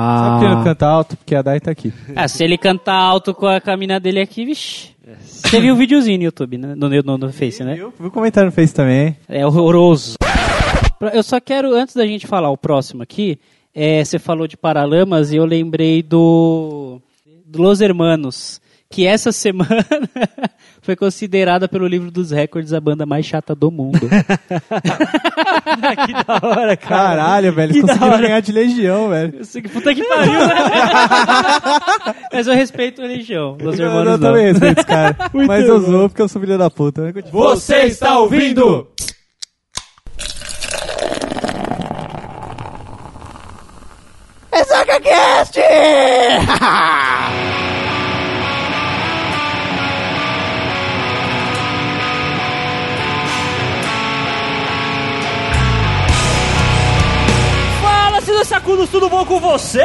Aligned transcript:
Sabe 0.00 0.30
por 0.30 0.38
que 0.38 0.44
ele 0.46 0.54
não 0.54 0.64
canta 0.64 0.86
alto? 0.86 1.16
Porque 1.16 1.34
a 1.34 1.42
Dai 1.42 1.60
tá 1.60 1.70
aqui. 1.70 1.92
Ah, 2.16 2.28
se 2.28 2.42
ele 2.42 2.56
cantar 2.56 2.94
alto 2.94 3.34
com 3.34 3.46
a 3.46 3.60
caminha 3.60 4.00
dele 4.00 4.20
aqui, 4.20 4.44
vixi. 4.44 4.94
Você 5.22 5.60
viu 5.60 5.74
o 5.74 5.76
videozinho 5.76 6.18
no 6.18 6.24
YouTube, 6.24 6.58
né? 6.58 6.74
No, 6.76 6.88
no, 6.88 7.18
no 7.18 7.32
Face, 7.32 7.64
né? 7.64 7.76
Eu 7.78 7.92
vi 7.98 8.06
o 8.06 8.10
comentário 8.10 8.46
no 8.46 8.52
Face 8.52 8.74
também. 8.74 9.16
É 9.28 9.44
horroroso. 9.44 10.16
Eu 11.12 11.22
só 11.22 11.40
quero, 11.40 11.74
antes 11.74 11.94
da 11.94 12.06
gente 12.06 12.26
falar 12.26 12.50
o 12.50 12.56
próximo 12.56 13.02
aqui, 13.02 13.38
é, 13.74 14.04
você 14.04 14.18
falou 14.18 14.46
de 14.46 14.56
Paralamas 14.56 15.32
e 15.32 15.36
eu 15.36 15.44
lembrei 15.44 16.02
do, 16.02 17.00
do 17.46 17.62
Los 17.62 17.80
Hermanos, 17.80 18.60
que 18.92 19.06
essa 19.06 19.30
semana 19.30 19.86
foi 20.82 20.96
considerada 20.96 21.68
pelo 21.68 21.86
livro 21.86 22.10
dos 22.10 22.32
recordes 22.32 22.72
a 22.72 22.80
banda 22.80 23.06
mais 23.06 23.24
chata 23.24 23.54
do 23.54 23.70
mundo. 23.70 24.00
que 24.10 26.12
da 26.26 26.40
hora, 26.42 26.76
cara. 26.76 27.16
Caralho, 27.16 27.52
velho. 27.52 27.72
Que 27.72 27.78
Eles 27.78 27.88
conseguiram 27.88 28.20
ganhar 28.20 28.40
de 28.40 28.50
Legião, 28.50 29.08
velho. 29.10 29.34
Eu 29.38 29.44
sei 29.44 29.62
que 29.62 29.68
puta 29.68 29.94
que 29.94 30.02
pariu, 30.02 30.32
né? 30.32 30.54
Mas 32.34 32.48
eu 32.48 32.54
respeito 32.54 33.00
a 33.00 33.06
religião. 33.06 33.56
Los 33.60 33.78
Eu, 33.78 33.86
Hermanos 33.86 34.12
eu 34.14 34.18
não. 34.18 34.28
também 34.28 34.46
respeito 34.46 34.80
os 34.80 34.84
caras. 34.84 35.16
Mas 35.46 35.68
eu 35.68 35.78
zoo 35.80 36.08
porque 36.08 36.22
eu 36.22 36.28
sou 36.28 36.40
filho 36.40 36.58
da 36.58 36.68
puta. 36.68 37.12
Continua. 37.12 37.50
Você 37.54 37.82
está 37.84 38.18
ouvindo? 38.18 38.66
Fala, 38.66 38.86
Cida 45.44 45.60
Sacudos, 58.50 58.90
tudo 58.90 59.08
bom 59.08 59.24
com 59.24 59.38
você? 59.38 59.78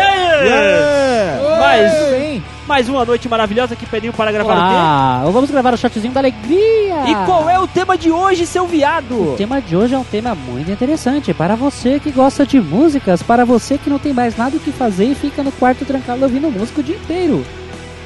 Mais, 1.59 2.41
mais 2.67 2.89
uma 2.89 3.05
noite 3.05 3.29
maravilhosa 3.29 3.75
que 3.75 3.85
pediu 3.85 4.11
para 4.11 4.31
gravar 4.31 4.55
o 4.55 4.59
Ah, 4.59 5.21
vamos 5.31 5.51
gravar 5.51 5.75
o 5.75 5.77
shotzinho 5.77 6.11
da 6.11 6.19
alegria. 6.19 7.03
quê? 7.05 7.11
E 7.11 7.25
qual 7.27 7.47
é 7.47 7.59
o 7.59 7.67
tema 7.67 7.95
de 7.95 8.09
hoje, 8.09 8.43
seu 8.47 8.65
viado? 8.65 9.33
O 9.33 9.35
tema 9.37 9.61
de 9.61 9.75
hoje 9.75 9.93
é 9.93 9.97
um 9.99 10.03
tema 10.03 10.33
muito 10.33 10.71
interessante 10.71 11.31
para 11.31 11.55
você 11.55 11.99
que 11.99 12.09
gosta 12.09 12.43
de 12.43 12.59
músicas, 12.59 13.21
para 13.21 13.45
você 13.45 13.77
que 13.77 13.87
não 13.87 13.99
tem 13.99 14.13
mais 14.13 14.35
nada 14.35 14.57
o 14.57 14.59
que 14.59 14.71
fazer 14.71 15.05
e 15.11 15.13
fica 15.13 15.43
no 15.43 15.51
quarto 15.51 15.85
trancado 15.85 16.23
ouvindo 16.23 16.49
música 16.49 16.81
o 16.81 16.83
dia 16.83 16.95
inteiro. 16.95 17.45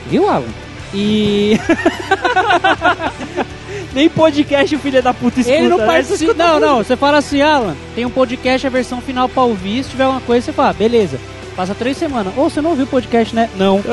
Viu, 0.10 0.28
Alan? 0.28 0.44
E 0.94 1.58
Nem 4.00 4.08
podcast 4.08 4.74
o 4.76 4.80
filho 4.80 5.04
da 5.04 5.14
puta 5.14 5.42
escuta, 5.42 5.60
ele 5.60 5.68
não 5.68 5.78
né? 5.78 5.86
participa. 5.86 6.34
Não, 6.34 6.58
não, 6.58 6.78
você 6.78 6.96
fala 6.96 7.18
assim, 7.18 7.42
Alan, 7.42 7.76
tem 7.94 8.06
um 8.06 8.10
podcast, 8.10 8.66
a 8.66 8.70
versão 8.70 9.02
final 9.02 9.28
pra 9.28 9.44
ouvir, 9.44 9.84
se 9.84 9.90
tiver 9.90 10.06
alguma 10.06 10.22
coisa, 10.22 10.46
você 10.46 10.54
fala, 10.54 10.72
beleza. 10.72 11.20
Passa 11.54 11.76
três 11.76 11.98
semanas. 11.98 12.32
Ou 12.38 12.50
você 12.50 12.62
não 12.62 12.70
ouviu 12.70 12.86
o 12.86 12.88
podcast, 12.88 13.36
né? 13.36 13.50
Não. 13.58 13.84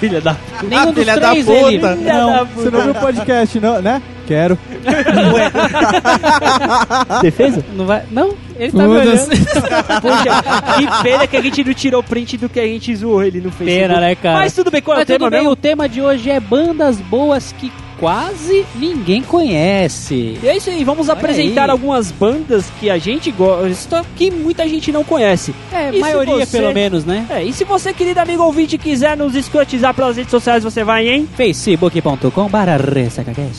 Filha 0.00 0.20
da 0.20 0.36
Nenhum 0.64 0.86
dos 0.86 1.04
filha 1.04 1.20
da 1.20 1.30
três 1.30 1.46
puta. 1.46 1.56
ele. 1.56 1.78
Filha 1.78 1.94
da 1.94 2.26
Não. 2.26 2.46
puta. 2.48 2.62
Você 2.62 2.70
não 2.70 2.80
viu 2.80 2.90
o 2.90 2.94
podcast, 2.96 3.60
não, 3.60 3.80
né? 3.80 4.02
Quero. 4.26 4.58
Defesa? 7.22 7.64
Não 7.74 7.86
vai. 7.86 8.02
Não, 8.10 8.34
ele 8.58 8.72
tá 8.72 8.88
me 8.88 8.98
Foda-se. 8.98 9.30
olhando. 9.30 9.38
Poxa, 10.02 10.42
que 10.78 11.02
pena 11.04 11.26
que 11.28 11.36
a 11.36 11.40
gente 11.40 11.62
não 11.64 11.74
tirou 11.74 12.02
print 12.02 12.36
do 12.38 12.48
que 12.48 12.58
a 12.58 12.66
gente 12.66 12.94
zoou 12.96 13.22
ele 13.22 13.40
no 13.40 13.52
Facebook. 13.52 13.88
Pena, 13.88 14.00
né, 14.00 14.16
cara? 14.16 14.38
Mas 14.38 14.52
tudo 14.52 14.68
bem, 14.72 14.82
qual 14.82 14.96
é 14.96 14.98
o 14.98 15.00
Mas 15.02 15.06
tudo 15.06 15.16
tema 15.18 15.30
bem, 15.30 15.38
mesmo? 15.40 15.52
o 15.52 15.56
tema 15.56 15.88
de 15.88 16.02
hoje 16.02 16.28
é 16.28 16.40
bandas 16.40 17.00
boas 17.00 17.54
que 17.56 17.70
quase 17.98 18.64
ninguém 18.74 19.22
conhece. 19.22 20.38
E 20.42 20.48
é 20.48 20.56
isso 20.56 20.70
aí, 20.70 20.84
vamos 20.84 21.08
Olha 21.08 21.18
apresentar 21.18 21.64
aí. 21.64 21.70
algumas 21.70 22.10
bandas 22.10 22.66
que 22.80 22.90
a 22.90 22.98
gente 22.98 23.30
gosta, 23.30 24.04
que 24.16 24.30
muita 24.30 24.66
gente 24.68 24.90
não 24.92 25.04
conhece. 25.04 25.54
É, 25.72 25.90
E 25.92 26.00
maioria 26.00 26.46
você- 26.46 26.58
pelo 26.58 26.72
menos, 26.72 27.04
né? 27.04 27.26
É, 27.30 27.42
e 27.42 27.52
se 27.52 27.64
você, 27.64 27.92
querido 27.92 28.20
amigo 28.20 28.42
ouvinte, 28.42 28.78
quiser 28.78 29.16
nos 29.16 29.34
escrotizar 29.34 29.94
pelas 29.94 30.16
redes 30.16 30.30
sociais, 30.30 30.62
você 30.64 30.82
vai 30.84 31.08
em... 31.08 31.26
facebook.com. 31.26 32.48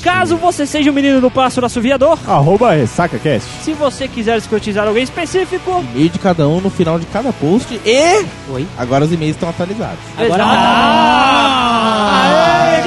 Caso 0.03 0.37
você 0.37 0.65
seja 0.65 0.91
o 0.91 0.93
menino 0.93 1.19
do 1.21 1.29
pássaro 1.31 1.65
assoviador, 1.65 2.17
Arroba 2.27 2.71
RessacaCast. 2.71 3.47
se 3.63 3.73
você 3.73 4.07
quiser 4.07 4.37
escrotizar 4.37 4.87
alguém 4.87 5.03
específico... 5.03 5.83
E-mail 5.93 6.09
de 6.09 6.19
cada 6.19 6.47
um 6.47 6.61
no 6.61 6.69
final 6.69 6.99
de 6.99 7.05
cada 7.07 7.31
post. 7.33 7.79
E 7.85 8.25
Oi. 8.51 8.65
agora 8.77 9.05
os 9.05 9.11
e-mails 9.11 9.35
estão 9.35 9.49
atualizados. 9.49 9.99
Agora... 10.17 10.43
Ah! 10.45 12.75
Aê, 12.77 12.81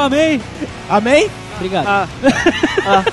amém. 0.00 0.40
Amém? 0.88 1.30
Obrigado. 1.56 1.86
Ah, 1.86 2.08
ah, 2.86 3.04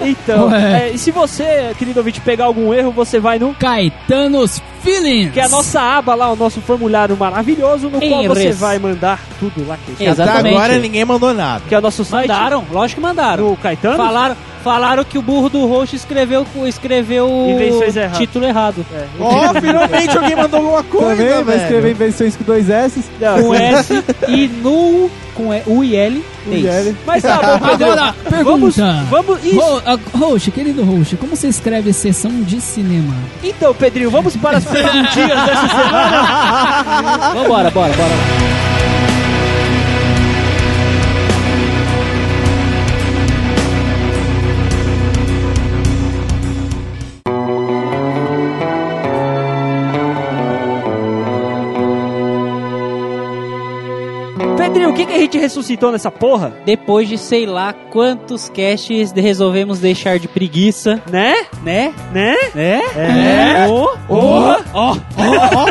então, 0.00 0.54
é, 0.54 0.90
e 0.90 0.98
se 0.98 1.10
você, 1.10 1.74
querido 1.76 1.98
ouvinte, 1.98 2.20
pegar 2.20 2.44
algum 2.44 2.72
erro, 2.72 2.92
você 2.92 3.18
vai 3.18 3.38
no 3.38 3.52
Caetanos 3.54 4.62
Feelings. 4.86 5.32
que 5.32 5.40
é 5.40 5.44
a 5.44 5.48
nossa 5.48 5.80
aba 5.80 6.14
lá, 6.14 6.32
o 6.32 6.36
nosso 6.36 6.60
formulário 6.60 7.16
maravilhoso, 7.16 7.88
no 7.90 8.02
Em 8.02 8.08
qual 8.08 8.24
você 8.24 8.52
vai 8.52 8.78
mandar 8.78 9.20
tudo 9.40 9.66
lá. 9.66 9.76
Que, 9.96 10.04
Exatamente. 10.04 10.46
Até 10.48 10.48
agora 10.64 10.78
ninguém 10.78 11.04
mandou 11.04 11.34
nada. 11.34 11.62
que 11.68 11.74
é 11.74 11.78
o 11.78 11.82
nosso 11.82 12.04
site. 12.04 12.28
Mandaram, 12.28 12.64
lógico 12.70 13.00
que 13.00 13.06
mandaram. 13.06 13.50
No 13.50 13.56
Caetano? 13.56 13.96
Falaram, 13.96 14.36
falaram 14.62 15.04
que 15.04 15.18
o 15.18 15.22
burro 15.22 15.48
do 15.48 15.66
roxo 15.66 15.94
escreveu, 15.96 16.46
escreveu 16.66 17.26
o 17.28 17.58
errado. 17.60 18.16
título 18.18 18.44
errado. 18.46 18.86
É. 18.94 19.04
Ó, 19.20 19.54
finalmente 19.60 20.16
alguém 20.16 20.36
mandou 20.36 20.60
alguma 20.60 20.82
coisa, 20.84 21.10
Também 21.16 21.28
vai 21.28 21.44
velho. 21.44 21.60
escrever 21.62 21.90
invenções 21.90 22.36
com 22.36 22.44
dois 22.44 22.70
S. 22.70 23.02
Não, 23.20 23.42
Com 23.42 23.54
S 23.54 24.04
e 24.28 24.46
nu 24.48 25.10
com 25.34 25.52
E- 25.52 25.62
U 25.66 25.84
e 25.84 25.94
L. 25.96 26.24
O 26.46 26.52
IL. 26.54 26.96
Mas 27.04 27.22
tá 27.24 27.58
bom, 27.58 27.66
Pedro. 27.68 27.86
Agora, 27.90 28.14
Vamos, 28.44 28.76
pergunta. 28.76 29.04
vamos. 29.10 29.38
Ro- 29.52 29.82
ah, 29.84 29.98
Roxo, 30.16 30.52
querido 30.52 30.84
Roxo, 30.84 31.16
como 31.16 31.34
você 31.36 31.48
escreve 31.48 31.92
sessão 31.92 32.30
de 32.42 32.60
cinema? 32.60 33.12
Então, 33.42 33.74
Pedrinho, 33.74 34.10
vamos 34.12 34.36
para 34.36 34.58
as 34.58 34.64
perguntinhas 34.82 35.44
dessa 35.46 35.68
semana. 35.68 37.32
Vambora, 37.34 37.70
bora, 37.70 37.92
bora. 37.92 38.75
Que, 54.96 55.06
que 55.06 55.12
a 55.12 55.18
gente 55.18 55.38
ressuscitou 55.38 55.92
nessa 55.92 56.10
porra? 56.10 56.52
Depois 56.64 57.08
de 57.08 57.16
sei 57.18 57.46
lá 57.46 57.72
quantos 57.72 58.48
casts 58.48 59.12
de- 59.12 59.20
resolvemos 59.20 59.78
deixar 59.78 60.18
de 60.18 60.26
preguiça, 60.28 61.00
Né? 61.10 61.34
né? 61.62 61.92
Né? 62.12 62.34
Né? 62.54 62.80
É. 62.96 63.66
Ó, 63.68 63.94
ó, 64.08 64.56
ó, 64.72 64.96
ó. 65.16 65.66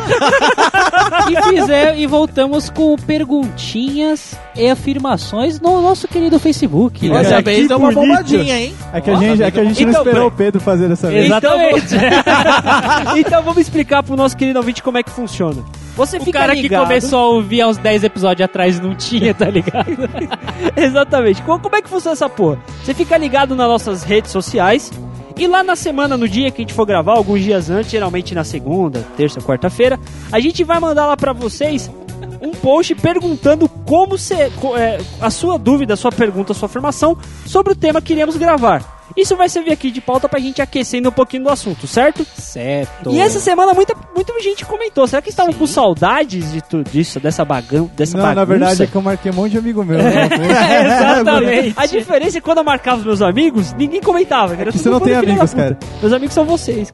E 1.29 1.35
fizemos 1.49 1.99
e 1.99 2.05
voltamos 2.05 2.69
com 2.69 2.95
perguntinhas 2.97 4.37
e 4.55 4.69
afirmações 4.69 5.59
no 5.59 5.81
nosso 5.81 6.07
querido 6.07 6.39
Facebook. 6.39 7.09
Olha 7.09 7.23
Dessa 7.23 7.41
vez 7.41 7.69
é 7.69 7.75
uma 7.75 7.91
bonito. 7.91 8.07
bombadinha, 8.07 8.59
hein? 8.59 8.75
É 8.93 9.01
que 9.01 9.09
a 9.09 9.15
gente, 9.15 9.43
é 9.43 9.51
que 9.51 9.59
a 9.59 9.63
gente 9.63 9.83
não 9.85 9.89
Então, 9.91 10.03
esperou 10.03 10.27
o 10.27 10.31
Pedro 10.31 10.61
fazer 10.61 10.87
dessa 10.87 11.09
vez. 11.09 11.25
Exatamente. 11.25 11.95
Então, 13.17 13.41
vamos 13.43 13.59
explicar 13.61 14.03
pro 14.03 14.15
nosso 14.15 14.35
querido 14.35 14.59
ouvinte 14.59 14.81
como 14.83 14.97
é 14.97 15.03
que 15.03 15.09
funciona. 15.09 15.63
Você 15.95 16.17
O 16.17 16.21
fica 16.23 16.39
cara 16.39 16.53
ligado. 16.53 16.81
que 16.81 16.87
começou 16.87 17.19
a 17.19 17.27
ouvir 17.29 17.61
há 17.61 17.67
uns 17.67 17.77
10 17.77 18.03
episódios 18.03 18.43
atrás 18.43 18.79
não 18.79 18.93
tinha, 19.19 19.33
tá 19.33 19.49
ligado? 19.49 20.09
Exatamente. 20.75 21.41
Como, 21.41 21.75
é 21.75 21.81
que 21.81 21.89
funciona 21.89 22.13
essa 22.13 22.29
porra? 22.29 22.59
Você 22.83 22.93
fica 22.93 23.17
ligado 23.17 23.55
nas 23.55 23.67
nossas 23.67 24.03
redes 24.03 24.31
sociais. 24.31 24.91
E 25.37 25.47
lá 25.47 25.63
na 25.63 25.75
semana, 25.75 26.15
no 26.15 26.29
dia 26.29 26.49
que 26.49 26.61
a 26.61 26.63
gente 26.63 26.73
for 26.73 26.85
gravar, 26.85 27.13
alguns 27.13 27.43
dias 27.43 27.69
antes, 27.69 27.91
geralmente 27.91 28.33
na 28.33 28.45
segunda, 28.45 29.05
terça, 29.17 29.41
quarta-feira, 29.41 29.99
a 30.31 30.39
gente 30.39 30.63
vai 30.63 30.79
mandar 30.79 31.05
lá 31.07 31.17
pra 31.17 31.33
vocês 31.33 31.91
um 32.41 32.51
post 32.51 32.95
perguntando 32.95 33.67
como 33.67 34.17
você. 34.17 34.49
é, 34.77 35.01
a 35.19 35.29
sua 35.29 35.57
dúvida, 35.57 35.95
a 35.95 35.97
sua 35.97 36.11
pergunta, 36.11 36.53
a 36.53 36.55
sua 36.55 36.67
afirmação 36.67 37.17
sobre 37.45 37.73
o 37.73 37.75
tema 37.75 38.01
que 38.01 38.13
iremos 38.13 38.37
gravar. 38.37 38.94
Isso 39.15 39.35
vai 39.35 39.47
servir 39.47 39.71
aqui 39.71 39.89
de 39.91 40.01
pauta 40.01 40.27
pra 40.27 40.39
gente 40.39 40.61
aquecendo 40.61 41.09
um 41.09 41.11
pouquinho 41.11 41.43
do 41.43 41.49
assunto, 41.49 41.87
certo? 41.87 42.25
Certo. 42.37 43.11
E 43.11 43.19
essa 43.19 43.39
semana 43.39 43.73
muita, 43.73 43.95
muita 44.13 44.37
gente 44.41 44.65
comentou. 44.65 45.07
Será 45.07 45.21
que 45.21 45.29
estavam 45.29 45.53
Sim. 45.53 45.59
com 45.59 45.67
saudades 45.67 46.51
de 46.51 46.61
tudo 46.61 46.89
isso, 46.93 47.19
dessa, 47.19 47.45
bagam, 47.45 47.89
dessa 47.95 48.17
Não, 48.17 48.23
bagunça? 48.23 48.39
na 48.39 48.45
verdade 48.45 48.83
é 48.83 48.87
que 48.87 48.95
eu 48.95 49.01
marquei 49.01 49.31
um 49.31 49.35
monte 49.35 49.51
de 49.51 49.57
amigo 49.57 49.83
meu. 49.83 49.97
né? 49.97 50.29
É, 50.65 50.85
exatamente. 50.85 51.73
A 51.77 51.85
diferença 51.85 52.37
é 52.37 52.41
que 52.41 52.45
quando 52.45 52.57
eu 52.59 52.63
marcava 52.63 52.99
os 52.99 53.05
meus 53.05 53.21
amigos, 53.21 53.73
ninguém 53.73 54.01
comentava. 54.01 54.53
Era 54.53 54.71
que 54.71 54.77
todo 54.77 54.83
você 54.83 54.89
não 54.89 54.99
tem 54.99 55.13
da 55.13 55.19
amigos, 55.19 55.53
cara. 55.53 55.77
Meus 56.01 56.13
amigos 56.13 56.33
são 56.33 56.45
vocês. 56.45 56.93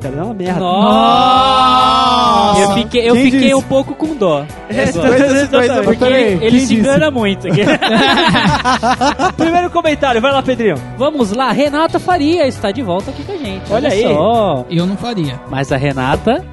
Cara, 0.00 0.16
é 0.16 0.22
uma 0.22 0.34
merda. 0.34 0.60
Nossa! 0.60 2.60
Eu 2.60 2.70
fiquei, 2.74 3.08
eu 3.08 3.14
Quem 3.14 3.24
fiquei 3.24 3.40
disse? 3.40 3.54
um 3.54 3.62
pouco 3.62 3.94
com 3.94 4.14
dó. 4.14 4.44
Exatamente. 4.68 5.84
Porque 5.84 6.04
Peraí, 6.04 6.22
ele, 6.22 6.44
ele 6.46 6.58
quem 6.58 6.66
se 6.66 6.74
engana 6.74 7.10
muito. 7.10 7.48
Primeiro 9.36 9.70
comentário, 9.70 10.20
vai 10.20 10.32
lá, 10.32 10.42
Pedrinho. 10.42 10.76
Vamos 10.96 11.32
lá, 11.32 11.50
Renata 11.52 11.98
Faria 11.98 12.46
está 12.46 12.70
de 12.70 12.82
volta 12.82 13.10
aqui 13.10 13.22
com 13.24 13.32
a 13.32 13.36
gente. 13.36 13.72
Olha 13.72 13.88
aí. 13.90 14.02
Só. 14.02 14.64
Eu 14.70 14.86
não 14.86 14.96
faria. 14.96 15.40
Mas 15.50 15.72
a 15.72 15.76
Renata. 15.76 16.44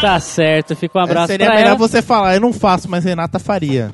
Tá 0.00 0.20
certo, 0.20 0.76
fica 0.76 0.96
um 0.98 1.02
abraço 1.02 1.26
Seria 1.26 1.46
pra 1.46 1.56
melhor 1.56 1.70
ela. 1.70 1.76
você 1.78 2.00
falar, 2.00 2.34
eu 2.34 2.40
não 2.40 2.52
faço, 2.52 2.88
mas 2.88 3.04
Renata 3.04 3.40
faria. 3.40 3.88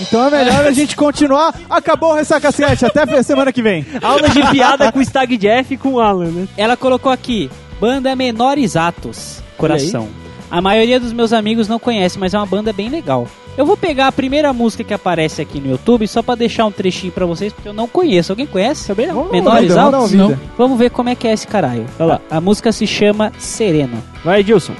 Então 0.00 0.26
é 0.26 0.30
melhor 0.30 0.66
a 0.66 0.72
gente 0.72 0.96
continuar. 0.96 1.54
Acabou 1.68 2.10
o 2.10 2.14
Ressaca 2.14 2.50
7. 2.52 2.86
Até 2.86 3.22
semana 3.22 3.52
que 3.52 3.62
vem. 3.62 3.84
Aula 4.02 4.28
de 4.28 4.46
piada 4.50 4.90
com 4.92 4.98
o 4.98 5.02
Stag 5.02 5.36
Jeff 5.36 5.74
e 5.74 5.76
com 5.76 5.94
o 5.94 6.00
Alan, 6.00 6.30
né? 6.30 6.48
Ela 6.56 6.76
colocou 6.76 7.10
aqui, 7.10 7.50
banda 7.80 8.14
Menores 8.14 8.76
Atos, 8.76 9.42
coração. 9.56 10.08
A 10.50 10.62
maioria 10.62 10.98
dos 10.98 11.12
meus 11.12 11.32
amigos 11.32 11.68
não 11.68 11.78
conhece, 11.78 12.18
mas 12.18 12.32
é 12.32 12.38
uma 12.38 12.46
banda 12.46 12.72
bem 12.72 12.88
legal. 12.88 13.26
Eu 13.58 13.66
vou 13.66 13.76
pegar 13.76 14.06
a 14.06 14.12
primeira 14.12 14.52
música 14.52 14.84
que 14.84 14.94
aparece 14.94 15.42
aqui 15.42 15.60
no 15.60 15.68
YouTube 15.68 16.06
só 16.06 16.22
pra 16.22 16.36
deixar 16.36 16.64
um 16.64 16.70
trechinho 16.70 17.12
pra 17.12 17.26
vocês, 17.26 17.52
porque 17.52 17.68
eu 17.68 17.72
não 17.72 17.88
conheço. 17.88 18.30
Alguém 18.32 18.46
conhece? 18.46 18.86
Também 18.86 19.08
não. 19.08 19.30
Menores 19.30 19.76
Atos? 19.76 20.00
ouvida. 20.00 20.28
Não. 20.28 20.38
Vamos 20.56 20.78
ver 20.78 20.90
como 20.90 21.08
é 21.08 21.14
que 21.16 21.26
é 21.26 21.32
esse 21.32 21.46
caralho. 21.46 21.84
Vai 21.98 22.06
lá. 22.06 22.20
A, 22.30 22.36
a 22.36 22.40
música 22.40 22.70
se 22.70 22.86
chama 22.86 23.32
Sereno. 23.36 24.02
Vai, 24.24 24.40
Edilson. 24.40 24.74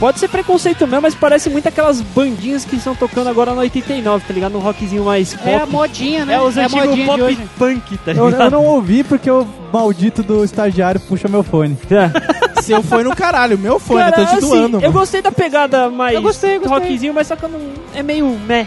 Pode 0.00 0.18
ser 0.18 0.28
preconceito 0.28 0.86
mesmo, 0.86 1.02
mas 1.02 1.14
parece 1.14 1.50
muito 1.50 1.68
aquelas 1.68 2.00
bandinhas 2.00 2.64
que 2.64 2.74
estão 2.74 2.94
tocando 2.96 3.28
agora 3.28 3.52
no 3.52 3.60
89, 3.60 4.24
tá 4.26 4.32
ligado? 4.32 4.52
No 4.52 4.58
rockzinho 4.58 5.04
mais 5.04 5.34
pop. 5.34 5.46
É 5.48 5.56
a 5.60 5.66
modinha, 5.66 6.24
né? 6.24 6.34
É 6.34 6.40
os 6.40 6.56
a 6.56 6.64
antigos 6.64 7.04
pop 7.04 7.20
hoje. 7.22 7.38
punk, 7.58 7.98
tá 7.98 8.12
Eu, 8.12 8.30
ligado? 8.30 8.44
eu 8.44 8.50
não 8.50 8.64
ouvi 8.64 9.04
porque 9.04 9.30
o 9.30 9.46
maldito 9.70 10.22
do 10.22 10.42
estagiário 10.42 10.98
puxa 11.02 11.28
meu 11.28 11.42
fone. 11.42 11.76
Seu 12.62 12.82
foi 12.82 13.04
no 13.04 13.14
caralho, 13.14 13.58
meu 13.58 13.78
fone, 13.78 14.00
Cara, 14.00 14.22
eu 14.22 14.24
tô 14.26 14.30
te 14.32 14.38
assim, 14.38 14.48
doando. 14.48 14.76
eu 14.78 14.80
mano. 14.80 14.92
gostei 14.92 15.20
da 15.20 15.30
pegada 15.30 15.90
mais 15.90 16.14
Eu 16.14 16.22
gostei, 16.22 16.58
gostei. 16.58 16.78
rockzinho, 16.78 17.12
mas 17.12 17.26
só 17.26 17.36
que 17.36 17.42
eu 17.44 17.48
não... 17.50 17.60
é 17.94 18.02
meio 18.02 18.26
meh. 18.46 18.66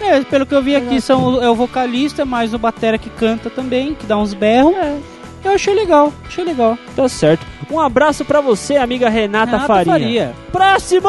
É, 0.00 0.20
pelo 0.20 0.46
que 0.46 0.54
eu 0.54 0.62
vi 0.62 0.76
aqui, 0.76 1.00
são, 1.00 1.42
é 1.42 1.50
o 1.50 1.56
vocalista, 1.56 2.24
mais 2.24 2.54
o 2.54 2.58
batera 2.58 2.96
que 2.98 3.10
canta 3.10 3.50
também, 3.50 3.94
que 3.94 4.06
dá 4.06 4.16
uns 4.16 4.32
berros. 4.32 4.74
Eu 5.44 5.52
achei 5.52 5.74
legal, 5.74 6.12
achei 6.24 6.44
legal. 6.44 6.78
Tá 6.94 7.08
certo. 7.08 7.44
Um 7.70 7.78
abraço 7.80 8.24
pra 8.24 8.40
você, 8.40 8.76
amiga 8.76 9.08
Renata, 9.08 9.52
Renata 9.52 9.66
Faria. 9.66 9.92
Faria. 9.92 10.34
Próximo! 10.50 11.08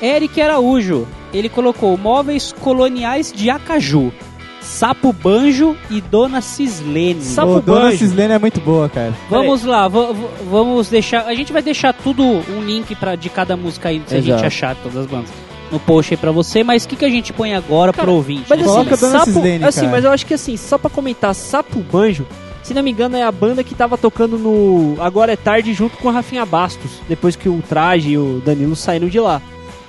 Eric 0.00 0.40
Araújo, 0.40 1.08
ele 1.32 1.48
colocou 1.48 1.96
móveis 1.96 2.52
coloniais 2.52 3.32
de 3.34 3.50
Acaju, 3.50 4.12
Sapo 4.60 5.12
Banjo 5.12 5.76
e 5.90 6.00
Dona 6.00 6.40
Cislene. 6.40 7.20
Sapo 7.22 7.56
o 7.56 7.60
Dona 7.60 7.80
Banjo. 7.86 7.98
Cislene 7.98 8.34
é 8.34 8.38
muito 8.38 8.60
boa, 8.60 8.88
cara. 8.88 9.12
Vamos 9.28 9.64
lá, 9.64 9.88
va- 9.88 10.12
va- 10.12 10.28
vamos 10.48 10.88
deixar. 10.88 11.24
A 11.26 11.34
gente 11.34 11.52
vai 11.52 11.62
deixar 11.62 11.92
tudo 11.94 12.22
um 12.22 12.62
link 12.62 12.94
pra, 12.94 13.16
de 13.16 13.28
cada 13.28 13.56
música 13.56 13.88
aí, 13.88 14.00
se 14.06 14.14
a 14.14 14.18
gente 14.20 14.28
Exato. 14.30 14.46
achar 14.46 14.76
todas 14.76 14.98
as 14.98 15.06
bandas. 15.06 15.30
No 15.72 15.80
post 15.80 16.14
aí 16.14 16.18
pra 16.18 16.30
você, 16.30 16.62
mas 16.62 16.84
o 16.84 16.88
que, 16.88 16.96
que 16.96 17.04
a 17.04 17.10
gente 17.10 17.32
põe 17.32 17.54
agora 17.54 17.92
pro 17.92 18.12
ouvinte? 18.12 18.44
Mas? 18.48 18.62
Coloca 18.62 18.94
assim, 18.94 19.04
a 19.06 19.08
Dona 19.08 19.18
Sapo, 19.18 19.32
Cislene, 19.32 19.64
assim, 19.64 19.80
cara. 19.80 19.92
mas 19.92 20.04
eu 20.04 20.10
acho 20.12 20.26
que 20.26 20.34
assim, 20.34 20.56
só 20.56 20.78
pra 20.78 20.88
comentar, 20.90 21.34
Sapo 21.34 21.80
Banjo, 21.80 22.24
se 22.68 22.74
não 22.74 22.82
me 22.82 22.90
engano, 22.90 23.16
é 23.16 23.22
a 23.22 23.32
banda 23.32 23.64
que 23.64 23.74
tava 23.74 23.96
tocando 23.96 24.36
no 24.36 24.94
Agora 25.00 25.32
é 25.32 25.36
Tarde 25.36 25.72
junto 25.72 25.96
com 25.96 26.10
a 26.10 26.12
Rafinha 26.12 26.44
Bastos, 26.44 27.00
depois 27.08 27.34
que 27.34 27.48
o 27.48 27.62
Traje 27.66 28.10
e 28.10 28.18
o 28.18 28.42
Danilo 28.44 28.76
saíram 28.76 29.08
de 29.08 29.18
lá. 29.18 29.40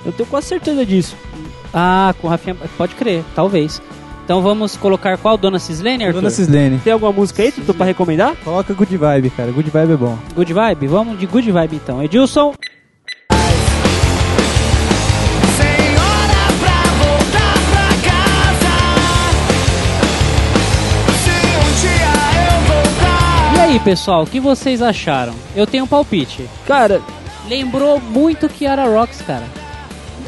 Eu 0.04 0.12
tenho 0.12 0.26
quase 0.26 0.46
certeza 0.46 0.84
disso. 0.86 1.14
Ah, 1.74 2.14
com 2.18 2.26
Rafinha. 2.26 2.56
Pode 2.78 2.94
crer, 2.94 3.22
talvez. 3.34 3.82
Então 4.24 4.40
vamos 4.40 4.78
colocar 4.78 5.18
qual? 5.18 5.36
Dona 5.36 5.58
Cislene, 5.58 6.04
Arthur? 6.04 6.22
Dona 6.22 6.30
Cislene. 6.30 6.78
Tem 6.78 6.90
alguma 6.90 7.12
música 7.12 7.42
aí, 7.42 7.52
Tutu, 7.52 7.74
pra 7.74 7.84
recomendar? 7.84 8.34
Coloca 8.36 8.72
Good 8.72 8.96
Vibe, 8.96 9.28
cara. 9.28 9.52
Good 9.52 9.68
Vibe 9.68 9.92
é 9.92 9.96
bom. 9.96 10.18
Good 10.34 10.54
Vibe? 10.54 10.86
Vamos 10.86 11.18
de 11.18 11.26
Good 11.26 11.52
Vibe 11.52 11.76
então. 11.76 12.02
Edilson. 12.02 12.54
Aí, 23.70 23.78
pessoal, 23.78 24.24
o 24.24 24.26
que 24.26 24.40
vocês 24.40 24.82
acharam? 24.82 25.32
Eu 25.54 25.66
tenho 25.66 25.84
um 25.84 25.86
palpite. 25.86 26.48
Cara, 26.66 27.00
Lembrou 27.48 27.98
muito 28.00 28.48
Kiara 28.48 28.84
Rocks, 28.84 29.22
cara. 29.22 29.44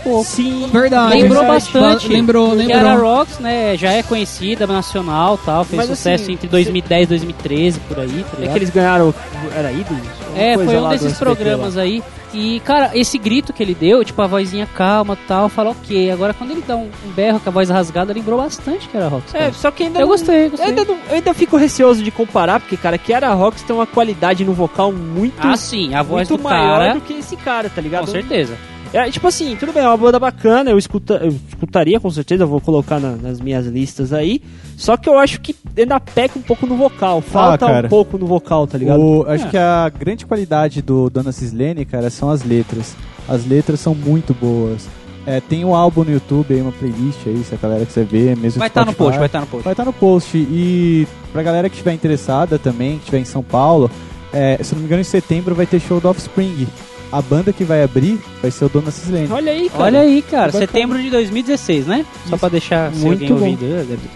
Pouco. 0.02 0.24
sim. 0.24 0.68
Verdade. 0.72 1.14
Lembrou 1.14 1.40
verdade. 1.42 1.64
bastante. 1.72 2.08
Lembrou, 2.08 2.56
Kiara 2.56 2.88
lembrou. 2.92 3.14
Rocks, 3.16 3.38
né, 3.38 3.76
já 3.76 3.92
é 3.92 4.02
conhecida, 4.02 4.66
nacional 4.66 5.38
tal, 5.38 5.64
fez 5.64 5.76
Mas, 5.78 5.86
sucesso 5.90 6.24
assim, 6.24 6.32
entre 6.32 6.48
2010 6.48 7.04
e 7.04 7.06
2013, 7.08 7.80
por 7.80 8.00
aí, 8.00 8.24
tá 8.30 8.42
É 8.42 8.48
que 8.48 8.58
eles 8.58 8.70
ganharam. 8.70 9.14
Era 9.54 9.70
ídolos? 9.72 10.02
É, 10.36 10.54
coisa 10.54 10.70
foi 10.72 10.80
um 10.80 10.88
desses 10.88 11.18
programas 11.18 11.74
lá. 11.76 11.82
aí. 11.82 12.02
E, 12.34 12.60
cara, 12.60 12.92
esse 12.94 13.18
grito 13.18 13.52
que 13.52 13.62
ele 13.62 13.74
deu, 13.74 14.02
tipo, 14.02 14.22
a 14.22 14.26
vozinha 14.26 14.66
calma 14.74 15.12
e 15.22 15.26
tal, 15.28 15.50
fala 15.50 15.68
ok. 15.70 16.10
Agora, 16.10 16.32
quando 16.32 16.52
ele 16.52 16.64
dá 16.66 16.74
um, 16.74 16.88
um 17.06 17.10
berro 17.14 17.38
com 17.38 17.50
a 17.50 17.52
voz 17.52 17.68
rasgada, 17.68 18.14
lembrou 18.14 18.38
bastante 18.40 18.88
que 18.88 18.96
era 18.96 19.06
Rocks. 19.06 19.34
É, 19.34 19.52
só 19.52 19.70
que 19.70 19.82
ainda 19.82 19.98
eu 19.98 20.02
não- 20.02 20.08
gostei, 20.08 20.48
gostei. 20.48 20.64
Eu 20.66 20.70
ainda, 20.70 20.84
não- 20.86 20.98
eu 21.10 21.14
ainda 21.16 21.34
fico 21.34 21.58
receoso 21.58 22.02
de 22.02 22.10
comparar, 22.10 22.58
porque, 22.60 22.74
cara, 22.78 22.96
Kiara 22.96 23.28
Rocks 23.34 23.62
tem 23.62 23.76
uma 23.76 23.86
qualidade 23.86 24.46
no 24.46 24.54
vocal 24.54 24.90
muito, 24.90 25.34
Ah, 25.46 25.56
sim, 25.58 25.94
a 25.94 26.02
voz 26.02 26.26
muito 26.30 26.40
do 26.40 26.48
maior 26.48 26.78
cara, 26.78 26.94
do 26.94 27.00
que 27.02 27.12
esse 27.12 27.36
cara, 27.36 27.68
tá 27.68 27.82
ligado? 27.82 28.06
com 28.06 28.10
certeza. 28.12 28.56
É, 28.92 29.10
tipo 29.10 29.26
assim, 29.26 29.56
tudo 29.56 29.72
bem, 29.72 29.82
é 29.82 29.86
uma 29.88 29.96
banda 29.96 30.18
bacana, 30.18 30.70
eu, 30.70 30.76
escuta, 30.76 31.14
eu 31.14 31.34
escutaria 31.48 31.98
com 31.98 32.10
certeza, 32.10 32.42
eu 32.44 32.48
vou 32.48 32.60
colocar 32.60 33.00
na- 33.00 33.16
nas 33.16 33.40
minhas 33.40 33.66
listas 33.66 34.12
aí. 34.12 34.42
Só 34.76 34.98
que 34.98 35.08
eu 35.08 35.18
acho 35.18 35.40
que 35.40 35.56
ainda 35.78 35.98
peca 35.98 36.38
um 36.38 36.42
pouco 36.42 36.66
no 36.66 36.76
vocal, 36.76 37.22
falta 37.22 37.64
um 37.64 37.68
cara. 37.68 37.88
pouco 37.88 38.18
no 38.18 38.26
vocal, 38.26 38.66
tá 38.66 38.76
ligado? 38.76 39.00
O- 39.00 39.24
acho 39.26 39.46
É. 39.46 39.48
que 39.50 39.56
a 39.56 39.88
grande 39.88 40.26
qualidade 40.26 40.82
do 40.82 41.08
Dona 41.08 41.32
Cislene, 41.32 41.86
cara, 41.86 42.10
são 42.10 42.28
as 42.28 42.42
letras. 42.44 42.94
As 43.26 43.46
letras 43.46 43.80
são 43.80 43.94
muito 43.94 44.34
boas. 44.34 44.86
É, 45.24 45.40
tem 45.40 45.64
um 45.64 45.74
álbum 45.74 46.04
no 46.04 46.12
YouTube 46.12 46.52
aí, 46.52 46.60
uma 46.60 46.72
playlist 46.72 47.18
aí, 47.26 47.42
se 47.44 47.54
a 47.54 47.58
galera 47.58 47.86
quiser 47.86 48.04
ver, 48.04 48.36
mesmo 48.36 48.58
Vai 48.58 48.66
no 48.68 48.70
estar 48.72 48.84
no 48.84 48.92
Spotify. 48.92 48.98
post, 49.04 49.18
vai 49.18 49.26
estar 49.26 49.40
no 49.40 49.46
post. 49.46 49.64
Vai 49.64 49.72
estar 49.72 49.84
no 49.84 49.92
post. 49.92 50.36
E 50.36 51.06
pra 51.32 51.42
galera 51.42 51.68
que 51.70 51.76
estiver 51.76 51.94
interessada 51.94 52.58
também, 52.58 52.94
que 52.96 53.04
estiver 53.04 53.20
em 53.20 53.24
São 53.24 53.42
Paulo, 53.42 53.88
é, 54.32 54.58
se 54.62 54.74
não 54.74 54.80
me 54.80 54.86
engano, 54.86 55.00
em 55.00 55.04
setembro 55.04 55.54
vai 55.54 55.64
ter 55.64 55.80
show 55.80 55.98
do 56.00 56.08
Offspring. 56.10 56.66
A 57.12 57.20
banda 57.20 57.52
que 57.52 57.62
vai 57.62 57.82
abrir 57.82 58.18
vai 58.40 58.50
ser 58.50 58.64
o 58.64 58.68
Dona 58.70 58.90
Cislene. 58.90 59.28
Olha 59.30 59.52
aí, 59.52 59.68
cara. 59.68 59.84
Olha 59.84 60.00
aí, 60.00 60.22
cara, 60.22 60.50
setembro 60.50 60.98
de 61.00 61.10
2016, 61.10 61.86
né? 61.86 62.06
Só 62.26 62.38
pra 62.38 62.48
deixar 62.48 62.90
se 62.92 63.04
Muito 63.04 63.30
alguém 63.34 63.54
bom. 63.54 63.66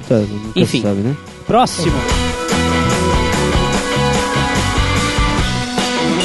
Tá, 0.09 0.17
Enfim. 0.57 0.81
sabe, 0.81 1.01
né? 1.03 1.15
Próximo. 1.47 1.93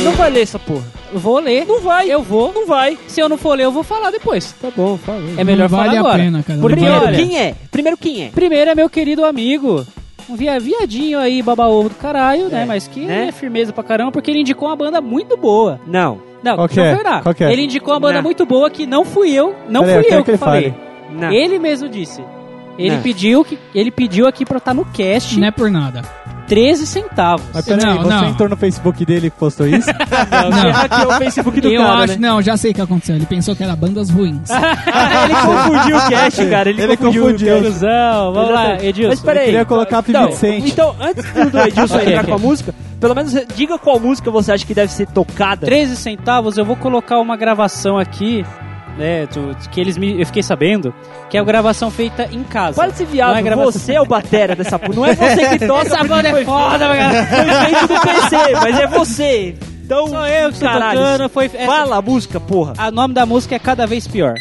Não 0.03 0.13
vai 0.13 0.31
ler 0.31 0.41
essa 0.41 0.57
porra. 0.57 0.85
Eu 1.13 1.19
vou 1.19 1.39
ler. 1.39 1.65
Não 1.65 1.81
vai. 1.81 2.09
Eu 2.09 2.23
vou. 2.23 2.53
Não 2.53 2.65
vai. 2.65 2.97
Se 3.07 3.19
eu 3.19 3.27
não 3.27 3.37
for 3.37 3.55
ler, 3.57 3.65
eu 3.65 3.71
vou 3.71 3.83
falar 3.83 4.09
depois. 4.09 4.55
Tá 4.59 4.69
bom, 4.75 4.97
fala. 4.97 5.21
É 5.37 5.43
melhor 5.43 5.69
Não 5.69 5.77
vale 5.77 5.89
falar 5.89 5.97
a 5.97 5.99
agora. 5.99 6.23
pena, 6.23 6.43
cara. 6.43 6.59
Porque, 6.59 6.75
Primeiro, 6.77 7.05
olha, 7.05 7.17
quem 7.17 7.37
é? 7.37 7.55
Primeiro, 7.69 7.97
quem 7.97 8.23
é? 8.23 8.29
Primeiro 8.29 8.71
é 8.71 8.75
meu 8.75 8.89
querido 8.89 9.25
amigo. 9.25 9.85
Um 10.29 10.35
via, 10.35 10.57
viadinho 10.59 11.19
aí, 11.19 11.41
baba-ovo 11.41 11.89
do 11.89 11.95
caralho, 11.95 12.47
né? 12.47 12.61
É, 12.61 12.65
Mas 12.65 12.87
que 12.87 13.01
né? 13.01 13.27
é 13.27 13.31
firmeza 13.33 13.73
pra 13.73 13.83
caramba, 13.83 14.11
porque 14.11 14.31
ele 14.31 14.39
indicou 14.39 14.69
uma 14.69 14.75
banda 14.75 15.01
muito 15.01 15.35
boa. 15.35 15.79
Não. 15.85 16.30
Não, 16.43 16.55
Qual 16.55 16.67
que 16.69 16.79
eu 16.79 16.83
é? 16.83 17.21
Qual 17.21 17.35
que 17.35 17.43
é? 17.43 17.51
Ele 17.53 17.63
indicou 17.63 17.93
uma 17.93 17.99
banda 17.99 18.15
Não. 18.15 18.23
muito 18.23 18.45
boa 18.45 18.69
que 18.69 18.85
não 18.85 19.05
fui 19.05 19.31
eu, 19.31 19.55
não 19.69 19.81
Pera 19.83 19.91
aí, 19.93 19.97
eu 19.97 20.01
fui 20.01 20.09
quero 20.09 20.19
eu 20.21 20.23
que 20.23 20.25
que, 20.25 20.31
ele 20.31 20.37
falei. 20.37 20.71
fale. 20.71 21.19
Não. 21.19 21.31
Ele 21.31 21.59
mesmo 21.59 21.87
disse. 21.89 22.23
Ele 22.79 22.95
Não. 22.95 23.01
pediu 23.03 23.43
que 23.45 23.59
ele 23.75 23.91
pediu 23.91 24.25
aqui 24.27 24.45
pra 24.45 24.57
estar 24.57 24.73
no 24.73 24.85
cast 24.85 25.37
Não 25.39 25.47
é 25.47 25.51
por 25.51 25.69
nada. 25.69 26.01
13 26.47 26.85
centavos. 26.87 27.45
Mas 27.53 27.63
peraí, 27.63 27.85
Não, 27.85 27.97
você 28.01 28.09
não. 28.09 28.27
entrou 28.27 28.49
no 28.49 28.57
Facebook 28.57 29.05
dele 29.05 29.27
e 29.27 29.29
postou 29.29 29.67
isso? 29.67 29.87
Não. 30.31 30.69
Aqui 30.81 31.01
é 31.01 31.07
o 31.07 31.17
Facebook 31.17 31.61
do 31.61 31.67
eu 31.69 31.81
cara, 31.81 31.93
acho, 32.03 32.13
né? 32.13 32.27
não, 32.27 32.41
já 32.41 32.57
sei 32.57 32.71
o 32.71 32.73
que 32.73 32.81
aconteceu. 32.81 33.15
Ele 33.15 33.25
pensou 33.25 33.55
que 33.55 33.63
era 33.63 33.73
bandas 33.75 34.09
ruins. 34.09 34.49
ele 34.49 35.35
confundiu 35.35 35.97
o 35.97 36.09
cast, 36.09 36.45
cara. 36.47 36.69
Ele, 36.69 36.81
Ele 36.81 36.97
confundiu, 36.97 37.23
confundiu. 37.23 37.47
o 37.47 37.61
cast. 37.61 37.63
Conclusão, 37.79 38.33
vamos 38.33 38.51
lá. 38.53 38.83
Edilson. 38.83 39.09
Mas 39.11 39.19
peraí. 39.21 39.45
queria 39.45 39.65
colocar 39.65 39.97
a 39.99 40.03
então, 40.07 40.27
Vicente. 40.27 40.71
então, 40.71 40.95
antes 40.99 41.23
do 41.51 41.59
Edilson 41.59 41.95
Ok, 41.95 42.07
entrar 42.07 42.21
ok. 42.23 42.29
com 42.29 42.33
a 42.33 42.37
música, 42.39 42.75
pelo 43.01 43.13
menos 43.15 43.33
diga 43.55 43.77
qual 43.77 43.99
música 43.99 44.31
você 44.31 44.53
acha 44.53 44.65
que 44.65 44.73
deve 44.73 44.93
ser 44.93 45.07
tocada. 45.07 45.65
13 45.65 45.97
centavos, 45.97 46.57
eu 46.57 46.63
vou 46.63 46.77
colocar 46.77 47.19
uma 47.19 47.35
gravação 47.35 47.97
aqui, 47.97 48.45
né, 48.97 49.25
do- 49.25 49.53
que 49.69 49.81
eles 49.81 49.97
me, 49.97 50.19
eu 50.21 50.25
fiquei 50.25 50.43
sabendo, 50.43 50.93
que 51.29 51.35
é 51.37 51.41
uma 51.41 51.45
gravação 51.47 51.89
feita 51.91 52.29
em 52.31 52.43
casa. 52.43 52.75
Para 52.81 52.93
ser 52.93 53.05
viado, 53.05 53.31
Não 53.31 53.37
é 53.37 53.41
gravação- 53.41 53.71
você 53.71 53.93
é 53.95 54.01
o 54.01 54.05
batera 54.05 54.55
dessa 54.55 54.77
porra. 54.79 54.95
Não 54.95 55.05
é 55.05 55.15
você 55.15 55.49
que 55.57 55.67
toca. 55.67 55.87
Essa 55.87 56.03
banda 56.03 56.29
é 56.29 56.45
foda, 56.45 56.79
cara. 56.79 57.25
Foi 57.25 57.65
feito 57.65 57.87
do 57.87 57.99
PC, 58.01 58.53
mas 58.61 58.79
é 58.79 58.87
você. 58.87 59.55
Então, 59.83 60.07
Sou 60.07 60.25
eu 60.25 60.51
que 60.53 60.59
caralho, 60.61 60.99
tocando, 60.99 61.29
foi... 61.29 61.49
Fala 61.49 61.97
a 61.97 62.01
música, 62.01 62.39
porra. 62.39 62.73
O 62.87 62.91
nome 62.91 63.13
da 63.13 63.25
música 63.25 63.55
é 63.55 63.59
Cada 63.59 63.85
Vez 63.85 64.07
Pior. 64.07 64.35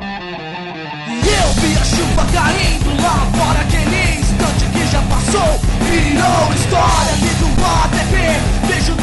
E 0.00 1.28
eu 1.28 1.48
vi 1.60 1.76
a 1.76 1.84
chuva 1.84 2.26
caindo 2.32 3.02
lá 3.02 3.26
fora 3.36 3.64
Virou 5.34 6.54
história 6.54 7.14
ATP 7.84 8.66
Vejo 8.66 8.94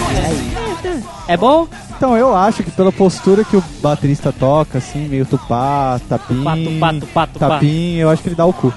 É 1.28 1.36
bom? 1.38 1.68
então 1.96 2.18
eu 2.18 2.36
acho 2.36 2.64
que 2.64 2.72
pela 2.72 2.92
postura 2.92 3.44
que 3.44 3.56
o 3.56 3.64
baterista 3.80 4.34
toca, 4.34 4.80
assim, 4.80 5.08
meio 5.08 5.24
tupá, 5.24 6.00
tapim. 6.10 6.44
Pato, 6.44 6.64
pato, 6.80 6.80
pato, 6.80 7.40
pato. 7.40 7.40
Tapim, 7.40 7.98
eu 7.98 8.10
acho 8.10 8.24
que 8.24 8.30
ele 8.30 8.36
dá 8.36 8.46
o 8.46 8.52
cu. 8.52 8.74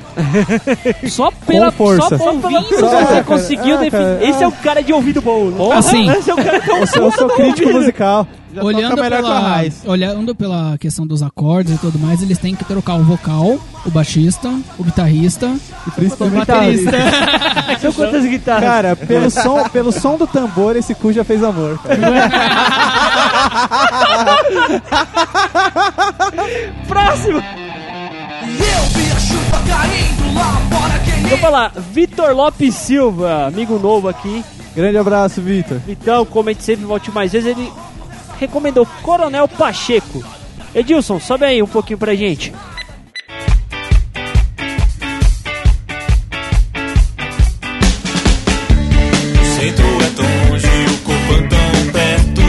Só 1.09 1.31
pela 1.47 1.73
força. 1.73 2.19
Só 2.19 2.33
ouvindo 2.33 2.63
Só- 2.79 2.89
você 2.91 3.15
é, 3.15 3.23
conseguiu 3.23 3.77
é, 3.77 3.79
definir. 3.79 4.29
Esse 4.29 4.45
é 4.45 4.47
o 4.47 4.53
cara 4.53 4.83
de 4.83 4.93
ouvido 4.93 5.23
bom. 5.23 5.47
né? 5.47 5.77
Assim. 5.77 6.11
Esse 6.11 6.31
é 6.31 6.35
o 6.35 6.37
cara 6.37 6.61
que 6.61 6.71
é 6.71 6.83
Eu 6.83 6.87
sou, 6.87 7.03
eu 7.05 7.13
sou 7.13 7.29
crítico 7.31 7.73
musical. 7.73 8.27
Já 8.55 8.63
Olhando 8.63 8.91
toca 8.91 9.03
melhor 9.03 9.19
que 9.21 9.27
a 9.27 9.31
pela, 9.31 9.41
Raiz. 9.41 9.83
olhando 9.85 10.33
pela 10.35 10.79
questão 10.79 11.05
dos 11.05 11.25
acordes 11.25 11.75
e 11.75 11.79
tudo 11.79 11.99
mais, 11.99 12.23
eles 12.23 12.39
têm 12.39 12.55
que 12.55 12.65
trocar 12.65 12.95
o 12.95 13.03
vocal, 13.03 13.59
o 13.85 13.91
baixista, 13.91 14.49
o 14.79 14.85
guitarrista 14.85 15.47
E 15.85 15.89
o 15.89 15.93
principalmente 15.93 16.47
baterista. 16.47 16.93
São 17.83 17.93
quantas 17.93 18.25
guitarras? 18.25 18.63
Cara, 18.63 18.95
pelo 18.95 19.29
som, 19.29 19.69
pelo 19.71 19.91
som 19.91 20.17
do 20.17 20.29
tambor, 20.29 20.77
esse 20.77 20.95
cu 20.95 21.13
já 21.13 21.25
fez 21.25 21.43
amor. 21.43 21.81
Próximo! 26.87 27.39
Eu 27.39 28.83
vi 28.93 29.11
a 29.11 29.19
chuva 29.19 29.63
caindo 29.67 30.33
lá 30.35 30.63
fora 30.71 30.99
quem 31.01 31.25
Vou 31.29 31.39
falar, 31.39 31.73
Vitor 31.93 32.33
Lopes 32.37 32.75
Silva, 32.77 33.47
amigo 33.47 33.81
novo 33.81 34.07
aqui. 34.07 34.45
Grande 34.77 34.99
abraço, 34.99 35.41
Vitor. 35.41 35.81
Então, 35.89 36.25
comente 36.27 36.63
sempre, 36.63 36.85
volte 36.85 37.11
mais 37.11 37.33
vezes. 37.33 37.49
Ele 37.49 37.73
recomendou 38.47 38.87
Coronel 39.03 39.49
Pacheco. 39.49 40.23
Edilson, 40.75 41.19
sobe 41.21 41.45
aí 41.45 41.63
um 41.63 41.67
pouquinho 41.67 41.99
pra 41.99 42.15
gente. 42.15 42.53
Centro 49.57 49.87
é 50.03 50.11
tão 50.17 50.27
longe, 50.51 50.67
o 50.67 50.99
corpo 51.05 51.33
é 51.33 51.43
tão 51.49 51.93
perto. 51.93 52.43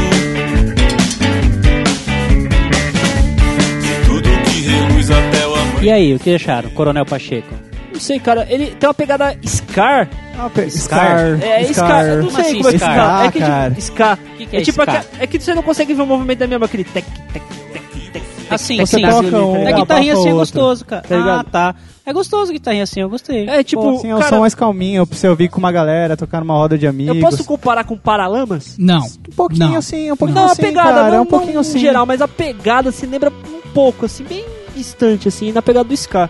De 3.82 3.94
tudo 4.08 4.30
que 4.44 4.62
reluz 4.62 5.12
até 5.12 5.48
o 5.48 5.56
amanhã. 5.56 5.82
E 5.82 5.92
aí, 5.92 6.14
o 6.14 6.20
que 6.20 6.36
acharam? 6.36 6.70
Coronel 6.72 7.06
Pacheco. 7.06 7.54
Não 7.96 8.02
sei, 8.02 8.20
cara, 8.20 8.46
ele 8.50 8.68
tem 8.75 8.88
uma 8.90 8.94
pegada 8.94 9.38
Scar. 9.46 10.10
Ah, 10.38 10.50
pe- 10.50 10.70
Scar. 10.70 11.38
Scar. 11.38 11.42
É, 11.44 11.64
Scar. 11.74 12.06
Eu 12.06 12.16
não 12.18 12.25
Como 12.25 12.36
sei 12.36 12.42
assim, 12.46 12.58
como 12.58 12.68
é 12.68 12.72
que 12.74 12.78
Scar? 12.78 12.96
Scar. 12.96 13.25
É 13.25 13.32
que 13.32 13.40
tipo, 13.40 13.82
Scar. 13.82 14.18
que 14.38 14.46
que 14.46 14.56
é 14.56 14.60
é 14.60 14.64
tipo, 14.64 14.82
Scar? 14.84 15.06
é 15.20 15.28
que 15.28 15.40
você 15.40 15.54
não 15.56 15.64
consegue 15.64 15.94
ver 15.94 16.02
o 16.02 16.06
movimento 16.06 16.40
da 16.40 16.48
minha 16.48 16.60
mão, 16.60 16.66
aquele 16.66 16.84
tec, 16.84 17.06
tec, 17.32 17.44
tec, 17.72 17.84
tec. 18.12 18.24
Assim, 18.50 18.78
Você 18.78 18.98
assim. 19.04 19.30
toca 19.30 19.38
um, 19.44 19.68
É 19.68 19.72
guitarrinha 19.74 20.14
assim 20.14 20.30
é 20.30 20.34
gostoso, 20.34 20.86
cara. 20.86 21.02
Tá 21.08 21.16
ligado? 21.16 21.40
ah, 21.40 21.44
tá. 21.50 21.75
É 22.06 22.14
gostoso 22.14 22.52
guitarrinha 22.52 22.84
assim, 22.84 23.00
eu 23.00 23.10
gostei. 23.10 23.48
É 23.50 23.64
tipo, 23.64 23.82
Pô, 23.82 23.96
assim, 23.96 24.10
é 24.10 24.16
um 24.16 24.22
som 24.22 24.40
mais 24.42 24.54
calminho 24.54 25.08
pra 25.08 25.18
você 25.18 25.28
ouvir 25.30 25.48
com 25.50 25.58
uma 25.58 25.72
galera, 25.72 26.16
tocar 26.18 26.42
numa 26.42 26.54
roda 26.54 26.78
de 26.78 26.86
amigos. 26.86 27.16
eu 27.16 27.22
posso 27.22 27.44
comparar 27.46 27.86
com 27.86 27.98
Paralamas? 27.98 28.75
Não. 28.78 29.04
Um 29.04 29.36
pouquinho 29.36 29.70
Não. 29.70 29.78
assim, 29.78 30.12
um 30.12 30.16
pouquinho 30.18 30.40
Não, 30.42 30.48
a 30.50 30.52
assim, 30.52 30.62
pegada, 30.62 30.90
cara, 30.92 31.10
não, 31.12 31.16
é 31.16 31.22
um 31.22 31.25
pouquinho 31.25 31.54
não 31.54 31.62
assim. 31.62 31.78
em 31.78 31.82
geral, 31.82 32.06
mas 32.06 32.22
a 32.22 32.28
pegada 32.28 32.92
se 32.92 33.06
lembra 33.08 33.32
um 33.32 33.70
pouco, 33.74 34.06
assim, 34.06 34.24
bem 34.24 34.46
distante, 34.75 35.28
assim, 35.28 35.52
na 35.52 35.62
pegada 35.62 35.88
do 35.90 35.96
Scar. 35.98 36.30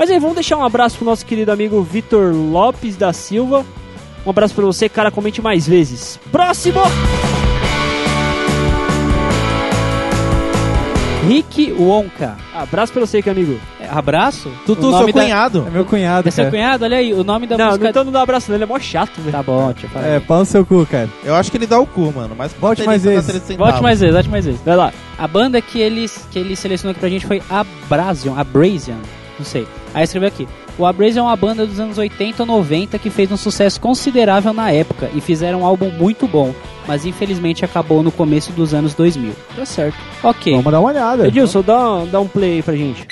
Mas 0.00 0.10
aí, 0.10 0.18
vamos 0.18 0.34
deixar 0.34 0.56
um 0.56 0.64
abraço 0.64 0.96
pro 0.96 1.04
nosso 1.04 1.26
querido 1.26 1.52
amigo 1.52 1.82
Vitor 1.82 2.32
Lopes 2.34 2.96
da 2.96 3.12
Silva. 3.12 3.66
Um 4.24 4.30
abraço 4.30 4.54
pra 4.54 4.64
você, 4.64 4.88
cara, 4.88 5.10
comente 5.10 5.42
mais 5.42 5.68
vezes. 5.68 6.18
Próximo! 6.32 6.80
Rick 11.28 11.70
Wonka. 11.78 12.38
Abraço 12.54 12.94
pra 12.94 13.00
você, 13.04 13.20
que 13.20 13.28
amigo. 13.28 13.60
É, 13.78 13.86
abraço? 13.90 14.50
Tutu, 14.64 14.88
O 14.88 14.96
seu 14.96 15.06
da- 15.08 15.12
cunhado. 15.12 15.66
É 15.68 15.70
meu 15.70 15.84
cunhado, 15.84 16.26
É 16.28 16.30
seu 16.30 16.44
cara. 16.44 16.56
cunhado? 16.56 16.84
Olha 16.86 16.96
aí, 16.96 17.12
o 17.12 17.22
nome 17.22 17.46
da 17.46 17.58
não, 17.58 17.66
música... 17.66 17.82
não, 17.84 17.90
então 17.90 18.04
não 18.04 18.10
dá 18.12 18.22
abraço, 18.22 18.50
não, 18.50 18.56
ele 18.56 18.64
é 18.64 18.66
mó 18.66 18.78
chato, 18.78 19.18
velho. 19.20 19.32
Tá 19.32 19.42
bom, 19.42 19.70
deixa 19.70 19.86
eu 19.86 19.90
falar. 19.90 20.06
É, 20.06 20.18
pau 20.18 20.38
no 20.38 20.46
seu 20.46 20.64
cu, 20.64 20.86
cara. 20.90 21.10
Eu 21.22 21.34
acho 21.34 21.50
que 21.50 21.58
ele 21.58 21.66
dá 21.66 21.78
o 21.78 21.86
cu, 21.86 22.10
mano. 22.10 22.34
Mas 22.38 22.54
Volte 22.54 22.84
mais 22.84 23.02
baterista 23.02 23.32
vezes. 23.32 23.42
dá 23.42 23.54
300 23.54 23.56
Volte 23.68 23.82
mais 23.82 24.00
vezes, 24.00 24.14
volte 24.14 24.30
mais 24.30 24.44
vezes. 24.46 24.60
Vai 24.62 24.76
lá. 24.76 24.94
A 25.18 25.28
banda 25.28 25.60
que 25.60 25.78
ele, 25.78 26.10
que 26.30 26.38
ele 26.38 26.56
selecionou 26.56 26.92
aqui 26.92 27.00
pra 27.00 27.08
gente 27.10 27.26
foi 27.26 27.42
Abrasion, 27.50 28.34
Abrasion, 28.38 28.96
não 29.40 29.44
sei. 29.44 29.66
Aí 29.92 30.04
escreveu 30.04 30.28
aqui. 30.28 30.46
O 30.78 30.86
Abrasion 30.86 31.24
é 31.24 31.28
uma 31.28 31.36
banda 31.36 31.66
dos 31.66 31.80
anos 31.80 31.98
80 31.98 32.42
ou 32.42 32.46
90 32.46 32.98
que 32.98 33.10
fez 33.10 33.30
um 33.32 33.36
sucesso 33.36 33.80
considerável 33.80 34.52
na 34.52 34.70
época 34.70 35.10
e 35.14 35.20
fizeram 35.20 35.60
um 35.60 35.66
álbum 35.66 35.90
muito 35.90 36.26
bom, 36.26 36.54
mas 36.86 37.04
infelizmente 37.04 37.64
acabou 37.64 38.02
no 38.02 38.12
começo 38.12 38.52
dos 38.52 38.72
anos 38.72 38.94
2000. 38.94 39.32
Tá 39.56 39.66
certo. 39.66 39.98
Ok. 40.22 40.52
Vamos 40.54 40.72
dar 40.72 40.80
uma 40.80 40.88
olhada. 40.90 41.26
Edilson, 41.26 41.62
dá, 41.62 42.04
dá 42.04 42.20
um 42.20 42.28
play 42.28 42.54
aí 42.54 42.62
pra 42.62 42.76
gente. 42.76 43.06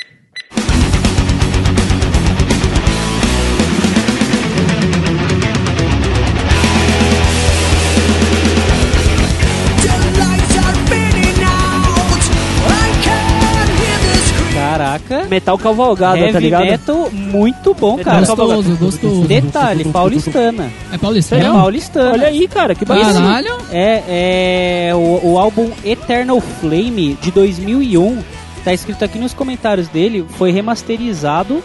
Caraca. 15.09 15.29
Metal 15.29 15.59
cavalgada, 15.59 16.33
tá 16.33 16.39
ligado? 16.39 16.65
metal 16.65 17.11
muito 17.11 17.75
bom, 17.75 17.99
cara. 17.99 18.21
Gostoso, 18.27 18.77
gostoso. 18.77 19.21
Detalhe, 19.27 19.85
paulistana. 19.85 20.71
É 20.93 20.99
paulista, 20.99 21.37
É 21.37 21.43
paulistana. 21.43 22.13
Olha 22.13 22.27
aí, 22.29 22.47
cara, 22.49 22.75
que 22.75 22.85
bacana. 22.85 23.13
Caralho. 23.15 23.57
É, 23.71 24.89
é 24.89 24.95
o, 24.95 25.21
o 25.33 25.39
álbum 25.39 25.71
Eternal 25.85 26.41
Flame 26.41 27.19
de 27.21 27.31
2001, 27.31 28.19
tá 28.65 28.73
escrito 28.73 29.05
aqui 29.05 29.19
nos 29.19 29.33
comentários 29.35 29.89
dele, 29.89 30.25
foi 30.37 30.51
remasterizado 30.53 31.63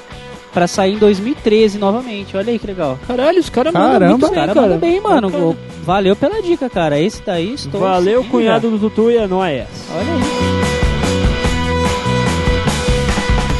pra 0.53 0.67
sair 0.67 0.93
em 0.93 0.97
2013 0.99 1.79
novamente. 1.79 2.37
Olha 2.37 2.51
aí 2.51 2.59
que 2.59 2.67
legal. 2.67 2.97
Caralho, 3.07 3.39
os 3.39 3.49
caras 3.49 3.73
mandam 3.73 3.91
Caramba. 3.91 4.09
muito 4.11 4.23
Os 4.23 4.29
bem, 4.29 4.39
caras 4.39 4.53
cara. 4.53 4.67
mandam 4.67 4.79
bem, 4.79 5.01
mano. 5.01 5.29
Bacana. 5.29 5.55
Valeu 5.83 6.15
pela 6.15 6.41
dica, 6.41 6.69
cara. 6.69 6.99
Esse 6.99 7.21
daí 7.25 7.53
estou. 7.55 7.81
Valeu, 7.81 8.19
seguindo 8.19 8.31
cunhado 8.31 8.69
do 8.69 8.77
Tutu 8.79 9.11
e 9.11 9.17
é 9.17 9.27
nóis. 9.27 9.63
Olha 9.91 10.13
aí. 10.13 10.62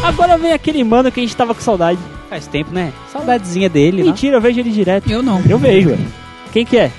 Agora 0.04 0.38
vem 0.38 0.52
aquele 0.52 0.84
mano 0.84 1.12
que 1.12 1.20
a 1.20 1.24
gente 1.24 1.36
tava 1.36 1.56
com 1.56 1.62
saudade. 1.62 2.00
Faz 2.30 2.46
tempo, 2.48 2.72
né? 2.74 2.92
Saudadezinha 3.12 3.70
dele, 3.70 4.04
né? 4.04 4.10
Mentira, 4.10 4.38
eu 4.38 4.42
vejo 4.42 4.60
ele 4.60 4.70
direto. 4.72 5.10
Eu 5.10 5.24
não. 5.24 5.42
Eu 5.48 5.58
vejo, 5.58 5.90
velho. 5.90 6.06
Quem 6.52 6.66
que 6.66 6.78
é? 6.78 6.92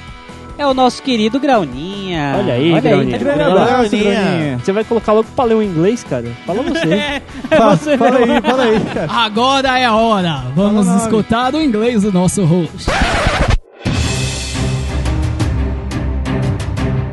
É 0.56 0.66
o 0.66 0.73
nosso 0.73 1.02
querido 1.02 1.38
Grauninha. 1.40 2.37
Olha 2.38 2.54
aí, 2.54 2.73
Olha 2.73 2.80
Grauninha. 2.80 3.16
aí, 3.16 3.25
tá 3.25 3.32
abraço, 3.46 3.90
Graninha. 3.90 4.14
Graninha. 4.23 4.58
Você 4.58 4.73
vai 4.73 4.84
colocar 4.84 5.12
logo 5.12 5.28
pra 5.34 5.44
ler 5.44 5.54
o 5.54 5.62
inglês, 5.62 6.04
cara? 6.04 6.25
Fala 6.46 6.62
você. 6.64 7.23
Fala, 7.49 7.76
fala 7.76 8.18
aí, 8.18 8.40
fala 8.40 8.62
aí, 8.62 8.80
cara. 8.94 9.12
Agora 9.12 9.78
é 9.80 9.84
a 9.84 9.94
hora. 9.94 10.44
Vamos 10.54 10.87
Fala 10.87 10.94
o 10.96 10.99
nome. 10.99 11.02
escutar 11.02 11.54
o 11.54 11.61
inglês 11.61 12.02
do 12.02 12.12
nosso 12.12 12.44
host. 12.44 12.87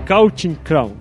Counting 0.07 0.55
Crowns. 0.63 0.93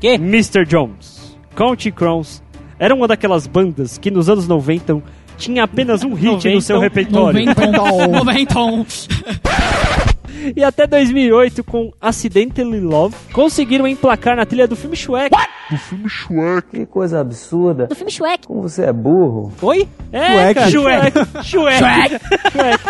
Que? 0.00 0.14
Mr. 0.14 0.64
Jones. 0.64 1.36
Counting 1.54 1.90
Crowns 1.92 2.42
era 2.78 2.94
uma 2.94 3.08
daquelas 3.08 3.46
bandas 3.46 3.98
que 3.98 4.10
nos 4.10 4.28
anos 4.28 4.46
90 4.46 5.02
tinha 5.36 5.64
apenas 5.64 6.02
um 6.02 6.14
hit 6.14 6.52
no 6.52 6.60
seu 6.60 6.78
repertório. 6.78 7.44
Noventon. 7.46 8.06
Noventon. 8.08 8.86
E 10.54 10.62
até 10.62 10.86
2008, 10.86 11.64
com 11.64 11.92
Accidentally 12.00 12.80
Love, 12.80 13.14
conseguiram 13.32 13.86
emplacar 13.86 14.36
na 14.36 14.46
trilha 14.46 14.66
do 14.66 14.76
filme 14.76 14.96
Shrek. 14.96 15.34
Que 16.70 16.86
coisa 16.86 17.20
absurda. 17.20 17.86
do 17.86 17.94
filme 17.94 18.10
Shrek. 18.10 18.46
Como 18.46 18.62
você 18.62 18.84
é 18.84 18.92
burro. 18.92 19.52
Oi? 19.60 19.88
É, 20.12 20.54
Shrek. 20.54 20.70
Shrek. 20.70 21.44
Shrek. 21.44 21.80
Shrek. 22.50 22.84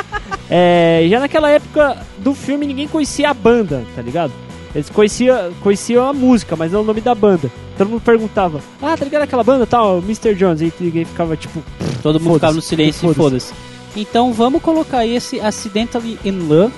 É, 0.51 1.07
já 1.09 1.21
naquela 1.21 1.51
época 1.51 1.97
do 2.19 2.35
filme, 2.35 2.67
ninguém 2.67 2.89
conhecia 2.89 3.31
a 3.31 3.35
banda, 3.35 3.83
tá 3.95 4.03
ligado? 4.03 4.33
Eles 4.75 4.91
conheciam, 4.91 5.53
conheciam 5.63 6.07
a 6.07 6.13
música, 6.13 6.55
mas 6.57 6.73
não 6.73 6.83
o 6.83 6.85
nome 6.85 7.01
da 7.01 7.15
banda. 7.15 7.51
Todo 7.79 7.91
mundo 7.91 8.03
perguntava, 8.03 8.61
ah, 8.83 8.97
tá 8.97 9.05
ligado 9.05 9.23
aquela 9.23 9.45
banda 9.45 9.65
tal, 9.65 9.99
Mr. 9.99 10.35
Jones? 10.35 10.61
E 10.61 10.73
ninguém 10.81 11.05
ficava 11.05 11.37
tipo, 11.37 11.63
Todo 12.03 12.19
mundo 12.19 12.35
ficava 12.35 12.55
no 12.55 12.61
silêncio 12.61 13.09
e 13.09 13.15
foda-se. 13.15 13.55
Então 13.97 14.33
vamos 14.33 14.61
colocar 14.61 15.07
esse 15.07 15.41
Accidentally 15.41 16.19
in 16.25 16.49
Love. 16.49 16.75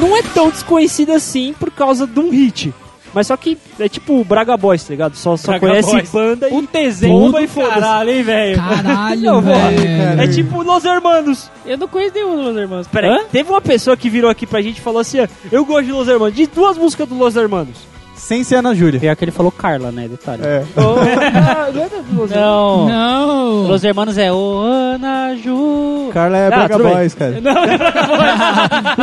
não 0.00 0.16
é 0.16 0.22
tão 0.22 0.50
desconhecido 0.50 1.12
assim 1.12 1.54
por 1.58 1.70
causa 1.70 2.08
de 2.08 2.18
um 2.18 2.30
hit. 2.30 2.74
Mas 3.14 3.26
só 3.26 3.36
que 3.36 3.58
é 3.78 3.88
tipo 3.88 4.18
o 4.20 4.24
Braga 4.24 4.56
Boys, 4.56 4.82
tá 4.84 4.90
ligado? 4.90 5.14
Só, 5.16 5.36
só 5.36 5.52
Braga 5.52 5.66
conhece 5.68 5.90
Boys. 5.90 6.10
banda 6.10 6.48
e 6.48 6.52
O 6.54 6.62
desenho 6.62 7.38
e 7.40 7.46
foda-se. 7.46 7.74
caralho, 7.74 8.10
hein, 8.10 8.22
velho? 8.22 8.56
Caralho, 8.56 9.20
Não, 9.22 9.40
velho. 9.42 10.20
É 10.22 10.26
tipo 10.28 10.62
Los 10.62 10.84
Hermanos. 10.84 11.50
Eu 11.66 11.76
não 11.76 11.88
conheço 11.88 12.14
nenhum 12.14 12.36
dos 12.36 12.44
meus 12.46 12.56
irmãos. 12.56 12.86
Peraí, 12.88 13.10
Hã? 13.10 13.18
teve 13.30 13.50
uma 13.50 13.60
pessoa 13.60 13.96
que 13.96 14.08
virou 14.08 14.30
aqui 14.30 14.46
pra 14.46 14.62
gente 14.62 14.78
e 14.78 14.80
falou 14.80 15.00
assim: 15.00 15.20
ó, 15.20 15.26
Eu 15.50 15.64
gosto 15.64 15.84
de 15.86 15.92
Los 15.92 16.08
Hermanos, 16.08 16.34
de 16.34 16.46
duas 16.46 16.78
músicas 16.78 17.08
do 17.08 17.14
Los 17.16 17.36
Hermanos. 17.36 17.92
Sem 18.14 18.44
ser 18.44 18.56
Ana 18.56 18.72
Júlia. 18.74 19.00
Pior 19.00 19.16
que 19.16 19.24
ele 19.24 19.32
falou 19.32 19.50
Carla, 19.50 19.90
né? 19.90 20.06
Detalhe. 20.08 20.42
É. 20.44 20.64
Ah, 20.76 21.68
não 21.74 21.82
é 21.82 21.88
Los 22.14 22.30
Hermanos. 22.30 22.30
Não. 22.30 22.88
Não. 22.88 23.66
Los 23.68 23.84
Hermanos 23.84 24.18
é 24.18 24.32
o 24.32 24.60
Ana 24.60 25.34
Ju. 25.36 26.10
Carla 26.12 26.36
é 26.38 26.46
Ah, 26.46 26.50
Braga. 26.50 26.78
Boys, 26.78 27.14
cara. 27.14 27.34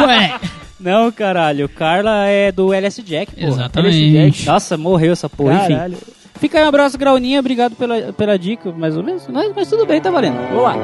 Ué. 0.07 0.33
Não, 0.79 1.11
caralho. 1.11 1.67
Carla 1.67 2.25
é 2.27 2.51
do 2.51 2.73
LS 2.73 3.01
Jack, 3.03 3.35
pô. 3.35 3.47
Exatamente. 3.47 4.45
Nossa, 4.45 4.77
morreu 4.77 5.11
essa 5.13 5.29
porra. 5.29 5.59
Caralho. 5.67 5.93
Enfim. 5.93 6.11
Fica 6.39 6.57
aí 6.57 6.63
um 6.63 6.69
abraço, 6.69 6.97
Grauninha. 6.97 7.39
Obrigado 7.41 7.75
pela, 7.75 8.13
pela 8.13 8.39
dica, 8.39 8.71
mais 8.71 8.95
ou 8.95 9.03
menos. 9.03 9.27
Mas, 9.27 9.51
mas 9.53 9.67
tudo 9.69 9.85
bem, 9.85 9.99
tá 9.99 10.09
valendo. 10.09 10.37
Vamos 10.49 10.63
lá. 10.63 10.75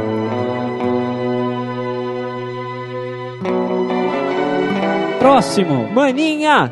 Próximo. 5.20 5.90
Maninha, 5.92 6.72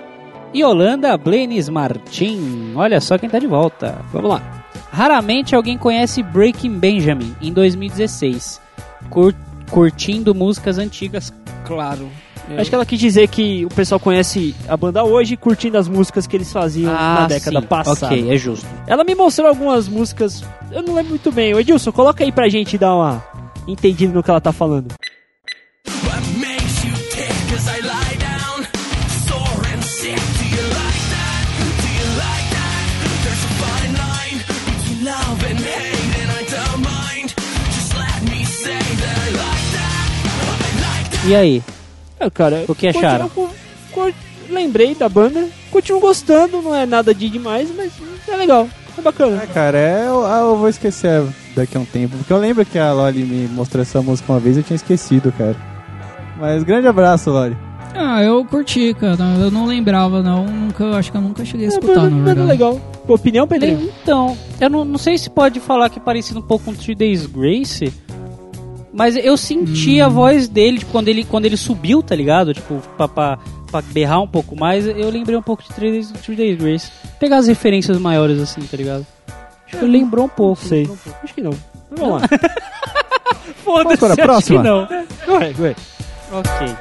Yolanda 0.55 1.17
Blaines 1.17 1.69
Martin. 1.69 2.73
Olha 2.75 3.01
só 3.01 3.17
quem 3.17 3.29
tá 3.29 3.39
de 3.39 3.47
volta. 3.47 3.97
Vamos 4.11 4.29
lá. 4.29 4.63
Raramente 4.91 5.55
alguém 5.55 5.77
conhece 5.77 6.21
Breaking 6.21 6.77
Benjamin 6.77 7.35
em 7.41 7.51
2016. 7.51 8.61
Cur- 9.09 9.33
curtindo 9.71 10.35
músicas 10.35 10.77
antigas, 10.77 11.33
claro. 11.65 12.09
Acho 12.57 12.69
que 12.69 12.75
ela 12.75 12.85
quis 12.85 12.99
dizer 12.99 13.27
que 13.29 13.65
o 13.65 13.69
pessoal 13.69 13.99
conhece 13.99 14.53
a 14.67 14.75
banda 14.75 15.03
hoje 15.03 15.37
curtindo 15.37 15.77
as 15.77 15.87
músicas 15.87 16.27
que 16.27 16.35
eles 16.35 16.51
faziam 16.51 16.91
na 16.93 17.25
década 17.27 17.59
Ah, 17.59 17.61
sim. 17.61 17.67
passada. 17.67 18.05
Ok, 18.13 18.33
é 18.33 18.37
justo. 18.37 18.65
Ela 18.85 19.03
me 19.03 19.15
mostrou 19.15 19.47
algumas 19.47 19.87
músicas, 19.87 20.43
eu 20.71 20.83
não 20.83 20.93
lembro 20.93 21.11
muito 21.11 21.31
bem. 21.31 21.51
Edilson, 21.57 21.91
coloca 21.91 22.23
aí 22.23 22.31
pra 22.31 22.49
gente 22.49 22.77
dar 22.77 22.95
uma 22.95 23.23
entendida 23.67 24.13
no 24.13 24.21
que 24.21 24.29
ela 24.29 24.41
tá 24.41 24.51
falando. 24.51 24.93
E 41.25 41.35
aí? 41.35 41.63
É, 42.25 42.29
cara, 42.29 42.65
O 42.67 42.75
que 42.75 42.87
acharam? 42.87 43.29
lembrei 44.49 44.93
da 44.93 45.07
banda, 45.09 45.47
continuo 45.71 45.99
gostando, 46.01 46.61
não 46.61 46.75
é 46.75 46.85
nada 46.85 47.13
de 47.13 47.29
demais, 47.29 47.69
mas 47.75 47.91
é 48.27 48.35
legal, 48.35 48.67
é 48.97 49.01
bacana. 49.01 49.41
É, 49.41 49.47
cara, 49.47 49.77
é, 49.77 50.05
eu, 50.07 50.25
ah, 50.25 50.39
eu 50.41 50.57
vou 50.57 50.69
esquecer 50.69 51.23
daqui 51.55 51.77
a 51.77 51.79
um 51.79 51.85
tempo. 51.85 52.15
Porque 52.17 52.31
eu 52.33 52.37
lembro 52.37 52.65
que 52.65 52.77
a 52.77 52.91
Loli 52.93 53.23
me 53.23 53.47
mostrou 53.47 53.81
essa 53.81 54.01
música 54.01 54.31
uma 54.31 54.39
vez 54.39 54.55
e 54.55 54.59
eu 54.59 54.63
tinha 54.63 54.75
esquecido, 54.75 55.31
cara. 55.37 55.55
Mas 56.39 56.63
grande 56.63 56.87
abraço, 56.87 57.29
Loli. 57.29 57.55
Ah, 57.95 58.21
eu 58.23 58.43
curti, 58.45 58.93
cara. 58.95 59.17
Eu 59.39 59.51
não 59.51 59.65
lembrava, 59.65 60.21
não. 60.23 60.45
Nunca, 60.45 60.85
acho 60.97 61.11
que 61.11 61.17
eu 61.17 61.21
nunca 61.21 61.45
cheguei 61.45 61.67
a 61.67 61.69
É 61.69 61.73
escutar, 61.73 61.93
banda- 62.01 62.09
na 62.09 62.15
banda 62.17 62.25
verdade. 62.25 62.47
legal. 62.49 62.81
Opinião, 63.07 63.47
Pedrinho? 63.47 63.89
Então, 64.01 64.35
eu 64.59 64.69
não, 64.69 64.83
não 64.83 64.97
sei 64.97 65.17
se 65.17 65.29
pode 65.29 65.59
falar 65.59 65.89
que 65.89 65.99
é 65.99 66.01
parecido 66.01 66.39
um 66.39 66.43
pouco 66.43 66.65
com 66.65 66.73
Three 66.73 66.95
Days 66.95 67.25
Grace, 67.27 67.93
mas 68.93 69.15
eu 69.17 69.35
senti 69.35 69.99
a 69.99 70.07
voz 70.07 70.47
dele, 70.47 70.77
tipo, 70.77 70.91
quando 70.91 71.07
ele, 71.07 71.23
quando 71.23 71.45
ele 71.45 71.57
subiu, 71.57 72.03
tá 72.03 72.15
ligado? 72.15 72.53
Tipo, 72.53 72.79
pra, 72.95 73.07
pra, 73.07 73.39
pra 73.71 73.81
berrar 73.81 74.21
um 74.21 74.27
pouco 74.27 74.55
mais, 74.55 74.85
eu 74.87 75.09
lembrei 75.09 75.35
um 75.35 75.41
pouco 75.41 75.63
de 75.63 75.69
Three 75.69 75.91
Days, 75.91 76.11
Three 76.11 76.35
Days 76.35 76.57
Grace. 76.57 76.91
Pegar 77.19 77.37
as 77.37 77.47
referências 77.47 77.97
maiores 77.97 78.39
assim, 78.39 78.61
tá 78.61 78.77
ligado? 78.77 79.05
Acho 79.65 79.79
que 79.79 79.85
lembrou 79.85 80.25
um 80.25 80.29
pouco. 80.29 80.61
Sei. 80.61 80.81
lembrou 80.81 80.95
um 80.95 80.99
pouco. 80.99 81.19
Acho 81.23 81.33
que 81.33 81.41
não. 81.41 81.51
Vamos 81.89 82.21
lá. 82.21 82.27
Foda-se, 83.63 84.05
acho 84.05 84.15
próxima? 84.15 84.61
que 84.61 84.67
não. 84.67 84.87
Vai, 85.39 85.53
vai. 85.53 85.75
Ok. 86.31 86.75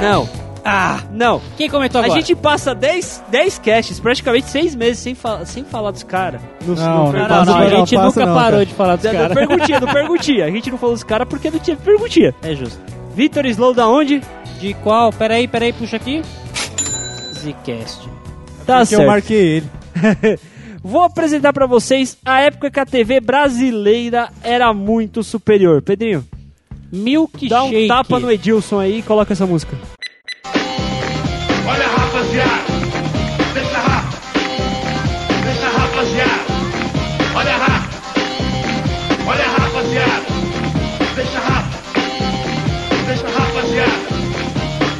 Não. 0.00 0.39
Ah, 0.64 1.00
não. 1.10 1.40
Quem 1.56 1.68
comentou 1.68 2.00
A 2.00 2.04
agora? 2.04 2.20
gente 2.20 2.34
passa 2.36 2.74
10, 2.74 3.24
10 3.28 3.58
casts, 3.60 3.98
praticamente 4.00 4.48
6 4.48 4.74
meses 4.74 4.98
sem, 5.02 5.14
fa 5.14 5.44
sem 5.46 5.64
falar 5.64 5.90
dos 5.90 6.02
caras. 6.02 6.40
Não, 6.66 6.74
não 6.74 7.12
Não, 7.12 7.12
não, 7.12 7.12
não, 7.12 7.56
a 7.56 7.68
não, 7.68 7.68
gente 7.86 7.94
passa 7.96 8.06
nunca 8.06 8.26
não, 8.26 8.34
parou 8.34 8.50
cara. 8.52 8.66
de 8.66 8.74
falar 8.74 8.96
dos 8.96 9.10
caras. 9.10 9.32
perguntinha, 9.32 9.80
do 9.80 9.86
perguntinha. 9.86 10.44
A 10.44 10.50
gente 10.50 10.70
não 10.70 10.78
falou 10.78 10.94
dos 10.94 11.04
caras 11.04 11.28
porque 11.28 11.50
não 11.50 11.58
tinha 11.58 11.76
perguntinha. 11.76 12.34
É 12.42 12.54
justo. 12.54 12.78
Vitor 13.14 13.46
Slow 13.46 13.74
da 13.74 13.88
onde? 13.88 14.20
De 14.60 14.74
qual? 14.74 15.12
Peraí, 15.12 15.48
peraí, 15.48 15.72
puxa 15.72 15.96
aqui. 15.96 16.22
Zcast. 17.34 18.08
Tá 18.66 18.76
Porque 18.76 18.86
certo. 18.86 19.02
eu 19.02 19.06
marquei 19.06 19.46
ele. 19.56 19.66
Vou 20.82 21.02
apresentar 21.02 21.52
pra 21.52 21.66
vocês 21.66 22.16
a 22.24 22.40
época 22.40 22.70
que 22.70 22.80
a 22.80 22.86
TV 22.86 23.20
brasileira 23.20 24.30
era 24.42 24.72
muito 24.72 25.22
superior. 25.22 25.82
Pedrinho, 25.82 26.24
Milk 26.90 27.48
dá 27.48 27.64
um 27.64 27.86
tapa 27.86 28.18
no 28.18 28.30
Edilson 28.30 28.78
aí 28.78 28.98
e 28.98 29.02
coloca 29.02 29.32
essa 29.32 29.46
música. 29.46 29.76
Olha 32.30 32.44
rapaziada, 32.44 33.52
deixa 33.54 33.78
rapa, 33.78 34.08
deixa 35.42 35.68
rapaziada, 35.68 36.44
olha 37.34 37.56
rapa, 37.56 37.88
olha 39.26 39.48
rapaziada, 39.48 40.26
deixa 41.16 41.38
rapa, 41.40 41.70
deixa 43.08 43.26
rapaziada, 43.26 43.92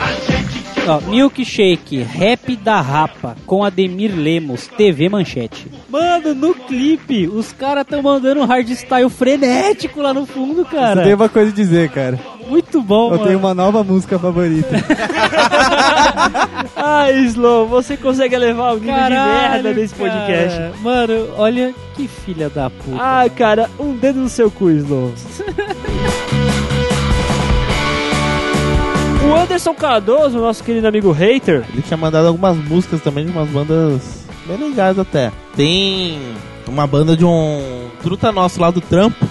a 0.00 0.12
gente 0.12 0.58
quer 0.74 0.90
Ó, 0.90 1.00
Milkshake, 1.02 2.02
rap 2.02 2.56
da 2.56 2.80
rapa, 2.80 3.36
com 3.46 3.62
Ademir 3.62 4.12
Lemos, 4.12 4.66
TV 4.66 5.08
Manchete. 5.08 5.68
Mano, 5.88 6.34
no 6.34 6.52
clipe, 6.52 7.28
os 7.28 7.52
caras 7.52 7.86
tão 7.86 8.02
mandando 8.02 8.40
um 8.40 8.44
hardstyle 8.44 9.08
frenético 9.08 10.02
lá 10.02 10.12
no 10.12 10.26
fundo, 10.26 10.64
cara. 10.64 11.04
tenho 11.04 11.14
uma 11.14 11.28
coisa 11.28 11.52
a 11.52 11.54
dizer, 11.54 11.90
cara. 11.90 12.18
Muito 12.50 12.82
bom, 12.82 13.06
Eu 13.06 13.10
mano. 13.12 13.24
tenho 13.26 13.38
uma 13.38 13.54
nova 13.54 13.84
música 13.84 14.18
favorita. 14.18 14.74
Ai, 16.76 17.20
Slow, 17.26 17.66
você 17.68 17.96
consegue 17.96 18.36
levar 18.36 18.72
o 18.72 18.78
nível 18.78 18.94
de 18.94 19.10
merda 19.10 19.72
desse 19.72 19.94
cara. 19.94 20.10
podcast. 20.10 20.82
Mano, 20.82 21.28
olha 21.36 21.72
que 21.94 22.08
filha 22.08 22.50
da 22.50 22.68
puta. 22.68 22.96
Ai, 23.00 23.30
cara, 23.30 23.70
um 23.78 23.94
dedo 23.96 24.18
no 24.20 24.28
seu 24.28 24.50
cu, 24.50 24.68
Slow. 24.70 25.12
o 29.30 29.34
Anderson 29.34 29.74
Cardoso, 29.74 30.40
nosso 30.40 30.64
querido 30.64 30.88
amigo 30.88 31.12
hater, 31.12 31.64
Ele 31.72 31.82
tinha 31.82 31.96
mandado 31.96 32.26
algumas 32.26 32.56
músicas 32.56 33.00
também 33.00 33.24
de 33.26 33.30
umas 33.30 33.48
bandas 33.48 34.24
bem 34.46 34.56
legais 34.56 34.98
até. 34.98 35.30
Tem 35.54 36.18
uma 36.66 36.86
banda 36.86 37.16
de 37.16 37.24
um 37.24 37.88
truta 38.02 38.32
nosso 38.32 38.60
lá 38.60 38.70
do 38.70 38.80
trampo, 38.80 39.26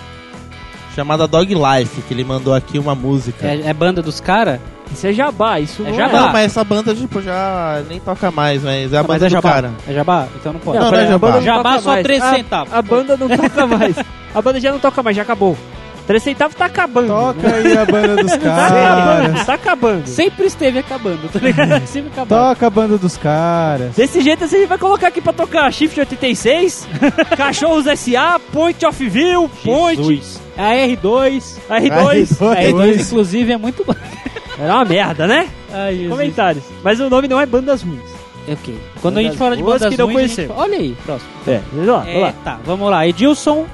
chamada 0.95 1.27
Dog 1.27 1.53
Life, 1.53 2.01
que 2.01 2.13
ele 2.13 2.23
mandou 2.23 2.53
aqui 2.53 2.77
uma 2.79 2.95
música. 2.95 3.45
É, 3.47 3.61
é 3.69 3.73
banda 3.73 4.01
dos 4.01 4.19
caras? 4.19 4.59
isso 4.91 5.05
é 5.05 5.13
jabá, 5.13 5.59
isso 5.59 5.83
É 5.85 5.89
não 5.91 5.93
jabá. 5.97 6.17
é. 6.17 6.21
Não, 6.21 6.31
mas 6.33 6.45
essa 6.47 6.63
banda, 6.63 6.95
tipo, 6.95 7.21
já 7.21 7.83
nem 7.87 7.99
toca 7.99 8.31
mais, 8.31 8.63
mas 8.63 8.91
é 8.91 8.97
a 8.97 9.03
mas 9.03 9.07
banda 9.07 9.25
é 9.25 9.29
do 9.29 9.31
jabá. 9.31 9.49
cara. 9.51 9.71
É 9.87 9.93
jabá? 9.93 10.27
Então 10.35 10.53
não 10.53 10.59
pode. 10.59 10.79
Não, 10.79 10.91
não 10.91 10.97
é 10.97 11.03
a 11.03 11.07
jabá. 11.07 11.31
não 11.31 11.41
Jabá 11.43 11.79
só 11.79 11.89
mais. 11.91 12.03
3 12.03 12.23
A- 12.23 12.33
centavos. 12.35 12.73
A 12.73 12.81
banda 12.81 13.15
não 13.15 13.29
toca 13.29 13.67
mais. 13.67 13.95
A 14.33 14.41
banda 14.41 14.59
já 14.59 14.71
não 14.71 14.79
toca 14.79 15.03
mais, 15.03 15.15
já 15.15 15.21
acabou. 15.21 15.55
3 16.07 16.23
centavos 16.23 16.55
tá 16.55 16.65
acabando. 16.65 17.07
Toca 17.09 17.53
aí 17.55 17.77
a 17.77 17.85
banda 17.85 18.15
dos 18.23 18.31
Tá 18.37 18.37
caras. 18.39 19.45
tá 19.45 19.53
acabando. 19.53 20.07
Sempre 20.07 20.47
esteve 20.47 20.79
acabando, 20.79 21.29
tá 21.31 21.37
ligado? 21.37 21.85
Sempre 21.85 22.09
acabando. 22.11 22.29
Toca 22.49 22.65
a 22.65 22.69
banda 22.71 22.97
dos 22.97 23.15
caras. 23.15 23.93
Desse 23.95 24.21
jeito 24.21 24.43
assim, 24.43 24.55
a 24.55 24.59
gente 24.61 24.69
vai 24.69 24.77
colocar 24.79 25.09
aqui 25.09 25.21
pra 25.21 25.33
tocar 25.33 25.71
Shift 25.71 25.99
86, 25.99 26.87
Cachorros 27.37 27.85
SA, 27.85 28.39
Point 28.51 28.83
of 28.87 29.07
View, 29.07 29.47
Point, 29.63 30.01
Jesus. 30.03 30.38
A 30.59 30.73
R2. 30.73 31.57
R2. 31.69 32.51
A 32.51 32.55
R2, 32.61 33.01
inclusive, 33.01 33.53
é 33.53 33.57
muito 33.57 33.83
bom. 33.85 33.95
Era 34.59 34.75
uma 34.75 34.85
merda, 34.85 35.25
né? 35.25 35.47
Ai. 35.71 36.05
Comentários. 36.09 36.65
Mas 36.83 36.99
o 36.99 37.09
nome 37.09 37.27
não 37.29 37.39
é 37.39 37.45
Bandas 37.45 37.81
Ruins. 37.81 38.01
É 38.47 38.53
ok. 38.53 38.77
Quando 39.01 39.19
a 39.19 39.21
gente 39.21 39.37
Bandas 39.37 39.39
fala 39.39 39.55
de 39.57 39.63
bandas 39.63 39.89
que 39.89 39.97
não 39.97 40.11
ruins, 40.11 40.37
a 40.37 40.41
gente 40.41 40.51
Olha 40.55 40.77
aí, 40.77 40.95
próximo. 41.05 41.29
É, 41.47 41.61
vamos 41.71 41.87
lá, 41.87 41.99
vamos 41.99 42.15
É, 42.15 42.19
lá. 42.19 42.33
tá, 42.43 42.59
vamos 42.65 42.89
lá. 42.91 43.07
Edilson. 43.07 43.65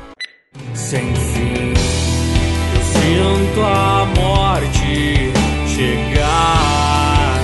Sem 0.74 1.14
fim, 1.16 1.74
eu 2.76 2.82
sinto 2.84 3.62
a 3.62 4.06
morte 4.20 5.32
chegar, 5.76 7.40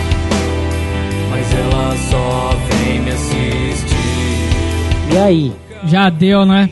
mas 1.30 1.54
ela 1.54 1.96
só 2.10 2.56
vem 2.86 3.00
me 3.02 3.12
assistir. 3.12 5.14
E 5.14 5.18
aí? 5.18 5.52
Já 5.86 6.10
deu, 6.10 6.46
né? 6.46 6.70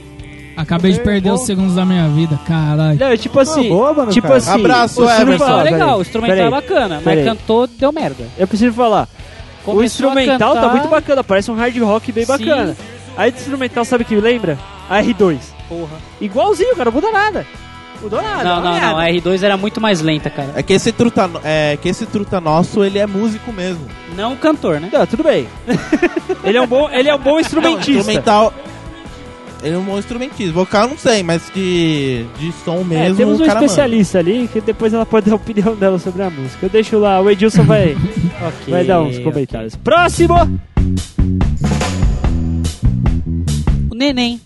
Acabei 0.61 0.91
de 0.91 0.99
perder 0.99 1.31
os 1.31 1.41
segundos 1.45 1.75
da 1.75 1.85
minha 1.85 2.07
vida, 2.09 2.37
caralho. 2.45 2.99
Não, 2.99 3.07
é 3.07 3.15
tipo 3.17 3.39
assim, 3.39 3.69
boa, 3.69 3.93
mano, 3.93 4.11
tipo 4.11 4.27
cara. 4.27 4.37
assim, 4.39 4.51
Abraço, 4.51 5.01
o 5.01 5.05
instrumental- 5.05 5.31
Instrumental 5.47 5.59
é 5.59 5.63
legal, 5.71 5.97
o 5.97 6.01
instrumental 6.01 6.37
é 6.45 6.49
bacana, 6.49 7.01
peraí. 7.03 7.23
mas 7.23 7.37
cantou, 7.37 7.65
deu 7.67 7.91
merda. 7.93 8.25
Eu 8.37 8.45
preciso 8.47 8.73
falar. 8.73 9.07
o 9.61 9.65
Começou 9.71 9.83
instrumental 10.09 10.51
a 10.51 10.55
tá 10.55 10.61
cantar- 10.61 10.71
muito 10.75 10.87
bacana, 10.89 11.23
parece 11.23 11.49
um 11.49 11.55
hard 11.55 11.77
rock 11.81 12.11
bem 12.11 12.25
Sim. 12.25 12.31
bacana. 12.31 12.75
Aí 13.15 13.31
o 13.31 13.33
instrumental 13.35 13.85
sabe 13.85 14.03
o 14.03 14.05
que 14.05 14.15
lembra? 14.15 14.57
A 14.89 15.01
R2. 15.01 15.37
Porra. 15.69 15.97
Igualzinho, 16.19 16.75
cara, 16.75 16.85
não 16.91 16.93
muda 16.93 17.11
nada. 17.11 17.45
Mudou 18.01 18.21
nada. 18.21 18.43
Não, 18.43 18.55
não, 18.57 18.63
nada. 18.63 18.87
não. 18.87 18.97
A 18.99 19.05
R2 19.09 19.43
era 19.43 19.55
muito 19.57 19.79
mais 19.81 20.01
lenta, 20.01 20.29
cara. 20.29 20.53
É 20.55 20.63
que 20.63 20.73
esse 20.73 20.91
truta, 20.91 21.29
é 21.43 21.77
que 21.81 21.87
esse 21.89 22.05
truta 22.05 22.39
nosso, 22.41 22.83
ele 22.83 22.97
é 22.97 23.05
músico 23.05 23.51
mesmo. 23.53 23.85
Não 24.15 24.35
cantor, 24.37 24.79
né? 24.79 24.89
Não, 24.91 25.05
tudo 25.05 25.23
bem. 25.23 25.47
ele 26.43 26.57
é 26.57 26.61
um 26.61 26.67
bom, 26.67 26.89
ele 26.91 27.09
é 27.09 27.15
um 27.15 27.19
bom 27.19 27.39
instrumentista. 27.39 27.91
Instrumental. 27.91 28.53
Ele 29.61 29.75
é 29.75 29.77
um 29.77 29.83
bom 29.83 29.97
instrumentista. 29.99 30.53
Vocal 30.53 30.87
não 30.87 30.97
sei, 30.97 31.21
mas 31.21 31.41
de, 31.53 32.23
de 32.39 32.51
som 32.63 32.77
É, 32.81 32.83
mesmo. 32.83 33.17
temos 33.17 33.39
o 33.39 33.43
um 33.43 33.45
cara 33.45 33.59
especialista 33.65 34.19
ali 34.19 34.47
que 34.51 34.61
depois 34.61 34.93
ela 34.93 35.05
pode 35.05 35.25
dar 35.25 35.33
a 35.33 35.35
opinião 35.35 35.75
dela 35.75 35.99
sobre 35.99 36.23
a 36.23 36.29
música. 36.29 36.65
Eu 36.65 36.69
deixo 36.69 36.97
lá, 36.97 37.19
o 37.21 37.29
Edilson 37.29 37.63
vai, 37.63 37.91
Ok. 38.41 38.71
vai 38.71 38.85
dar 38.85 39.01
uns 39.01 39.19
comentários. 39.19 39.75
Próximo! 39.75 40.35
O 43.91 43.95
Neném. 43.95 44.39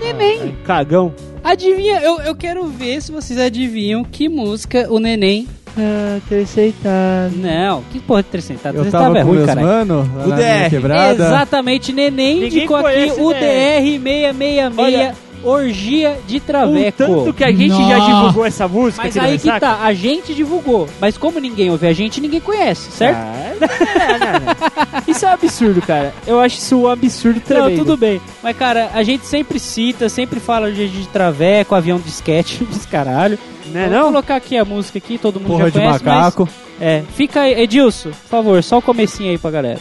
Neném. 0.00 0.56
Cagão. 0.64 1.14
Adivinha, 1.44 2.00
eu, 2.00 2.20
eu 2.20 2.34
quero 2.34 2.66
ver 2.68 3.00
se 3.00 3.10
vocês 3.12 3.38
adivinham 3.38 4.04
que 4.04 4.28
música 4.28 4.86
o 4.90 4.98
Neném. 4.98 5.46
Ah, 5.76 6.18
terceitado. 6.28 7.34
Não, 7.36 7.82
que 7.90 7.98
porra 8.00 8.22
de 8.22 8.28
300? 8.28 8.64
Eu 8.66 8.72
300 8.72 8.92
tava 8.92 9.18
é 9.18 9.22
com 9.22 9.28
ruim, 9.28 9.36
meus 9.36 9.46
cara. 9.46 9.60
mano 9.62 10.10
lá 10.16 10.24
O 10.24 10.28
na 10.28 10.36
minha 10.36 10.70
quebrada. 10.70 11.24
Exatamente, 11.24 11.92
Neném 11.92 12.34
Ninguém 12.34 12.48
indicou 12.48 12.76
aqui 12.76 12.92
conhece 12.92 13.20
o 13.20 13.32
DR. 13.32 13.38
DR666 13.40 15.31
Orgia 15.44 16.18
de 16.26 16.36
O 16.36 16.40
Traveco. 16.40 16.96
tanto 16.98 17.32
que 17.34 17.44
a 17.44 17.50
gente 17.52 17.68
já 17.76 17.98
Nossa. 17.98 18.12
divulgou 18.14 18.44
essa 18.46 18.68
música. 18.68 19.02
Mas 19.04 19.16
aí 19.16 19.38
que 19.38 19.60
tá, 19.60 19.80
a 19.82 19.92
gente 19.92 20.34
divulgou. 20.34 20.88
Mas 21.00 21.16
como 21.18 21.38
ninguém 21.38 21.70
ouve 21.70 21.86
a 21.86 21.92
gente, 21.92 22.20
ninguém 22.20 22.40
conhece, 22.40 22.90
certo? 22.92 23.18
Ah, 23.18 23.54
não, 23.60 24.18
não, 24.18 24.46
não. 24.46 25.02
Isso 25.06 25.24
é 25.24 25.28
um 25.28 25.32
absurdo, 25.32 25.82
cara. 25.82 26.14
Eu 26.26 26.40
acho 26.40 26.58
isso 26.58 26.76
um 26.76 26.88
absurdo 26.88 27.36
Não, 27.40 27.46
tremendo. 27.46 27.78
tudo 27.78 27.96
bem. 27.96 28.20
Mas, 28.42 28.56
cara, 28.56 28.90
a 28.94 29.02
gente 29.02 29.26
sempre 29.26 29.58
cita, 29.58 30.08
sempre 30.08 30.40
fala 30.40 30.70
de, 30.72 30.88
de 30.88 31.06
traveco, 31.08 31.74
avião 31.74 31.98
de 31.98 32.08
sketch, 32.08 32.60
dos 32.70 32.86
caralho. 32.86 33.38
Né, 33.66 33.88
Vou 33.88 33.98
não? 33.98 34.04
colocar 34.06 34.36
aqui 34.36 34.56
a 34.56 34.64
música 34.64 34.98
aqui, 34.98 35.18
todo 35.18 35.38
mundo 35.40 35.48
Porra 35.52 35.64
já 35.64 35.70
de 35.70 35.78
conhece, 35.78 36.04
macaco. 36.04 36.48
mas... 36.50 36.62
É, 36.80 37.02
fica 37.14 37.42
aí, 37.42 37.60
Edilson, 37.62 38.10
por 38.10 38.28
favor, 38.28 38.62
só 38.62 38.78
o 38.78 38.82
comecinho 38.82 39.30
aí 39.30 39.38
pra 39.38 39.50
galera. 39.52 39.78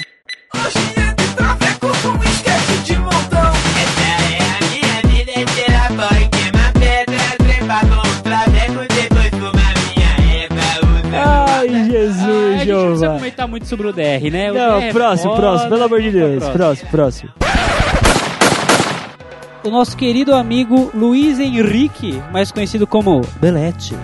Comentar 13.32 13.48
muito 13.48 13.66
sobre 13.68 13.88
o 13.88 13.94
DR, 13.94 14.30
né? 14.32 14.52
O 14.52 14.54
Não, 14.56 14.80
DR 14.80 14.86
é 14.86 14.92
próximo, 14.92 15.30
foda, 15.32 15.42
próximo, 15.42 15.70
pelo 15.70 15.84
amor 15.84 16.02
de 16.02 16.12
Deus. 16.12 16.44
próximo. 16.50 16.54
Próximo, 16.58 16.90
próximo. 16.92 17.32
O 19.64 19.70
nosso 19.70 19.96
querido 19.96 20.34
amigo 20.34 20.90
Luiz 20.94 21.40
Henrique, 21.40 22.22
mais 22.32 22.52
conhecido 22.52 22.88
como 22.88 23.22
Belete, 23.40 23.96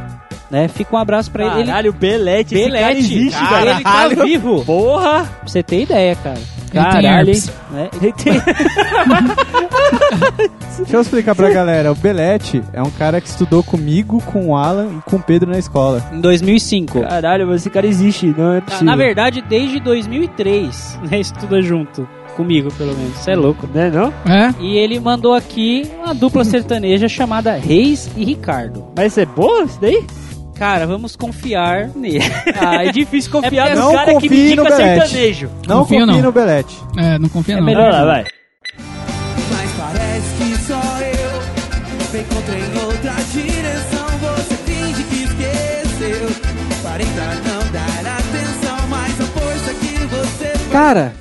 né? 0.51 0.67
Fica 0.67 0.95
um 0.95 0.99
abraço 0.99 1.31
pra 1.31 1.45
ele. 1.45 1.55
ele. 1.61 1.65
Caralho, 1.67 1.93
Belete, 1.93 2.55
esse 2.55 2.69
cara 2.69 2.79
Belete, 2.87 2.99
existe, 2.99 3.39
cara, 3.39 3.49
cara. 3.49 3.71
ele 3.71 3.83
tá 4.17 4.23
vivo. 4.23 4.63
Porra! 4.65 5.23
Pra 5.25 5.47
você 5.47 5.63
ter 5.63 5.81
ideia, 5.81 6.15
cara. 6.15 6.39
Caralho, 6.71 7.31
hein? 7.31 7.43
Né? 7.71 7.89
Tem- 7.99 8.13
Deixa 10.77 10.95
eu 10.95 11.01
explicar 11.01 11.33
pra 11.35 11.49
galera. 11.49 11.91
O 11.91 11.95
Belete 11.95 12.63
é 12.71 12.81
um 12.83 12.89
cara 12.91 13.19
que 13.19 13.27
estudou 13.27 13.63
comigo, 13.63 14.21
com 14.25 14.47
o 14.49 14.55
Alan 14.55 14.89
e 14.97 15.01
com 15.09 15.15
o 15.17 15.21
Pedro 15.21 15.49
na 15.49 15.57
escola. 15.57 16.03
Em 16.13 16.21
2005. 16.21 17.01
Caralho, 17.01 17.47
mas 17.47 17.61
esse 17.61 17.69
cara 17.69 17.87
existe, 17.87 18.27
não 18.37 18.51
é 18.51 18.55
Na, 18.55 18.61
possível. 18.61 18.85
na 18.85 18.95
verdade, 18.95 19.41
desde 19.41 19.79
2003, 19.79 20.99
né? 21.09 21.19
Estuda 21.19 21.61
junto. 21.61 22.07
Comigo, 22.35 22.71
pelo 22.73 22.95
menos. 22.95 23.17
Você 23.17 23.31
é 23.31 23.35
louco. 23.35 23.67
Né, 23.73 23.89
não? 23.89 24.13
É? 24.31 24.53
E 24.59 24.77
ele 24.77 24.99
mandou 24.99 25.33
aqui 25.33 25.89
uma 26.03 26.13
dupla 26.13 26.43
sertaneja 26.43 27.07
chamada 27.09 27.55
Reis 27.55 28.07
e 28.15 28.23
Ricardo. 28.23 28.85
Mas 28.95 29.17
é 29.17 29.25
boa 29.25 29.63
isso 29.63 29.79
daí? 29.81 30.05
Cara, 30.57 30.87
vamos 30.87 31.15
confiar 31.15 31.89
nele. 31.95 32.19
Ah, 32.59 32.83
é 32.85 32.91
difícil 32.91 33.31
confiar 33.31 33.69
É 33.71 33.75
no 33.75 33.81
não 33.81 33.93
cara 33.93 34.15
que 34.15 34.27
me 34.29 34.55
no 34.55 34.63
indica 34.63 34.75
sertanejo. 34.75 35.49
Não 35.67 35.79
Confio, 35.81 35.99
confie 35.99 36.15
não. 36.15 36.21
no 36.23 36.31
Belete. 36.31 36.75
É, 36.97 37.19
não 37.19 37.29
confia 37.29 37.55
É 37.55 37.57
não. 37.57 37.63
melhor. 37.65 37.91
Vai 37.91 38.01
lá, 38.01 38.05
vai. 38.05 38.25
Mas 39.51 39.71
parece 39.77 40.35
que 40.37 40.57
só 40.65 40.73
eu 40.73 42.11
me 42.13 42.19
encontrei 42.19 42.59
em 42.59 42.85
outra 42.85 43.13
direção. 43.31 44.07
Você 44.19 44.55
finge 44.65 45.03
que 45.03 45.23
esqueceu. 45.23 46.27
Parei 46.83 47.05
pra 47.07 47.25
não 47.25 47.71
dar 47.71 48.17
atenção, 48.17 48.87
mas 48.89 49.21
aposto 49.21 49.75
que 49.79 50.05
você 50.07 50.53
Cara, 50.71 51.13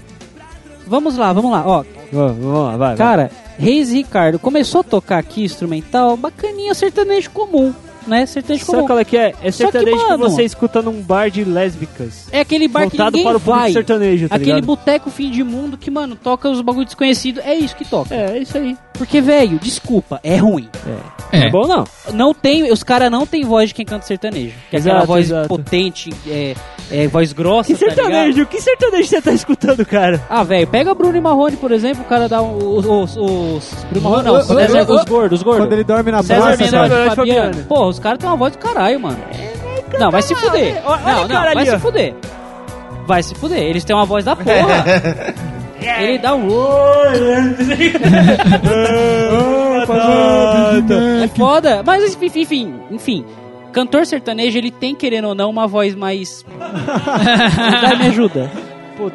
vamos 0.87 1.17
lá, 1.17 1.33
vamos 1.33 1.51
lá. 1.51 1.63
Ó, 1.67 1.85
Vamos, 2.13 2.37
vamos 2.39 2.63
lá, 2.65 2.71
vai. 2.77 2.79
vai. 2.79 2.97
cara, 2.97 3.31
Reis 3.59 3.91
e 3.91 3.97
Ricardo 3.97 4.39
começou 4.39 4.81
a 4.81 4.85
tocar 4.85 5.19
aqui 5.19 5.43
instrumental, 5.45 6.17
bacaninha, 6.17 6.73
sertanejo 6.73 7.31
comum, 7.31 7.75
né? 8.07 8.27
Sertanejo 8.27 8.65
Sabe 8.65 8.77
comum. 8.79 8.87
qual 8.87 8.99
é 8.99 9.05
que 9.05 9.17
é? 9.17 9.29
É 9.29 9.33
que, 9.47 9.53
sertanejo 9.53 9.97
que, 9.97 10.05
mano, 10.05 10.19
você 10.31 10.43
escuta 10.43 10.81
num 10.83 11.01
bar 11.03 11.31
de 11.31 11.45
lésbicas. 11.45 12.29
É 12.33 12.41
aquele 12.41 12.69
bar 12.69 12.89
que 12.91 12.99
ninguém 12.99 13.25
para 13.25 13.37
o 13.37 13.41
vai. 13.41 13.73
sertanejo, 13.73 14.29
tá 14.29 14.37
Aquele 14.37 14.61
boteco 14.61 15.11
fim 15.11 15.31
de 15.31 15.43
mundo 15.43 15.77
que, 15.77 15.91
mano, 15.91 16.17
toca 16.17 16.49
os 16.49 16.61
bagulho 16.61 16.85
desconhecido. 16.87 17.41
É 17.41 17.55
isso 17.55 17.75
que 17.77 17.85
toca. 17.85 18.15
É, 18.15 18.37
é 18.37 18.39
isso 18.39 18.57
aí. 18.57 18.77
Porque, 18.95 19.21
velho, 19.21 19.59
desculpa, 19.59 20.21
é 20.23 20.37
ruim. 20.37 20.69
É. 21.33 21.47
É. 21.47 21.51
bom 21.51 21.67
não. 21.67 21.85
Não 22.15 22.33
tem, 22.33 22.71
os 22.73 22.83
caras 22.83 23.11
não 23.11 23.27
tem 23.27 23.45
voz 23.45 23.69
de 23.69 23.75
quem 23.75 23.85
canta 23.85 24.07
sertanejo. 24.07 24.55
Que 24.71 24.77
é 24.77 24.79
aquela 24.79 25.05
voz 25.05 25.27
exato. 25.27 25.49
potente, 25.49 26.11
é, 26.27 26.55
é, 26.91 27.07
voz 27.09 27.33
grossa, 27.33 27.75
Que 27.75 27.79
tá 27.79 27.95
sertanejo? 27.95 28.47
que 28.47 28.61
sertanejo 28.61 29.09
você 29.09 29.21
tá 29.21 29.33
escutando, 29.33 29.85
cara? 29.85 30.25
Ah, 30.31 30.45
velho, 30.45 30.67
pega 30.69 30.95
Bruno 30.95 31.17
e 31.17 31.21
Marrone, 31.21 31.57
por 31.57 31.73
exemplo, 31.73 32.03
o 32.05 32.07
cara 32.07 32.29
dá 32.29 32.41
um- 32.41 32.57
os... 32.57 32.87
os, 32.87 33.17
os 33.17 33.85
Bruno 33.91 34.09
Marrone 34.09 34.25
não, 34.25 34.35
ô, 34.37 34.43
César, 34.43 34.87
ô, 34.91 34.95
os 34.95 35.05
gordos, 35.05 35.41
os 35.41 35.43
gordos. 35.45 35.65
Quando 35.67 35.73
ele 35.73 35.85
dorme 35.85 36.11
na 36.13 36.23
César. 36.23 36.57
Fabiano. 37.15 37.65
Pô, 37.69 37.87
os 37.97 38.01
caras 38.01 38.19
têm 38.19 38.29
uma 38.29 38.37
voz 38.37 38.53
do 38.53 38.59
caralho, 38.59 39.01
mano. 39.01 39.19
Não, 39.99 40.11
vai 40.11 40.21
se 40.21 40.35
fuder. 40.35 40.83
Não, 40.85 41.27
não, 41.27 41.55
vai 41.55 41.67
se 41.67 41.79
fuder. 41.79 42.15
Vai 43.07 43.23
se 43.23 43.35
fuder. 43.35 43.59
Eles 43.59 43.85
têm 43.85 43.97
uma 43.97 44.05
voz 44.05 44.25
da 44.25 44.37
porra. 44.37 44.85
Ele 46.01 46.19
dá 46.19 46.35
um... 46.35 46.49
É 51.23 51.29
foda. 51.29 51.83
Mas, 51.85 52.19
enfim, 52.21 52.75
enfim. 52.91 53.25
Cantor 53.73 54.05
sertanejo, 54.05 54.59
ele 54.59 54.71
tem, 54.71 54.95
querendo 54.95 55.29
ou 55.29 55.35
não, 55.35 55.49
uma 55.51 55.67
voz 55.69 55.95
mais... 55.95 56.45
Vai, 56.59 57.97
me 57.97 58.07
ajuda. 58.09 58.51
Pô. 58.97 59.13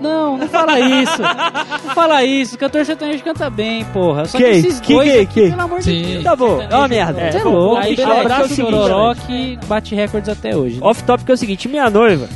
Não, 0.00 0.36
não 0.38 0.48
fala 0.48 0.78
isso. 0.78 1.20
Não 1.20 1.94
fala 1.94 2.24
isso. 2.24 2.56
Cantor 2.58 2.84
sertanejo 2.84 3.24
canta 3.24 3.50
bem, 3.50 3.84
porra. 3.86 4.24
Só 4.26 4.38
que, 4.38 4.44
Que? 4.44 4.50
esses 4.50 4.80
Que, 4.80 4.94
dois 4.94 5.10
que, 5.12 5.18
aqui, 5.18 5.26
que? 5.42 5.50
pelo 5.50 5.62
amor 5.62 5.78
de 5.78 5.84
Sim. 5.84 6.02
Deus. 6.12 6.24
Tá 6.24 6.36
bom, 6.36 6.60
é 6.62 6.76
uma 6.76 6.88
merda. 6.88 7.20
É 7.20 7.36
É, 7.36 7.44
louco. 7.44 7.76
Aí, 7.82 8.00
abraço 8.02 8.44
o 8.44 8.48
seguinte, 8.48 8.70
Chororó 8.70 9.14
que 9.14 9.58
bate 9.66 9.94
recordes 9.94 10.28
até 10.28 10.56
hoje. 10.56 10.78
Off 10.80 11.02
topic 11.02 11.28
é 11.28 11.32
o 11.32 11.36
seguinte, 11.36 11.68
minha 11.68 11.90
noiva, 11.90 12.28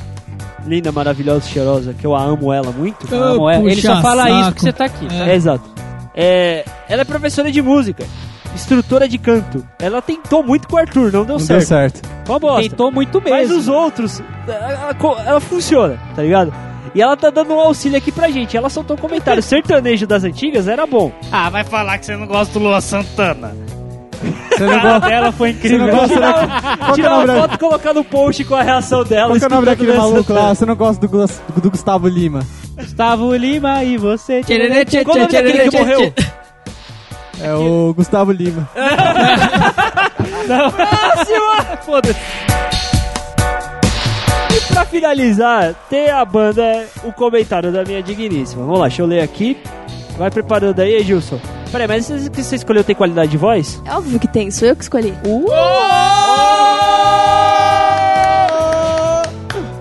linda, 0.67 0.91
maravilhosa, 0.93 1.47
cheirosa, 1.49 1.95
que 1.95 2.05
eu 2.07 2.15
a 2.15 2.23
amo 2.23 2.53
ela 2.53 2.71
muito. 2.73 3.07
Ô, 3.15 3.19
Não, 3.19 3.51
é, 3.51 3.59
ele 3.61 3.81
só 3.81 4.01
fala 4.03 4.23
saco. 4.25 4.35
isso 4.41 4.49
porque 4.51 4.61
você 4.61 4.73
tá 4.73 4.85
aqui. 4.85 5.07
É. 5.13 5.31
É, 5.31 5.35
exato. 5.35 5.65
É, 6.15 6.65
ela 6.89 7.03
é 7.03 7.05
professora 7.05 7.51
de 7.51 7.63
música, 7.63 8.05
instrutora 8.55 9.09
de 9.09 9.19
canto. 9.19 9.65
Ela 9.79 10.03
tentou 10.03 10.43
muito 10.43 10.69
com 10.69 10.77
o 10.77 10.79
Arthur, 10.79 11.13
não 11.13 11.25
deu 11.25 11.35
não 11.35 11.39
certo. 11.39 11.59
deu 11.61 11.67
certo. 11.69 12.03
Uma 12.29 12.39
bosta. 12.39 12.69
Tentou 12.69 12.93
muito 12.93 13.21
mesmo. 13.21 13.39
Mas 13.39 13.51
os 13.51 13.67
outros, 13.69 14.21
ela, 14.47 14.95
ela- 14.99 15.23
ela 15.27 15.41
funciona, 15.41 15.99
tá 16.15 16.23
ligado? 16.23 16.53
E 16.95 17.01
ela 17.01 17.17
tá 17.17 17.31
dando 17.31 17.55
um 17.55 17.61
auxílio 17.61 17.97
aqui 17.99 18.13
pra 18.13 18.29
gente. 18.31 18.57
Ela 18.57 18.69
soltou 18.69 18.97
um 18.97 19.01
comentário. 19.01 19.43
Sertanejo 19.43 20.07
das 20.07 20.25
antigas 20.25 20.69
era 20.69 20.87
bom. 20.87 21.11
Ah, 21.31 21.49
vai 21.49 21.65
falar 21.65 21.99
que 21.99 22.05
você 22.07 22.17
não 22.17 22.27
gosta 22.27 22.53
do 22.59 22.65
Lua 22.65 22.81
Santana. 22.81 23.55
Você 24.51 24.65
não 24.67 24.79
gosta, 24.81 25.09
Ela 25.11 25.33
foi 25.33 25.53
você 25.55 25.77
não 25.79 25.87
incrível. 25.87 26.01
gosta 26.01 26.21
da... 26.21 26.89
É 26.89 26.93
Tirar 26.93 27.11
nome 27.11 27.25
uma 27.25 27.27
da- 27.27 27.41
foto 27.41 27.55
e 27.55 27.59
colocar 27.59 27.93
no 27.95 28.05
post 28.05 28.45
com 28.45 28.55
a 28.55 28.63
reação 28.63 29.03
dela. 29.05 29.29
qual 29.31 29.39
que 29.39 29.45
é 29.45 29.47
o 29.49 29.51
nome 29.51 29.67
daquele 29.67 29.93
Luan 29.93 30.01
maluco 30.11 30.33
lá? 30.33 30.55
Você 30.55 30.67
não 30.67 30.77
gosta 30.77 31.01
do, 31.07 31.09
Gus- 31.11 31.41
do 31.57 31.71
Gustavo 31.71 32.07
Lima? 32.07 32.47
Gustavo 32.77 33.35
Lima 33.35 33.83
e 33.83 33.97
você. 33.97 34.43
Qual 35.05 35.17
o 35.17 35.19
nome 35.21 35.33
daquele 35.33 35.69
que 35.71 35.79
morreu? 35.79 36.13
É 37.41 37.53
o 37.55 37.93
Gustavo 37.97 38.31
Lima. 38.31 38.69
Foda-se. 41.85 42.17
Pra 44.73 44.85
finalizar, 44.87 45.75
tem 45.89 46.09
a 46.11 46.25
banda, 46.25 46.87
o 47.05 47.13
comentário 47.13 47.71
da 47.71 47.85
minha 47.85 48.03
digníssima. 48.03 48.65
Vamos 48.65 48.81
lá, 48.81 48.89
deixa 48.89 49.03
eu 49.03 49.07
ler 49.07 49.21
aqui. 49.23 49.57
Vai 50.17 50.31
preparando 50.31 50.81
aí, 50.81 50.97
Edilson. 50.97 51.39
Peraí, 51.71 51.87
mas 51.89 52.11
esse 52.11 52.31
que 52.31 52.43
você 52.43 52.57
escolheu 52.57 52.85
tem 52.85 52.95
qualidade 52.95 53.31
de 53.31 53.37
voz? 53.39 53.83
É 53.87 53.95
óbvio 53.95 54.19
que 54.19 54.29
tem, 54.29 54.51
sou 54.51 54.69
eu 54.69 54.77
que 54.77 54.83
escolhi. 54.83 55.15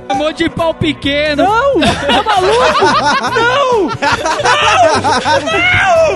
Chamou 0.07 0.31
de 0.33 0.49
pau 0.49 0.73
pequeno. 0.73 1.43
Não! 1.43 1.79
Tá 1.81 2.23
maluco? 2.23 2.83
Não! 3.35 3.87
Não! 5.51 6.15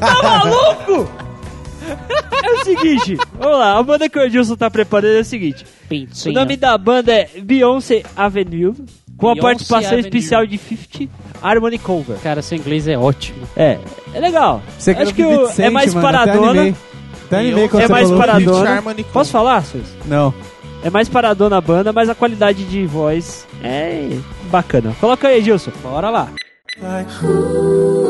Tá 0.00 0.22
maluco? 0.22 1.23
É 2.42 2.52
o 2.52 2.64
seguinte, 2.64 3.16
vamos 3.38 3.58
lá, 3.58 3.78
a 3.78 3.82
banda 3.82 4.08
que 4.08 4.18
o 4.18 4.22
Edilson 4.22 4.56
tá 4.56 4.70
preparando 4.70 5.16
é 5.16 5.20
o 5.20 5.24
seguinte. 5.24 5.64
O 6.26 6.32
nome 6.32 6.56
da 6.56 6.76
banda 6.76 7.12
é 7.12 7.28
Beyoncé 7.42 8.02
Avenue, 8.16 8.74
com 9.16 9.28
a 9.28 9.34
Beyoncé 9.34 9.40
participação 9.40 9.88
Avenue. 9.92 10.00
especial 10.08 10.46
de 10.46 10.58
50 10.58 11.10
Harmony 11.42 11.78
Cover. 11.78 12.16
Cara, 12.22 12.42
seu 12.42 12.58
inglês 12.58 12.86
é 12.88 12.96
ótimo. 12.98 13.46
É, 13.56 13.78
é 14.12 14.20
legal. 14.20 14.62
Você 14.78 14.90
Acho 14.92 15.06
quer 15.06 15.12
que 15.14 15.22
ouvir 15.24 15.38
o- 15.38 15.46
Vicente, 15.46 15.66
é 15.66 15.70
mais 15.70 15.94
mano, 15.94 16.06
Até 16.08 16.16
paradona. 16.18 16.50
animei. 16.50 16.74
Até 17.26 17.38
animei 17.38 17.68
quando 17.68 17.82
É 17.82 17.88
mais 17.88 18.08
falou. 18.08 18.18
paradona. 18.20 18.82
Posso 19.12 19.30
falar, 19.30 19.62
Sus? 19.64 19.82
Não. 20.06 20.34
É 20.82 20.90
mais 20.90 21.08
paradona 21.08 21.56
a 21.56 21.60
banda, 21.60 21.92
mas 21.92 22.08
a 22.10 22.14
qualidade 22.14 22.64
de 22.64 22.84
voz 22.86 23.46
é 23.62 24.10
bacana. 24.50 24.94
Coloca 25.00 25.28
aí, 25.28 25.38
Edilson. 25.38 25.70
Bora 25.82 26.10
lá. 26.10 26.28
Oh, 26.82 28.03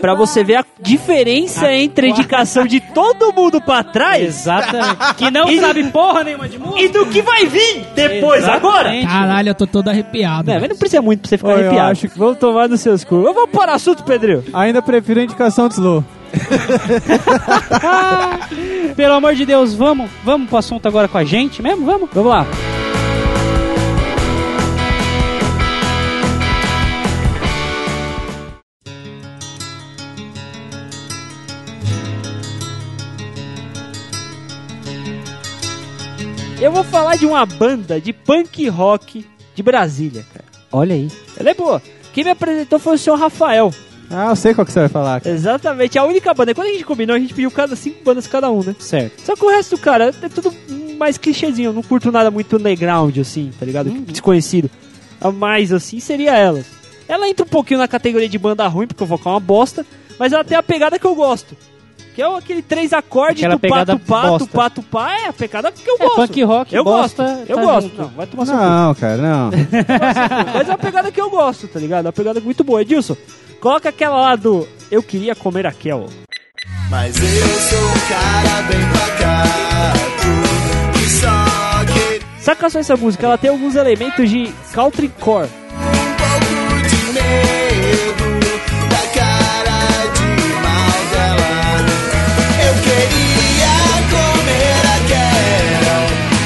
Pra 0.00 0.14
você 0.14 0.42
ver 0.44 0.56
a 0.56 0.64
diferença 0.80 1.72
entre 1.72 2.06
a 2.06 2.10
indicação 2.10 2.64
de 2.66 2.80
todo 2.80 3.32
mundo 3.32 3.60
pra 3.60 3.82
trás 3.82 4.22
Exatamente. 4.22 5.14
que 5.16 5.30
não 5.30 5.48
E- 5.50 5.60
sabe 5.60 5.84
porra 5.90 6.24
nenhuma 6.24 6.48
de 6.48 6.58
música. 6.58 6.80
e 6.80 6.88
do 6.88 7.06
que 7.06 7.20
vai 7.20 7.46
vir 7.46 7.84
depois, 7.94 8.44
agora. 8.48 8.94
Exatamente. 8.96 9.06
Caralho, 9.06 9.48
eu 9.50 9.54
tô 9.54 9.66
todo 9.66 9.88
arrepiado. 9.88 10.50
Não, 10.52 10.60
mas 10.60 10.68
não 10.70 10.76
precisa 10.76 11.02
muito 11.02 11.20
pra 11.20 11.28
você 11.28 11.38
ficar 11.38 11.50
eu 11.50 11.56
arrepiado. 11.58 11.90
acho 11.90 12.08
que- 12.08 12.18
Vamos 12.18 12.38
tomar 12.38 12.68
nos 12.68 12.80
seus 12.80 13.04
cu. 13.04 13.22
Vamos 13.22 13.50
para 13.50 13.72
o 13.72 13.74
assunto, 13.74 14.04
Pedrinho. 14.04 14.44
Ainda 14.52 14.80
prefiro 14.80 15.20
a 15.20 15.24
indicação 15.24 15.68
de 15.68 15.74
Slow. 15.74 16.04
Pelo 18.96 19.14
amor 19.14 19.34
de 19.34 19.44
Deus, 19.44 19.74
vamos, 19.74 20.08
vamos 20.24 20.48
pro 20.48 20.58
assunto 20.58 20.86
agora 20.86 21.08
com 21.08 21.18
a 21.18 21.24
gente 21.24 21.60
mesmo? 21.62 21.84
Vamos? 21.84 22.08
Vamos 22.12 22.30
lá. 22.30 22.46
Eu 36.60 36.70
vou 36.70 36.84
falar 36.84 37.16
de 37.16 37.24
uma 37.24 37.46
banda 37.46 37.98
de 37.98 38.12
punk 38.12 38.68
rock 38.68 39.24
de 39.54 39.62
Brasília, 39.62 40.24
cara. 40.32 40.44
Olha 40.70 40.94
aí. 40.94 41.08
Ela 41.38 41.50
é 41.50 41.54
boa. 41.54 41.82
Quem 42.12 42.22
me 42.22 42.30
apresentou 42.30 42.78
foi 42.78 42.96
o 42.96 42.98
senhor 42.98 43.16
Rafael. 43.16 43.72
Ah, 44.10 44.30
eu 44.30 44.36
sei 44.36 44.52
qual 44.52 44.66
que 44.66 44.72
você 44.72 44.80
vai 44.80 44.88
falar. 44.88 45.20
cara. 45.20 45.34
Exatamente, 45.34 45.98
a 45.98 46.04
única 46.04 46.34
banda. 46.34 46.54
Quando 46.54 46.68
a 46.68 46.72
gente 46.72 46.84
combinou, 46.84 47.16
a 47.16 47.18
gente 47.18 47.32
pediu 47.32 47.50
cada 47.50 47.74
cinco 47.74 48.04
bandas 48.04 48.26
cada 48.26 48.50
um, 48.50 48.62
né? 48.62 48.74
Certo. 48.78 49.22
Só 49.22 49.34
que 49.34 49.44
o 49.44 49.48
resto, 49.48 49.78
cara, 49.78 50.12
é 50.22 50.28
tudo 50.28 50.52
mais 50.98 51.16
clichêzinho. 51.16 51.68
Eu 51.68 51.72
não 51.72 51.82
curto 51.82 52.12
nada 52.12 52.30
muito 52.30 52.56
underground, 52.56 53.16
assim, 53.18 53.50
tá 53.58 53.64
ligado? 53.64 53.90
Desconhecido. 53.90 54.70
A 55.18 55.30
mais, 55.30 55.72
assim, 55.72 55.98
seria 55.98 56.36
elas. 56.36 56.66
Ela 57.08 57.28
entra 57.28 57.46
um 57.46 57.48
pouquinho 57.48 57.80
na 57.80 57.88
categoria 57.88 58.28
de 58.28 58.38
banda 58.38 58.66
ruim, 58.68 58.86
porque 58.86 59.02
o 59.02 59.06
vocal 59.06 59.32
é 59.32 59.34
uma 59.36 59.40
bosta, 59.40 59.86
mas 60.18 60.32
ela 60.32 60.44
tem 60.44 60.58
a 60.58 60.62
pegada 60.62 60.98
que 60.98 61.06
eu 61.06 61.14
gosto. 61.14 61.56
Que 62.14 62.20
é 62.22 62.28
o- 62.28 62.36
aquele 62.36 62.60
três 62.60 62.92
acordes 62.92 63.38
Aquela 63.42 63.54
do 63.54 63.60
pegada 63.60 63.92
pato, 63.96 64.04
pato, 64.06 64.28
bosta. 64.30 64.48
pato, 64.56 64.82
pá. 64.82 65.12
É 65.12 65.26
a 65.28 65.32
pegada 65.32 65.70
que 65.70 65.88
eu 65.88 65.94
É, 65.94 65.98
gosto. 66.04 66.16
punk 66.16 66.42
rock, 66.42 66.74
eu 66.74 66.84
bosta, 66.84 67.22
gosto. 67.24 67.44
Eu 67.50 67.56
tá 67.56 67.62
gosto. 67.62 67.88
junto. 67.88 68.02
Não, 68.02 68.08
vai 68.08 68.26
tomar 68.26 68.46
seu 68.46 68.54
cu. 68.56 68.60
Não, 68.62 68.94
cara, 68.94 69.16
não. 69.16 69.50
Mas 70.54 70.68
é 70.68 70.72
uma 70.72 70.78
pegada 70.78 71.12
que 71.12 71.20
eu 71.20 71.30
gosto, 71.30 71.68
tá 71.68 71.78
ligado? 71.78 72.06
É 72.06 72.08
uma 72.08 72.12
pegada 72.12 72.40
muito 72.40 72.64
boa. 72.64 72.82
Edilson, 72.82 73.16
coloca 73.60 73.88
aquela 73.88 74.18
lá 74.20 74.36
do 74.36 74.66
Eu 74.90 75.02
Queria 75.02 75.34
Comer 75.34 75.66
Aquel. 75.66 76.06
Mas 76.90 77.16
eu 77.16 77.22
sou 77.22 77.78
um 77.78 78.08
cara 78.08 78.62
bem 78.62 78.80
pacato 78.92 80.98
que 80.98 81.08
só 81.08 81.28
queria 81.94 82.20
Saca 82.40 82.68
só 82.70 82.78
essa 82.80 82.96
música, 82.96 83.26
ela 83.26 83.38
tem 83.38 83.50
alguns 83.50 83.76
elementos 83.76 84.28
de 84.28 84.52
country 84.72 85.08
core. 85.20 85.46
um 85.46 85.48
pouco 86.16 86.88
de 86.88 87.12
medo 87.12 87.59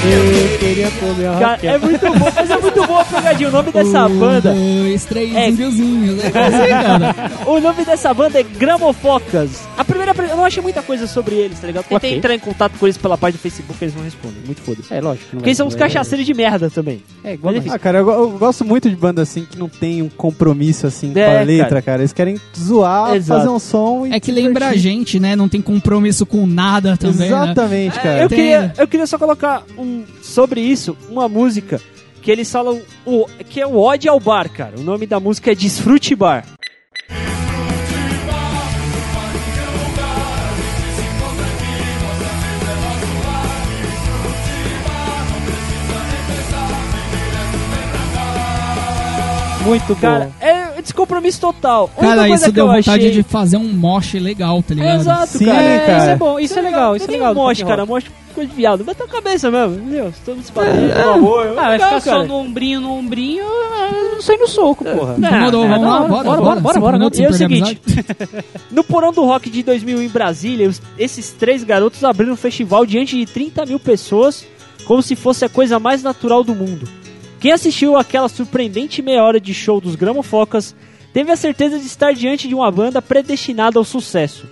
Eu 0.07 0.59
queria 0.59 0.91
comer 0.91 1.27
a 1.29 1.39
Cara, 1.39 1.59
é 1.67 1.79
muito 1.79 2.01
bom, 2.19 2.31
mas 2.35 2.51
é 2.51 2.59
muito 2.59 2.87
boa 2.87 3.01
a 3.01 3.05
pegadinha. 3.05 3.49
O 3.49 3.53
nome 3.53 3.73
dessa 3.73 4.07
Um, 4.07 4.19
banda. 4.19 4.53
dois, 4.53 5.05
três, 5.07 5.35
É. 5.35 5.49
índiozinhos. 5.49 6.23
É 6.25 6.47
assim, 6.47 6.69
cara. 6.69 7.15
O 7.47 7.61
nome 7.61 7.85
dessa 7.85 8.13
banda 8.13 8.39
é 8.39 8.43
Gramofocas. 8.43 9.63
A 9.77 9.85
primeira. 9.85 10.13
Eu 10.31 10.37
não 10.37 10.45
achei 10.45 10.63
muita 10.63 10.83
coisa 10.83 11.07
sobre 11.07 11.35
eles, 11.35 11.59
tá 11.59 11.67
ligado? 11.67 11.85
Tentei 11.85 12.11
Ok. 12.11 12.19
entrar 12.19 12.35
em 12.35 12.39
contato 12.39 12.73
com 12.79 12.87
eles 12.87 12.97
pela 12.97 13.17
página 13.19 13.39
do 13.39 13.43
Facebook, 13.43 13.83
eles 13.83 13.95
não 13.95 14.03
respondem. 14.05 14.37
Muito 14.45 14.61
foda-se. 14.63 14.93
É, 14.93 15.01
lógico. 15.01 15.27
Porque 15.33 15.49
eles 15.49 15.57
são 15.57 15.67
uns 15.67 15.75
vai- 15.75 15.89
cachaceiros 15.89 16.27
de 16.27 16.35
merda 16.35 16.69
também. 16.71 17.03
É, 17.25 17.35
igual. 17.35 17.55
Ah, 17.71 17.79
cara, 17.79 17.99
eu, 17.99 18.11
eu 18.11 18.31
gosto 18.31 18.65
muito 18.65 18.89
de 18.91 18.97
banda 18.97 19.23
assim 19.23 19.45
que 19.51 19.59
não 19.59 19.69
tem 19.69 20.03
um 20.03 20.09
compromisso 20.09 20.87
assim 20.87 21.13
com 21.13 21.19
É, 21.19 21.41
a 21.41 21.43
letra, 21.43 21.69
cara. 21.69 21.83
cara. 21.83 22.03
Eles 22.03 22.13
querem 22.13 22.41
zoar, 22.57 23.15
Exato. 23.17 23.41
fazer 23.41 23.51
um 23.53 23.59
som 23.59 24.07
e. 24.07 24.13
É 24.13 24.21
que 24.21 24.31
lembra 24.31 24.69
a 24.69 24.77
gente, 24.77 25.19
né? 25.19 25.35
Não 25.35 25.49
tem 25.49 25.61
compromisso 25.61 26.25
com 26.27 26.47
nada 26.47 26.97
também, 26.97 27.19
né? 27.19 27.27
Exatamente, 27.27 28.01
cara. 28.01 28.23
Eu 28.23 28.29
Tem- 28.29 28.39
queria, 28.39 28.73
eu 28.79 28.87
queria 28.89 29.07
só 29.07 29.19
colocar 29.19 29.63
um, 29.79 29.94
sobre 30.23 30.61
isso 30.61 30.97
uma 31.09 31.29
música 31.29 31.81
que 32.23 32.31
eles 32.31 32.51
falam 32.51 32.81
o, 33.05 33.27
que 33.49 33.61
é 33.61 33.67
o 33.67 33.77
Ode 33.77 34.09
ao 34.09 34.19
Bar, 34.19 34.51
cara. 34.51 34.79
O 34.79 34.83
nome 34.83 35.07
da 35.07 35.21
música 35.21 35.53
é 35.53 35.55
Desfrute 35.55 36.15
Bar. 36.15 36.45
Muito 49.65 49.95
bom. 49.95 50.01
Cara, 50.01 50.31
é 50.41 50.64
descompromisso 50.83 51.41
total. 51.41 51.89
Cara, 51.99 52.29
isso 52.29 52.51
deu 52.53 52.67
eu 52.67 52.73
vontade 52.73 52.91
achei- 53.07 53.11
de 53.11 53.23
fazer 53.23 53.57
um 53.57 53.73
mosh 53.73 54.15
legal, 54.15 54.63
tá 54.63 54.75
ligado? 54.75 55.01
Exato, 55.01 55.39
Sim, 55.39 55.47
cara. 55.47 55.63
É, 55.63 55.79
cara. 55.81 55.99
Isso 55.99 56.09
é 56.11 56.17
bom, 56.17 56.39
isso 56.39 56.59
é 56.59 56.63
legal, 56.63 56.97
isso 56.97 57.09
é 57.09 57.13
legal. 57.13 57.35
punk 57.35 57.65
cara, 57.65 57.83
rock. 57.83 57.89
mosh 57.93 58.05
coisa 58.35 58.51
de 58.51 58.57
viado. 58.57 58.83
Bata 58.83 59.05
a 59.05 59.09
cabeça 59.09 59.49
mesmo, 59.51 59.85
meu. 59.87 60.09
Estamos 60.09 60.45
espalhando, 60.47 60.93
pelo 60.93 61.11
amor. 61.13 61.47
Ah, 61.57 61.63
vai 61.63 61.73
Legal, 61.73 62.01
ficar 62.01 62.11
só 62.17 62.25
no 62.25 62.35
ombrinho, 62.35 62.81
no 62.81 62.91
ombrinho, 62.93 63.45
não 64.13 64.21
sai 64.21 64.37
no 64.37 64.49
soco, 64.49 64.85
porra. 64.85 65.15
É, 65.15 65.51
vamos 65.51 65.69
lá, 65.89 66.01
bora, 66.01 66.25
bora, 66.41 66.61
bora, 66.61 66.81
bora, 66.81 67.11
E 67.15 67.23
é 67.25 67.29
o 67.29 67.33
seguinte, 67.33 67.81
no 68.73 68.83
Porão 68.83 69.13
do 69.13 69.25
Rock 69.25 69.49
de 69.49 69.63
2000 69.63 70.03
em 70.03 70.09
Brasília, 70.09 70.69
os- 70.69 70.83
esses 70.99 71.31
três 71.31 71.63
garotos 71.63 72.03
abriram 72.03 72.33
um 72.33 72.37
festival 72.37 72.85
diante 72.85 73.17
de 73.17 73.25
30 73.25 73.65
mil 73.67 73.79
pessoas, 73.79 74.45
como 74.85 75.01
se 75.01 75.15
fosse 75.15 75.45
a 75.45 75.49
coisa 75.49 75.79
mais 75.79 76.03
natural 76.03 76.43
do 76.43 76.55
mundo. 76.57 76.89
Quem 77.45 77.53
assistiu 77.53 77.95
aquela 77.95 78.27
surpreendente 78.27 79.03
meia 79.03 79.23
hora 79.23 79.39
de 79.39 79.53
show 79.53 79.79
dos 79.79 79.97
Gramofocas 79.97 80.75
teve 81.13 81.31
a 81.31 81.37
certeza 81.37 81.79
de 81.79 81.85
estar 81.85 82.15
diante 82.15 82.49
de 82.49 82.55
uma 82.55 82.71
banda 82.71 83.03
predestinada 83.03 83.79
ao 83.79 83.85
sucesso. 83.85 84.47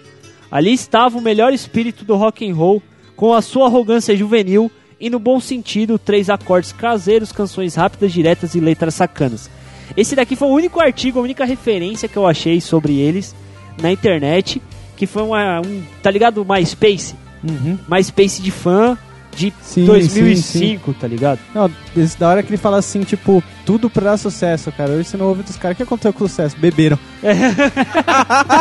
Ali 0.51 0.75
estava 0.75 1.17
o 1.17 1.23
melhor 1.23 1.55
espírito 1.55 2.05
do 2.05 2.17
rock 2.17 2.47
and 2.47 2.55
roll, 2.55 2.83
com 3.17 3.33
a 3.33 3.41
sua 3.41 3.67
arrogância 3.67 4.15
juvenil 4.15 4.71
e 5.01 5.09
no 5.09 5.19
bom 5.19 5.41
sentido, 5.41 5.99
três 5.99 6.29
acordes 6.29 6.71
caseiros, 6.71 7.33
canções 7.33 7.77
rápidas, 7.77 8.13
diretas 8.13 8.55
e 8.55 8.61
letras 8.61 8.95
sacanas. 8.95 9.49
Esse 9.97 10.15
daqui 10.15 10.37
foi 10.37 10.49
o 10.49 10.53
único 10.53 10.79
artigo, 10.79 11.19
a 11.19 11.23
única 11.23 11.47
referência 11.47 12.11
que 12.11 12.19
eu 12.19 12.27
achei 12.27 12.61
sobre 12.61 12.99
eles 12.99 13.35
na 13.81 13.91
internet, 13.91 14.61
que 14.99 15.07
foi 15.07 15.23
uma, 15.23 15.63
um, 15.63 15.83
tá 16.03 16.11
ligado, 16.11 16.45
MySpace? 16.45 17.15
Uhum. 17.43 17.79
MySpace 17.89 18.43
de 18.43 18.51
fã 18.51 18.99
de 19.35 19.53
Sim, 19.63 19.87
2005, 19.87 20.93
tá 20.95 21.07
ligado? 21.09 21.39
Não, 21.55 21.71
esse 21.97 22.19
da 22.19 22.29
hora 22.29 22.43
que 22.43 22.51
ele 22.51 22.57
fala 22.59 22.77
assim, 22.79 23.01
tipo, 23.03 23.43
tudo 23.65 23.89
pra 23.89 24.11
dar 24.11 24.17
sucesso, 24.17 24.71
cara. 24.73 24.91
Hoje 24.93 25.05
você 25.05 25.17
não 25.17 25.27
ouve 25.27 25.43
dos 25.43 25.57
caras. 25.57 25.75
O 25.75 25.77
que 25.79 25.83
aconteceu 25.83 26.13
com 26.13 26.25
o 26.25 26.29
sucesso? 26.29 26.57
Beberam. 26.59 26.99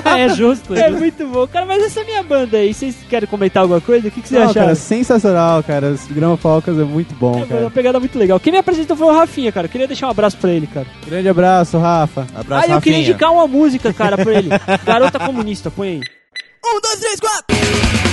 é 0.06 0.30
justo. 0.36 0.74
É 0.76 0.90
muito 0.90 1.28
bom. 1.28 1.48
Cara, 1.48 1.66
mas 1.66 1.84
essa 1.84 2.02
é 2.02 2.04
minha 2.04 2.24
banda 2.24 2.58
aí. 2.58 2.74
Vocês 2.74 2.96
querem 3.10 3.28
comentar 3.28 3.64
alguma 3.64 3.82
coisa? 3.82 4.08
O 4.08 4.12
que, 4.12 4.22
que 4.22 4.30
vocês 4.30 4.42
acharam? 4.42 4.54
cara, 4.54 4.76
sensacional, 4.76 5.64
cara. 5.64 5.90
Os 5.92 6.06
Grama 6.08 6.38
Falcas 6.38 6.78
é 6.78 6.84
muito 6.84 7.14
bom, 7.16 7.40
É 7.42 7.46
cara. 7.46 7.62
uma 7.62 7.72
pegada 7.72 8.00
muito 8.00 8.18
legal. 8.18 8.40
Quem 8.40 8.54
me 8.54 8.60
apresentou 8.60 8.96
foi 8.96 9.08
o 9.08 9.12
Rafinha, 9.18 9.52
cara. 9.52 9.68
Queria 9.68 9.88
deixar 9.88 10.08
um 10.08 10.12
abraço 10.12 10.38
pra 10.38 10.52
ele, 10.52 10.68
cara. 10.68 10.88
Grande 11.06 11.28
abraço, 11.30 11.78
Rafa. 11.78 12.28
Abraço, 12.34 12.72
ah, 12.72 12.76
eu 12.76 12.82
queria 12.82 12.98
Rafinha. 13.00 13.00
indicar 13.00 13.32
uma 13.32 13.48
música, 13.48 13.92
cara, 13.94 14.18
pra 14.18 14.34
ele. 14.34 14.50
Garota 14.86 15.20
Comunista, 15.20 15.70
põe 15.70 15.88
aí. 15.90 16.02
Um, 16.64 16.80
dois, 16.80 17.00
três, 17.00 17.20
quatro. 17.20 17.58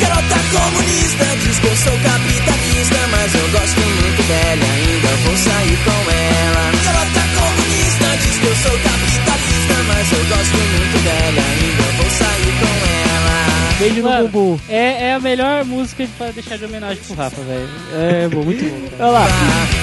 Garota 0.01 0.39
comunista, 0.51 1.25
diz 1.45 1.59
que 1.59 1.67
eu 1.67 1.77
sou 1.77 1.93
capitalista, 1.93 2.97
mas 3.11 3.35
eu 3.35 3.49
gosto 3.51 3.81
muito 3.81 4.23
dela, 4.27 4.65
ainda 4.73 5.09
vou 5.23 5.37
sair 5.37 5.79
com 5.85 6.11
ela. 6.11 6.73
Garota 6.83 7.23
comunista, 7.37 8.17
diz 8.23 8.39
que 8.39 8.47
eu 8.47 8.57
sou 8.57 8.79
capitalista, 8.79 9.75
mas 9.87 10.13
eu 10.13 10.25
gosto 10.25 10.57
muito 10.57 11.05
dela, 11.05 11.43
ainda 11.47 11.83
vou 11.99 12.11
sair 12.11 12.53
com 12.59 12.73
ela. 12.89 13.79
Beijo 13.79 13.97
no 13.97 14.09
Mano, 14.09 14.29
bumbum. 14.29 14.61
É, 14.69 15.09
é 15.09 15.15
a 15.15 15.21
melhor 15.21 15.65
música 15.67 16.09
pra 16.17 16.31
deixar 16.31 16.57
de 16.57 16.65
homenagem 16.65 17.03
pro 17.05 17.15
Rafa, 17.17 17.43
velho. 17.43 17.69
É 17.93 18.29
bom, 18.33 18.43
muito 18.45 18.65
bom. 18.65 19.05
Olha 19.05 19.11
lá. 19.11 19.27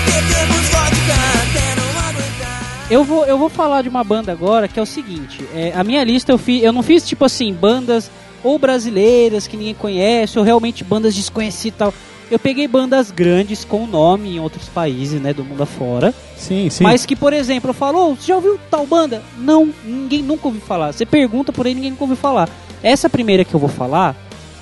Bebemos 0.06 0.69
vodka 0.69 1.13
até 1.13 1.75
não 1.80 2.10
aguentar. 2.10 2.88
Eu 2.89 3.04
vou, 3.04 3.25
eu 3.25 3.38
vou 3.38 3.47
falar 3.49 3.84
de 3.84 3.89
uma 3.89 4.04
banda 4.04 4.32
agora 4.32 4.67
que 4.67 4.80
é 4.80 4.82
o 4.82 4.88
seguinte: 4.88 5.47
é, 5.54 5.71
a 5.75 5.84
minha 5.84 6.04
lista 6.04 6.32
eu, 6.32 6.38
fi, 6.39 6.63
eu 6.63 6.73
não 6.73 6.82
fiz 6.82 7.08
tipo 7.08 7.23
assim, 7.23 7.54
bandas 7.54 8.10
ou 8.46 8.60
brasileiras 8.60 9.48
que 9.48 9.58
ninguém 9.58 9.74
conhece, 9.74 10.38
ou 10.38 10.46
realmente 10.46 10.84
bandas 10.84 11.16
desconhecidas 11.16 11.76
e 11.76 11.80
tal. 11.80 11.94
Eu 12.30 12.38
peguei 12.38 12.68
bandas 12.68 13.10
grandes 13.10 13.66
com 13.66 13.88
nome 13.88 14.36
em 14.36 14.40
outros 14.40 14.70
países, 14.70 15.20
né, 15.20 15.34
do 15.34 15.44
mundo 15.44 15.64
afora. 15.64 16.14
Sim, 16.38 16.70
sim. 16.70 16.84
Mas 16.84 17.06
que, 17.06 17.16
por 17.16 17.34
exemplo, 17.34 17.72
eu 17.72 17.74
falo, 17.74 18.12
"Ô, 18.12 18.16
você 18.16 18.28
já 18.28 18.36
ouviu 18.36 18.60
tal 18.70 18.86
banda? 18.86 19.24
Não, 19.38 19.74
ninguém 19.84 20.22
nunca 20.22 20.48
ouviu 20.48 20.62
falar. 20.62 20.92
Você 20.92 21.06
pergunta 21.06 21.52
por 21.52 21.66
aí, 21.66 21.74
ninguém 21.74 21.92
nunca 21.92 22.04
ouviu 22.04 22.18
falar. 22.18 22.48
Essa 22.84 23.10
primeira 23.10 23.44
que 23.44 23.54
eu 23.54 23.60
vou 23.60 23.70
falar 23.70 24.16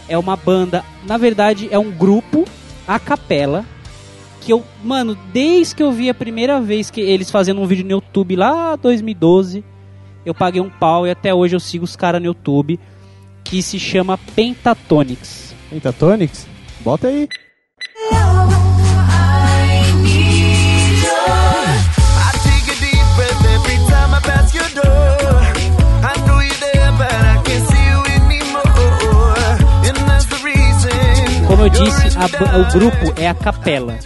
é 0.07 0.17
uma 0.17 0.37
banda, 0.37 0.83
na 1.05 1.17
verdade, 1.17 1.67
é 1.69 1.77
um 1.77 1.91
grupo 1.91 2.45
a 2.87 2.97
capela. 2.97 3.65
Que 4.39 4.51
eu, 4.51 4.63
mano, 4.83 5.17
desde 5.33 5.75
que 5.75 5.83
eu 5.83 5.91
vi 5.91 6.09
a 6.09 6.13
primeira 6.13 6.59
vez 6.59 6.89
que 6.89 7.01
eles 7.01 7.31
fazendo 7.31 7.61
um 7.61 7.65
vídeo 7.65 7.83
no 7.85 7.91
YouTube 7.91 8.35
lá 8.35 8.75
2012, 8.75 9.63
eu 10.25 10.33
paguei 10.33 10.61
um 10.61 10.69
pau 10.69 11.05
e 11.07 11.11
até 11.11 11.33
hoje 11.33 11.55
eu 11.55 11.59
sigo 11.59 11.85
os 11.85 11.95
caras 11.95 12.21
no 12.21 12.27
YouTube. 12.27 12.79
Que 13.53 13.61
se 13.61 13.77
chama 13.77 14.17
Pentatonics. 14.17 15.53
Pentatonics? 15.69 16.47
Bota 16.79 17.07
aí. 17.07 17.29
Como 31.45 31.61
eu 31.61 31.69
disse, 31.69 32.17
a 32.17 32.57
o 32.57 32.73
grupo 32.73 33.13
é 33.15 33.27
a 33.27 33.35
capela, 33.35 33.99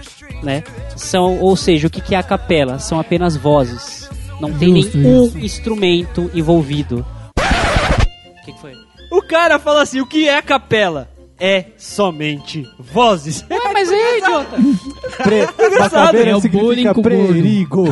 né? 0.44 0.62
São, 0.98 1.40
ou 1.40 1.56
seja, 1.56 1.88
o 1.88 1.90
que 1.90 2.02
que 2.02 2.14
é 2.14 2.18
a 2.18 2.24
capela? 2.24 2.80
São 2.80 3.00
apenas 3.00 3.38
vozes. 3.38 4.10
Não 4.42 4.52
tem 4.52 4.74
nenhum 4.74 5.32
instrumento 5.38 6.30
envolvido. 6.34 7.06
O 7.38 8.44
que, 8.44 8.52
que 8.52 8.60
foi? 8.60 8.74
O 9.12 9.22
cara 9.22 9.60
fala 9.60 9.82
assim: 9.82 10.02
o 10.02 10.06
que 10.06 10.28
é 10.28 10.42
capela? 10.42 11.10
É 11.40 11.66
somente 11.78 12.68
vozes. 12.80 13.46
Ué, 13.50 13.60
mas 13.72 13.92
é, 13.92 14.18
idiota. 14.18 14.58
Pre... 15.24 15.42
Engraçado, 15.42 16.00
Macabeira 16.00 16.32
é 16.32 16.36
o 16.36 16.42
bullying 16.42 16.94
com 16.94 17.02
o 17.02 17.04
perigo. 17.04 17.86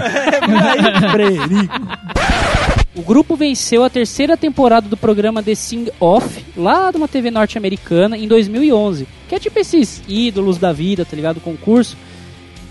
O 2.95 3.01
grupo 3.03 3.35
venceu 3.35 3.83
a 3.83 3.89
terceira 3.89 4.35
temporada 4.35 4.87
do 4.87 4.97
programa 4.97 5.43
The 5.43 5.53
Sing 5.53 5.91
Off, 5.99 6.43
lá 6.57 6.89
de 6.89 6.97
uma 6.97 7.07
TV 7.07 7.29
norte-americana, 7.29 8.17
em 8.17 8.27
2011. 8.27 9.07
Que 9.29 9.35
é 9.35 9.39
tipo 9.39 9.59
esses 9.59 10.01
ídolos 10.07 10.57
da 10.57 10.71
vida, 10.71 11.05
tá 11.05 11.15
ligado? 11.15 11.39
Concurso. 11.39 11.95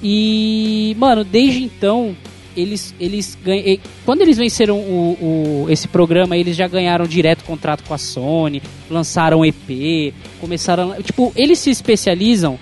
E, 0.02 0.96
mano, 0.98 1.22
desde 1.22 1.62
então, 1.62 2.16
eles, 2.56 2.94
eles 3.00 3.36
ganham. 3.44 3.78
Quando 4.04 4.22
eles 4.22 4.36
venceram 4.36 4.78
o, 4.78 5.64
o- 5.66 5.66
esse 5.70 5.88
programa, 5.88 6.36
eles 6.36 6.56
já 6.56 6.66
ganharam 6.68 7.06
direto 7.06 7.44
contrato 7.44 7.82
com 7.84 7.94
a 7.94 7.98
Sony, 7.98 8.62
lançaram 8.90 9.44
EP, 9.44 10.12
começaram. 10.40 10.94
Tipo, 11.02 11.32
eles 11.36 11.58
se 11.58 11.70
especializam, 11.70 12.58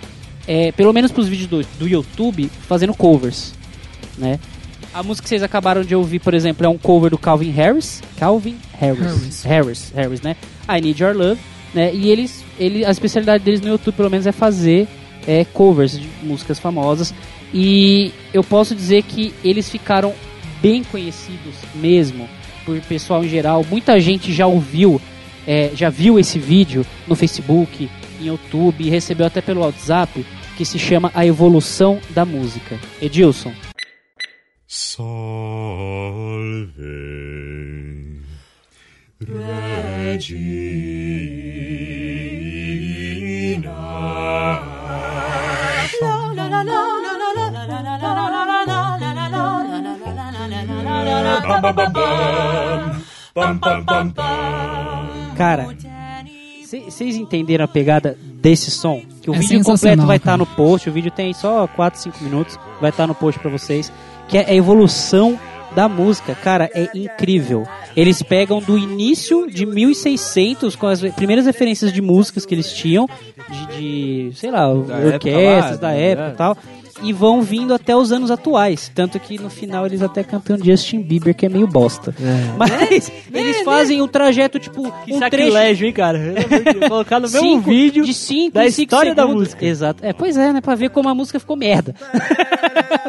é, 0.46 0.72
pelo 0.72 0.92
menos 0.92 1.10
pros 1.12 1.28
vídeos 1.28 1.48
do, 1.48 1.62
do 1.78 1.88
YouTube, 1.88 2.50
fazendo 2.68 2.94
covers, 2.94 3.54
né? 4.18 4.38
A 4.94 5.02
música 5.02 5.22
que 5.24 5.28
vocês 5.30 5.42
acabaram 5.42 5.82
de 5.82 5.94
ouvir, 5.94 6.18
por 6.18 6.34
exemplo, 6.34 6.66
é 6.66 6.68
um 6.68 6.76
cover 6.76 7.10
do 7.10 7.16
Calvin 7.16 7.50
Harris. 7.50 8.02
Calvin 8.18 8.56
Harris. 8.78 9.00
Harris. 9.06 9.42
Harris, 9.42 9.92
Harris, 9.94 10.20
né? 10.20 10.36
I 10.68 10.80
Need 10.82 11.02
Your 11.02 11.16
Love, 11.16 11.40
né? 11.72 11.94
E 11.94 12.10
eles, 12.10 12.44
ele, 12.58 12.84
a 12.84 12.90
especialidade 12.90 13.42
deles 13.42 13.62
no 13.62 13.68
YouTube, 13.68 13.94
pelo 13.94 14.10
menos, 14.10 14.26
é 14.26 14.32
fazer 14.32 14.86
é, 15.26 15.46
covers 15.46 15.98
de 15.98 16.06
músicas 16.22 16.58
famosas. 16.58 17.14
E 17.52 18.12
eu 18.32 18.42
posso 18.42 18.74
dizer 18.74 19.02
que 19.02 19.34
eles 19.44 19.68
ficaram 19.68 20.14
bem 20.60 20.82
conhecidos 20.84 21.54
mesmo 21.74 22.28
por 22.64 22.80
pessoal 22.82 23.24
em 23.24 23.28
geral. 23.28 23.64
Muita 23.68 24.00
gente 24.00 24.32
já 24.32 24.46
ouviu, 24.46 25.00
é, 25.46 25.70
já 25.74 25.90
viu 25.90 26.18
esse 26.18 26.38
vídeo 26.38 26.86
no 27.06 27.14
Facebook, 27.14 27.90
em 28.20 28.26
YouTube, 28.26 28.84
e 28.84 28.90
recebeu 28.90 29.26
até 29.26 29.40
pelo 29.40 29.60
WhatsApp, 29.60 30.24
que 30.56 30.64
se 30.64 30.78
chama 30.78 31.10
A 31.14 31.26
Evolução 31.26 32.00
da 32.10 32.24
Música. 32.24 32.78
Edilson. 33.00 33.52
Salve 34.66 35.92
Cara, 55.36 55.66
vocês 56.88 57.16
entenderam 57.16 57.64
a 57.64 57.68
pegada 57.68 58.16
desse 58.34 58.70
som? 58.70 59.02
Que 59.22 59.30
o 59.30 59.34
É 59.34 59.38
vídeo 59.38 59.62
completo 59.64 60.06
vai 60.06 60.16
estar 60.16 60.32
cara. 60.32 60.38
no 60.38 60.46
post, 60.46 60.88
o 60.88 60.92
vídeo 60.92 61.10
tem 61.10 61.32
só 61.32 61.66
4, 61.66 62.00
5 62.00 62.24
minutos, 62.24 62.58
vai 62.80 62.90
estar 62.90 63.06
no 63.06 63.14
post 63.14 63.40
pra 63.40 63.50
vocês, 63.50 63.92
que 64.28 64.38
é 64.38 64.44
a 64.50 64.54
evolução 64.54 65.38
da 65.74 65.88
música, 65.88 66.34
cara, 66.34 66.68
é 66.74 66.88
incrível. 66.94 67.66
Eles 67.96 68.22
pegam 68.22 68.60
do 68.60 68.76
início 68.76 69.50
de 69.50 69.64
1600 69.64 70.76
com 70.76 70.86
as 70.86 71.00
primeiras 71.00 71.46
referências 71.46 71.92
de 71.92 72.02
músicas 72.02 72.44
que 72.44 72.54
eles 72.54 72.72
tinham, 72.72 73.08
de, 73.48 74.30
de, 74.30 74.36
sei 74.36 74.50
lá, 74.50 74.68
orquestras 74.68 75.70
lá, 75.72 75.76
da 75.76 75.88
né? 75.88 76.10
época 76.10 76.28
e 76.28 76.36
tal, 76.36 76.56
e 77.02 77.12
vão 77.12 77.42
vindo 77.42 77.74
até 77.74 77.94
os 77.96 78.12
anos 78.12 78.30
atuais. 78.30 78.90
Tanto 78.94 79.18
que 79.20 79.38
no 79.40 79.50
final 79.50 79.86
eles 79.86 80.02
até 80.02 80.22
cantam 80.22 80.56
Justin 80.62 81.00
Bieber, 81.02 81.34
que 81.34 81.46
é 81.46 81.48
meio 81.48 81.66
bosta. 81.66 82.14
Mas 82.56 83.10
eles 83.32 83.62
fazem 83.62 84.00
o 84.00 84.08
trajeto, 84.08 84.58
tipo, 84.58 84.82
Que 84.82 84.88
um 85.14 85.18
trecho 85.18 85.18
sacrilégio, 85.20 85.86
hein, 85.86 85.92
cara? 85.92 86.20
Colocar 86.88 87.20
no 87.20 87.28
mesmo 87.28 87.40
cinco- 87.40 87.70
vídeo 87.70 88.04
de 88.04 88.14
5 88.14 88.54
da 88.54 88.66
história 88.66 89.14
da 89.14 89.26
música. 89.26 89.64
Exato. 89.64 90.04
É, 90.04 90.12
pois 90.12 90.36
é, 90.36 90.52
né? 90.52 90.60
Pra 90.60 90.74
ver 90.74 90.90
como 90.90 91.08
a 91.08 91.14
música 91.14 91.38
ficou 91.40 91.56
merda. 91.56 91.94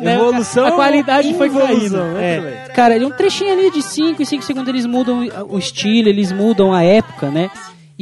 Né? 0.01 0.15
Evolução 0.15 0.65
A 0.65 0.71
qualidade 0.71 1.33
foi 1.35 1.47
involução, 1.47 2.13
caindo. 2.13 2.17
É. 2.17 2.67
Cara, 2.75 2.97
é 2.97 3.05
um 3.05 3.11
trechinho 3.11 3.53
ali 3.53 3.71
de 3.71 3.81
5 3.81 4.21
e 4.21 4.25
5 4.25 4.43
segundos 4.43 4.67
eles 4.69 4.85
mudam 4.85 5.25
o 5.47 5.57
estilo, 5.57 6.09
eles 6.09 6.31
mudam 6.31 6.73
a 6.73 6.83
época, 6.83 7.29
né? 7.29 7.49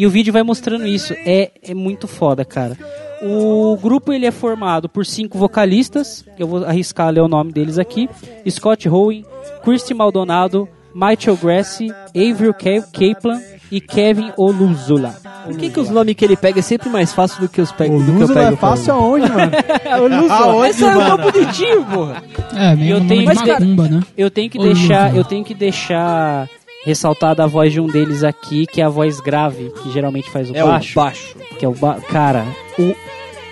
E 0.01 0.05
o 0.07 0.09
vídeo 0.09 0.33
vai 0.33 0.41
mostrando 0.41 0.87
isso. 0.87 1.13
É, 1.13 1.51
é 1.63 1.73
muito 1.75 2.07
foda, 2.07 2.43
cara. 2.43 2.75
O 3.21 3.77
grupo 3.79 4.11
ele 4.11 4.25
é 4.25 4.31
formado 4.31 4.89
por 4.89 5.05
cinco 5.05 5.37
vocalistas, 5.37 6.25
eu 6.39 6.47
vou 6.47 6.65
arriscar 6.65 7.09
ler 7.11 7.21
o 7.21 7.27
nome 7.27 7.51
deles 7.51 7.77
aqui: 7.77 8.09
Scott 8.49 8.89
Howe, 8.89 9.23
Christy 9.63 9.93
Maldonado, 9.93 10.67
Michael 10.95 11.37
Grassi, 11.37 11.87
Avril 12.15 12.51
Ca- 12.51 12.81
Kaplan 12.91 13.39
e 13.71 13.79
Kevin 13.79 14.31
Oluzula. 14.35 15.13
Por 15.45 15.55
que, 15.55 15.69
que 15.69 15.79
os 15.79 15.89
nomes 15.91 16.15
que 16.15 16.25
ele 16.25 16.35
pega 16.35 16.59
é 16.59 16.61
sempre 16.63 16.89
mais 16.89 17.13
fácil 17.13 17.41
do 17.41 17.47
que 17.47 17.61
os 17.61 17.71
pe... 17.71 17.83
O 17.85 17.99
do 17.99 18.05
que 18.05 18.09
eu 18.11 18.15
Luso 18.21 18.33
pego? 18.33 18.53
é 18.53 18.57
fácil 18.57 18.93
aonde, 18.93 19.31
mano? 19.31 19.51
o 20.01 20.07
Luso. 20.21 20.33
Aonde, 20.33 20.69
Esse 20.71 20.83
é 20.83 20.93
mano? 20.95 21.17
tão 21.17 21.31
bonitinho, 21.31 21.85
porra. 21.85 22.23
É, 22.55 22.75
meio 22.75 22.95
Eu 22.95 22.97
nome 22.99 23.09
tenho- 23.09 23.25
macumba, 23.35 23.87
né? 23.87 24.01
Eu 24.17 24.29
tenho 24.31 24.49
que 24.49 24.57
deixar, 24.59 25.15
eu 25.15 25.23
tenho 25.23 25.43
que 25.45 25.53
deixar 25.53 26.49
ressaltada 26.85 27.43
a 27.43 27.47
voz 27.47 27.71
de 27.73 27.79
um 27.79 27.87
deles 27.87 28.23
aqui, 28.23 28.65
que 28.65 28.81
é 28.81 28.85
a 28.85 28.89
voz 28.89 29.19
grave, 29.19 29.71
que 29.81 29.91
geralmente 29.91 30.29
faz 30.29 30.49
o 30.49 30.55
É 30.55 30.63
baixo, 30.63 30.99
o 30.99 31.03
baixo. 31.03 31.35
que 31.59 31.65
é 31.65 31.67
o 31.67 31.73
ba... 31.73 31.99
cara, 32.09 32.45
o 32.79 32.95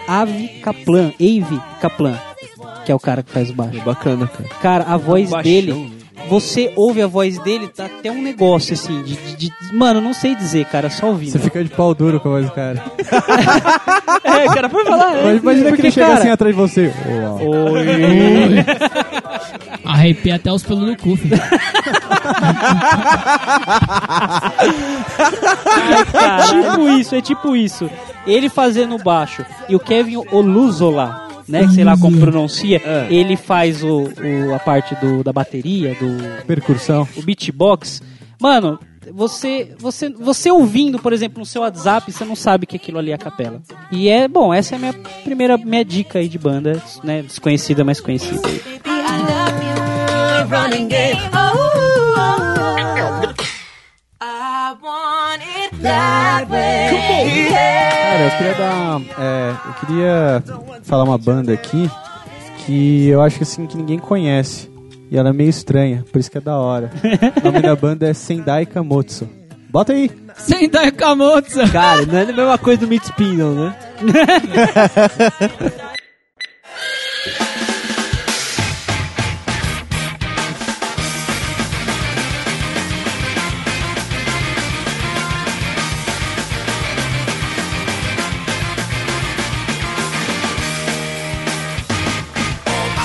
Avi 0.08 0.48
Kaplan, 0.64 1.12
Ave 1.20 1.62
Kaplan, 1.80 2.20
que 2.86 2.92
é 2.92 2.96
o 2.96 3.00
cara 3.00 3.22
que 3.22 3.32
faz 3.32 3.50
o 3.50 3.54
baixo. 3.54 3.82
Bacana, 3.82 4.28
cara. 4.28 4.50
Cara, 4.62 4.84
a 4.86 4.98
voz 4.98 5.30
Baixão, 5.30 5.44
dele, 5.52 5.74
né? 5.74 5.90
Você 6.30 6.72
ouve 6.76 7.02
a 7.02 7.08
voz 7.08 7.38
dele, 7.40 7.68
tá 7.68 7.86
até 7.86 8.12
um 8.12 8.22
negócio 8.22 8.74
assim, 8.74 9.02
de, 9.04 9.16
de- 9.16 9.36
de- 9.50 9.54
mano, 9.74 10.00
não 10.00 10.14
sei 10.14 10.36
dizer, 10.36 10.66
cara, 10.66 10.90
só 10.90 11.08
ouvindo. 11.08 11.32
Você 11.32 11.40
fica 11.40 11.64
de 11.64 11.70
pau 11.70 11.94
duro 11.96 12.20
com 12.20 12.30
a 12.30 12.32
voz 12.34 12.46
do 12.46 12.52
cara. 12.52 12.84
É, 14.22 14.46
cara, 14.54 14.70
foi 14.70 14.86
falar. 14.86 15.16
É. 15.18 15.24
Mas 15.24 15.42
imagina 15.42 15.66
que 15.66 15.70
porque, 15.72 15.82
ele 15.88 15.92
chega 15.92 16.08
cara- 16.08 16.20
assim 16.20 16.30
atrás 16.30 16.56
de 16.56 16.62
você. 16.62 16.94
Uau. 17.10 17.40
Arrepia 19.86 20.36
até 20.36 20.52
os 20.52 20.62
pelos 20.64 20.86
do 20.86 20.96
cu, 20.98 21.16
filho. 21.16 21.36
É 26.14 26.62
tipo 26.62 26.90
isso, 26.90 27.16
é 27.16 27.22
tipo 27.22 27.56
isso. 27.56 27.90
Ele 28.28 28.50
fazendo 28.50 28.98
baixo 28.98 29.44
e 29.68 29.76
o 29.76 29.80
Kevin 29.80 30.24
Oluzola, 30.32 31.29
né, 31.50 31.66
que 31.68 31.74
sei 31.74 31.84
lá 31.84 31.98
como 31.98 32.18
pronuncia, 32.20 32.82
ele 33.10 33.36
faz 33.36 33.84
o, 33.84 34.04
o- 34.48 34.54
a 34.54 34.60
parte 34.60 34.96
do, 34.96 35.24
da 35.24 35.34
bateria, 35.34 35.96
do 35.96 36.46
Percussão. 36.46 37.08
o 37.18 37.22
beatbox. 37.22 38.02
Mano, 38.42 38.80
você, 39.14 39.74
você, 39.80 40.10
você 40.10 40.52
ouvindo, 40.52 41.00
por 41.00 41.12
exemplo, 41.12 41.40
no 41.40 41.46
seu 41.46 41.62
WhatsApp, 41.64 42.12
você 42.12 42.24
não 42.24 42.36
sabe 42.36 42.66
que 42.66 42.76
aquilo 42.76 43.00
ali 43.00 43.12
é 43.12 43.16
a 43.16 43.18
capela. 43.18 43.62
E 43.92 44.08
é, 44.08 44.28
bom, 44.28 44.54
essa 44.54 44.76
é 44.76 44.78
a 44.78 44.80
minha 44.80 44.94
primeira 45.24 45.58
minha 45.58 45.84
dica 45.84 46.20
aí 46.20 46.30
de 46.30 46.38
banda, 46.38 46.82
né, 47.04 47.22
desconhecida, 47.24 47.84
mas 47.84 48.00
conhecida. 48.00 48.42
Cara, 58.00 58.24
eu 58.24 58.32
queria 58.38 58.54
dar. 58.56 59.02
É, 59.18 59.56
eu 59.66 59.74
queria 59.74 60.44
falar 60.84 61.04
uma 61.04 61.18
banda 61.18 61.54
aqui 61.54 61.90
que 62.66 63.08
eu 63.08 63.22
acho 63.22 63.38
que 63.38 63.44
assim 63.44 63.66
que 63.66 63.78
ninguém 63.78 64.00
conhece. 64.00 64.70
E 65.12 65.18
ela 65.18 65.30
é 65.30 65.34
meio 65.34 65.50
estranha, 65.50 66.06
por 66.12 66.20
isso 66.20 66.30
que 66.30 66.38
é 66.38 66.42
da 66.42 66.58
hora. 66.58 66.92
o 67.42 67.46
nome 67.46 67.62
da 67.62 67.76
banda 67.76 68.08
é 68.08 68.14
Sendai 68.14 68.66
Kamotsu. 68.66 69.28
Bota 69.70 69.94
aí! 69.94 70.12
Sentai 70.36 70.92
Kamotsu. 70.92 71.60
Cara, 71.72 72.06
não 72.06 72.18
é 72.18 72.24
a 72.24 72.26
mesma 72.26 72.58
coisa 72.58 72.82
do 72.82 72.88
Meat 72.88 73.06
Spin, 73.06 73.36
não, 73.36 73.54
né? 73.54 73.76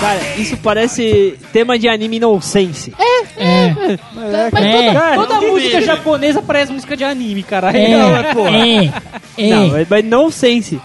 Cara, 0.04 0.20
isso 0.36 0.56
parece 0.58 1.38
tema 1.52 1.78
de 1.78 1.88
anime 1.88 2.20
nonsense. 2.20 2.92
É, 2.98 3.70
Mas 4.52 4.64
É. 4.64 4.92
toda, 4.92 5.14
toda 5.14 5.40
música 5.40 5.80
japonesa 5.80 6.42
parece 6.42 6.72
música 6.72 6.94
de 6.96 7.04
anime, 7.04 7.42
cara. 7.42 7.72
é, 7.74 7.90
é, 7.92 8.92
é. 9.38 9.50
Não, 9.50 9.68
mas, 9.68 9.86
mas 9.88 10.04
nonsense. 10.04 10.78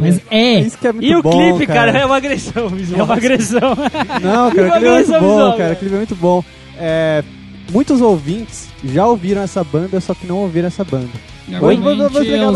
Mas 0.00 0.20
é. 0.30 0.60
Isso 0.60 0.78
que 0.78 0.86
é 0.86 0.92
muito 0.92 1.04
E 1.06 1.16
o 1.16 1.22
bom, 1.22 1.30
clipe, 1.30 1.66
cara. 1.72 1.90
é 1.98 2.04
uma 2.06 2.16
agressão 2.16 2.68
visual. 2.68 3.00
É 3.00 3.02
uma 3.04 3.14
agressão. 3.14 3.76
Não, 4.22 4.50
cara, 4.52 4.68
aquele 4.76 4.86
é 4.88 4.90
muito 4.92 5.08
bom, 5.08 5.18
visual, 5.20 5.50
cara. 5.50 5.56
cara. 5.58 5.72
Aquele 5.72 5.94
é 5.94 5.96
muito 5.98 6.14
bom. 6.14 6.44
É, 6.78 7.24
muitos 7.72 8.00
ouvintes 8.00 8.68
já 8.84 9.06
ouviram 9.06 9.42
essa 9.42 9.64
banda, 9.64 10.00
só 10.00 10.14
que 10.14 10.26
não 10.26 10.38
ouviram 10.38 10.68
essa 10.68 10.84
banda. 10.84 11.08
Vou 11.60 11.70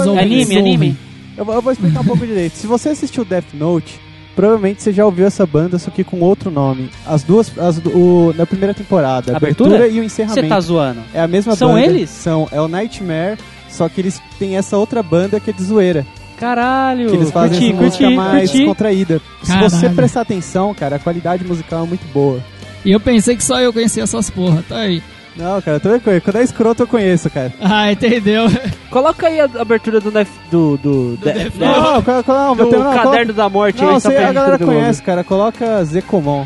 ouvintes 0.07 0.47
Anime, 0.47 0.59
anime. 0.59 0.97
Eu, 1.37 1.45
vou- 1.45 1.55
eu 1.55 1.63
vou 1.63 1.73
explicar 1.73 2.01
um 2.01 2.05
pouco 2.05 2.25
direito. 2.27 2.55
Se 2.57 2.67
você 2.69 2.89
assistiu 2.91 3.25
Death 3.25 3.45
Note, 3.55 4.01
provavelmente 4.39 4.81
você 4.85 4.93
já 4.93 5.05
ouviu 5.05 5.27
essa 5.27 5.45
banda, 5.45 5.81
só 5.81 5.91
que 5.91 6.05
com 6.05 6.21
outro 6.21 6.49
nome. 6.49 6.91
As 7.05 7.25
duas, 7.25 7.51
as, 7.59 7.79
o, 7.79 8.33
na 8.37 8.47
primeira 8.47 8.73
temporada, 8.73 9.33
a 9.33 9.37
Abertura? 9.37 9.75
abertura 9.75 9.93
e 9.93 9.99
o 9.99 10.05
encerramento. 10.05 10.43
Você 10.43 10.49
tá 10.49 10.61
zoando? 10.61 11.01
É 11.13 11.21
a 11.21 11.27
mesma 11.27 11.57
São 11.57 11.71
banda. 11.73 11.81
eles? 11.85 12.09
São, 12.09 12.47
é 12.53 12.61
o 12.61 12.69
Nightmare 12.69 13.37
só 13.69 13.89
que 13.89 14.01
eles 14.01 14.23
têm 14.39 14.57
essa 14.57 14.77
outra 14.77 15.03
banda 15.03 15.41
que 15.41 15.51
é 15.51 15.53
de 15.53 15.65
zoeira. 15.65 16.07
Caralho. 16.39 17.11
Que 17.11 17.17
eles 17.17 17.33
fazem 17.33 17.59
curti, 17.59 17.73
essa 17.73 17.83
música 17.83 18.05
curti, 18.05 18.17
mais 18.17 18.43
curti. 18.43 18.59
descontraída. 18.59 19.21
Se 19.43 19.49
Caralho. 19.49 19.71
você 19.71 19.89
prestar 19.89 20.21
atenção, 20.21 20.73
cara, 20.73 20.97
a 20.97 20.99
qualidade 21.01 21.45
musical 21.45 21.85
é 21.85 21.89
muito 21.89 22.07
boa. 22.13 22.41
E 22.85 22.93
eu 22.93 23.01
pensei 23.01 23.35
que 23.35 23.43
só 23.43 23.59
eu 23.59 23.73
conhecia 23.73 24.05
essas 24.05 24.31
porra, 24.31 24.65
tá 24.69 24.79
aí. 24.79 25.03
Não, 25.39 25.63
cara, 25.63 25.79
tranquilo. 25.79 26.21
Quando 26.21 26.37
é 26.37 26.43
escroto 26.43 26.83
eu 26.83 26.87
conheço, 26.87 27.31
cara. 27.31 27.53
Ah, 27.61 27.93
entendeu? 27.93 28.47
Coloca 28.91 29.29
aí 29.29 29.39
a 29.41 29.45
abertura 29.45 30.01
do 30.01 30.11
Nef, 30.11 30.29
do 30.51 30.77
do, 30.79 31.17
do 31.17 31.33
de, 31.33 31.51
de, 31.51 31.59
Não, 31.61 32.03
não, 32.03 32.25
não, 32.27 32.57
do 32.57 32.67
terminar, 32.67 33.03
Caderno 33.05 33.33
da 33.33 33.49
Morte. 33.49 33.81
Não, 33.81 33.95
aí, 33.95 34.01
sei, 34.01 34.17
a 34.17 34.33
galera 34.33 34.59
conhece, 34.59 35.01
cara. 35.01 35.23
Coloca 35.23 35.85
Zekomon. 35.85 36.45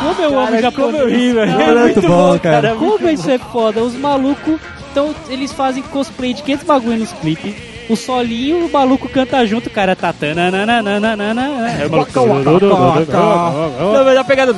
Como 0.00 0.22
eu 0.22 0.38
amo 0.38 0.48
cara, 0.48 0.62
japonês. 0.62 0.92
Como 0.92 0.96
eu 0.96 1.08
ri, 1.08 1.32
velho. 1.32 1.60
É 1.60 1.74
muito 1.74 2.02
bom, 2.02 2.38
cara. 2.38 2.68
É 2.70 2.74
como 2.74 3.08
isso 3.08 3.30
é 3.30 3.38
foda. 3.38 3.82
Os 3.82 3.94
malucos 3.94 4.60
então, 4.92 5.14
eles 5.28 5.52
fazem 5.52 5.82
cosplay 5.82 6.34
de 6.34 6.42
500 6.42 6.66
bagulho 6.66 6.98
nos 6.98 7.12
clipes. 7.14 7.54
O 7.88 7.96
solinho, 7.96 8.66
o 8.66 8.70
maluco 8.70 9.08
canta 9.08 9.44
junto, 9.44 9.66
o 9.66 9.70
cara 9.70 9.96
tá... 9.96 10.14
É 10.22 11.86
o 11.86 11.90
maluco... 11.90 12.12
Não, 13.10 14.04
mas 14.04 14.16
a 14.16 14.24
pegada 14.24 14.54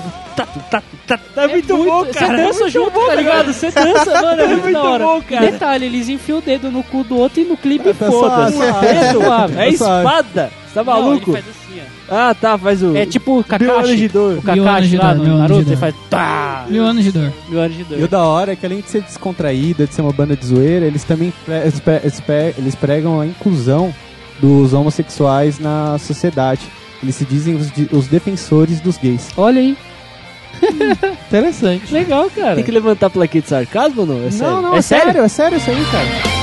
é 1.36 1.46
muito, 1.48 1.76
bom, 1.76 2.04
Você 2.04 2.12
cara. 2.12 2.36
dança 2.36 2.58
é 2.58 2.62
muito 2.62 2.72
junto, 2.72 3.06
tá 3.06 3.14
ligado? 3.14 3.52
Você 3.52 3.70
dança, 3.70 4.22
mano, 4.22 4.42
é 4.42 4.46
muito, 4.46 4.62
muito 4.62 4.72
da 4.72 4.82
hora. 4.82 5.04
bom, 5.04 5.22
cara. 5.22 5.50
Detalhe, 5.50 5.86
eles 5.86 6.08
enfiam 6.08 6.38
o 6.38 6.42
dedo 6.42 6.70
no 6.70 6.82
cu 6.82 7.04
do 7.04 7.16
outro 7.16 7.40
e 7.40 7.44
no 7.44 7.56
clipe 7.56 7.88
É, 7.88 7.92
tá 7.92 8.06
foda-se. 8.10 8.56
suave. 9.12 9.56
É. 9.56 9.66
É 9.66 9.68
espada? 9.68 10.50
Você 10.66 10.74
tá 10.74 10.84
Não, 10.84 10.92
maluco? 10.92 11.38
Ah, 12.14 12.34
tá, 12.34 12.56
faz 12.56 12.82
o... 12.82 12.96
É 12.96 13.04
tipo 13.04 13.32
o 13.32 13.34
Mil 13.36 13.70
anos 13.72 13.82
Kakashi. 13.82 13.96
de 13.96 14.08
dor. 14.08 14.38
O 14.38 14.42
Kakashi 14.42 14.88
de 14.88 14.96
lá 14.96 15.12
dor, 15.12 15.16
no 15.18 15.24
mil 15.24 15.32
anos 15.34 15.46
de 15.46 15.52
Naruto, 15.52 15.62
dor. 15.64 15.70
ele 15.72 15.76
faz... 15.80 15.94
Tá, 16.08 16.66
Mil 16.68 16.84
anos 16.84 17.04
de 17.04 17.12
dor. 17.12 17.32
mil 17.48 17.60
anos 17.60 17.76
de 17.76 17.82
E 17.82 17.84
o 17.94 17.98
dor. 17.98 18.08
da 18.08 18.22
hora 18.24 18.52
é 18.52 18.56
que 18.56 18.64
além 18.64 18.80
de 18.80 18.88
ser 18.90 19.02
descontraída, 19.02 19.86
de 19.86 19.94
ser 19.94 20.02
uma 20.02 20.12
banda 20.12 20.36
de 20.36 20.46
zoeira, 20.46 20.86
eles 20.86 21.02
também 21.04 21.32
eles 21.48 21.80
pre- 21.80 22.00
eles 22.02 22.20
pre- 22.20 22.54
eles 22.56 22.74
pregam 22.74 23.20
a 23.20 23.26
inclusão 23.26 23.92
dos 24.40 24.72
homossexuais 24.72 25.58
na 25.58 25.98
sociedade. 25.98 26.62
Eles 27.02 27.14
se 27.16 27.24
dizem 27.24 27.54
os, 27.56 27.70
de- 27.70 27.88
os 27.92 28.06
defensores 28.06 28.80
dos 28.80 28.96
gays. 28.96 29.28
Olha 29.36 29.60
aí, 29.60 29.76
Interessante. 31.28 31.92
legal, 31.92 32.30
cara. 32.34 32.54
Tem 32.54 32.64
que 32.64 32.70
levantar 32.70 33.06
a 33.06 33.10
plaquinha 33.10 33.42
de 33.42 33.48
sarcasmo 33.48 34.02
ou 34.02 34.06
não? 34.06 34.26
É 34.26 34.30
sério? 34.30 34.54
Não, 34.54 34.62
não, 34.62 34.74
é 34.74 34.78
é 34.78 34.82
sério, 34.82 35.20
é 35.22 35.28
sério 35.28 35.58
isso 35.58 35.70
aí, 35.70 35.84
cara. 35.90 36.33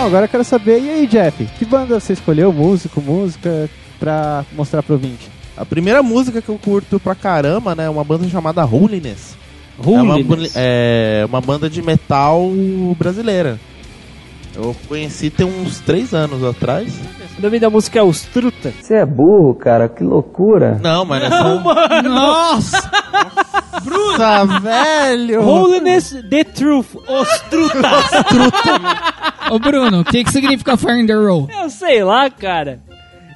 Ah, 0.00 0.06
agora 0.06 0.24
eu 0.24 0.28
quero 0.30 0.44
saber, 0.44 0.80
e 0.80 0.88
aí, 0.88 1.06
Jeff? 1.06 1.44
Que 1.58 1.64
banda 1.66 2.00
você 2.00 2.14
escolheu? 2.14 2.50
Músico, 2.50 3.02
música, 3.02 3.68
pra 3.98 4.46
mostrar 4.56 4.82
pro 4.82 4.94
ouvinte? 4.94 5.28
A 5.54 5.66
primeira 5.66 6.02
música 6.02 6.40
que 6.40 6.48
eu 6.48 6.56
curto 6.56 6.98
pra 6.98 7.14
caramba, 7.14 7.74
né, 7.74 7.84
é 7.84 7.90
uma 7.90 8.02
banda 8.02 8.26
chamada 8.26 8.64
Holiness. 8.64 9.36
É 9.78 9.86
uma, 9.86 10.14
Holiness. 10.14 10.54
é 10.56 11.26
uma 11.28 11.42
banda 11.42 11.68
de 11.68 11.82
metal 11.82 12.50
brasileira. 12.96 13.60
Eu 14.56 14.74
conheci 14.88 15.28
tem 15.28 15.44
uns 15.44 15.80
três 15.80 16.14
anos 16.14 16.42
atrás. 16.42 16.94
O 17.38 17.42
nome 17.42 17.60
da 17.60 17.68
música 17.68 17.98
é 17.98 18.02
Os 18.02 18.22
Truta. 18.22 18.72
Você 18.80 18.94
é 18.94 19.04
burro, 19.04 19.54
cara, 19.54 19.86
que 19.86 20.02
loucura. 20.02 20.80
Não, 20.82 21.04
mas 21.04 21.24
é 21.24 21.28
só... 21.28 22.02
Nossa! 22.02 22.90
Bruta, 23.82 24.44
velho! 24.60 25.42
Holiness 25.42 26.16
The 26.28 26.44
Truth. 26.44 26.96
Os 27.08 27.40
Trutas. 27.50 28.10
Ô 29.50 29.58
Bruno, 29.58 30.00
o 30.00 30.04
que, 30.04 30.24
que 30.24 30.32
significa 30.32 30.76
Fire 30.76 31.00
in 31.00 31.06
the 31.06 31.14
Row? 31.14 31.48
Eu 31.62 31.70
sei 31.70 32.04
lá, 32.04 32.30
cara. 32.30 32.80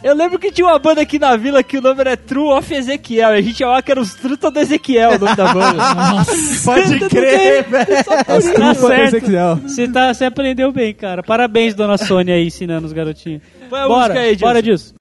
Eu 0.02 0.14
lembro 0.14 0.38
que 0.38 0.52
tinha 0.52 0.66
uma 0.66 0.78
banda 0.78 1.00
aqui 1.00 1.18
na 1.18 1.34
vila 1.34 1.62
que 1.62 1.78
o 1.78 1.80
nome 1.80 1.98
era 2.02 2.14
True 2.14 2.52
of 2.52 2.74
Ezequiel. 2.74 3.30
E 3.34 3.38
a 3.38 3.40
gente 3.40 3.56
chamava 3.56 3.80
que 3.80 3.90
era 3.90 3.98
os 3.98 4.14
Truta 4.14 4.50
do 4.50 4.60
Ezequiel, 4.60 5.12
o 5.12 5.18
nome 5.18 5.34
da 5.34 5.54
banda. 5.54 5.72
Nossa! 5.94 6.70
Pode 6.70 7.08
crer, 7.08 7.64
velho! 7.64 8.04
Tá 8.04 8.40
certo. 8.40 8.92
Ezequiel. 9.16 9.56
Você, 9.62 9.88
tá, 9.88 10.12
você 10.12 10.26
aprendeu 10.26 10.70
bem, 10.72 10.92
cara. 10.92 11.22
Parabéns, 11.22 11.74
dona 11.74 11.96
Sônia, 11.96 12.34
aí 12.34 12.48
ensinando 12.48 12.86
os 12.86 12.92
garotinhos. 12.92 13.40
Põe 13.70 13.80
a 13.80 13.88
Bora, 13.88 14.00
música 14.12 14.20
aí, 14.20 14.36
bora 14.36 14.62
Dilson. 14.62 14.93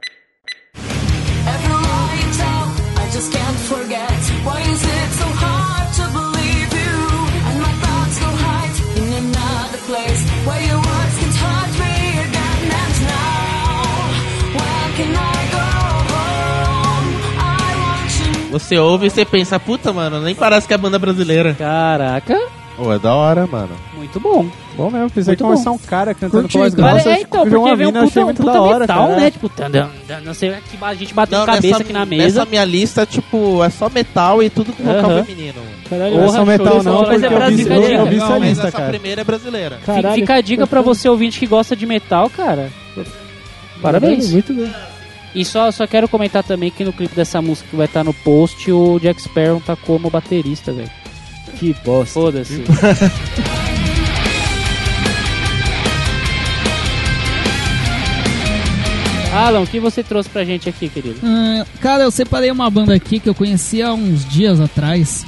Você 18.54 18.78
ouve 18.78 19.08
e 19.08 19.10
você 19.10 19.26
pensa, 19.26 19.60
puta, 19.60 19.92
mano, 19.92 20.22
nem 20.22 20.36
parece 20.36 20.68
que 20.68 20.74
é 20.74 20.78
banda 20.78 21.00
brasileira. 21.00 21.56
Caraca, 21.56 22.40
Pô, 22.78 22.92
é 22.94 22.98
da 23.00 23.14
hora, 23.14 23.46
mano. 23.48 23.70
muito 23.96 24.20
bom. 24.20 24.48
Bom 24.76 24.90
mesmo, 24.90 25.08
pensei 25.10 25.32
Muito 25.32 25.38
que 25.40 25.44
começar 25.44 25.72
um 25.72 25.78
cara 25.78 26.14
cantando 26.16 26.50
Curti, 26.50 26.58
com 26.72 26.82
cara. 26.82 26.94
grossa. 26.94 27.10
é, 27.12 27.22
então, 27.22 27.48
porque 27.48 27.76
vem 27.76 27.88
um 27.88 27.92
puta, 27.94 28.20
um 28.26 28.34
puta 28.34 28.52
da 28.52 28.62
hora, 28.64 28.80
metal, 28.80 29.08
cara. 29.10 29.20
né? 29.22 29.32
Tipo, 29.32 29.50
tan, 29.50 29.70
dan, 29.70 29.90
dan, 30.08 30.20
não 30.22 30.34
sei, 30.34 30.50
aqui 30.50 30.78
a 30.82 30.94
gente 30.96 31.14
batendo 31.14 31.46
cabeça 31.46 31.68
nessa, 31.68 31.84
aqui 31.84 31.94
na 31.94 32.06
mesa. 32.06 32.24
nessa 32.24 32.46
minha 32.46 32.66
lista, 32.66 33.06
tipo, 33.06 33.64
é 33.64 33.70
só 33.70 33.90
metal 33.90 34.42
e 34.42 34.50
tudo 34.50 34.74
com 34.74 34.84
vocal 34.84 35.12
Aham. 35.12 35.24
feminino. 35.24 35.54
mano. 35.58 35.70
Caralho, 35.90 36.16
Não 36.16 36.22
é 36.22 36.26
Porra, 36.26 36.38
só 36.38 36.46
metal 36.46 36.84
não, 36.84 37.02
mas 37.02 37.10
porque 37.10 37.26
é 37.26 37.28
eu 37.28 37.30
vi, 37.30 37.36
brasileiro. 37.36 37.94
eu 38.02 38.06
vi 38.08 38.16
essa 38.18 38.38
lista, 38.40 38.68
essa 38.68 38.78
cara. 38.78 38.90
primeira 38.90 39.22
é 39.22 39.24
brasileira. 39.24 39.76
Fica- 39.80 39.94
Caralho. 39.94 40.16
Fica 40.16 40.34
a 40.36 40.42
dica 40.42 40.68
pra 40.68 40.82
você 40.82 41.10
ouvinte 41.10 41.40
que 41.40 41.46
gosta 41.46 41.76
de 41.76 41.86
metal, 41.86 42.30
cara. 42.36 42.70
Parabéns. 43.82 44.32
Muito 44.32 44.54
bem. 44.54 44.72
E 45.36 45.44
só, 45.44 45.72
só 45.72 45.88
quero 45.88 46.08
comentar 46.08 46.44
também 46.44 46.70
que 46.70 46.84
no 46.84 46.94
clipe 46.94 47.16
dessa 47.16 47.42
música 47.42 47.68
que 47.70 47.76
vai 47.76 47.88
estar 47.88 48.04
no 48.04 48.14
post, 48.14 48.72
o 48.72 49.00
Jack 49.00 49.22
Sparrow 49.22 49.60
tá 49.60 49.76
como 49.76 50.10
baterista, 50.10 50.72
velho. 50.72 50.92
Que 51.58 51.74
bosta. 51.84 52.14
Foda-se. 52.14 52.64
Alan, 59.34 59.62
o 59.62 59.68
que 59.68 59.80
você 59.80 60.04
trouxe 60.04 60.30
pra 60.30 60.44
gente 60.44 60.70
aqui, 60.70 60.88
querido? 60.88 61.20
Hum, 61.24 61.66
cara, 61.82 62.04
eu 62.04 62.12
separei 62.12 62.52
uma 62.52 62.70
banda 62.70 62.94
aqui 62.94 63.20
que 63.20 63.28
eu 63.28 63.34
conheci 63.34 63.82
há 63.82 63.92
uns 63.92 64.24
dias 64.30 64.60
atrás. 64.62 65.26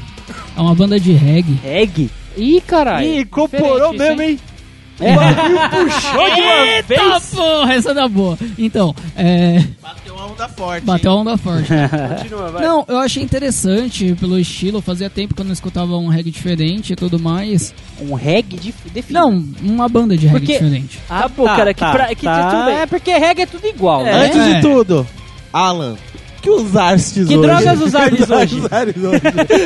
É 0.56 0.62
uma 0.62 0.76
banda 0.76 0.99
de 0.99 1.12
reggae. 1.12 1.60
Reggae? 1.64 2.12
Ih, 2.38 2.62
caralho. 2.62 3.08
Ih, 3.08 3.22
incorporou 3.22 3.93
mesmo, 3.93 4.22
hein? 4.22 4.39
É. 4.51 4.55
O 4.99 5.03
bagulho 5.03 5.69
puxou 5.91 6.35
de 6.35 6.41
uma 6.41 6.65
Eita 6.67 6.87
vez. 6.87 7.25
porra, 7.35 7.73
essa 7.73 7.93
da 7.93 8.07
boa. 8.07 8.37
Então, 8.57 8.95
é. 9.15 9.61
Bateu 9.81 10.15
uma 10.15 10.25
onda 10.27 10.47
forte. 10.49 10.85
Bateu 10.85 11.11
a 11.11 11.15
onda 11.15 11.37
forte. 11.37 11.67
Continua, 12.17 12.49
vai. 12.51 12.61
Não, 12.63 12.85
eu 12.87 12.97
achei 12.99 13.21
interessante 13.21 14.15
pelo 14.19 14.39
estilo. 14.39 14.81
Fazia 14.81 15.09
tempo 15.09 15.33
que 15.35 15.41
eu 15.41 15.45
não 15.45 15.51
escutava 15.53 15.97
um 15.97 16.07
reggae 16.07 16.31
diferente 16.31 16.93
e 16.93 16.95
tudo 16.95 17.19
mais. 17.19 17.73
Um 18.01 18.13
reggae 18.13 18.57
de 18.57 18.73
definido. 18.93 19.13
Não, 19.27 19.43
uma 19.61 19.89
banda 19.89 20.15
de 20.15 20.27
reggae 20.27 20.39
Porque- 20.45 20.53
diferente. 20.53 20.99
Ah, 21.09 21.23
Tá 21.23 21.27
bom, 21.29 21.45
cara, 21.45 21.73
que 21.73 21.79
pra- 21.85 22.15
que 22.15 22.23
tá. 22.25 22.49
tudo 22.51 22.65
bem. 22.65 22.75
É 22.75 22.85
porque 22.85 23.17
reggae 23.17 23.41
é 23.41 23.45
tudo 23.45 23.67
igual, 23.67 24.03
né? 24.03 24.25
Antes 24.25 24.37
É. 24.39 24.53
de 24.53 24.61
tudo, 24.61 25.05
Alan, 25.51 25.95
que 26.41 26.49
usastes 26.49 27.27
Que 27.27 27.35
hoje? 27.37 27.47
drogas 27.47 27.81
usares 27.81 28.29
hoje? 28.29 28.59
Usares 28.59 28.95
hoje. 29.03 29.21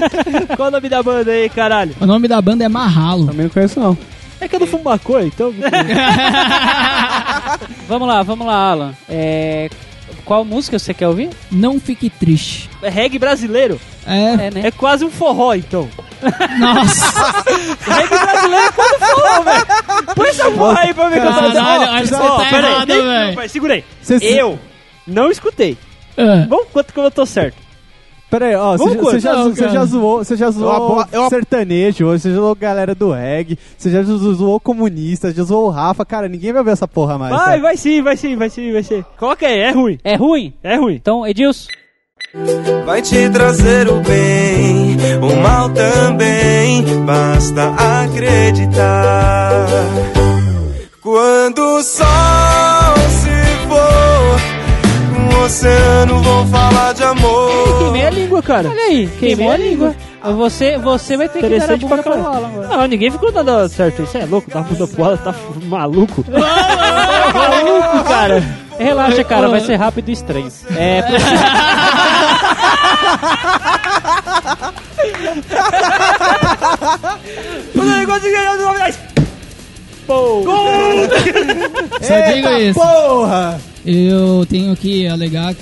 Qual 0.57 0.69
o 0.69 0.71
nome 0.71 0.89
da 0.89 1.03
banda 1.03 1.29
aí, 1.31 1.49
caralho? 1.49 1.95
O 2.01 2.05
nome 2.05 2.27
da 2.27 2.41
banda 2.41 2.63
é 2.63 2.69
Marralo. 2.69 3.27
Também 3.27 3.43
não 3.43 3.49
conheço, 3.49 3.79
não. 3.79 3.97
É 4.41 4.47
que 4.47 4.55
eu 4.55 4.59
não 4.59 4.67
fumo 4.67 4.83
maconha, 4.85 5.25
então... 5.27 5.53
Vamos 7.87 8.07
lá, 8.07 8.21
vamos 8.23 8.45
lá, 8.47 8.71
Alan. 8.71 8.93
É... 9.09 9.69
Qual 10.25 10.45
música 10.45 10.77
você 10.77 10.93
quer 10.93 11.07
ouvir? 11.07 11.29
Não 11.51 11.79
fique 11.79 12.09
triste. 12.09 12.69
é 12.83 12.89
reggae 12.89 13.17
brasileiro. 13.17 13.79
É, 14.05 14.33
É, 14.45 14.51
né? 14.51 14.61
É 14.65 14.71
quase 14.71 15.03
um 15.03 15.09
forró, 15.09 15.53
então. 15.55 15.89
nossa. 16.59 17.43
reggae 17.87 18.09
brasileiro 18.09 18.65
é 18.65 18.71
quase 18.71 18.95
um 18.95 18.99
forró, 18.99 19.41
velho. 19.41 19.65
Põe 20.15 20.29
essa 20.29 20.51
porra 20.51 20.79
aí 20.81 20.93
pra 20.93 21.09
ver 21.09 21.21
que 21.21 21.27
eu 21.27 21.33
tô 21.33 21.39
Caralho, 21.39 21.83
acho 21.91 22.03
que 22.03 22.07
você 22.09 22.17
tá 22.17 22.57
errado, 22.57 22.87
velho. 22.87 23.49
Segura 23.49 23.73
aí. 23.73 23.83
Cê- 24.03 24.17
Eu 24.21 24.59
não 25.07 25.31
escutei. 25.31 25.77
É. 26.15 26.45
Vamos 26.45 26.67
quanto 26.71 26.93
que 26.93 26.99
eu 26.99 27.09
tô 27.09 27.25
certo. 27.25 27.57
Pera 28.29 28.45
aí, 28.45 28.55
ó, 28.55 28.77
você 28.77 28.93
já, 28.93 29.01
você 29.01 29.19
já, 29.19 29.43
você 29.43 29.69
já 29.69 29.85
zoou, 29.85 30.17
você 30.23 30.35
já 30.37 30.51
zoou 30.51 30.71
apo- 30.71 31.09
eu 31.11 31.21
apo- 31.23 31.29
sertanejo, 31.29 32.05
você 32.05 32.29
já 32.29 32.35
zoou 32.35 32.53
galera 32.55 32.93
do 32.93 33.11
reggae, 33.11 33.57
você 33.75 33.89
já 33.89 34.03
zo- 34.03 34.33
zoou 34.35 34.59
comunista, 34.59 35.33
já 35.33 35.41
zoou 35.43 35.65
o 35.65 35.69
Rafa, 35.71 36.05
cara, 36.05 36.27
ninguém 36.27 36.53
vai 36.53 36.63
ver 36.63 36.71
essa 36.71 36.87
porra 36.87 37.17
mais. 37.17 37.31
Vai, 37.35 37.45
cara. 37.45 37.61
vai 37.61 37.75
sim, 37.77 38.01
vai 38.03 38.15
sim, 38.15 38.35
vai 38.35 38.49
sim, 38.49 38.71
vai 38.71 38.83
sim. 38.83 39.03
Coloca 39.17 39.47
aí, 39.47 39.59
é 39.59 39.71
ruim. 39.71 39.97
É 40.03 40.15
ruim? 40.15 40.53
É 40.61 40.75
ruim. 40.75 40.93
Então, 40.95 41.25
Edilson. 41.25 41.69
Vai 42.85 43.01
te 43.01 43.27
trazer 43.29 43.89
o 43.89 43.99
bem, 44.01 44.95
o 45.21 45.41
mal 45.41 45.67
também, 45.69 46.83
basta 47.05 47.73
acreditar. 48.03 49.65
Quando 51.01 51.59
o 51.77 51.81
sol 51.81 52.05
oceano 55.49 56.21
vão 56.21 56.47
falar 56.47 56.93
de 56.93 57.03
amor. 57.03 57.79
Queimei 57.79 58.05
a 58.05 58.09
língua, 58.11 58.41
cara. 58.43 58.69
Olha 58.69 58.81
aí, 58.83 59.07
queimou 59.19 59.51
a 59.51 59.57
língua. 59.57 59.95
Você, 60.37 60.77
você 60.77 61.17
vai 61.17 61.27
ter 61.27 61.41
que 61.41 61.59
dar 61.59 61.73
a 61.73 61.77
bunda 61.77 62.03
pra. 62.03 62.13
Alan. 62.13 62.47
agora. 62.47 62.67
Não, 62.67 62.85
ninguém 62.85 63.09
ficou 63.09 63.31
nada 63.31 63.67
certo. 63.67 64.03
Isso 64.03 64.15
é 64.15 64.25
louco, 64.25 64.51
dá 64.51 64.61
bunda 64.61 64.85
pro 64.87 65.17
tá 65.17 65.33
maluco. 65.65 66.23
maluco, 66.29 68.03
cara. 68.07 68.43
Relaxa, 68.77 69.23
cara, 69.23 69.49
vai 69.49 69.59
ser 69.61 69.75
rápido 69.75 70.09
e 70.09 70.11
estranho. 70.11 70.51
É, 70.77 71.03
O 77.75 77.83
negócio 77.83 78.21
de 78.21 78.31
ganhar 78.31 78.55
Pô. 80.09 80.43
Só 82.01 82.33
digo 82.33 82.49
isso. 82.49 82.79
Porra! 82.79 83.61
Eu 83.85 84.43
tenho 84.49 84.75
que 84.75 85.07
alegar 85.07 85.55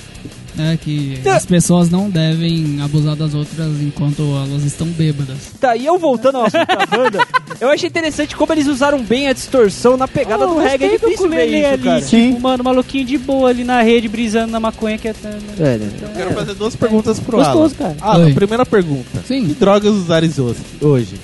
né, 0.56 0.78
que 0.82 1.20
as 1.28 1.46
pessoas 1.46 1.88
não 1.90 2.10
devem 2.10 2.80
abusar 2.82 3.14
das 3.14 3.34
outras 3.34 3.80
enquanto 3.80 4.22
elas 4.22 4.64
estão 4.64 4.86
bêbadas. 4.86 5.36
Tá, 5.60 5.76
e 5.76 5.86
eu 5.86 5.98
voltando 5.98 6.38
ao 6.38 6.46
assunto 6.46 6.66
da 6.66 6.86
banda, 6.86 7.26
eu 7.60 7.68
achei 7.68 7.88
interessante 7.88 8.34
como 8.34 8.52
eles 8.52 8.66
usaram 8.66 9.00
bem 9.00 9.28
a 9.28 9.32
distorção 9.32 9.96
na 9.96 10.08
pegada 10.08 10.46
do 10.46 10.58
reggae. 10.58 10.86
É 10.86 10.90
difícil 10.98 11.28
ver 11.28 11.46
ele 11.46 11.58
isso, 11.58 11.68
ali, 11.68 11.82
cara. 11.82 12.00
tipo, 12.00 12.40
mano, 12.40 12.64
maluquinho 12.64 13.04
de 13.04 13.18
boa 13.18 13.50
ali 13.50 13.62
na 13.62 13.82
rede, 13.82 14.08
brisando 14.08 14.50
na 14.50 14.58
maconha 14.58 14.98
que 14.98 15.08
é... 15.08 15.14
É, 15.58 15.76
né? 15.76 15.90
Eu 16.02 16.08
quero 16.08 16.32
fazer 16.32 16.54
duas 16.54 16.74
perguntas 16.74 17.20
pro 17.20 17.36
Gostoso, 17.36 17.76
Alan. 17.78 17.94
cara. 17.94 18.12
Alan, 18.12 18.34
primeira 18.34 18.66
pergunta. 18.66 19.22
Sim. 19.26 19.46
Que 19.46 19.54
drogas 19.54 19.92
usares 19.92 20.38
hoje? 20.38 20.58
hoje? 20.80 21.14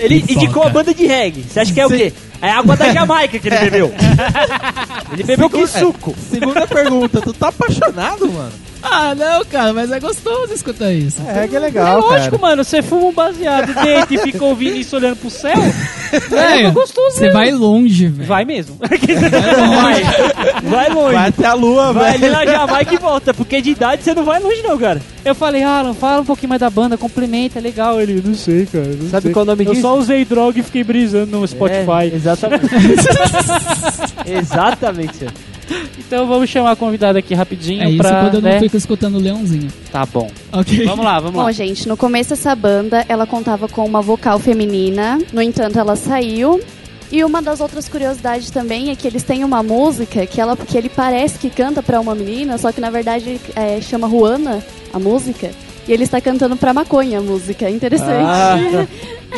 Ele 0.00 0.24
indicou 0.28 0.62
a 0.62 0.68
banda 0.70 0.92
de 0.94 1.06
reggae. 1.06 1.42
Você 1.44 1.60
acha 1.60 1.72
que 1.72 1.80
é 1.80 1.86
o 1.86 1.90
quê? 1.90 2.12
É 2.42 2.50
água 2.50 2.74
da 2.76 2.90
Jamaica 2.92 3.38
que 3.38 3.48
ele 3.48 3.58
bebeu. 3.60 3.92
ele 5.12 5.22
bebeu 5.22 5.50
que 5.50 5.66
suco. 5.66 6.14
Segunda 6.30 6.66
pergunta, 6.66 7.20
tu 7.20 7.32
tá 7.32 7.48
apaixonado, 7.48 8.30
mano? 8.32 8.52
Ah, 8.82 9.14
não, 9.14 9.44
cara, 9.44 9.72
mas 9.72 9.90
é 9.92 10.00
gostoso 10.00 10.52
escutar 10.54 10.92
isso. 10.92 11.20
É 11.28 11.46
que 11.46 11.54
é 11.54 11.58
É 11.58 11.60
legal, 11.60 12.00
lógico, 12.00 12.38
cara. 12.38 12.50
mano, 12.50 12.64
você 12.64 12.80
fuma 12.82 13.06
um 13.08 13.12
baseado 13.12 13.74
dentro 13.84 14.14
e 14.14 14.18
fica 14.18 14.44
ouvindo 14.44 14.76
isso 14.76 14.96
olhando 14.96 15.16
pro 15.16 15.28
céu, 15.30 15.54
Velho, 16.28 16.72
gostoso 16.72 17.16
você 17.16 17.30
vai 17.30 17.50
longe, 17.52 18.08
velho. 18.08 18.26
vai 18.28 18.44
mesmo. 18.44 18.76
Vai, 18.80 20.02
vai 20.62 20.88
longe. 20.90 21.14
Vai 21.14 21.28
até 21.28 21.46
a 21.46 21.54
lua, 21.54 21.92
Vai 21.92 22.18
velho. 22.18 22.34
ali 22.36 22.46
na 22.46 22.52
Jamaica 22.52 22.94
e 22.94 22.98
volta, 22.98 23.32
porque 23.34 23.60
de 23.60 23.70
idade 23.70 24.02
você 24.02 24.14
não 24.14 24.24
vai 24.24 24.40
longe 24.40 24.62
não, 24.62 24.76
cara. 24.78 25.00
Eu 25.24 25.34
falei, 25.34 25.62
Alan, 25.62 25.92
fala 25.94 26.22
um 26.22 26.24
pouquinho 26.24 26.48
mais 26.48 26.60
da 26.60 26.70
banda, 26.70 26.96
complementa, 26.96 27.58
é 27.58 27.62
legal. 27.62 28.00
Ele, 28.00 28.22
não 28.24 28.34
sei, 28.34 28.66
cara. 28.66 28.86
não 28.86 29.10
Sabe 29.10 29.24
sei. 29.24 29.32
qual 29.32 29.42
é 29.42 29.44
o 29.44 29.46
nome 29.50 29.64
Eu 29.66 29.70
disso? 29.70 29.82
só 29.82 29.96
usei 29.96 30.24
droga 30.24 30.58
e 30.58 30.62
fiquei 30.62 30.82
brisando 30.82 31.38
no 31.38 31.46
Spotify. 31.46 32.10
É, 32.10 32.14
exatamente. 32.16 32.64
exatamente. 34.26 35.16
senhor. 35.16 35.32
Então 35.98 36.26
vamos 36.26 36.48
chamar 36.50 36.72
a 36.72 36.76
convidada 36.76 37.18
aqui 37.18 37.34
rapidinho 37.34 37.82
É 37.82 37.88
isso 37.90 37.98
pra... 37.98 38.20
quando 38.22 38.34
eu 38.34 38.40
não 38.42 38.50
né? 38.50 38.60
fico 38.60 38.76
escutando 38.76 39.16
o 39.16 39.20
Leãozinho. 39.20 39.68
Tá 39.92 40.04
bom. 40.06 40.30
Ok. 40.52 40.84
Vamos 40.84 41.04
lá, 41.04 41.18
vamos 41.20 41.34
Bom, 41.36 41.42
lá. 41.44 41.52
gente, 41.52 41.86
no 41.88 41.96
começo 41.96 42.32
essa 42.32 42.54
banda, 42.54 43.04
ela 43.08 43.26
contava 43.26 43.68
com 43.68 43.84
uma 43.84 44.00
vocal 44.02 44.38
feminina, 44.38 45.18
no 45.32 45.40
entanto 45.40 45.78
ela 45.78 45.94
saiu. 45.96 46.60
E 47.12 47.24
uma 47.24 47.42
das 47.42 47.60
outras 47.60 47.88
curiosidades 47.88 48.50
também 48.50 48.90
é 48.90 48.94
que 48.94 49.06
eles 49.06 49.24
têm 49.24 49.42
uma 49.42 49.62
música 49.64 50.24
que, 50.26 50.40
ela, 50.40 50.56
que 50.56 50.78
ele 50.78 50.88
parece 50.88 51.38
que 51.40 51.50
canta 51.50 51.82
pra 51.82 52.00
uma 52.00 52.14
menina, 52.14 52.56
só 52.56 52.70
que 52.70 52.80
na 52.80 52.88
verdade 52.88 53.40
é, 53.56 53.80
chama 53.80 54.08
Juana, 54.08 54.62
a 54.92 54.98
música. 54.98 55.50
E 55.88 55.92
ele 55.92 56.04
está 56.04 56.20
cantando 56.20 56.56
pra 56.56 56.72
maconha 56.72 57.18
a 57.18 57.22
música, 57.22 57.68
interessante. 57.68 58.24
Ah, 58.24 58.56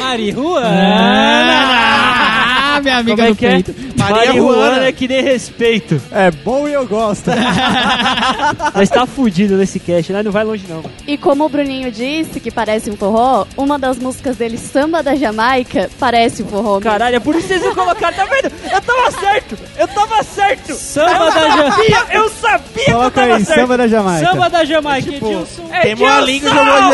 Ah, 2.76 2.80
minha 2.80 2.96
amiga 2.98 3.16
Como 3.16 3.28
é 3.28 3.30
do 3.30 3.36
que 3.36 3.46
é? 3.46 3.50
peito. 3.50 3.74
Maria 3.96 4.32
Juana. 4.32 4.54
Juana 4.54 4.84
é 4.86 4.92
que 4.92 5.06
nem 5.08 5.22
respeito. 5.22 6.00
É 6.10 6.30
bom 6.30 6.66
e 6.68 6.72
eu 6.72 6.86
gosto. 6.86 7.30
Mas 8.74 8.88
tá 8.88 9.06
fudido 9.06 9.56
nesse 9.56 9.78
cast, 9.78 10.12
né? 10.12 10.22
Não 10.22 10.32
vai 10.32 10.44
longe 10.44 10.64
não. 10.68 10.82
E 11.06 11.16
como 11.16 11.44
o 11.44 11.48
Bruninho 11.48 11.90
disse 11.90 12.40
que 12.40 12.50
parece 12.50 12.90
um 12.90 12.96
forró, 12.96 13.46
uma 13.56 13.78
das 13.78 13.98
músicas 13.98 14.36
dele, 14.36 14.56
Samba 14.58 15.02
da 15.02 15.14
Jamaica, 15.14 15.90
parece 15.98 16.42
um 16.42 16.46
forró. 16.46 16.74
mesmo. 16.76 16.82
Caralho, 16.90 17.16
é 17.16 17.20
por 17.20 17.34
isso 17.34 17.48
que 17.48 17.54
vocês 17.54 17.62
não 17.64 17.74
colocaram, 17.74 18.16
tá 18.16 18.24
vendo? 18.24 18.52
Eu 18.72 18.80
tava 18.80 19.10
certo! 19.10 19.58
Eu 19.78 19.88
tava 19.88 20.22
certo! 20.22 20.74
Samba 20.74 21.12
eu 21.26 21.32
da 21.32 21.48
Ja- 21.48 21.70
sabia, 21.72 22.06
Eu 22.12 22.28
sabia 22.30 22.84
que 22.84 22.90
eu 22.90 22.96
Coloca 22.96 23.20
tava 23.20 23.34
aí, 23.36 23.44
certo! 23.44 23.60
samba 23.60 23.76
da 23.76 23.88
Jamaica. 23.88 24.30
Samba 24.30 24.50
da 24.50 24.64
Jamaica, 24.64 25.10
Edilson. 25.10 25.68
É 25.70 25.80
Queimou 25.82 26.08
a 26.08 26.20
língua 26.20 26.50
e 26.50 26.54
jogou 26.54 26.92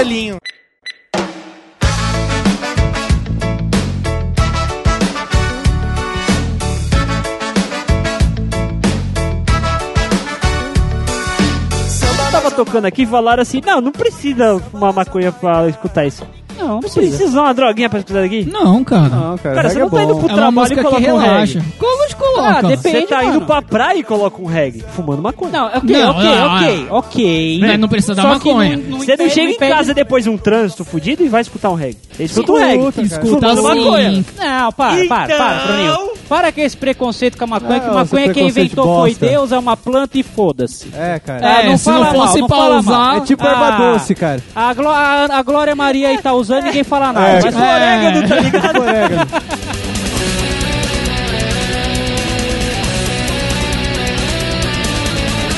tocando 12.65 12.87
aqui 12.87 13.03
e 13.03 13.07
falaram 13.07 13.43
assim, 13.43 13.61
não, 13.65 13.81
não 13.81 13.93
precisa 13.93 14.59
fumar 14.71 14.93
maconha 14.93 15.31
pra 15.31 15.69
escutar 15.69 16.05
isso. 16.07 16.25
Não, 16.59 16.67
não 16.71 16.81
precisa. 16.81 17.01
precisa 17.07 17.25
usar 17.29 17.43
uma 17.43 17.55
droguinha 17.55 17.89
pra 17.89 18.01
escutar 18.01 18.25
aqui? 18.25 18.45
Não, 18.51 18.83
cara. 18.83 19.09
Não, 19.09 19.39
cara, 19.39 19.55
Cara, 19.55 19.69
você 19.71 19.79
reggae 19.79 19.79
não 19.79 19.87
é 19.87 19.91
tá 20.01 20.03
indo 20.05 20.15
bom. 20.15 20.21
pro 20.21 20.29
É 20.29 20.33
uma 20.33 20.37
trabalho 20.37 20.51
e 20.51 20.61
música 20.61 20.77
que 20.83 20.89
coloca 20.89 21.13
um 21.15 21.19
relaxa. 21.19 21.59
reggae. 21.61 21.73
Como 21.79 22.03
a 22.03 22.07
gente 22.09 22.17
coloca? 22.17 22.43
Ah, 22.49 22.63
depende. 22.63 22.99
Você 23.01 23.07
tá 23.07 23.17
mano. 23.23 23.29
indo 23.37 23.41
pra 23.47 23.63
praia 23.63 23.99
e 23.99 24.03
coloca 24.03 24.43
um 24.43 24.47
reggae, 24.47 24.85
fumando 24.91 25.23
maconha. 25.23 25.53
Não, 25.53 25.67
ok, 25.67 25.81
Não, 25.85 26.11
ok, 26.11 26.25
não, 26.25 26.57
ok, 26.57 26.87
ok. 26.91 27.59
Mas 27.61 27.79
não 27.79 27.89
precisa 27.89 28.15
da 28.17 28.23
Só 28.23 28.29
que 28.41 28.49
maconha. 28.49 28.77
não- 28.77 28.83
não 28.91 28.99
Você 28.99 29.07
não 29.07 29.15
impede- 29.15 29.31
chega 29.31 29.51
em 29.51 29.55
impede- 29.55 29.73
casa 29.73 29.95
depois 29.95 30.25
de 30.25 30.31
um 30.31 30.37
trânsito 30.37 30.85
fudido 30.85 31.23
e 31.23 31.29
vai 31.29 31.43
escutar 31.43 31.71
um 31.71 31.75
reggae. 31.75 31.97
Você 32.11 32.25
escuta 32.25 32.51
um 32.53 32.57
reggae. 32.57 32.89
Escuta 33.05 33.49
Fumando 33.55 33.63
maconha. 33.63 34.09
assim. 34.11 34.25
Não, 34.37 34.73
para, 34.73 35.07
para, 35.07 35.07
para, 35.07 35.35
Então- 35.35 35.67
Bruninho. 35.69 36.08
Para 36.29 36.53
com 36.53 36.61
esse 36.61 36.77
preconceito 36.77 37.39
com 37.39 37.45
a 37.45 37.47
maconha, 37.47 37.81
que 37.81 37.89
maconha 37.91 38.35
quem 38.35 38.49
inventou 38.49 39.01
foi. 39.01 39.15
Deus, 39.15 39.51
é 39.51 39.59
uma 39.59 39.77
planta 39.79 40.19
e 40.19 40.23
foda-se. 40.23 40.91
É, 40.95 41.19
cara. 41.19 41.41
Ah, 41.43 41.63
É, 41.63 41.69
não 41.69 41.79
se 41.79 41.85
fala 41.85 42.05
não 42.05 42.13
mal, 42.19 42.27
fosse 42.27 42.41
não 42.41 42.47
pra 42.47 42.57
fala 42.57 42.83
mal. 42.83 43.01
usar... 43.01 43.17
É 43.17 43.21
tipo 43.21 43.47
Ah. 43.47 43.51
erva 43.51 43.93
doce, 43.93 44.15
cara. 44.15 44.43
A, 44.55 44.75
Gló- 44.75 44.91
a- 44.93 45.29
a 45.31 45.43
Glória 45.43 45.75
Maria 45.75 46.09
aí 46.09 46.19
tá 46.19 46.35
usando 46.35 46.65
ninguém 46.65 46.85
fala 46.85 47.13
nada. 47.15 47.27
É, 47.29 47.43
Mas 47.43 47.55
o 47.55 47.59
orégano 47.59 48.29
tá 48.29 48.41
ligado? 48.41 48.67
Tipo 48.69 48.81
orégano. 48.83 49.27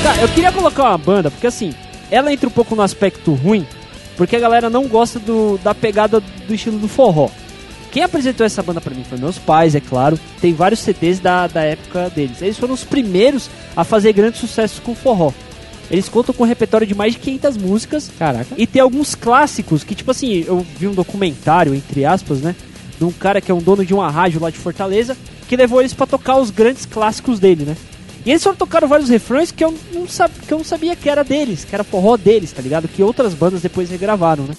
Tá, 0.03 0.17
eu 0.23 0.29
queria 0.29 0.51
colocar 0.51 0.85
uma 0.85 0.99
banda, 0.99 1.31
porque 1.31 1.47
assim, 1.47 1.75
ela 2.11 2.33
entra 2.33 2.49
um 2.49 2.53
pouco 2.53 2.75
no 2.75 2.83
aspecto 2.83 3.35
ruim, 3.35 3.67
porque 4.17 4.35
a 4.35 4.41
galera 4.41 4.71
não 4.71 4.87
gosta 4.89 5.19
do, 5.19 5.59
da 5.63 5.75
pegada 5.75 6.21
do 6.21 6.55
estilo 6.55 6.79
do 6.79 6.89
forró. 6.89 7.29
Quem 7.91 8.03
apresentou 8.05 8.47
essa 8.47 8.63
banda 8.63 8.81
pra 8.81 8.95
mim 8.95 9.05
foi 9.05 9.19
meus 9.19 9.39
pais, 9.39 9.75
é 9.75 9.81
claro. 9.81 10.19
Tem 10.41 10.55
vários 10.55 10.81
CDs 10.81 11.19
da, 11.19 11.47
da 11.47 11.63
época 11.63 12.09
deles. 12.11 12.41
Eles 12.41 12.57
foram 12.57 12.75
os 12.75 12.85
primeiros 12.85 13.51
a 13.77 13.83
fazer 13.83 14.13
grandes 14.13 14.41
sucessos 14.41 14.79
com 14.79 14.95
forró. 14.95 15.33
Eles 15.91 16.09
contam 16.09 16.33
com 16.33 16.45
um 16.45 16.47
repertório 16.47 16.87
de 16.87 16.95
mais 16.95 17.15
de 17.15 17.19
500 17.19 17.57
músicas. 17.57 18.11
Caraca. 18.17 18.55
E 18.57 18.65
tem 18.67 18.81
alguns 18.81 19.17
clássicos 19.17 19.83
que, 19.83 19.95
tipo 19.95 20.13
assim, 20.13 20.45
eu 20.47 20.65
vi 20.79 20.87
um 20.87 20.95
documentário, 20.95 21.75
entre 21.75 22.05
aspas, 22.05 22.41
né? 22.41 22.55
De 22.97 23.05
um 23.05 23.11
cara 23.11 23.41
que 23.41 23.51
é 23.51 23.55
um 23.55 23.59
dono 23.59 23.85
de 23.85 23.93
uma 23.93 24.09
rádio 24.09 24.41
lá 24.41 24.51
de 24.51 24.59
Fortaleza, 24.59 25.17
que 25.49 25.57
levou 25.57 25.81
eles 25.81 25.93
pra 25.93 26.07
tocar 26.07 26.37
os 26.37 26.51
grandes 26.51 26.87
clássicos 26.87 27.41
dele, 27.41 27.65
né? 27.65 27.77
E 28.25 28.31
eles 28.31 28.43
só 28.43 28.53
tocaram 28.55 28.87
vários 28.87 29.09
refrões 29.09 29.51
que 29.51 29.65
eu 29.65 29.75
não, 29.93 30.07
sab... 30.07 30.31
que 30.31 30.53
eu 30.53 30.59
não 30.59 30.65
sabia 30.65 30.95
que 30.95 31.09
era 31.09 31.25
deles, 31.25 31.65
que 31.65 31.75
era 31.75 31.83
forró 31.83 32.17
deles, 32.17 32.53
tá 32.53 32.63
ligado? 32.63 32.87
Que 32.87 33.03
outras 33.03 33.35
bandas 33.35 33.63
depois 33.63 33.91
regravaram, 33.91 34.45
né? 34.45 34.55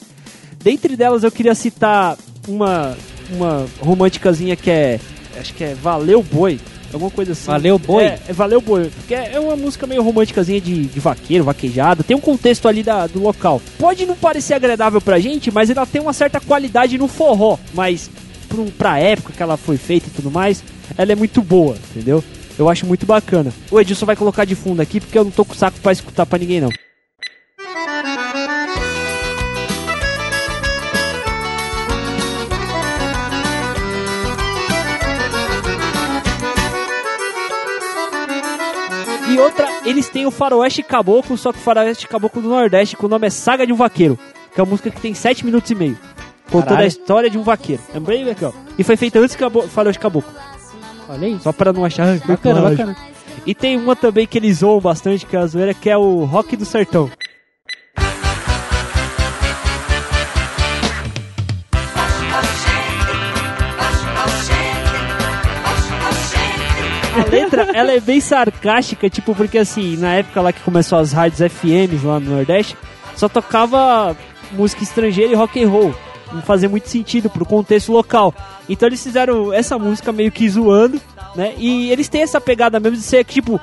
Dentre 0.62 0.98
delas 0.98 1.24
eu 1.24 1.32
queria 1.32 1.56
citar 1.56 2.18
uma, 2.48 2.98
uma 3.36 3.66
românticazinha 3.80 4.56
que 4.56 4.70
é. 4.70 5.00
Acho 5.40 5.54
que 5.54 5.64
é 5.64 5.74
Valeu 5.74 6.22
Boi. 6.22 6.60
Alguma 6.94 7.12
coisa 7.12 7.32
assim. 7.32 7.48
Valeu 7.48 7.80
Boi? 7.80 8.04
É, 8.04 8.20
é 8.28 8.34
Valeu 8.34 8.60
Boi. 8.62 8.90
Porque 8.90 9.14
é 9.14 9.40
uma 9.40 9.56
música 9.56 9.88
meio 9.88 10.04
românticazinha 10.04 10.60
de, 10.60 10.86
de 10.86 11.00
vaqueiro, 11.00 11.44
vaquejada. 11.44 12.04
Tem 12.04 12.16
um 12.16 12.22
contexto 12.22 12.68
ali 12.68 12.84
da, 12.84 13.08
do 13.08 13.22
local. 13.22 13.62
Pode 13.78 14.06
não 14.06 14.16
parecer 14.16 14.54
agradável 14.54 15.00
pra 15.00 15.20
gente, 15.20 15.52
mas 15.52 15.70
ela 15.70 15.86
tem 15.86 16.02
uma 16.02 16.14
certa 16.14 16.40
qualidade 16.40 16.98
no 16.98 17.08
forró. 17.08 17.58
Mas 17.74 18.10
pra, 18.48 18.64
pra 18.78 19.00
época 19.00 19.34
que 19.36 19.42
ela 19.42 19.56
foi 19.56 19.78
feita 19.78 20.08
e 20.08 20.12
tudo 20.12 20.30
mais, 20.30 20.64
ela 20.98 21.12
é 21.12 21.16
muito 21.16 21.42
boa, 21.42 21.76
entendeu? 21.92 22.24
Eu 22.60 22.70
acho 22.70 22.86
muito 22.86 23.06
bacana. 23.06 23.54
O 23.72 23.80
Edilson 23.80 24.06
vai 24.06 24.16
colocar 24.16 24.46
de 24.46 24.56
fundo 24.56 24.82
aqui 24.82 25.00
porque 25.00 25.18
eu 25.18 25.24
não 25.24 25.32
tô 25.32 25.46
com 25.46 25.54
saco 25.54 25.80
pra 25.80 25.92
escutar 25.92 26.26
pra 26.26 26.38
ninguém, 26.38 26.62
não. 26.62 26.70
E 39.34 39.40
outra, 39.40 39.68
eles 39.86 40.10
têm 40.10 40.26
o 40.26 40.32
Faroeste 40.32 40.84
Caboclo, 40.84 41.38
só 41.38 41.52
que 41.52 41.60
o 41.60 41.62
Faroeste 41.62 42.08
Caboclo 42.08 42.42
do 42.42 42.50
Nordeste, 42.50 42.98
que 42.98 43.06
o 43.06 43.10
nome 43.10 43.28
é 43.28 43.30
Saga 43.30 43.66
de 43.66 43.72
um 43.72 43.76
Vaqueiro, 43.76 44.18
que 44.54 44.60
é 44.60 44.64
uma 44.64 44.70
música 44.72 44.90
que 44.90 45.00
tem 45.00 45.14
7 45.14 45.46
minutos 45.46 45.70
e 45.72 45.76
meio. 45.76 45.98
Contando 46.52 46.66
Caralho. 46.70 46.84
a 46.84 46.88
história 46.88 47.30
de 47.30 47.38
um 47.38 47.44
vaqueiro. 47.44 47.82
É 47.96 48.00
bem 48.00 48.26
legal. 48.26 48.54
E 48.78 48.84
foi 48.84 48.98
feita 48.98 49.20
antes 49.20 49.38
que 49.38 49.46
o 49.46 49.62
Faroeste 49.70 50.00
Caboclo. 50.02 50.30
Olha 51.08 51.28
aí. 51.28 51.40
Só 51.42 51.54
pra 51.54 51.72
não 51.72 51.86
achar. 51.86 52.06
"Ah, 52.06 52.20
Bacana, 52.28 52.60
plágio". 52.60 52.78
bacana. 52.78 52.98
E 53.46 53.56
tem 53.56 53.78
uma 53.78 53.96
também 53.96 54.28
que 54.28 54.38
eles 54.38 54.58
zoam 54.58 54.82
bastante, 54.82 55.26
que 55.26 55.34
é 55.36 55.40
a 55.40 55.48
zoeira, 55.48 55.74
que 55.74 55.90
é 55.90 55.96
o 55.98 56.26
Rock 56.26 56.58
do 56.58 56.66
Sertão. 56.66 57.10
A 67.14 67.30
letra, 67.30 67.68
ela 67.74 67.92
é 67.92 68.00
bem 68.00 68.22
sarcástica, 68.22 69.10
tipo, 69.10 69.36
porque 69.36 69.58
assim, 69.58 69.98
na 69.98 70.16
época 70.16 70.42
lá 70.42 70.54
que 70.54 70.62
começou 70.62 70.98
as 70.98 71.12
rádios 71.12 71.42
FMs 71.52 72.06
lá 72.06 72.20
no 72.20 72.36
Nordeste, 72.36 72.78
só 73.16 73.28
tocava 73.28 74.16
música 74.52 74.84
estrangeira 74.84 75.32
e 75.32 75.36
rock 75.36 75.62
and 75.62 75.70
roll. 75.70 75.94
Não 76.32 76.42
fazia 76.42 76.70
muito 76.70 76.88
sentido 76.88 77.30
pro 77.30 77.46
contexto 77.46 77.92
local. 77.92 78.34
Então 78.70 78.88
eles 78.88 79.04
fizeram 79.04 79.52
essa 79.52 79.78
música 79.78 80.14
meio 80.14 80.32
que 80.32 80.50
zoando, 80.50 81.02
né? 81.36 81.54
E 81.58 81.92
eles 81.92 82.08
têm 82.08 82.22
essa 82.22 82.40
pegada 82.40 82.80
mesmo 82.80 82.98
de 82.98 83.04
ser 83.04 83.26
tipo 83.26 83.60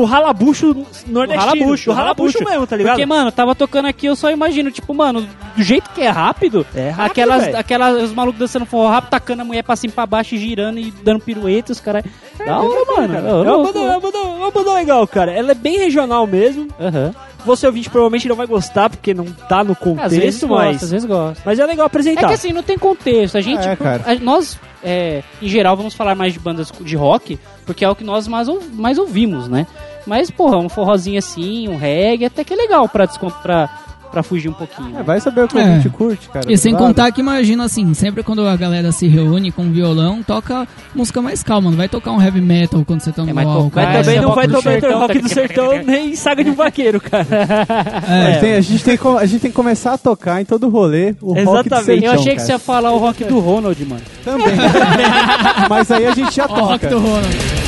do 0.00 0.04
ralabucho 0.04 0.74
nordestino. 1.06 1.46
ralabucho, 1.46 1.90
do 1.90 1.94
ralabucho 1.96 2.44
mesmo, 2.44 2.66
tá 2.66 2.76
ligado? 2.76 2.92
Porque, 2.94 3.06
mano, 3.06 3.32
tava 3.32 3.54
tocando 3.54 3.86
aqui, 3.86 4.06
eu 4.06 4.14
só 4.14 4.30
imagino, 4.30 4.70
tipo, 4.70 4.92
mano, 4.92 5.26
do 5.56 5.62
jeito 5.62 5.88
que 5.90 6.02
é 6.02 6.08
rápido, 6.10 6.66
É 6.74 6.90
rápido, 6.90 7.10
aquelas, 7.12 7.54
aquelas, 7.54 8.02
os 8.02 8.12
malucos 8.12 8.38
dançando 8.38 8.66
forró 8.66 8.88
rápido, 8.88 9.10
tacando 9.10 9.42
a 9.42 9.44
mulher 9.44 9.62
pra 9.62 9.74
cima 9.76 9.92
e 9.92 9.94
pra 9.94 10.04
baixo, 10.06 10.34
e 10.34 10.38
girando 10.38 10.78
e 10.78 10.90
dando 11.02 11.20
pirueta, 11.20 11.72
os 11.72 11.80
caras. 11.80 12.04
da 12.44 12.58
hora, 12.60 12.84
mano. 12.96 13.14
Cara, 13.14 13.28
é 13.28 13.32
uma 13.32 13.42
louco. 13.42 13.72
banda, 13.72 13.78
é 13.86 13.90
uma 13.90 14.00
banda- 14.00 14.18
uma 14.22 14.50
banda 14.50 14.74
legal, 14.74 15.06
cara. 15.06 15.32
Ela 15.32 15.52
é 15.52 15.54
bem 15.54 15.78
regional 15.78 16.26
mesmo. 16.26 16.68
Aham. 16.78 17.14
Você 17.46 17.64
ouvinte 17.64 17.88
provavelmente 17.88 18.28
não 18.28 18.34
vai 18.34 18.46
gostar 18.46 18.90
porque 18.90 19.14
não 19.14 19.24
tá 19.26 19.62
no 19.62 19.70
Às 20.00 20.10
vezes 20.10 20.40
contexto, 20.40 20.48
gosta, 20.48 20.64
mas. 20.66 20.82
às 20.82 20.90
vezes 20.90 21.06
gosta. 21.06 21.42
Mas 21.46 21.58
é 21.60 21.64
legal 21.64 21.84
É 21.84 21.86
apresentar. 21.86 22.26
que 22.26 22.34
assim, 22.34 22.52
não 22.52 22.62
tem 22.62 22.76
contexto. 22.76 23.38
A 23.38 23.40
gente, 23.40 23.66
É, 23.66 23.76
cara. 23.76 24.02
a- 24.04 24.14
nós, 24.16 24.58
é, 24.82 25.22
em 25.40 25.48
geral, 25.48 25.76
vamos 25.76 25.94
falar 25.94 26.16
mais 26.16 26.32
de 26.32 26.40
bandas 26.40 26.72
de 26.80 26.96
rock, 26.96 27.38
porque 27.64 27.84
é 27.84 27.88
o 27.88 27.94
que 27.94 28.02
nós 28.02 28.26
mais, 28.26 28.48
ou- 28.48 28.60
mais 28.72 28.98
ouvimos, 28.98 29.46
né? 29.46 29.64
Mas, 30.06 30.30
porra, 30.30 30.56
um 30.58 30.68
forrozinho 30.68 31.18
assim, 31.18 31.68
um 31.68 31.76
reggae, 31.76 32.26
até 32.26 32.44
que 32.44 32.52
é 32.54 32.56
legal 32.56 32.88
pra, 32.88 33.06
pra, 33.42 33.68
pra 34.12 34.22
fugir 34.22 34.48
um 34.48 34.52
pouquinho. 34.52 34.88
É, 34.90 34.92
né? 34.98 35.02
vai 35.02 35.20
saber 35.20 35.42
o 35.44 35.48
que 35.48 35.58
É. 35.58 35.62
a 35.62 35.74
gente 35.76 35.88
curte, 35.90 36.28
cara. 36.28 36.50
E 36.50 36.56
sem 36.56 36.70
Claro. 36.72 36.86
contar 36.86 37.10
que 37.10 37.20
imagina 37.20 37.64
assim, 37.64 37.92
sempre 37.92 38.22
quando 38.22 38.46
a 38.46 38.56
galera 38.56 38.92
se 38.92 39.08
reúne 39.08 39.50
com 39.50 39.70
violão, 39.72 40.22
toca 40.22 40.66
música 40.94 41.20
mais 41.20 41.42
calma, 41.42 41.70
não 41.70 41.76
vai 41.76 41.88
tocar 41.88 42.12
um 42.12 42.22
heavy 42.22 42.40
metal 42.40 42.84
quando 42.86 43.00
você 43.00 43.10
tá 43.10 43.24
no 43.24 43.30
É, 43.30 43.32
mas 43.32 43.46
álcool. 43.48 43.72
Mas 43.74 44.06
também 44.06 44.20
não 44.20 44.32
vai 44.34 44.46
tocar 44.46 44.62
sertão, 44.70 44.98
rock 45.00 45.18
do 45.18 45.28
sertão 45.28 45.82
nem 45.84 46.14
saga 46.14 46.44
de 46.44 46.50
um 46.50 46.54
vaqueiro, 46.54 47.00
cara. 47.00 47.26
É. 48.08 48.38
Tem- 48.38 48.54
a, 48.54 48.60
gente 48.60 48.84
tem, 48.84 48.98
a 49.18 49.26
gente 49.26 49.40
tem 49.40 49.50
que 49.50 49.56
começar 49.56 49.94
a 49.94 49.98
tocar 49.98 50.40
em 50.40 50.44
todo 50.44 50.68
rolê 50.68 51.14
o 51.20 51.32
rock 51.32 51.44
do 51.68 51.74
Exatamente. 51.74 51.84
sertão, 51.84 52.06
Eu 52.06 52.12
achei 52.12 52.24
que 52.32 52.36
cara. 52.36 52.46
você 52.46 52.52
ia 52.52 52.58
falar 52.60 52.92
o 52.92 52.98
rock 52.98 53.24
do 53.24 53.40
Ronald, 53.40 53.84
mano. 53.86 54.02
Também. 54.24 54.46
Mas 55.68 55.90
aí 55.90 56.06
a 56.06 56.12
gente 56.14 56.32
já 56.34 56.46
Ó, 56.48 56.52
o 56.54 56.64
rock 56.66 56.86
toca. 56.86 56.88
do 56.88 56.98
Ronald. 57.00 57.65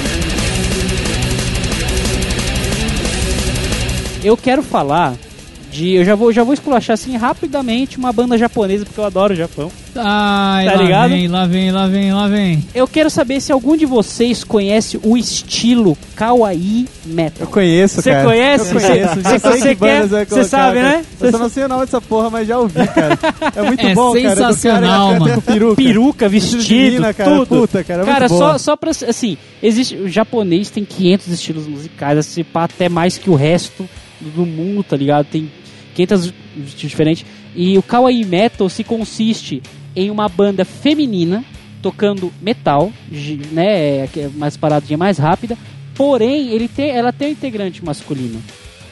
Eu 4.22 4.36
quero 4.36 4.62
falar 4.62 5.14
de. 5.70 5.90
Eu 5.94 6.04
já 6.04 6.14
vou, 6.14 6.32
já 6.32 6.42
vou 6.42 6.54
esculachar 6.54 6.94
assim 6.94 7.16
rapidamente 7.16 7.98
uma 7.98 8.12
banda 8.12 8.36
japonesa, 8.38 8.84
porque 8.84 8.98
eu 8.98 9.04
adoro 9.04 9.32
o 9.34 9.36
Japão. 9.36 9.70
Ai, 9.94 10.64
Tá 10.66 10.74
lá 10.74 10.82
ligado? 10.82 11.08
vem, 11.10 11.28
lá 11.28 11.46
vem, 11.46 11.70
lá 11.72 11.86
vem, 11.86 12.12
lá 12.12 12.28
vem. 12.28 12.64
Eu 12.74 12.86
quero 12.86 13.10
saber 13.10 13.40
se 13.40 13.50
algum 13.52 13.76
de 13.76 13.84
vocês 13.84 14.44
conhece 14.44 14.98
o 15.02 15.16
estilo 15.16 15.96
Kawaii 16.16 16.86
Metal. 17.04 17.42
Eu 17.42 17.46
conheço, 17.48 18.00
Você 18.00 18.10
cara. 18.10 18.24
conhece? 18.24 18.74
Eu 18.74 18.80
conheço. 18.80 19.14
Você- 19.22 19.38
você 19.38 19.74
quer- 19.74 20.06
você 20.26 20.44
sabe, 20.44 20.76
cara. 20.80 20.88
né? 20.98 21.04
Eu 21.20 21.30
só 21.32 21.38
não 21.38 21.48
sei 21.48 21.64
o 21.64 21.68
nome 21.68 21.80
dessa 21.84 22.00
porra, 22.00 22.30
mas 22.30 22.46
já 22.48 22.58
ouvi, 22.58 22.86
cara. 22.86 23.18
É 23.56 23.62
muito 23.62 23.86
É 23.86 23.94
bom, 23.94 24.12
cara. 24.12 24.22
cara 24.22 24.36
sensacional, 24.36 25.08
canta 25.08 25.20
mano. 25.20 25.34
com 25.34 25.40
peruca. 25.40 25.76
Peruca, 25.82 26.28
Vestido 26.28 26.92
mina, 26.92 27.12
cara. 27.14 27.30
tudo. 27.30 27.46
Puta, 27.46 27.82
cara, 27.84 28.02
é 28.02 28.04
muito 28.04 28.14
Cara, 28.14 28.28
boa. 28.28 28.52
só, 28.52 28.58
só 28.58 28.76
pra. 28.76 28.90
Assim, 28.90 29.36
existe. 29.62 29.96
O 29.96 30.08
japonês 30.08 30.70
tem 30.70 30.84
500 30.84 31.26
estilos 31.28 31.66
musicais, 31.66 32.16
assim, 32.18 32.42
pá, 32.44 32.64
até 32.64 32.88
mais 32.88 33.18
que 33.18 33.28
o 33.28 33.34
resto 33.34 33.86
do, 34.20 34.30
do 34.30 34.46
mundo, 34.46 34.82
tá 34.82 34.96
ligado? 34.96 35.26
Tem 35.26 35.50
500 35.94 36.24
estilos 36.26 36.74
diferentes. 36.76 37.26
E 37.54 37.76
o 37.76 37.82
Kawaii 37.82 38.24
Metal 38.24 38.68
se 38.68 38.84
consiste 38.84 39.62
em 39.96 40.10
uma 40.10 40.28
banda 40.28 40.64
feminina 40.64 41.44
tocando 41.82 42.32
metal, 42.40 42.92
né? 43.52 44.04
é 44.04 44.30
Mais 44.34 44.56
paradinha, 44.56 44.98
mais 44.98 45.18
rápida. 45.18 45.56
Porém, 45.94 46.50
ele 46.50 46.68
tem, 46.68 46.90
ela 46.90 47.12
tem 47.12 47.28
um 47.28 47.32
integrante 47.32 47.84
masculino. 47.84 48.40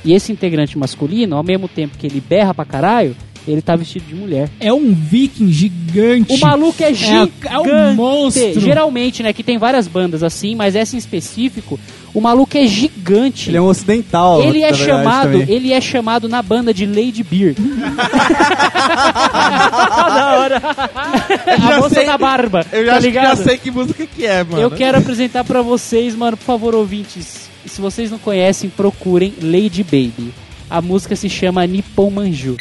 E 0.05 0.13
esse 0.13 0.33
integrante 0.33 0.79
masculino, 0.79 1.37
ao 1.37 1.43
mesmo 1.43 1.69
tempo 1.69 1.99
que 1.99 2.07
ele 2.07 2.21
berra 2.21 2.55
pra 2.55 2.65
caralho, 2.65 3.17
ele 3.47 3.63
tá 3.63 3.77
vestido 3.77 4.05
de 4.07 4.15
mulher. 4.15 4.49
É 4.59 4.73
um 4.73 4.93
viking 4.93 5.51
gigante. 5.53 6.33
O 6.33 6.39
maluco 6.39 6.83
é 6.83 6.93
gigante. 6.93 7.33
é 7.45 7.59
um 7.59 7.95
monstro. 7.95 8.61
Geralmente, 8.61 9.23
né, 9.23 9.33
que 9.33 9.43
tem 9.43 9.57
várias 9.59 9.87
bandas 9.87 10.23
assim, 10.23 10.55
mas 10.55 10.75
essa 10.75 10.97
em 10.97 10.99
específico, 10.99 11.79
o 12.13 12.21
maluco 12.21 12.57
é 12.59 12.67
gigante. 12.67 13.51
Ele 13.51 13.57
é 13.57 13.61
um 13.61 13.67
ocidental. 13.67 14.43
Ele 14.43 14.63
é 14.63 14.73
chamado, 14.75 15.33
também. 15.33 15.47
ele 15.55 15.73
é 15.73 15.81
chamado 15.81 16.29
na 16.29 16.43
banda 16.43 16.73
de 16.75 16.87
Lady 16.87 17.23
Beard. 17.23 17.57
da 20.17 20.39
hora. 20.41 20.63
a 21.47 21.77
moça 21.81 21.95
sei- 21.95 22.07
da 22.07 22.19
barba. 22.19 22.67
Eu 22.73 22.85
já, 22.85 22.93
tá 22.93 22.99
acho 22.99 23.07
que 23.09 23.13
já 23.15 23.21
ligado? 23.21 23.45
sei 23.45 23.59
que 23.59 23.71
música 23.71 24.07
que 24.07 24.27
é, 24.27 24.43
mano. 24.45 24.61
Eu 24.61 24.71
quero 24.71 24.99
apresentar 24.99 25.45
pra 25.45 25.63
vocês, 25.63 26.15
mano, 26.15 26.37
por 26.37 26.45
favor, 26.45 26.75
ouvintes. 26.75 27.47
Se 27.65 27.81
vocês 27.81 28.11
não 28.11 28.19
conhecem, 28.19 28.71
procurem 28.71 29.35
Lady 29.43 29.83
Baby. 29.83 30.33
A 30.71 30.81
música 30.81 31.15
se 31.15 31.29
chama 31.29 31.67
Nippon 31.67 32.11
Manju. 32.11 32.57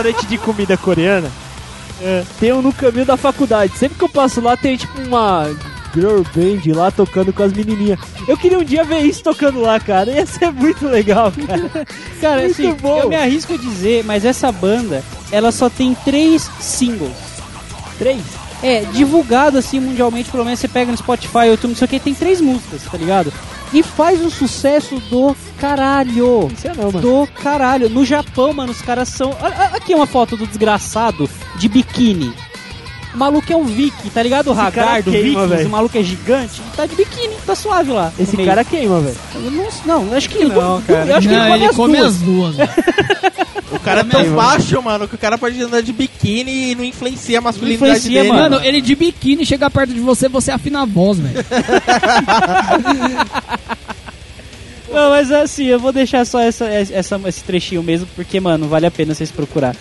Restaurante 0.00 0.26
de 0.26 0.38
comida 0.38 0.76
coreana? 0.76 1.30
É, 2.02 2.24
tem 2.38 2.52
um 2.52 2.62
no 2.62 2.72
caminho 2.72 3.04
da 3.04 3.16
faculdade. 3.16 3.76
Sempre 3.76 3.98
que 3.98 4.04
eu 4.04 4.08
passo 4.08 4.40
lá, 4.40 4.56
tem 4.56 4.76
tipo 4.76 5.00
uma 5.02 5.44
girl 5.94 6.22
band 6.34 6.74
lá 6.74 6.90
tocando 6.90 7.32
com 7.32 7.42
as 7.42 7.52
menininhas. 7.52 7.98
Eu 8.26 8.36
queria 8.36 8.58
um 8.58 8.64
dia 8.64 8.84
ver 8.84 9.00
isso 9.00 9.22
tocando 9.22 9.60
lá, 9.60 9.78
cara. 9.78 10.10
Ia 10.10 10.24
ser 10.24 10.50
muito 10.50 10.86
legal, 10.86 11.30
cara. 11.46 11.86
Cara, 12.20 12.42
Muito 12.42 12.52
assim, 12.52 12.72
bom. 12.74 13.00
eu 13.00 13.08
me 13.08 13.16
arrisco 13.16 13.54
a 13.54 13.56
dizer, 13.56 14.04
mas 14.04 14.26
essa 14.26 14.52
banda, 14.52 15.02
ela 15.32 15.50
só 15.50 15.70
tem 15.70 15.94
três 16.04 16.50
singles. 16.60 17.12
Três. 17.98 18.20
É, 18.62 18.80
divulgado 18.92 19.56
assim 19.56 19.80
mundialmente, 19.80 20.30
pelo 20.30 20.44
menos 20.44 20.60
você 20.60 20.68
pega 20.68 20.90
no 20.90 20.98
Spotify, 20.98 21.46
YouTube, 21.46 21.70
não 21.70 21.76
sei 21.76 21.86
o 21.86 21.88
que, 21.88 21.98
tem 21.98 22.14
três 22.14 22.42
músicas, 22.42 22.82
tá 22.82 22.98
ligado? 22.98 23.32
E 23.72 23.82
faz 23.82 24.20
um 24.20 24.30
sucesso 24.30 24.98
do 25.10 25.36
caralho. 25.58 26.48
Isso 26.52 26.66
é 26.66 26.74
não, 26.74 26.90
mano. 26.90 27.00
Do 27.00 27.26
caralho. 27.40 27.88
No 27.88 28.04
Japão, 28.04 28.52
mano, 28.52 28.72
os 28.72 28.82
caras 28.82 29.08
são. 29.08 29.30
Aqui 29.72 29.94
uma 29.94 30.06
foto 30.06 30.36
do 30.36 30.46
desgraçado 30.46 31.28
de 31.56 31.68
biquíni. 31.68 32.32
O 33.12 33.18
maluco 33.18 33.52
é 33.52 33.56
um 33.56 33.64
Viking, 33.64 34.08
tá 34.10 34.22
ligado? 34.22 34.52
O 34.52 34.54
cara 34.54 34.66
Hagar 34.68 35.02
do 35.02 35.10
queima, 35.10 35.28
Vikings, 35.28 35.48
velho. 35.56 35.68
o 35.68 35.70
maluco 35.70 35.98
é 35.98 36.02
gigante, 36.02 36.60
ele 36.60 36.70
tá 36.76 36.86
de 36.86 36.94
biquíni, 36.94 37.34
tá 37.44 37.54
suave 37.54 37.90
lá. 37.90 38.12
Esse 38.18 38.36
cara 38.36 38.64
queima, 38.64 39.00
velho. 39.00 39.16
Não, 39.84 40.04
não, 40.04 40.16
acho 40.16 40.28
que 40.28 40.38
ele 40.38 40.48
Não, 40.52 40.54
come, 40.54 40.82
cara. 40.86 41.06
Eu 41.10 41.16
acho 41.16 41.28
que 41.28 41.34
Não, 41.34 41.54
ele 41.56 41.68
come 41.70 41.98
as 41.98 42.16
duas. 42.18 42.50
as 42.50 42.56
duas. 42.56 42.56
velho. 42.56 42.70
O 43.72 43.78
cara 43.78 44.00
é 44.02 44.04
tão 44.04 44.24
baixo, 44.34 44.82
mano, 44.82 45.06
que 45.06 45.14
o 45.14 45.18
cara 45.18 45.38
pode 45.38 45.62
andar 45.62 45.80
de 45.80 45.92
biquíni 45.92 46.72
e 46.72 46.74
não 46.74 46.82
influencia 46.84 47.38
a 47.38 47.40
masculinidade 47.40 47.98
influencia, 47.98 48.22
dele. 48.22 48.32
mano. 48.34 48.56
Mano, 48.56 48.64
ele 48.66 48.80
de 48.80 48.96
biquíni 48.96 49.46
chegar 49.46 49.70
perto 49.70 49.94
de 49.94 50.00
você, 50.00 50.28
você 50.28 50.50
afina 50.50 50.82
a 50.82 50.84
voz, 50.84 51.18
velho. 51.20 51.44
Não, 54.92 55.10
mas 55.10 55.30
assim, 55.30 55.66
eu 55.66 55.78
vou 55.78 55.92
deixar 55.92 56.24
só 56.26 56.40
essa, 56.40 56.64
essa, 56.66 57.20
esse 57.26 57.44
trechinho 57.44 57.80
mesmo, 57.82 58.08
porque, 58.16 58.40
mano, 58.40 58.66
vale 58.66 58.86
a 58.86 58.90
pena 58.90 59.14
vocês 59.14 59.30
procurar. 59.30 59.76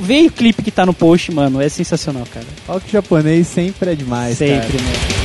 Vê 0.00 0.22
o 0.26 0.30
clipe 0.30 0.62
que 0.62 0.70
tá 0.70 0.86
no 0.86 0.94
post, 0.94 1.30
mano, 1.32 1.60
é 1.60 1.68
sensacional, 1.68 2.24
cara. 2.32 2.46
Rock 2.66 2.90
japonês 2.90 3.46
sempre 3.46 3.90
é 3.90 3.94
demais, 3.94 4.38
Sempre, 4.38 4.78
cara. 4.78 4.82
mano. 4.82 5.22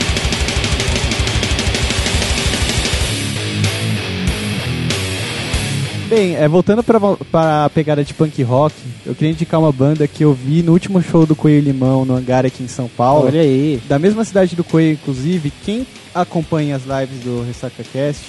Bem, 6.10 6.38
é, 6.38 6.48
voltando 6.48 6.82
pra, 6.82 6.98
pra 7.30 7.70
pegada 7.74 8.02
de 8.02 8.14
punk 8.14 8.42
rock, 8.42 8.74
eu 9.06 9.14
queria 9.14 9.32
indicar 9.34 9.60
uma 9.60 9.74
banda 9.74 10.08
que 10.08 10.24
eu 10.24 10.34
vi 10.34 10.64
no 10.64 10.72
último 10.72 11.02
show 11.02 11.26
do 11.26 11.36
Coelho 11.36 11.66
Limão 11.66 12.06
no 12.06 12.16
Hangar 12.16 12.46
aqui 12.46 12.64
em 12.64 12.68
São 12.68 12.88
Paulo. 12.88 13.26
Olha 13.28 13.42
aí. 13.42 13.82
Da 13.90 14.00
mesma 14.00 14.24
cidade 14.24 14.56
do 14.56 14.64
Coelho, 14.64 14.94
inclusive, 14.94 15.52
quem 15.66 15.86
acompanha 16.16 16.78
as 16.78 16.84
lives 16.84 17.20
do 17.26 17.44
Ressaca 17.46 17.84
Cast, 17.84 18.24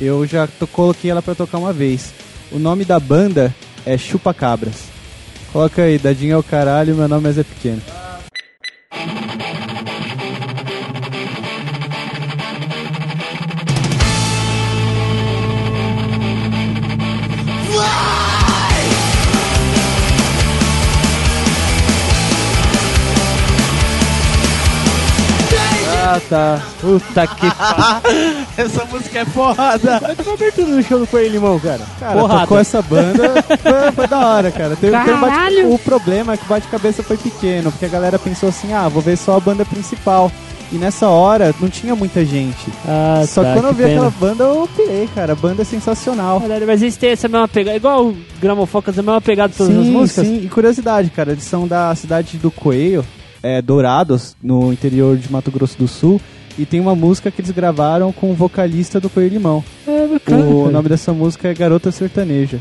eu 0.00 0.24
já 0.24 0.48
coloquei 0.70 1.10
ela 1.10 1.20
pra 1.20 1.34
tocar 1.34 1.58
uma 1.58 1.72
vez. 1.72 2.12
O 2.52 2.60
nome 2.60 2.84
da 2.84 3.00
banda 3.00 3.52
é 3.84 3.98
Chupa 3.98 4.32
Cabras. 4.32 4.95
Coloca 5.56 5.84
aí, 5.84 5.96
dadinho 5.96 6.34
é 6.34 6.36
o 6.36 6.42
caralho, 6.42 6.94
meu 6.94 7.08
nome 7.08 7.30
é 7.30 7.32
Zé 7.32 7.42
Pequeno. 7.42 7.80
Tá. 26.28 26.60
Puta 26.80 27.26
que 27.26 27.46
Essa 28.60 28.84
música 28.86 29.20
é 29.20 29.24
porrada. 29.26 30.00
Mas 30.02 30.16
foi 30.26 30.34
abertura 30.34 30.66
no 30.68 30.82
show 30.82 30.98
do 30.98 31.06
Coelho 31.06 31.32
Limão, 31.32 31.58
cara. 31.60 31.80
Cara, 32.00 32.18
Porrada. 32.20 32.40
tocou 32.42 32.58
essa 32.58 32.82
banda, 32.82 33.44
foi, 33.62 33.92
foi 33.92 34.06
da 34.08 34.26
hora, 34.26 34.50
cara. 34.50 34.76
Tem- 34.76 34.90
tem 34.90 35.14
um 35.14 35.20
bate- 35.20 35.64
o 35.66 35.78
problema 35.78 36.32
é 36.34 36.36
que 36.36 36.44
o 36.44 36.48
bate-cabeça 36.48 37.02
foi 37.02 37.16
pequeno, 37.16 37.70
porque 37.70 37.84
a 37.84 37.88
galera 37.88 38.18
pensou 38.18 38.48
assim, 38.48 38.72
ah, 38.72 38.88
vou 38.88 39.00
ver 39.02 39.16
só 39.16 39.36
a 39.36 39.40
banda 39.40 39.64
principal. 39.64 40.30
E 40.72 40.74
nessa 40.78 41.06
hora 41.08 41.54
não 41.60 41.68
tinha 41.68 41.94
muita 41.94 42.24
gente. 42.24 42.66
Ah, 42.88 43.22
Só 43.24 43.40
tá, 43.44 43.48
que 43.54 43.60
quando 43.60 43.66
eu 43.66 43.72
vi 43.72 43.84
pena. 43.84 43.94
aquela 43.94 44.10
banda, 44.10 44.42
eu 44.42 44.68
pirei, 44.76 45.08
cara. 45.14 45.32
A 45.32 45.36
banda 45.36 45.62
é 45.62 45.64
sensacional. 45.64 46.40
Caralho, 46.40 46.66
mas 46.66 46.82
eles 46.82 46.96
têm 46.96 47.10
essa 47.10 47.28
mesma 47.28 47.46
pegada. 47.46 47.76
Igual 47.76 48.06
o 48.06 48.16
Gramofocas, 48.40 48.98
a 48.98 49.02
mesma 49.02 49.20
pegada 49.20 49.50
de 49.52 49.58
todas 49.58 49.72
sim, 49.72 49.80
as 49.80 49.86
músicas? 49.86 50.26
Sim, 50.26 50.40
e 50.42 50.48
curiosidade, 50.48 51.08
cara, 51.10 51.30
eles 51.30 51.44
são 51.44 51.68
da 51.68 51.94
cidade 51.94 52.36
do 52.36 52.50
Coelho, 52.50 53.06
é, 53.42 53.60
Dourados, 53.60 54.36
no 54.42 54.72
interior 54.72 55.16
de 55.16 55.30
Mato 55.30 55.50
Grosso 55.50 55.78
do 55.78 55.88
Sul. 55.88 56.20
E 56.58 56.64
tem 56.64 56.80
uma 56.80 56.94
música 56.94 57.30
que 57.30 57.40
eles 57.40 57.50
gravaram 57.50 58.12
com 58.12 58.30
o 58.30 58.34
vocalista 58.34 58.98
do 58.98 59.10
Coelho 59.10 59.34
Limão. 59.34 59.62
É 59.86 60.06
bacana. 60.06 60.46
O 60.46 60.60
cara. 60.60 60.72
nome 60.72 60.88
dessa 60.88 61.12
música 61.12 61.48
é 61.48 61.54
Garota 61.54 61.90
Sertaneja. 61.92 62.60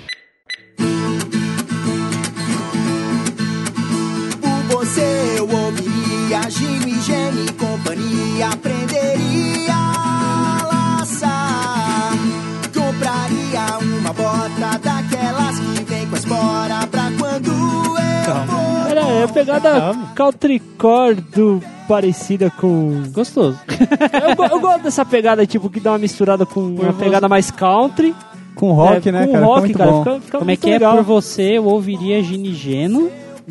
Pegada 19.35 19.95
countrycore 20.15 21.15
do 21.15 21.61
parecida 21.87 22.49
com. 22.49 23.03
Gostoso. 23.11 23.59
Eu, 23.69 24.45
eu 24.49 24.59
gosto 24.59 24.83
dessa 24.83 25.05
pegada, 25.05 25.45
tipo, 25.45 25.69
que 25.69 25.79
dá 25.79 25.91
uma 25.91 25.97
misturada 25.99 26.45
com 26.45 26.61
uma 26.61 26.91
você- 26.91 27.03
pegada 27.03 27.27
mais 27.29 27.51
country. 27.51 28.15
Com 28.55 28.71
rock, 28.71 29.09
É, 29.09 29.11
né, 29.11 29.25
com 29.27 29.33
cara? 29.33 29.45
rock, 29.45 29.67
Fica 29.67 29.67
muito 29.67 29.77
cara, 29.77 29.91
bom. 29.91 30.03
fica- 30.03 30.25
fica 30.25 30.37
Como 30.39 30.51
é 30.51 30.55
que 30.55 30.69
é 30.69 30.73
legal. 30.73 30.95
por 30.95 31.03
você? 31.03 31.57
Eu 31.57 31.65
ouviria 31.65 32.23
Ginigeno. 32.23 33.09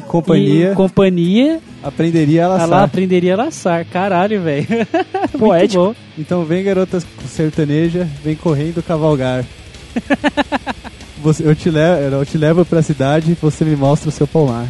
Companhia, 0.08 0.72
E 0.72 0.74
companhia. 0.74 1.60
aprenderia 1.82 2.46
a 2.46 2.48
laçar. 2.48 2.66
Ela 2.66 2.82
aprenderia 2.82 3.34
a 3.34 3.36
laçar. 3.36 3.84
Caralho, 3.84 4.40
velho. 4.42 4.66
Muito 5.30 5.38
Poético. 5.38 5.84
bom. 5.84 5.94
Então 6.18 6.44
vem 6.44 6.64
garota 6.64 7.00
sertaneja, 7.28 8.08
vem 8.24 8.34
correndo 8.34 8.82
cavalgar. 8.82 9.44
Você- 11.22 11.46
eu, 11.48 11.54
te 11.54 11.70
levo, 11.70 12.16
eu 12.16 12.26
te 12.26 12.36
levo 12.36 12.64
pra 12.64 12.82
cidade 12.82 13.32
e 13.32 13.34
você 13.34 13.64
me 13.64 13.76
mostra 13.76 14.08
o 14.08 14.12
seu 14.12 14.26
palmar. 14.26 14.66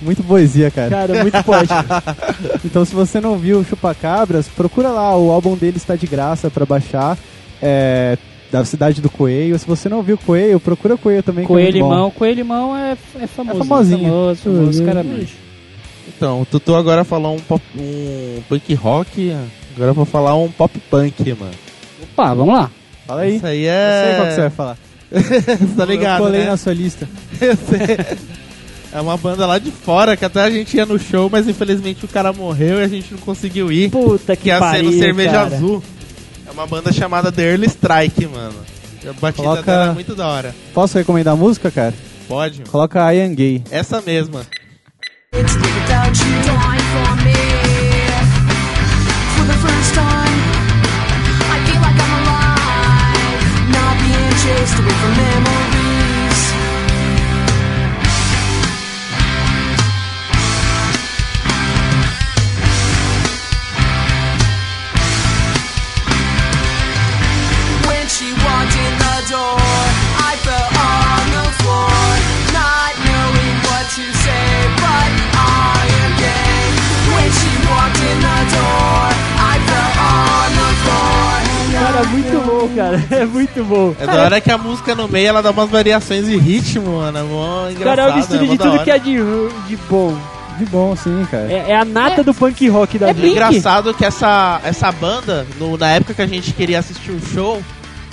Muito 0.00 0.22
poesia, 0.22 0.70
cara. 0.70 0.90
Cara, 0.90 1.22
muito 1.22 1.42
poético. 1.44 1.74
Então 2.64 2.84
se 2.84 2.94
você 2.94 3.20
não 3.20 3.36
viu 3.36 3.60
o 3.60 3.64
Chupacabras, 3.64 4.48
procura 4.48 4.90
lá, 4.90 5.16
o 5.16 5.30
álbum 5.30 5.56
dele 5.56 5.76
está 5.76 5.96
de 5.96 6.06
graça 6.06 6.50
pra 6.50 6.66
baixar. 6.66 7.16
É, 7.60 8.16
da 8.50 8.64
cidade 8.64 9.00
do 9.00 9.10
Coelho. 9.10 9.58
Se 9.58 9.66
você 9.66 9.88
não 9.88 10.02
viu 10.02 10.16
Coelho, 10.18 10.60
procura 10.60 10.96
Coelho 10.96 11.22
também. 11.22 11.44
é 11.44 11.46
Coelho 11.46 11.80
bom. 11.80 11.90
Limão. 11.90 12.10
Coelho 12.10 12.36
Limão 12.36 12.76
é, 12.76 12.96
é 13.20 13.26
famoso. 13.26 13.56
É 13.56 13.64
famosinho. 13.64 14.08
Famoso, 14.08 14.42
famoso, 14.42 14.84
cara. 14.84 15.06
Então, 16.08 16.42
o 16.42 16.46
Tutu 16.46 16.74
agora 16.74 17.04
falou 17.04 17.36
um, 17.36 17.38
pop, 17.38 17.62
um 17.78 18.42
punk 18.48 18.74
rock, 18.74 19.30
agora 19.76 19.90
eu 19.90 19.94
vou 19.94 20.04
falar 20.04 20.34
um 20.34 20.50
pop 20.50 20.78
punk, 20.90 21.34
mano. 21.34 21.52
Opa, 22.02 22.34
vamos 22.34 22.54
lá. 22.54 22.70
Fala 23.06 23.22
aí. 23.22 23.36
Isso 23.36 23.46
aí 23.46 23.64
Eu 23.64 23.72
é... 23.72 24.04
sei 24.04 24.14
qual 24.14 24.26
que 24.26 24.34
você 24.34 24.40
vai 24.40 24.50
falar. 24.50 24.76
tá 25.76 25.84
ligado, 25.84 26.20
eu 26.20 26.26
colei 26.26 26.40
né? 26.40 26.50
na 26.50 26.56
sua 26.56 26.74
lista. 26.74 27.08
Eu 27.40 27.56
sei. 27.56 28.18
É 28.92 29.00
uma 29.00 29.16
banda 29.18 29.46
lá 29.46 29.58
de 29.58 29.70
fora, 29.70 30.16
que 30.16 30.24
até 30.24 30.40
a 30.42 30.50
gente 30.50 30.76
ia 30.76 30.86
no 30.86 30.98
show, 30.98 31.28
mas 31.30 31.46
infelizmente 31.46 32.04
o 32.04 32.08
cara 32.08 32.32
morreu 32.32 32.78
e 32.80 32.82
a 32.84 32.88
gente 32.88 33.12
não 33.12 33.18
conseguiu 33.20 33.70
ir. 33.70 33.90
Puta 33.90 34.34
que 34.34 34.44
Que 34.44 34.48
ia 34.48 34.54
ser 34.54 34.60
pariu, 34.60 34.90
no 34.90 34.98
Cerveja 34.98 35.30
cara. 35.30 35.56
Azul. 35.56 35.82
É 36.46 36.50
uma 36.50 36.66
banda 36.66 36.90
chamada 36.92 37.30
The 37.30 37.42
Early 37.52 37.66
Strike, 37.66 38.26
mano. 38.26 38.54
A 39.06 39.12
batida 39.12 39.42
Coloca- 39.42 39.62
dela 39.62 39.90
é 39.90 39.94
muito 39.94 40.14
da 40.14 40.26
hora. 40.26 40.54
Posso 40.74 40.96
recomendar 40.98 41.34
a 41.34 41.36
música, 41.36 41.70
cara? 41.70 41.94
Pode? 42.26 42.62
Coloca 42.62 43.12
I 43.14 43.20
Am 43.22 43.34
Gay. 43.34 43.62
Essa 43.70 44.00
mesma. 44.00 44.40
It's 45.34 45.54
cara. 82.90 83.04
É 83.22 83.24
muito 83.26 83.64
bom. 83.64 83.94
É 84.00 84.06
da 84.06 84.22
hora 84.22 84.40
que 84.40 84.50
a 84.50 84.58
música 84.58 84.94
no 84.94 85.08
meio 85.08 85.28
ela 85.28 85.42
dá 85.42 85.50
umas 85.50 85.68
variações 85.70 86.26
de 86.26 86.36
ritmo, 86.36 86.98
mano. 86.98 87.18
É 87.18 87.22
mó 87.22 87.68
engraçado. 87.70 87.84
Cara, 87.84 88.02
é 88.02 88.06
uma 88.08 88.16
mistura 88.16 88.46
de 88.46 88.58
tudo 88.58 88.84
que 88.84 88.90
é 88.90 88.98
de, 88.98 89.16
de 89.68 89.76
bom. 89.88 90.16
De 90.58 90.64
bom, 90.66 90.96
sim, 90.96 91.26
cara. 91.30 91.52
É, 91.52 91.66
é 91.70 91.76
a 91.76 91.84
nata 91.84 92.24
do 92.24 92.34
punk 92.34 92.66
rock 92.68 92.98
da 92.98 93.10
É 93.10 93.12
vida. 93.12 93.26
E 93.28 93.30
engraçado 93.30 93.94
que 93.94 94.04
essa, 94.04 94.60
essa 94.64 94.90
banda, 94.90 95.46
no- 95.58 95.76
na 95.78 95.90
época 95.92 96.14
que 96.14 96.22
a 96.22 96.26
gente 96.26 96.52
queria 96.52 96.80
assistir 96.80 97.12
um 97.12 97.20
show, 97.32 97.62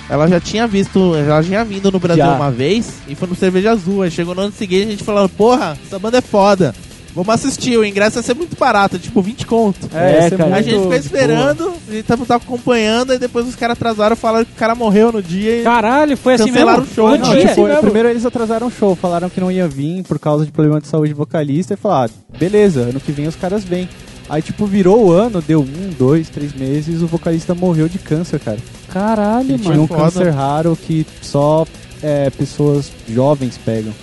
ela 0.07 0.28
já 0.28 0.39
tinha 0.39 0.67
visto, 0.67 1.15
ela 1.15 1.41
já 1.41 1.47
tinha 1.49 1.65
vindo 1.65 1.91
no 1.91 1.97
Brasil 1.97 2.23
Já. 2.23 2.34
uma 2.36 2.51
vez 2.51 2.97
e 3.07 3.15
foi 3.15 3.28
no 3.28 3.34
Cerveja 3.36 3.71
Azul. 3.71 4.03
Aí 4.03 4.11
chegou 4.11 4.36
no 4.36 4.41
ano 4.41 4.51
seguinte 4.55 4.88
a 4.88 4.91
gente 4.91 5.03
falando, 5.03 5.28
porra, 5.30 5.76
essa 5.88 5.97
banda 5.97 6.19
é 6.19 6.21
foda. 6.21 6.76
Vamos 7.16 7.34
assistir, 7.34 7.78
o 7.78 7.86
ingresso 7.86 8.20
ia 8.20 8.24
ser 8.24 8.36
muito 8.36 8.57
barato, 8.57 8.99
tipo 8.99 9.22
20 9.22 9.45
conto. 9.45 9.89
É, 9.93 10.18
essa 10.18 10.36
cara. 10.36 10.49
a 10.49 10.53
muito 10.55 10.63
gente 10.66 10.74
ficou 10.74 10.88
boa. 10.89 10.97
esperando, 10.97 11.74
e 11.89 12.03
tava, 12.03 12.26
tava 12.26 12.43
acompanhando, 12.43 13.13
e 13.13 13.18
depois 13.18 13.47
os 13.47 13.55
caras 13.55 13.78
atrasaram, 13.78 14.18
falaram 14.18 14.43
que 14.43 14.51
o 14.51 14.55
cara 14.55 14.76
morreu 14.76 15.13
no 15.13 15.24
dia 15.24 15.61
e 15.61 15.63
Caralho, 15.63 16.18
foi 16.18 16.34
assim 16.34 16.51
mesmo? 16.51 16.70
o 16.78 16.86
show, 16.86 17.18
não, 17.18 17.36
tipo, 17.38 17.82
primeiro 17.82 18.09
eles 18.09 18.26
atrasaram 18.26 18.68
o 18.68 18.72
show, 18.72 18.95
falaram 18.97 19.30
que 19.30 19.39
não 19.39 19.49
ia 19.49 19.66
vir 19.66 20.03
por 20.03 20.20
causa 20.20 20.45
de 20.45 20.51
problema 20.51 20.82
de 20.82 20.88
saúde 20.88 21.09
de 21.09 21.13
vocalista 21.13 21.74
e 21.74 21.78
falaram, 21.78 22.13
ah, 22.13 22.38
beleza, 22.38 22.82
ano 22.82 22.99
que 22.99 23.13
vem 23.13 23.28
os 23.28 23.36
caras 23.36 23.63
vêm. 23.63 23.88
Aí, 24.28 24.41
tipo, 24.41 24.66
virou 24.66 25.05
o 25.05 25.11
ano, 25.11 25.41
deu 25.41 25.61
um, 25.61 25.93
dois, 25.97 26.30
três 26.30 26.51
meses, 26.53 27.01
o 27.01 27.07
vocalista 27.07 27.53
morreu 27.53 27.88
de 27.88 27.99
câncer, 27.99 28.39
cara. 28.39 28.57
Caralho, 28.91 29.51
Ele 29.51 29.59
tinha 29.59 29.70
mano. 29.70 29.84
um 29.84 29.88
foda. 29.88 30.01
câncer 30.01 30.30
raro 30.32 30.76
que 30.76 31.05
só 31.22 31.66
é, 32.01 32.30
pessoas 32.32 32.91
jovens 33.07 33.57
pegam. 33.63 33.93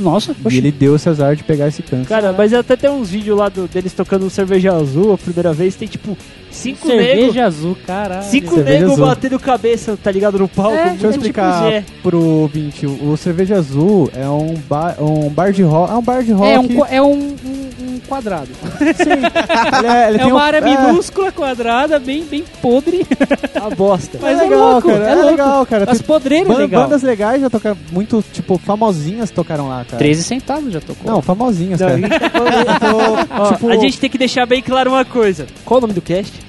Nossa, 0.00 0.32
E 0.32 0.34
poxa. 0.34 0.56
ele 0.56 0.72
deu 0.72 0.96
esse 0.96 1.08
azar 1.08 1.36
de 1.36 1.44
pegar 1.44 1.68
esse 1.68 1.82
câncer. 1.82 2.08
Cara, 2.08 2.32
mas 2.32 2.52
até 2.54 2.74
tem 2.76 2.88
uns 2.90 3.10
vídeos 3.10 3.36
lá 3.38 3.48
do- 3.48 3.68
deles 3.68 3.92
tocando 3.92 4.28
cerveja 4.30 4.72
azul 4.74 5.12
a 5.12 5.18
primeira 5.18 5.52
vez. 5.52 5.74
Tem 5.76 5.86
tipo 5.86 6.16
cinco 6.50 6.88
negros. 6.88 7.06
Cerveja 7.06 7.46
azul, 7.46 7.76
caralho. 7.86 8.22
Cinco 8.24 8.54
Cerveja 8.54 8.86
azul. 8.86 9.06
batendo 9.06 9.38
cabeça, 9.38 9.98
tá 10.02 10.10
ligado? 10.10 10.38
No 10.38 10.48
palco. 10.48 10.76
É, 10.76 10.90
Deixa 10.90 11.06
eu 11.06 11.10
É 11.10 11.12
tipo 11.12 11.24
explicar 11.26 11.62
Zé. 11.62 11.84
pro 12.02 12.22
ouvinte, 12.22 12.86
o 12.86 13.16
Cerveja 13.16 13.56
Azul 13.56 14.10
é 14.14 14.28
um 14.28 14.54
bar, 14.68 14.96
um 15.00 15.28
bar 15.28 15.52
de 15.52 15.62
rock, 15.62 15.92
é 15.92 15.96
um 15.96 16.02
bar 16.02 16.22
de 16.22 16.32
rock. 16.32 16.50
É 16.52 16.58
um, 16.60 16.68
qua- 16.68 16.88
é 16.90 17.02
um, 17.02 17.12
um- 17.12 17.70
um 17.82 18.00
quadrado. 18.08 18.48
ele 18.80 19.86
é, 19.86 20.08
ele 20.08 20.16
É 20.16 20.18
tem 20.22 20.26
uma 20.32 20.36
um- 20.36 20.38
área 20.38 20.58
é, 20.58 20.60
minúscula, 20.60 21.32
quadrada, 21.32 21.98
bem, 21.98 22.24
bem 22.24 22.44
podre. 22.60 23.06
A 23.54 23.70
bosta. 23.74 24.18
Mas 24.20 24.38
é 24.38 24.44
é, 24.44 24.48
legal, 24.48 24.72
louco, 24.72 24.88
cara, 24.88 25.04
é, 25.08 25.10
é 25.10 25.14
louco. 25.14 25.30
legal, 25.30 25.66
cara. 25.66 25.90
As 25.90 26.02
podreiras 26.02 26.48
ban- 26.48 26.56
legal. 26.58 26.82
bandas 26.84 27.02
legais 27.02 27.40
já 27.40 27.50
tocaram, 27.50 27.76
muito, 27.92 28.24
tipo, 28.32 28.58
famosinhas 28.58 29.30
tocaram 29.30 29.68
lá, 29.68 29.84
cara. 29.84 29.98
13 29.98 30.22
centavos 30.22 30.72
já 30.72 30.80
tocou. 30.80 31.10
Não, 31.10 31.22
famosinhas, 31.22 31.80
Não, 31.80 31.86
a 31.86 31.90
cara. 31.90 32.00
gente 32.02 32.18
tá 32.18 32.30
falando- 32.30 33.28
tô, 33.48 33.52
tipo, 33.54 33.68
A 33.70 33.76
gente 33.76 34.00
tem 34.00 34.10
que 34.10 34.18
deixar 34.18 34.46
bem 34.46 34.62
claro 34.62 34.90
uma 34.90 35.04
coisa. 35.04 35.46
Qual 35.64 35.78
o 35.78 35.80
nome 35.82 35.92
do 35.92 36.02
cast? 36.02 36.39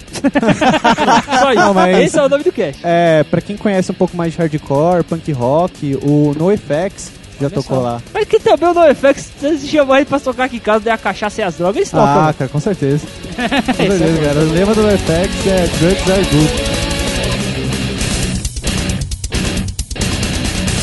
Só 1.39 1.51
isso. 1.51 1.59
Não, 1.61 1.73
mas- 1.73 1.97
Esse 1.99 2.19
é 2.19 2.23
o 2.23 2.29
nome 2.29 2.43
do 2.43 2.51
cast. 2.51 2.79
É, 2.83 3.23
pra 3.23 3.41
quem 3.41 3.57
conhece 3.57 3.91
um 3.91 3.95
pouco 3.95 4.15
mais 4.15 4.33
de 4.33 4.37
hardcore, 4.39 5.03
punk 5.03 5.31
rock, 5.31 5.95
o 6.01 6.33
NoFX 6.37 7.11
já 7.39 7.49
tocou 7.49 7.77
só. 7.77 7.81
lá. 7.81 8.01
Mas 8.13 8.27
que 8.27 8.39
também 8.39 8.69
o 8.69 8.73
NoFX, 8.73 9.31
se 9.39 9.57
você 9.57 9.67
chamar 9.67 9.97
ele 9.97 10.05
pra 10.05 10.19
tocar 10.19 10.43
aqui 10.45 10.57
em 10.57 10.59
casa, 10.59 10.79
der 10.81 10.91
a 10.91 10.97
cachaça 10.97 11.41
e 11.41 11.43
as 11.43 11.55
drogas, 11.55 11.77
eles 11.77 11.89
tocam. 11.89 12.05
Ah, 12.27 12.33
cara, 12.37 12.49
com 12.49 12.59
certeza. 12.59 13.05
Com 13.37 13.73
certeza, 13.73 14.21
cara. 14.21 14.39
O 14.41 14.51
lema 14.51 14.75
do 14.75 14.83
NoFX 14.83 15.47
é 15.47 15.67
Drugs 15.79 16.11
are 16.11 16.23
good. 16.25 16.51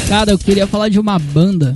Cara, 0.08 0.30
eu 0.30 0.38
queria 0.38 0.66
falar 0.66 0.88
de 0.88 0.98
uma 0.98 1.18
banda 1.18 1.74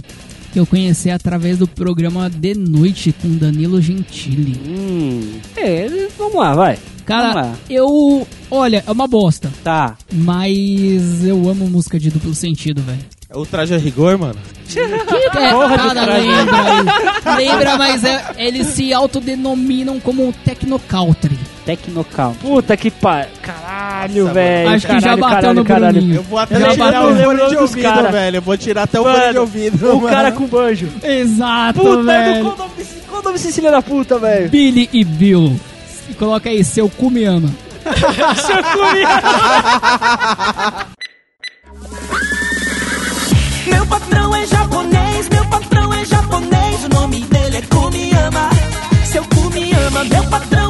que 0.53 0.61
eu 0.61 0.67
conheci 0.67 1.11
através 1.11 1.59
do 1.59 1.67
programa 1.67 2.29
De 2.29 2.55
Noite 2.55 3.13
com 3.21 3.37
Danilo 3.37 3.81
Gentili. 3.81 4.61
Hum. 4.67 5.39
É, 5.57 6.09
vamos 6.19 6.35
lá, 6.35 6.55
vai. 6.55 6.79
Cara, 7.05 7.53
eu. 7.69 8.27
Olha, 8.51 8.85
é 8.87 8.91
uma 8.93 9.09
bosta. 9.09 9.51
Tá. 9.65 9.97
Mas 10.13 11.25
eu 11.25 11.49
amo 11.49 11.69
música 11.69 11.99
de 11.99 12.11
duplo 12.11 12.35
sentido, 12.35 12.81
velho. 12.83 13.01
É 13.29 13.37
o 13.37 13.47
traje 13.47 13.75
a 13.75 13.79
rigor, 13.79 14.19
mano. 14.19 14.39
É, 14.77 14.87
Porra 15.53 15.77
de 15.79 15.83
cara, 15.89 16.05
traje. 16.05 16.27
lembra, 16.29 17.37
lembra, 17.37 17.79
mas 17.79 18.05
é- 18.05 18.35
eles 18.37 18.67
se 18.69 18.93
autodenominam 18.93 19.99
como 19.99 20.33
Tecnocountry. 20.45 21.39
Tecnocount. 21.65 22.37
Puta 22.39 22.77
que 22.77 22.91
pariu. 22.91 23.31
Caralho, 23.73 24.27
velho. 24.33 24.69
Acho 24.71 24.87
que 24.87 25.01
já 25.01 25.17
bateu 25.17 25.29
caralho, 25.31 25.55
no 25.55 25.65
caralho. 25.65 25.93
Bruninho. 25.95 26.17
Eu 26.17 26.23
vou 26.25 26.39
até 26.39 26.61
Já 26.61 26.73
tirar 26.73 27.05
o 27.07 27.17
fone 27.17 27.49
de 27.49 27.57
ouvido, 27.57 27.83
cara. 27.83 28.11
velho. 28.13 28.37
Eu 28.37 28.43
vou 28.43 28.57
tirar 28.59 28.83
até 28.83 29.01
o 29.01 29.05
Mano, 29.05 29.19
fone 29.19 29.33
de 29.33 29.39
ouvido. 29.39 29.91
O 29.93 30.01
mano. 30.01 30.09
cara 30.17 30.33
com 30.33 30.47
banjo. 30.47 30.89
Exato, 31.03 31.81
Puta, 31.81 32.03
velho. 32.03 32.55
desse, 32.77 32.95
qual 33.09 33.21
o 33.21 33.25
nome 33.25 33.39
desse 33.39 33.53
filho 33.53 33.71
da 33.71 33.81
puta, 33.83 34.19
velho? 34.19 34.49
Billy 34.51 34.91
e 34.93 35.05
Bill. 35.05 35.59
coloca 36.19 36.51
aí, 36.51 36.63
seu 36.63 36.89
cu 36.91 37.11
me 37.11 37.25
ama. 37.25 37.49
Seu 38.37 38.57
cu 38.63 38.93
me 38.93 39.03
Meu 43.73 43.87
patrão 43.87 44.35
é 44.37 44.47
japonês, 44.47 45.29
meu 45.31 45.45
patrão 45.47 45.93
é 45.95 46.05
japonês, 46.05 46.85
o 46.85 46.89
nome 46.95 47.21
dele 47.21 47.57
é 47.57 47.63
Kumiyama. 47.63 48.51
Seu 49.05 49.25
Kumiyama, 49.25 50.05
meu 50.05 50.25
patrão 50.25 50.62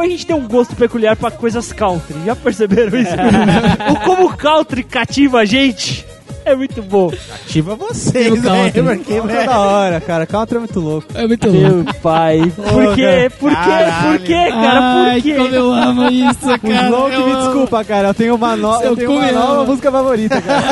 como 0.00 0.08
a 0.08 0.08
gente 0.08 0.24
tem 0.26 0.34
um 0.34 0.48
gosto 0.48 0.74
peculiar 0.74 1.14
pra 1.14 1.30
coisas 1.30 1.72
country, 1.74 2.16
já 2.24 2.34
perceberam 2.34 2.98
isso? 2.98 3.12
o 3.92 4.00
como 4.00 4.28
o 4.28 4.34
country 4.36 4.82
cativa 4.82 5.40
a 5.40 5.44
gente 5.44 6.06
é 6.42 6.56
muito 6.56 6.80
bom. 6.80 7.12
Ativa 7.34 7.76
vocês, 7.76 8.32
o 8.32 8.42
country. 8.42 8.80
né? 8.80 8.96
Porque, 8.96 9.14
Country 9.20 9.36
é 9.36 9.44
da 9.44 9.58
hora, 9.58 10.00
cara. 10.00 10.24
Country 10.26 10.56
é 10.56 10.60
muito 10.60 10.80
louco. 10.80 11.06
É 11.14 11.26
muito 11.26 11.46
louco. 11.50 11.68
Meu 11.84 11.94
pai, 12.00 12.50
por 12.56 12.94
quê? 12.94 13.30
Por 13.38 13.50
quê? 13.50 13.66
Por 14.06 14.18
quê, 14.20 14.50
cara? 14.50 14.80
Ai, 14.80 15.20
Por 15.20 15.22
quê? 15.22 15.34
como 15.34 15.54
eu 15.54 15.70
amo 15.74 16.08
isso, 16.10 16.50
O 16.50 16.58
cara. 16.60 16.86
Slow 16.86 17.10
que 17.10 17.16
eu 17.16 17.26
me 17.26 17.32
amo. 17.32 17.42
desculpa, 17.44 17.84
cara. 17.84 18.08
Eu 18.08 18.14
tenho 18.14 18.34
uma, 18.36 18.56
no... 18.56 18.82
Eu 18.82 18.96
tenho 18.96 19.12
uma 19.12 19.32
nova 19.32 19.64
música 19.66 19.92
favorita, 19.92 20.40
cara. 20.40 20.62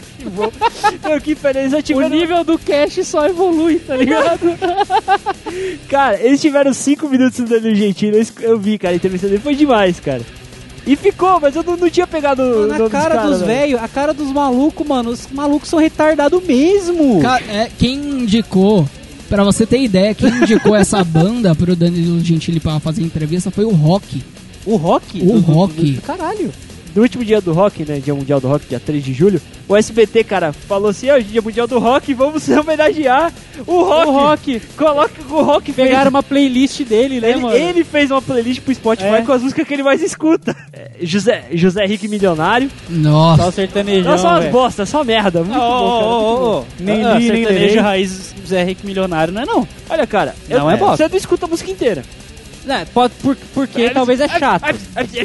Meu, 0.30 1.20
que 1.20 1.34
feliz 1.34 1.72
eu 1.72 1.78
O 1.78 1.82
tive. 1.82 2.08
nível 2.08 2.44
do 2.44 2.58
cash 2.58 3.00
só 3.04 3.26
evolui, 3.26 3.78
tá 3.78 3.96
ligado? 3.96 4.40
Cara, 5.88 6.18
eles 6.20 6.40
tiveram 6.40 6.72
5 6.72 7.08
minutos 7.08 7.38
no 7.40 7.46
Danilo 7.46 7.74
Gentili, 7.74 8.26
eu, 8.40 8.58
vi, 8.58 8.78
cara, 8.78 8.94
a 8.94 8.96
entrevista 8.96 9.26
dele 9.28 9.40
foi 9.40 9.54
demais, 9.54 9.98
cara. 10.00 10.22
E 10.86 10.96
ficou, 10.96 11.38
mas 11.40 11.54
eu 11.54 11.62
não, 11.62 11.76
não 11.76 11.90
tinha 11.90 12.06
pegado 12.06 12.42
o 12.42 12.66
Na 12.66 12.78
nome 12.78 12.90
cara 12.90 13.16
dos 13.26 13.40
velho. 13.40 13.46
velhos, 13.46 13.82
a 13.82 13.88
cara 13.88 14.14
dos 14.14 14.32
malucos, 14.32 14.86
mano. 14.86 15.10
Os 15.10 15.26
malucos 15.30 15.68
são 15.68 15.78
retardados 15.78 16.42
mesmo. 16.42 17.20
Cara, 17.20 17.44
é, 17.48 17.70
quem 17.78 17.96
indicou, 17.96 18.88
pra 19.28 19.44
você 19.44 19.66
ter 19.66 19.80
ideia, 19.80 20.14
quem 20.14 20.28
indicou 20.30 20.74
essa 20.74 21.04
banda 21.04 21.54
pro 21.54 21.76
Danilo 21.76 22.18
Gentili 22.20 22.58
pra 22.60 22.80
fazer 22.80 23.02
entrevista 23.02 23.50
foi 23.50 23.64
o 23.64 23.70
Rock. 23.70 24.22
O 24.64 24.76
rock? 24.76 25.20
O 25.22 25.24
Do- 25.34 25.40
do- 25.40 25.52
rock. 25.52 25.74
do- 25.92 26.02
Caralho. 26.02 26.50
No 26.94 27.02
último 27.02 27.24
dia 27.24 27.40
do 27.40 27.52
rock, 27.52 27.84
né? 27.84 28.00
Dia 28.04 28.14
Mundial 28.14 28.40
do 28.40 28.48
Rock, 28.48 28.66
dia 28.68 28.80
3 28.80 29.04
de 29.04 29.12
julho, 29.12 29.40
o 29.68 29.76
SBT, 29.76 30.24
cara, 30.24 30.52
falou 30.52 30.90
assim: 30.90 31.08
ó, 31.10 31.18
dia 31.18 31.40
Mundial 31.40 31.66
do 31.68 31.78
Rock, 31.78 32.12
vamos 32.14 32.48
homenagear 32.50 33.32
o 33.66 33.82
rock. 33.84 34.08
O 34.08 34.12
rock. 34.12 34.60
Coloca 34.76 35.12
o 35.30 35.42
rock 35.42 35.72
fez- 35.72 35.88
Pegaram 35.88 36.10
uma 36.10 36.22
playlist 36.22 36.82
dele, 36.82 37.20
né, 37.20 37.30
ele, 37.30 37.40
mano? 37.40 37.56
ele 37.56 37.84
fez 37.84 38.10
uma 38.10 38.20
playlist 38.20 38.60
pro 38.62 38.74
Spotify 38.74 39.08
É. 39.08 39.22
com 39.22 39.32
as 39.32 39.42
músicas 39.42 39.66
que 39.68 39.74
ele 39.74 39.82
mais 39.84 40.02
escuta. 40.02 40.56
É, 40.72 40.90
José, 41.02 41.44
José 41.52 41.84
Henrique 41.84 42.08
Milionário. 42.08 42.68
Só 42.88 42.92
Nossa. 42.92 43.46
o 43.46 43.52
sertanejão, 43.52 44.10
Não, 44.10 44.18
só 44.18 44.28
umas 44.30 44.46
bosta, 44.46 44.84
só 44.84 45.04
merda. 45.04 45.44
Muito 45.44 45.56
Ô, 45.56 45.60
bom, 45.60 45.68
cara. 45.68 46.06
ô, 46.06 46.30
muito 46.32 46.42
ô, 46.42 46.50
bom. 46.50 46.60
ô. 46.60 46.64
Nem 46.80 47.04
Ah, 47.04 47.14
li, 47.14 47.28
nem 47.28 47.36
sertanejo 47.44 47.60
lerei. 47.66 47.78
raiz 47.78 48.34
Zé 48.46 48.62
Henrique 48.62 48.84
Milionário, 48.84 49.32
não 49.32 49.42
é 49.42 49.46
não? 49.46 49.68
Olha, 49.88 50.06
cara, 50.08 50.34
Não 50.48 50.58
eu- 50.68 50.70
é 50.70 50.76
bosta. 50.76 50.96
Você 50.96 51.08
não 51.08 51.16
escuta 51.16 51.46
a 51.46 51.48
música 51.48 51.70
inteira. 51.70 52.02
Não, 52.64 52.84
pode, 52.86 53.14
por, 53.14 53.36
porque 53.54 53.90
talvez 53.90 54.20
é 54.20 54.28
chato. 54.28 54.62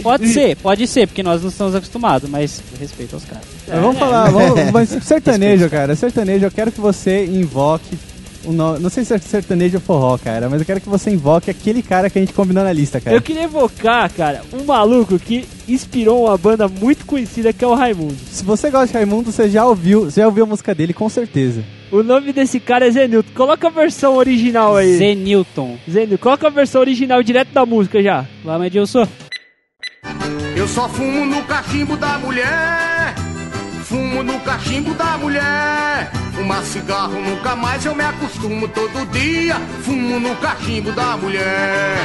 Pode 0.02 0.28
ser, 0.28 0.56
pode 0.58 0.88
ser, 0.88 1.08
porque 1.08 1.22
nós 1.22 1.42
não 1.42 1.50
estamos 1.50 1.76
acostumados, 1.76 2.30
mas 2.30 2.62
respeito 2.80 3.16
aos 3.16 3.26
caras. 3.26 3.44
Mas 3.68 3.82
vamos 3.82 3.98
falar, 4.00 4.30
vamos, 4.32 4.72
mas 4.72 4.90
sertanejo, 5.04 5.70
cara. 5.70 5.96
Sertanejo, 5.96 6.46
eu 6.46 6.52
quero 6.52 6.72
que 6.72 6.80
você 6.80 7.26
invoque. 7.26 7.98
O 8.46 8.52
no... 8.52 8.80
Não 8.80 8.90
sei 8.90 9.04
se 9.04 9.14
é 9.14 9.18
sertanejo 9.18 9.78
ou 9.78 9.82
forró, 9.82 10.18
cara, 10.18 10.50
mas 10.50 10.60
eu 10.60 10.66
quero 10.66 10.82
que 10.82 10.90
você 10.90 11.10
invoque 11.10 11.50
aquele 11.50 11.82
cara 11.82 12.10
que 12.10 12.18
a 12.18 12.22
gente 12.22 12.34
combinou 12.34 12.64
na 12.64 12.72
lista, 12.72 13.02
cara. 13.02 13.16
Eu 13.16 13.22
queria 13.22 13.44
evocar, 13.44 14.12
cara, 14.12 14.42
um 14.54 14.64
maluco 14.64 15.18
que 15.18 15.46
inspirou 15.68 16.26
uma 16.26 16.38
banda 16.38 16.68
muito 16.68 17.06
conhecida 17.06 17.52
que 17.52 17.64
é 17.64 17.68
o 17.68 17.74
Raimundo. 17.74 18.16
Se 18.30 18.44
você 18.44 18.70
gosta 18.70 18.88
de 18.88 18.94
Raimundo, 18.94 19.32
você 19.32 19.50
já 19.50 19.66
ouviu, 19.66 20.06
você 20.06 20.22
já 20.22 20.28
ouviu 20.28 20.44
a 20.44 20.48
música 20.48 20.76
dele, 20.76 20.94
com 20.94 21.10
certeza. 21.10 21.64
O 21.92 22.04
nome 22.04 22.34
desse 22.34 22.60
cara 22.60 22.88
é 22.88 22.92
Zenilton. 22.92 23.30
Coloca 23.34 23.68
a 23.68 23.72
versão 23.72 24.16
original 24.16 24.76
aí. 24.76 24.98
Zé 24.98 25.16
Newton. 25.16 25.78
Zenilton, 25.90 26.18
coloca 26.18 26.48
a 26.48 26.50
versão 26.50 26.82
original 26.82 27.24
direto 27.24 27.54
da 27.54 27.66
música 27.66 28.02
já. 28.02 28.26
Vamos, 28.44 28.68
Edilson. 28.68 29.08
Eu 30.56 30.68
só 30.68 30.90
fumo 30.90 31.26
no 31.26 31.44
cachimbo 31.44 31.96
da 31.96 32.18
mulher. 32.20 33.16
Fumo 33.84 34.24
no 34.24 34.40
cachimbo 34.40 34.94
da 34.96 35.18
mulher. 35.18 36.25
Fumar 36.36 36.62
cigarro 36.64 37.20
nunca 37.22 37.56
mais 37.56 37.86
eu 37.86 37.96
me 37.96 38.04
acostumo 38.04 38.68
todo 38.68 39.06
dia. 39.12 39.56
Fumo 39.84 40.20
no 40.20 40.36
cachimbo 40.36 40.92
da 40.92 41.16
mulher. 41.18 41.96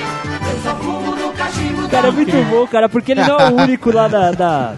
Cara, 1.91 2.09
é 2.09 2.11
muito 2.11 2.37
bom, 2.51 2.67
cara, 2.67 2.89
porque 2.89 3.13
ele 3.13 3.23
não 3.25 3.39
é 3.39 3.51
o 3.51 3.55
único 3.57 3.91
lá 3.91 4.07
da, 4.09 4.31
da- 4.33 4.75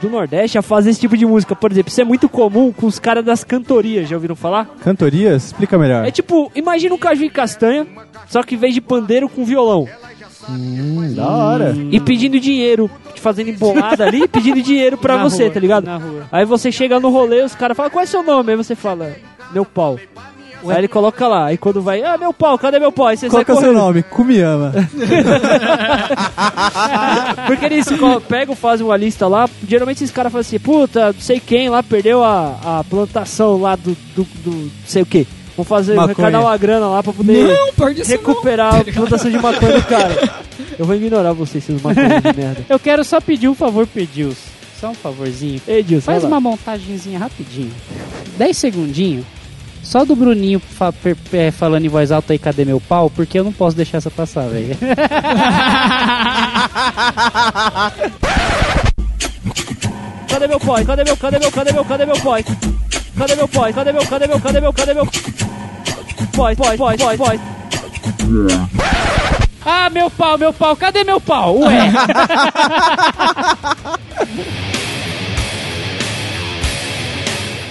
do 0.00 0.08
Nordeste 0.08 0.56
a 0.58 0.62
fazer 0.62 0.90
esse 0.90 1.00
tipo 1.00 1.16
de 1.16 1.24
música. 1.26 1.54
Por 1.54 1.70
exemplo, 1.70 1.90
isso 1.90 2.00
é 2.00 2.04
muito 2.04 2.28
comum 2.28 2.72
com 2.72 2.86
os 2.86 2.98
caras 2.98 3.24
das 3.24 3.44
cantorias, 3.44 4.08
já 4.08 4.16
ouviram 4.16 4.34
falar? 4.34 4.66
Cantorias? 4.82 5.46
Explica 5.46 5.78
melhor. 5.78 6.04
É 6.06 6.10
tipo, 6.10 6.50
imagina 6.54 6.94
um 6.94 6.98
caju 6.98 7.22
e 7.24 7.30
castanha, 7.30 7.86
só 8.28 8.42
que 8.42 8.54
em 8.54 8.58
vez 8.58 8.74
de 8.74 8.80
pandeiro 8.80 9.28
com 9.28 9.44
violão. 9.44 9.86
Hum, 10.48 11.12
da 11.14 11.28
hora. 11.28 11.76
E 11.90 12.00
pedindo 12.00 12.40
dinheiro, 12.40 12.90
te 13.14 13.20
fazendo 13.20 13.50
embolada 13.50 14.04
ali, 14.04 14.26
pedindo 14.28 14.62
dinheiro 14.62 14.96
pra 14.96 15.18
Na 15.18 15.24
você, 15.24 15.44
rua, 15.44 15.52
tá 15.52 15.60
ligado? 15.60 15.84
na 15.84 15.96
rua. 15.96 16.26
Aí 16.32 16.44
você 16.44 16.72
chega 16.72 16.98
no 16.98 17.10
rolê, 17.10 17.42
os 17.42 17.54
caras 17.54 17.76
falam, 17.76 17.90
qual 17.90 18.02
é 18.02 18.06
seu 18.06 18.22
nome? 18.22 18.52
Aí 18.52 18.56
você 18.56 18.74
fala, 18.74 19.14
meu 19.52 19.64
pau. 19.64 19.98
Aí 20.68 20.76
ele 20.76 20.88
coloca 20.88 21.26
lá, 21.26 21.46
aí 21.46 21.56
quando 21.56 21.80
vai, 21.80 22.02
ah, 22.02 22.18
meu 22.18 22.34
pau, 22.34 22.58
cadê 22.58 22.78
meu 22.78 22.92
pau? 22.92 23.06
Aí 23.06 23.16
você 23.16 23.30
Qual 23.30 23.42
que 23.42 23.50
é 23.50 23.54
o 23.54 23.60
seu 23.60 23.72
nome? 23.72 24.02
Kumiyama. 24.02 24.72
Porque 27.46 27.64
eles 27.64 27.86
pegam, 28.28 28.54
fazem 28.54 28.84
uma 28.84 28.96
lista 28.96 29.26
lá, 29.26 29.48
geralmente 29.66 30.04
esses 30.04 30.10
caras 30.10 30.30
falam 30.30 30.42
assim, 30.42 30.58
puta, 30.58 31.14
não 31.14 31.20
sei 31.20 31.40
quem 31.40 31.70
lá 31.70 31.82
perdeu 31.82 32.22
a, 32.22 32.56
a 32.62 32.84
plantação 32.84 33.58
lá 33.58 33.74
do, 33.74 33.96
do, 34.14 34.24
do 34.44 34.70
sei 34.84 35.02
o 35.02 35.06
que. 35.06 35.26
Vou 35.60 35.64
fazer, 35.64 35.94
Maconha. 35.94 36.14
arrecadar 36.14 36.40
uma 36.40 36.56
grana 36.56 36.86
lá 36.88 37.02
pra 37.02 37.12
poder 37.12 37.44
Não, 37.46 37.86
recuperar 38.06 38.76
a 38.76 38.84
plantação 38.84 39.30
de 39.30 39.38
maconha 39.38 39.78
do 39.78 39.82
cara. 39.86 40.30
Eu 40.78 40.86
vou 40.86 40.94
ignorar 40.94 41.32
vocês, 41.34 41.62
seus 41.64 41.82
maconhas 41.82 42.22
de 42.22 42.32
merda. 42.36 42.64
Eu 42.68 42.78
quero 42.78 43.04
só 43.04 43.20
pedir 43.20 43.48
um 43.48 43.54
favor, 43.54 43.86
Pedils. 43.86 44.38
Só 44.80 44.88
um 44.90 44.94
favorzinho. 44.94 45.60
Ei, 45.68 45.82
Dilson, 45.82 46.06
Faz 46.12 46.24
uma 46.24 46.40
montagenzinha 46.40 47.18
rapidinho. 47.18 47.70
10 48.38 48.56
segundinho. 48.56 49.26
Só 49.82 50.04
do 50.04 50.14
Bruninho 50.16 50.58
fa- 50.60 50.92
é, 51.32 51.50
falando 51.50 51.84
em 51.84 51.88
voz 51.88 52.10
alta 52.12 52.32
aí, 52.32 52.38
cadê 52.38 52.64
meu 52.64 52.80
pau? 52.80 53.10
Porque 53.10 53.38
eu 53.38 53.44
não 53.44 53.52
posso 53.52 53.76
deixar 53.76 53.98
essa 53.98 54.10
passar, 54.10 54.46
velho. 54.48 54.76
Cadê 60.28 60.46
meu 60.46 60.60
pai? 60.60 60.84
Cadê 60.84 61.04
meu, 61.04 61.16
cadê 61.16 61.38
meu, 61.38 61.50
cadê 61.52 61.72
meu, 61.72 61.84
cadê 61.84 62.06
meu 62.06 62.20
pai? 62.20 62.44
Cadê 63.20 63.34
meu 63.36 63.46
pai? 63.48 63.72
Cadê 63.74 63.92
meu, 63.92 64.06
cadê 64.06 64.26
meu, 64.26 64.40
cadê 64.40 64.60
meu, 64.60 64.72
cadê 64.72 64.94
meu? 64.94 65.06
Pai, 66.34 66.56
pai, 66.56 66.76
pai, 66.78 66.96
pai, 66.96 67.16
pai. 67.18 67.40
ah, 69.66 69.90
meu 69.90 70.08
pau, 70.10 70.38
meu 70.38 70.52
pau, 70.54 70.74
cadê 70.74 71.04
meu 71.04 71.20
pau? 71.20 71.58
Ué. 71.58 71.90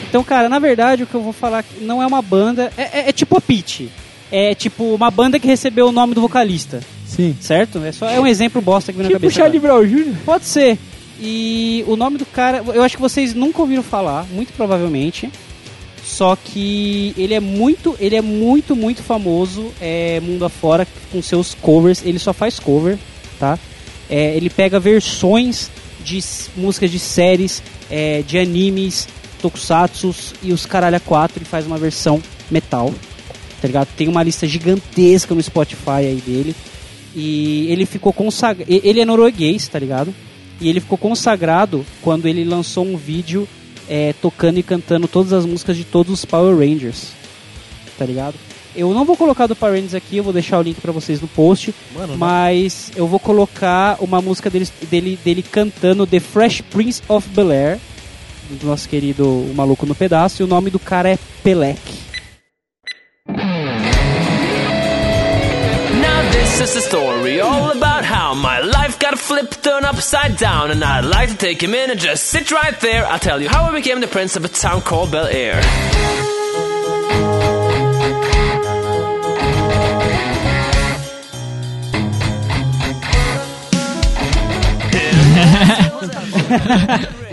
Então, 0.10 0.24
cara, 0.24 0.50
na 0.50 0.58
verdade, 0.58 1.04
o 1.04 1.08
que 1.08 1.14
eu 1.14 1.22
vou 1.22 1.34
falar 1.34 1.60
aqui 1.60 1.84
não 1.84 2.02
é 2.02 2.08
uma 2.08 2.22
banda. 2.22 2.72
É, 2.76 3.00
é- 3.02 3.10
é 3.10 3.12
tipo 3.12 3.38
a 3.38 3.42
Pitch. 3.42 3.82
É 4.32 4.56
tipo 4.56 4.84
uma 4.96 5.10
banda 5.12 5.40
que 5.40 5.48
recebeu 5.48 5.88
o 5.88 5.92
nome 5.92 6.14
do 6.16 6.22
vocalista. 6.22 6.80
Sim. 7.06 7.36
Certo? 7.40 7.80
É, 7.84 7.92
só, 7.92 8.10
é 8.10 8.20
um 8.20 8.26
exemplo 8.28 8.62
bosta 8.62 8.92
que 8.92 8.98
vem 8.98 9.04
na 9.06 9.10
Tipo 9.10 9.22
cabeça. 9.22 9.40
Charlie 9.40 9.58
agora. 9.64 9.74
Brown 9.86 9.88
Jr. 9.88 10.14
Pode 10.26 10.46
ser. 10.46 10.78
E 11.22 11.84
o 11.88 11.96
nome 11.96 12.18
do 12.18 12.26
cara, 12.26 12.64
eu 12.74 12.82
acho 12.82 12.96
que 12.96 13.02
vocês 13.02 13.34
nunca 13.34 13.62
ouviram 13.62 13.84
falar, 13.84 14.26
muito 14.32 14.54
provavelmente. 14.54 15.30
Só 16.04 16.36
que 16.36 17.14
ele 17.18 17.34
é 17.34 17.40
muito, 17.40 17.96
ele 18.00 18.16
é 18.16 18.22
muito, 18.22 18.76
muito 18.76 19.04
famoso 19.04 19.72
é, 19.80 20.20
mundo 20.22 20.46
afora 20.46 20.88
com 21.12 21.22
seus 21.22 21.54
covers. 21.54 22.04
Ele 22.04 22.18
só 22.18 22.34
faz 22.34 22.58
cover, 22.58 22.98
tá? 23.38 23.60
É, 24.10 24.36
ele 24.36 24.50
pega 24.50 24.80
versões 24.80 25.70
de 26.04 26.20
músicas 26.56 26.90
de 26.90 26.98
séries, 26.98 27.62
é, 27.92 28.24
de 28.24 28.40
animes, 28.40 29.08
tokusatsus 29.42 30.34
e 30.42 30.52
os 30.52 30.66
caralho 30.66 30.98
a 30.98 31.00
quatro. 31.00 31.38
Ele 31.38 31.46
faz 31.46 31.68
uma 31.68 31.78
versão 31.78 32.22
metal, 32.50 32.94
tá 33.62 33.68
ligado? 33.68 33.90
Tem 33.96 34.08
uma 34.08 34.24
lista 34.24 34.48
gigantesca 34.48 35.36
no 35.36 35.44
Spotify 35.44 35.90
aí 35.90 36.24
dele. 36.26 36.56
E 37.14 37.68
ele 37.70 37.86
ficou 37.86 38.14
consagrado. 38.14 38.72
Ele 38.72 39.00
é 39.00 39.06
norueguês, 39.06 39.68
tá 39.68 39.78
ligado? 39.78 40.14
E 40.62 40.70
ele 40.70 40.80
ficou 40.80 40.98
consagrado 40.98 41.86
quando 42.02 42.28
ele 42.28 42.44
lançou 42.44 42.86
um 42.86 42.98
vídeo 42.98 43.48
é, 43.88 44.14
tocando 44.22 44.60
e 44.60 44.64
cantando 44.64 45.08
todas 45.08 45.34
as 45.34 45.46
músicas 45.46 45.76
de 45.76 45.84
todos 45.84 46.14
os 46.14 46.26
Power 46.26 46.56
Rangers. 46.58 47.08
Tá 47.98 48.06
ligado? 48.06 48.36
Eu 48.76 48.94
não 48.94 49.04
vou 49.04 49.18
colocar 49.18 49.48
do 49.48 49.56
Power 49.56 49.76
Rangers 49.76 49.96
aqui, 49.96 50.18
eu 50.18 50.24
vou 50.24 50.32
deixar 50.32 50.60
o 50.60 50.62
link 50.62 50.80
pra 50.80 50.92
vocês 50.92 51.20
no 51.20 51.28
post. 51.28 51.74
Mano, 51.96 52.16
mas 52.18 52.92
eu 52.96 53.08
vou 53.08 53.20
colocar 53.20 53.98
uma 54.00 54.22
música 54.22 54.50
dele, 54.50 54.68
dele, 54.90 55.20
dele 55.24 55.44
cantando 55.44 56.06
The 56.06 56.20
Fresh 56.20 56.62
Prince 56.62 57.02
of 57.08 57.28
Bel 57.30 57.52
Air, 57.52 57.80
do 58.50 58.68
nosso 58.68 58.88
querido 58.88 59.26
O 59.26 59.54
Maluco 59.56 59.86
no 59.86 59.96
Pedaço, 59.96 60.42
e 60.42 60.46
o 60.46 60.48
nome 60.48 60.70
do 60.70 60.80
cara 60.80 61.10
é 61.10 61.18
Pelec. 61.44 61.80
This 66.60 66.76
is 66.76 66.84
a 66.84 66.90
story 66.90 67.40
all 67.40 67.72
about 67.72 68.04
how 68.04 68.34
my 68.34 68.60
life 68.60 69.00
got 69.00 69.18
flipped, 69.18 69.64
turned 69.64 69.86
upside 69.86 70.36
down. 70.36 70.72
And 70.72 70.84
I'd 70.84 71.06
like 71.06 71.30
to 71.30 71.38
take 71.38 71.64
a 71.64 71.70
minute, 71.70 72.00
just 72.00 72.26
sit 72.26 72.52
right 72.52 72.78
there. 72.82 73.06
I'll 73.06 73.18
tell 73.18 73.42
you 73.42 73.48
how 73.48 73.64
I 73.64 73.72
became 73.72 74.02
the 74.02 74.08
prince 74.08 74.36
of 74.36 74.44
a 74.44 74.50
town 74.50 74.82
called 74.82 75.10
Bel 75.10 75.28
Air. 75.28 75.62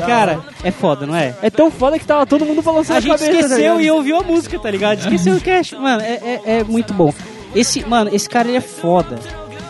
Cara, 0.06 0.38
é 0.62 0.70
foda, 0.70 1.04
não 1.04 1.16
é? 1.16 1.34
É 1.42 1.50
tão 1.50 1.68
foda 1.68 1.98
que 1.98 2.04
tava 2.06 2.26
todo 2.26 2.46
mundo 2.46 2.62
balançando 2.62 2.94
a, 2.94 2.98
a 2.98 3.00
gente 3.00 3.10
cabeça, 3.10 3.32
tá 3.32 3.38
esqueceu 3.40 3.74
tá 3.74 3.82
e 3.82 3.90
ouviu 3.90 4.18
a 4.18 4.22
música, 4.22 4.56
tá 4.56 4.70
ligado? 4.70 5.00
Esqueceu 5.00 5.34
o 5.34 5.40
cast, 5.40 5.74
Mano, 5.74 6.00
é, 6.00 6.14
é, 6.14 6.58
é 6.58 6.64
muito 6.64 6.94
bom. 6.94 7.12
Esse, 7.56 7.84
mano, 7.86 8.10
esse 8.12 8.28
cara 8.28 8.48
ele 8.48 8.58
é 8.58 8.60
foda. 8.60 9.18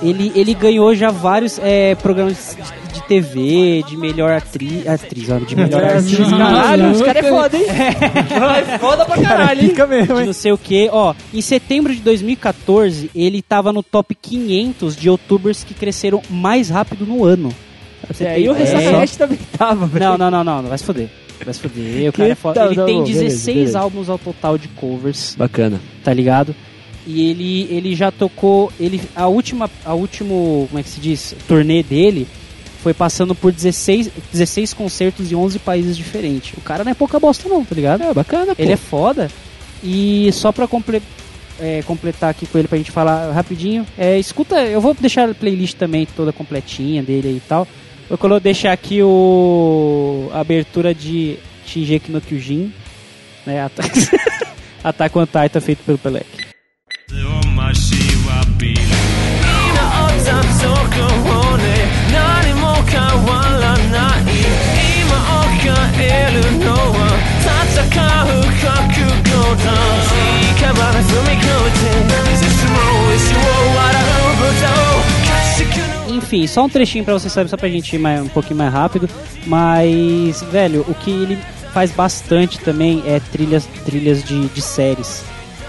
Ele, 0.02 0.30
ele 0.34 0.52
ganhou 0.52 0.94
já 0.94 1.10
vários 1.10 1.58
é, 1.62 1.94
programas 1.94 2.54
de, 2.86 2.92
de 3.00 3.02
TV, 3.06 3.82
de 3.88 3.96
melhor 3.96 4.30
atri, 4.30 4.86
atriz, 4.86 5.30
ó, 5.30 5.38
de 5.38 5.56
melhor 5.56 5.82
artista. 5.82 6.36
Caralho, 6.36 6.90
os 6.90 7.00
caras 7.00 7.24
é 7.24 7.30
foda, 7.30 7.56
hein? 7.56 7.64
É 8.74 8.78
foda 8.78 9.06
pra 9.06 9.22
caralho, 9.22 9.62
hein? 9.62 9.68
Fica 9.70 9.86
mesmo, 9.86 10.20
hein? 10.20 10.26
não 10.26 10.32
sei 10.34 10.52
o 10.52 10.58
que. 10.58 10.90
Ó, 10.92 11.14
em 11.32 11.40
setembro 11.40 11.94
de 11.94 12.00
2014, 12.02 13.10
ele 13.14 13.40
tava 13.40 13.72
no 13.72 13.82
top 13.82 14.14
500 14.14 14.94
de 14.96 15.08
youtubers 15.08 15.64
que 15.64 15.72
cresceram 15.72 16.20
mais 16.28 16.68
rápido 16.68 17.06
no 17.06 17.24
ano. 17.24 17.50
Você 18.08 18.24
É, 18.24 18.34
ter 18.34 18.40
e 18.42 18.48
o 18.50 18.52
ideia. 18.52 18.76
Ressaca 18.78 18.98
Cast 19.00 19.18
também 19.18 19.38
tava, 19.56 19.86
velho. 19.86 20.04
Não, 20.10 20.18
não, 20.18 20.30
não, 20.30 20.44
não, 20.44 20.62
não, 20.62 20.68
vai 20.68 20.76
se 20.78 20.84
foder. 20.84 21.08
Vai 21.42 21.54
se 21.54 21.60
foder. 21.60 22.10
O 22.10 22.12
cara 22.12 22.28
é 22.30 22.34
foda. 22.34 22.60
tá- 22.60 22.66
Ele 22.66 22.74
tá 22.76 22.84
tem 22.84 22.98
bom, 22.98 23.04
16 23.04 23.22
beleza, 23.32 23.52
beleza. 23.52 23.78
álbuns 23.80 24.08
ao 24.10 24.18
total 24.18 24.58
de 24.58 24.68
covers, 24.68 25.34
Bacana. 25.38 25.80
tá 26.04 26.12
ligado? 26.12 26.54
E 27.06 27.30
ele, 27.30 27.68
ele 27.70 27.94
já 27.94 28.10
tocou. 28.10 28.72
Ele, 28.80 29.00
a 29.14 29.26
última. 29.28 29.70
A 29.84 29.94
último. 29.94 30.66
Como 30.68 30.78
é 30.78 30.82
que 30.82 30.88
se 30.88 31.00
diz? 31.00 31.34
Turnê 31.46 31.82
dele 31.82 32.26
foi 32.82 32.92
passando 32.94 33.34
por 33.34 33.52
16, 33.52 34.10
16 34.32 34.72
concertos 34.74 35.30
em 35.30 35.34
11 35.34 35.58
países 35.60 35.96
diferentes. 35.96 36.54
O 36.56 36.60
cara 36.60 36.84
não 36.84 36.90
é 36.92 36.94
pouca 36.94 37.18
bosta, 37.18 37.48
não, 37.48 37.64
tá 37.64 37.74
ligado? 37.74 38.02
É, 38.02 38.12
bacana, 38.14 38.54
pô. 38.54 38.62
Ele 38.62 38.72
é 38.72 38.76
foda. 38.76 39.28
E 39.82 40.30
só 40.32 40.50
pra 40.52 40.66
comple- 40.68 41.02
é, 41.60 41.82
completar 41.86 42.30
aqui 42.30 42.46
com 42.46 42.58
ele 42.58 42.68
pra 42.68 42.78
gente 42.78 42.90
falar 42.90 43.32
rapidinho, 43.32 43.86
é, 43.96 44.18
escuta, 44.18 44.56
eu 44.62 44.80
vou 44.80 44.94
deixar 44.94 45.28
a 45.30 45.34
playlist 45.34 45.74
também 45.76 46.06
toda 46.16 46.32
completinha 46.32 47.02
dele 47.02 47.28
aí 47.28 47.36
e 47.36 47.40
tal. 47.40 47.66
Eu 48.08 48.16
vou 48.16 48.38
deixar 48.40 48.72
aqui 48.72 49.02
o 49.02 50.28
a 50.32 50.40
abertura 50.40 50.94
de 50.94 51.36
Shingeki 51.66 52.10
no 52.12 52.20
Kyojin, 52.20 52.72
né? 53.44 53.62
Attack, 53.62 53.90
Attack 54.84 55.18
on 55.18 55.26
Titan 55.26 55.60
feito 55.60 55.82
pelo 55.84 55.98
Pelec. 55.98 56.45
Enfim, 76.08 76.46
só 76.46 76.64
um 76.64 76.68
trechinho 76.68 77.04
pra 77.04 77.14
vocês 77.14 77.32
saberem, 77.32 77.50
só 77.50 77.56
pra 77.56 77.68
gente 77.68 77.94
ir 77.94 77.98
mais, 77.98 78.20
um 78.20 78.28
pouquinho 78.28 78.56
mais 78.56 78.72
rápido. 78.72 79.08
Mas, 79.46 80.42
velho, 80.50 80.84
o 80.88 80.94
que 80.94 81.10
ele 81.10 81.38
faz 81.72 81.90
bastante 81.92 82.58
também 82.58 83.02
é 83.06 83.20
trilhas, 83.20 83.66
trilhas 83.84 84.24
de, 84.24 84.46
de 84.48 84.60
séries. 84.60 85.24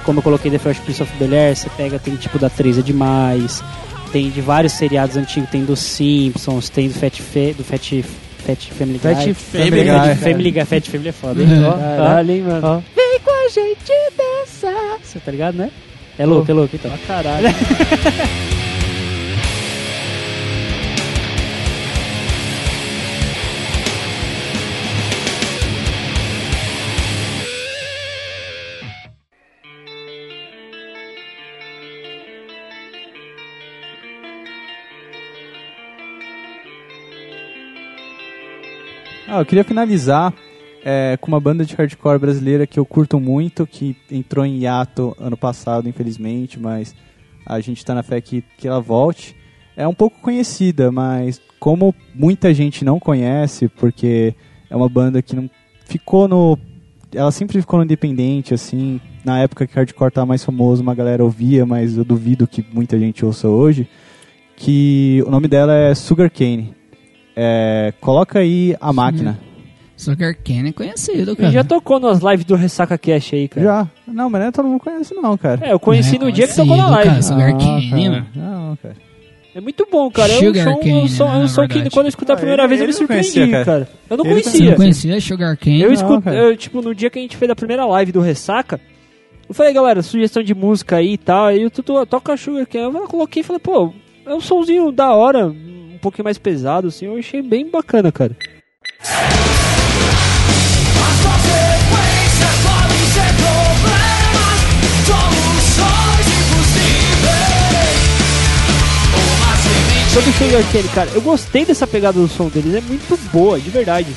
Como 0.07 0.19
eu 0.19 0.23
coloquei 0.23 0.49
The 0.49 0.57
Fresh 0.57 0.79
Prince 0.79 1.03
of 1.03 1.11
Bel-Air, 1.19 1.53
você 1.53 1.69
pega, 1.75 1.99
tem 1.99 2.15
tipo 2.15 2.39
da 2.39 2.49
3 2.49 2.77
é 2.77 2.81
demais, 2.81 3.61
tem 4.13 4.29
de 4.29 4.39
vários 4.39 4.71
seriados 4.71 5.17
antigos, 5.17 5.49
tem 5.49 5.65
dos 5.65 5.79
Simpsons, 5.79 6.69
tem 6.69 6.87
do 6.87 6.93
Fat, 6.93 7.21
Fe, 7.21 7.53
do 7.53 7.61
Fat, 7.61 8.05
Fat 8.37 8.71
Family 8.71 9.01
Guy. 9.03 9.13
Fat 9.13 9.33
Family 9.33 9.85
Fat 9.85 10.07
Guy. 10.07 10.15
Family 10.15 10.51
Guy, 10.51 10.65
Fat 10.65 10.89
Family 10.89 11.09
é 11.09 11.11
foda, 11.11 11.43
hein? 11.43 11.49
Ó, 11.61 11.71
ó. 11.71 11.77
Caralho, 11.77 12.31
hein, 12.31 12.41
mano. 12.41 12.83
Vem 12.95 13.19
com 13.19 13.31
a 13.31 13.49
gente 13.49 13.91
dançar. 14.17 14.97
Você 15.03 15.19
tá 15.19 15.29
ligado, 15.29 15.55
né? 15.55 15.71
É 16.17 16.25
louco, 16.25 16.49
é 16.49 16.53
louco, 16.53 16.73
então. 16.73 16.89
Caralho. 17.05 17.47
Ah, 39.38 39.41
eu 39.41 39.45
queria 39.45 39.63
finalizar 39.63 40.33
é, 40.83 41.15
com 41.21 41.27
uma 41.27 41.39
banda 41.39 41.63
de 41.63 41.75
hardcore 41.75 42.17
brasileira 42.17 42.65
que 42.65 42.79
eu 42.79 42.85
curto 42.88 43.19
muito, 43.19 43.67
que 43.67 43.95
entrou 44.11 44.43
em 44.43 44.61
hiato 44.63 45.15
ano 45.19 45.38
passado, 45.38 45.88
infelizmente, 45.88 46.59
mas 46.59 46.95
a 47.45 47.59
gente 47.59 47.85
tá 47.85 47.93
na 47.93 48.01
fé 48.01 48.19
que, 48.19 48.43
que 48.57 48.67
ela 48.67 48.81
volte. 48.81 49.35
É 49.75 49.88
um 49.88 49.93
pouco 49.93 50.19
conhecida, 50.21 50.91
mas 50.91 51.39
como 51.59 51.93
muita 52.15 52.51
gente 52.51 52.83
não 52.83 52.99
conhece, 52.99 53.67
porque 53.67 54.33
é 54.71 54.75
uma 54.75 54.89
banda 54.89 55.21
que 55.21 55.35
não 55.35 55.47
ficou 55.85 56.27
no. 56.27 56.57
Ela 57.13 57.31
sempre 57.31 57.61
ficou 57.61 57.77
no 57.77 57.85
independente, 57.85 58.55
assim. 58.55 58.99
Na 59.23 59.38
época 59.38 59.67
que 59.67 59.75
hardcore 59.75 60.11
tava 60.11 60.25
mais 60.25 60.43
famoso, 60.43 60.81
uma 60.81 60.95
galera 60.95 61.23
ouvia, 61.23 61.63
mas 61.63 61.95
eu 61.95 62.03
duvido 62.03 62.47
que 62.47 62.65
muita 62.73 62.97
gente 62.97 63.23
ouça 63.23 63.47
hoje. 63.47 63.88
Que 64.55 65.23
o 65.27 65.29
nome 65.29 65.47
dela 65.47 65.75
é 65.75 65.93
Sugar 65.93 66.31
Cane. 66.31 66.76
É, 67.39 67.93
coloca 68.01 68.39
aí 68.39 68.75
a 68.81 68.91
máquina. 68.91 69.38
Sugar 69.95 70.35
Cane 70.43 70.69
é 70.69 70.73
conhecido, 70.73 71.31
Ele 71.31 71.35
cara. 71.35 71.51
já 71.51 71.63
tocou 71.63 71.99
nas 71.99 72.19
lives 72.19 72.45
do 72.45 72.55
Ressaca 72.55 72.97
Cash 72.97 73.33
aí, 73.33 73.47
cara. 73.47 73.65
Já. 73.65 73.88
Não, 74.07 74.29
mas 74.29 74.41
não 74.41 74.47
é 74.47 74.51
todo 74.51 74.67
mundo 74.67 74.79
conhece 74.79 75.13
não, 75.13 75.38
cara. 75.38 75.59
É, 75.67 75.71
eu 75.73 75.79
conheci 75.79 76.17
Não 76.19 76.23
é 76.27 76.29
no 76.29 76.31
dia 76.31 76.47
que 76.47 76.55
tocou 76.55 76.77
na 76.77 76.89
live. 76.89 77.09
cara. 77.09 77.21
Sugar 77.21 77.49
Ah, 77.49 77.57
Cane, 77.57 77.89
cara. 77.89 78.01
mano. 78.11 78.27
Não, 78.35 78.75
cara. 78.77 78.95
É 79.55 79.61
muito 79.61 79.88
bom, 79.91 80.09
cara. 80.11 80.31
É 80.31 80.35
um 80.35 80.39
Sugar 80.39 80.63
som, 80.65 80.71
um 80.71 80.79
cane, 80.79 81.09
som, 81.09 81.25
né, 81.25 81.31
um 81.31 81.39
na 81.41 81.47
som 81.47 81.61
que 81.67 81.73
verdade. 81.73 81.89
quando 81.93 82.05
eu 82.05 82.09
escutei 82.09 82.33
a 82.33 82.35
Ah, 82.35 82.39
primeira 82.39 82.61
ele- 82.63 82.67
vez 82.69 82.81
eu 82.81 82.85
me 82.88 82.93
ele 82.93 82.99
não 83.01 83.07
conhecia, 83.07 83.31
surpreendi, 83.31 83.51
cara. 83.51 83.65
cara. 83.65 83.89
Eu 84.09 84.17
não 84.17 84.25
Ele 84.25 84.33
Você 84.35 84.41
conhecia. 84.49 84.69
não 84.69 84.77
conhecia 84.77 85.21
Sugar 85.21 85.57
Cane? 85.57 85.81
Eu 85.81 86.21
cara. 86.21 86.35
eu, 86.38 86.57
tipo, 86.57 86.81
no 86.83 86.93
dia 86.93 87.09
que 87.09 87.17
a 87.17 87.21
gente 87.23 87.35
fez 87.38 87.49
a 87.51 87.55
primeira 87.55 87.85
live 87.85 88.11
do 88.11 88.19
Ressaca, 88.21 88.79
eu 89.49 89.55
falei, 89.55 89.73
galera, 89.73 90.03
sugestão 90.03 90.43
de 90.43 90.53
música 90.53 90.97
aí 90.97 91.13
e 91.13 91.17
tal. 91.17 91.45
Aí 91.47 91.65
o 91.65 91.71
Tutu 91.71 92.05
toca 92.05 92.38
Sugar 92.38 92.67
Cane. 92.67 92.83
Eu 92.85 93.07
coloquei 93.07 93.41
e 93.41 93.43
falei, 93.43 93.59
pô, 93.59 93.91
é 94.28 94.34
um 94.34 94.41
somzinho 94.41 94.91
da 94.91 95.13
hora, 95.13 95.47
um 95.47 95.97
pouquinho 96.01 96.25
mais 96.25 96.38
pesado, 96.38 96.88
assim. 96.88 97.05
Eu 97.05 97.17
achei 97.17 97.41
bem 97.41 97.69
bacana, 97.69 98.11
cara. 98.11 98.36
Sobre 110.13 110.30
o 110.30 110.34
Sugar 110.34 110.71
Cane, 110.71 110.88
cara, 110.89 111.09
eu 111.13 111.21
gostei 111.21 111.63
dessa 111.63 111.86
pegada 111.86 112.19
do 112.19 112.28
som 112.28 112.49
deles, 112.49 112.73
é 112.73 112.82
muito 112.82 113.17
boa, 113.32 113.59
de 113.59 113.69
verdade. 113.69 114.13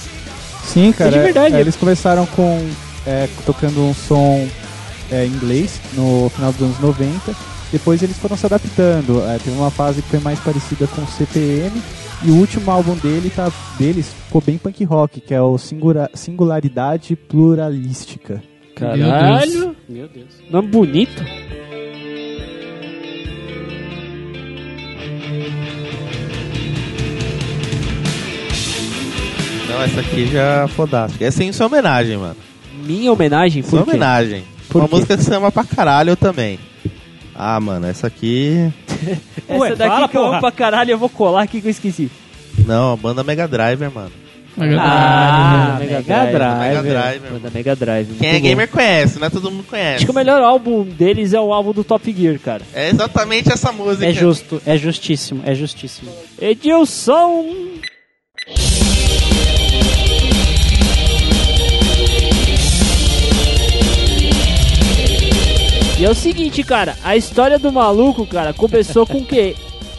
Sim, 0.64 0.92
cara. 0.92 1.10
É 1.10 1.12
de 1.12 1.18
verdade. 1.20 1.56
é, 1.56 1.60
eles 1.60 1.76
começaram 1.76 2.26
com 2.26 2.66
é, 3.06 3.28
tocando 3.44 3.80
um 3.80 3.94
som 3.94 4.48
é, 5.12 5.26
em 5.26 5.28
inglês 5.28 5.80
no 5.92 6.30
final 6.30 6.52
dos 6.52 6.62
anos 6.62 6.80
90. 6.80 7.59
Depois 7.72 8.02
eles 8.02 8.16
foram 8.18 8.36
se 8.36 8.46
adaptando. 8.46 9.22
É, 9.28 9.38
teve 9.38 9.56
uma 9.56 9.70
fase 9.70 10.02
que 10.02 10.08
foi 10.08 10.20
mais 10.20 10.38
parecida 10.40 10.86
com 10.88 11.02
o 11.02 11.06
CPM. 11.06 11.80
E 12.24 12.30
o 12.30 12.34
último 12.36 12.70
álbum 12.70 12.94
dele 12.96 13.30
tá, 13.30 13.50
deles 13.78 14.12
ficou 14.26 14.42
bem 14.42 14.58
punk 14.58 14.84
rock, 14.84 15.20
que 15.20 15.32
é 15.32 15.40
o 15.40 15.56
Singura- 15.56 16.10
Singularidade 16.14 17.16
Pluralística. 17.16 18.42
Caralho, 18.74 19.76
Meu 19.88 20.08
Deus. 20.08 20.28
nome 20.50 20.68
bonito. 20.68 21.22
Não, 29.68 29.82
essa 29.82 30.00
aqui 30.00 30.26
já 30.26 30.64
é 30.64 30.68
fodástica. 30.68 31.24
Essa 31.24 31.42
é 31.42 31.46
em 31.46 31.52
sua 31.52 31.66
homenagem, 31.66 32.16
mano. 32.16 32.36
Minha 32.84 33.12
homenagem, 33.12 33.62
Sua 33.62 33.78
por 33.80 33.84
quê? 33.84 33.90
homenagem. 33.90 34.44
Por 34.68 34.78
Uma 34.82 34.88
quê? 34.88 34.94
música 34.94 35.16
que 35.16 35.22
você 35.22 35.34
ama 35.34 35.52
pra 35.52 35.64
caralho 35.64 36.10
eu 36.10 36.16
também. 36.16 36.58
Ah, 37.42 37.58
mano, 37.58 37.86
essa 37.86 38.06
aqui. 38.06 38.70
Essa 39.48 39.58
Ué, 39.58 39.74
daqui 39.74 39.94
fala, 39.94 40.08
que 40.08 40.16
eu 40.16 40.26
amo 40.26 40.40
pra 40.40 40.52
caralho, 40.52 40.90
eu 40.90 40.98
vou 40.98 41.08
colar 41.08 41.42
aqui 41.42 41.62
que 41.62 41.68
eu 41.68 41.70
esqueci. 41.70 42.10
Não, 42.66 42.92
a 42.92 42.96
banda 42.96 43.24
Mega 43.24 43.48
Driver, 43.48 43.90
mano. 43.90 44.12
Ah, 44.58 45.76
Mega 45.80 45.94
Mega 45.94 46.02
Drive, 46.02 46.32
Drive. 46.32 46.60
Mega 46.60 46.82
Driver. 46.82 47.32
Banda 47.32 47.50
Mega 47.54 47.76
Drive. 47.76 48.08
Quem 48.18 48.28
é 48.28 48.32
muito 48.32 48.42
bom. 48.42 48.48
gamer 48.50 48.68
conhece, 48.68 49.18
não 49.18 49.26
é 49.26 49.30
todo 49.30 49.50
mundo 49.50 49.64
conhece. 49.64 49.96
Acho 49.96 50.04
que 50.04 50.10
o 50.10 50.14
melhor 50.14 50.42
álbum 50.42 50.84
deles 50.84 51.32
é 51.32 51.40
o 51.40 51.52
álbum 51.52 51.72
do 51.72 51.82
Top 51.82 52.12
Gear, 52.12 52.38
cara. 52.38 52.62
É 52.74 52.90
exatamente 52.90 53.50
essa 53.50 53.72
música. 53.72 54.06
É 54.06 54.12
justo, 54.12 54.60
é 54.66 54.76
justíssimo, 54.76 55.42
é 55.46 55.54
justíssimo. 55.54 56.10
Edilson! 56.38 57.46
E 66.00 66.04
é 66.04 66.08
o 66.10 66.14
seguinte, 66.14 66.62
cara, 66.62 66.96
a 67.04 67.14
história 67.14 67.58
do 67.58 67.70
maluco, 67.70 68.26
cara, 68.26 68.54
começou 68.54 69.06
com 69.06 69.18
o 69.18 69.24
quê? 69.24 69.54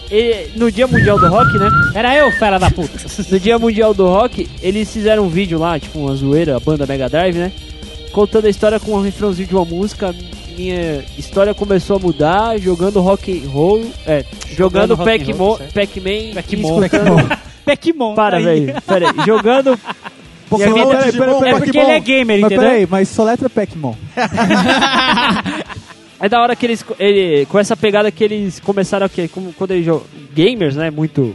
Ele- 0.09 0.49
no 0.55 0.71
Dia 0.71 0.87
Mundial 0.87 1.19
do 1.19 1.27
Rock, 1.29 1.57
né? 1.59 1.69
Era 1.93 2.15
eu, 2.17 2.31
fera 2.31 2.57
da 2.57 2.71
puta. 2.71 2.89
No 3.29 3.39
Dia 3.39 3.59
Mundial 3.59 3.93
do 3.93 4.07
Rock, 4.07 4.49
eles 4.63 4.91
fizeram 4.91 5.25
um 5.25 5.29
vídeo 5.29 5.59
lá, 5.59 5.79
tipo 5.79 5.99
uma 5.99 6.15
zoeira, 6.15 6.57
a 6.57 6.59
banda 6.59 6.87
Mega 6.87 7.07
Drive, 7.07 7.35
né? 7.37 7.51
Contando 8.11 8.47
a 8.47 8.49
história 8.49 8.79
com 8.79 8.93
um 8.93 9.01
refrãozinho 9.01 9.47
de 9.47 9.55
uma 9.55 9.63
música. 9.63 10.13
Minha 10.57 11.03
história 11.17 11.53
começou 11.53 11.95
a 11.97 11.99
mudar 11.99 12.57
jogando 12.59 12.99
rock 12.99 13.31
and 13.45 13.49
roll, 13.49 13.85
é, 14.05 14.25
jogando 14.57 14.95
roll, 14.95 15.05
Pac-Man. 15.05 15.57
Pac-Man, 15.73 16.33
Pac-Man. 17.63 18.13
Para, 18.15 18.37
aí. 18.37 18.43
velho. 18.43 18.81
Pera 18.81 19.07
aí. 19.11 19.25
Jogando. 19.25 19.79
Pokémon, 20.49 20.73
Minha 20.73 20.85
vida- 20.85 20.97
peraí, 20.97 21.11
peraí, 21.13 21.35
É 21.35 21.39
peraí, 21.39 21.61
porque 21.61 21.77
ele 21.79 21.91
é 21.91 21.99
gamer, 22.01 22.41
Mas 22.41 22.51
entendeu? 22.51 22.69
peraí, 22.69 22.87
mas 22.89 23.07
soletra 23.07 23.49
Pac-Mon. 23.49 23.95
É 26.21 26.29
da 26.29 26.39
hora 26.41 26.55
que 26.55 26.65
eles. 26.65 26.85
Ele, 26.99 27.45
com 27.47 27.57
essa 27.59 27.75
pegada 27.75 28.11
que 28.11 28.23
eles 28.23 28.59
começaram 28.59 29.05
a. 29.05 29.09
que- 29.09 29.27
Como, 29.27 29.51
quando 29.53 29.71
eles 29.71 29.85
jogam. 29.85 30.05
Gamers, 30.33 30.75
né? 30.75 30.89
Muito 30.91 31.33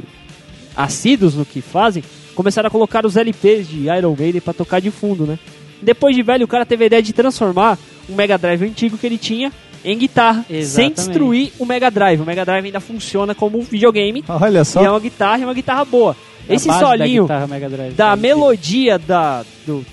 assíduos 0.76 1.34
no 1.34 1.44
que 1.44 1.60
fazem. 1.60 2.02
Começaram 2.34 2.68
a 2.68 2.70
colocar 2.70 3.04
os 3.06 3.16
LPs 3.16 3.68
de 3.68 3.88
Iron 3.88 4.14
Maiden 4.18 4.40
pra 4.40 4.52
tocar 4.52 4.80
de 4.80 4.90
fundo, 4.90 5.24
né? 5.26 5.38
Depois 5.80 6.14
de 6.14 6.22
velho, 6.22 6.44
o 6.44 6.48
cara 6.48 6.64
teve 6.66 6.84
a 6.84 6.86
ideia 6.86 7.02
de 7.02 7.12
transformar 7.12 7.78
um 8.08 8.14
Mega 8.14 8.36
Drive 8.38 8.62
antigo 8.62 8.96
que 8.96 9.06
ele 9.06 9.18
tinha 9.18 9.52
em 9.84 9.96
guitarra, 9.96 10.44
sem 10.48 10.56
Exatamente. 10.58 10.94
destruir 10.96 11.52
o 11.58 11.64
Mega 11.66 11.90
Drive. 11.90 12.20
O 12.20 12.24
Mega 12.24 12.44
Drive 12.44 12.64
ainda 12.66 12.80
funciona 12.80 13.34
como 13.34 13.58
um 13.58 13.62
videogame 13.62 14.24
Olha 14.28 14.64
só. 14.64 14.82
e 14.82 14.84
é 14.86 14.90
uma 14.90 15.00
guitarra, 15.00 15.38
e 15.38 15.42
é 15.42 15.46
uma 15.46 15.54
guitarra 15.54 15.84
boa. 15.84 16.16
A 16.48 16.54
Esse 16.54 16.68
base 16.68 16.80
da 16.80 16.86
solinho 16.86 17.22
guitarra 17.24 17.46
Mega 17.46 17.68
Drive, 17.68 17.94
da 17.94 18.16
melodia 18.16 18.98
da 18.98 19.44
do 19.66 19.84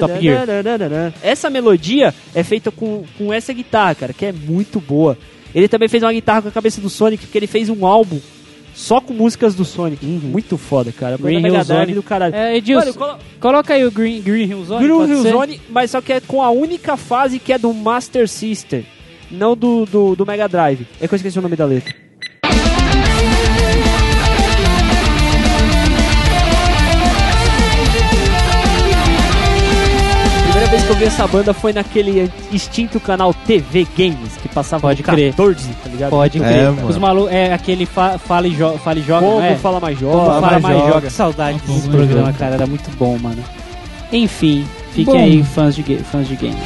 Top 0.00 0.12
Gear. 0.20 0.46
essa 1.22 1.48
melodia 1.50 2.14
é 2.34 2.42
feita 2.42 2.70
com, 2.70 3.04
com 3.18 3.32
essa 3.32 3.52
guitarra, 3.52 3.94
cara, 3.94 4.12
que 4.12 4.26
é 4.26 4.32
muito 4.32 4.80
boa. 4.80 5.16
Ele 5.54 5.68
também 5.68 5.88
fez 5.88 6.02
uma 6.02 6.12
guitarra 6.12 6.42
com 6.42 6.48
a 6.48 6.52
cabeça 6.52 6.80
do 6.80 6.90
Sonic, 6.90 7.24
porque 7.26 7.38
ele 7.38 7.46
fez 7.46 7.68
um 7.68 7.86
álbum 7.86 8.18
só 8.74 9.00
com 9.00 9.14
músicas 9.14 9.54
do 9.54 9.64
Sonic. 9.64 10.04
Muito 10.04 10.58
foda, 10.58 10.90
cara. 10.90 11.16
Green 11.16 11.40
Hill 11.46 11.64
Zone. 11.64 11.94
do 11.94 12.02
caralho. 12.02 12.34
É, 12.34 12.56
Edilson, 12.56 12.86
Mano, 12.86 12.94
colo- 12.98 13.18
coloca 13.38 13.74
aí 13.74 13.84
o 13.84 13.90
Green, 13.92 14.20
Green 14.20 14.48
Hill 14.50 14.64
Zone. 14.64 14.84
Green 14.84 15.08
Hill 15.08 15.22
ser? 15.22 15.30
Zone, 15.32 15.60
mas 15.70 15.90
só 15.92 16.00
que 16.00 16.12
é 16.12 16.20
com 16.20 16.42
a 16.42 16.50
única 16.50 16.96
fase 16.96 17.38
que 17.38 17.52
é 17.52 17.58
do 17.58 17.72
Master 17.72 18.28
System, 18.28 18.84
não 19.30 19.56
do, 19.56 19.86
do, 19.86 20.16
do 20.16 20.26
Mega 20.26 20.48
Drive. 20.48 20.86
É 21.00 21.06
que 21.06 21.14
eu 21.14 21.16
esqueci 21.16 21.38
o 21.38 21.42
nome 21.42 21.54
da 21.54 21.64
letra. 21.66 21.94
Vez 30.74 30.84
que 30.86 30.90
eu 30.92 30.96
vi 30.96 31.04
essa 31.04 31.26
banda 31.28 31.54
foi 31.54 31.72
naquele 31.72 32.30
extinto 32.52 32.98
canal 32.98 33.32
TV 33.32 33.86
Games, 33.96 34.36
que 34.42 34.48
passava 34.48 34.80
Pode 34.82 35.02
no 35.02 35.08
crer. 35.08 35.30
14, 35.30 35.68
tá 35.82 35.88
ligado? 35.88 36.10
Pode 36.10 36.38
É, 36.42 36.48
crer. 36.48 36.70
mano. 36.72 36.88
Os 36.88 36.98
malu 36.98 37.28
é 37.28 37.52
aquele 37.52 37.86
fa 37.86 38.18
fala, 38.18 38.48
e 38.48 38.54
jo 38.54 38.76
fala 38.78 38.98
e 38.98 39.02
joga, 39.02 39.26
Como 39.26 39.40
é? 39.40 39.54
fala 39.56 39.78
mais 39.80 39.98
Como 39.98 40.12
jovem. 40.12 40.40
fala 40.40 40.58
mais 40.60 40.76
joga. 40.78 40.92
joga. 40.92 41.06
Que 41.06 41.12
saudade 41.12 41.60
Como 41.60 41.74
desse 41.78 41.88
programa, 41.88 42.26
joga. 42.26 42.38
cara. 42.38 42.54
Era 42.54 42.66
muito 42.66 42.90
bom, 42.98 43.16
mano. 43.18 43.42
Enfim, 44.12 44.66
fiquem 44.92 45.04
Bom. 45.14 45.18
aí, 45.20 45.42
fãs 45.44 45.74
de, 45.76 45.82
fãs 45.98 46.26
de 46.26 46.36
games. 46.36 46.58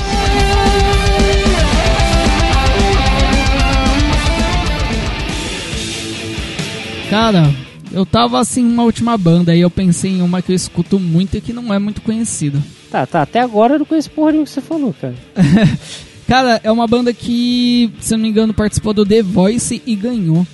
Cara, 7.10 7.50
eu 7.90 8.04
tava 8.04 8.38
assim 8.38 8.64
uma 8.64 8.82
última 8.82 9.16
banda 9.16 9.54
e 9.54 9.60
eu 9.60 9.70
pensei 9.70 10.12
em 10.12 10.22
uma 10.22 10.42
que 10.42 10.52
eu 10.52 10.56
escuto 10.56 10.98
muito 11.00 11.36
e 11.36 11.40
que 11.40 11.52
não 11.52 11.72
é 11.72 11.78
muito 11.78 12.02
conhecida. 12.02 12.62
Tá, 12.90 13.06
tá. 13.06 13.22
Até 13.22 13.40
agora 13.40 13.74
eu 13.74 13.78
não 13.80 13.86
conheço 13.86 14.10
porra 14.10 14.30
nenhuma 14.30 14.46
que 14.46 14.52
você 14.52 14.60
falou, 14.60 14.94
cara. 14.98 15.14
Cara, 16.28 16.60
é 16.62 16.70
uma 16.70 16.86
banda 16.86 17.10
que, 17.14 17.90
se 18.00 18.12
eu 18.12 18.18
não 18.18 18.22
me 18.24 18.28
engano, 18.28 18.52
participou 18.52 18.92
do 18.92 19.06
The 19.06 19.22
Voice 19.22 19.82
e 19.86 19.96
ganhou. 19.96 20.46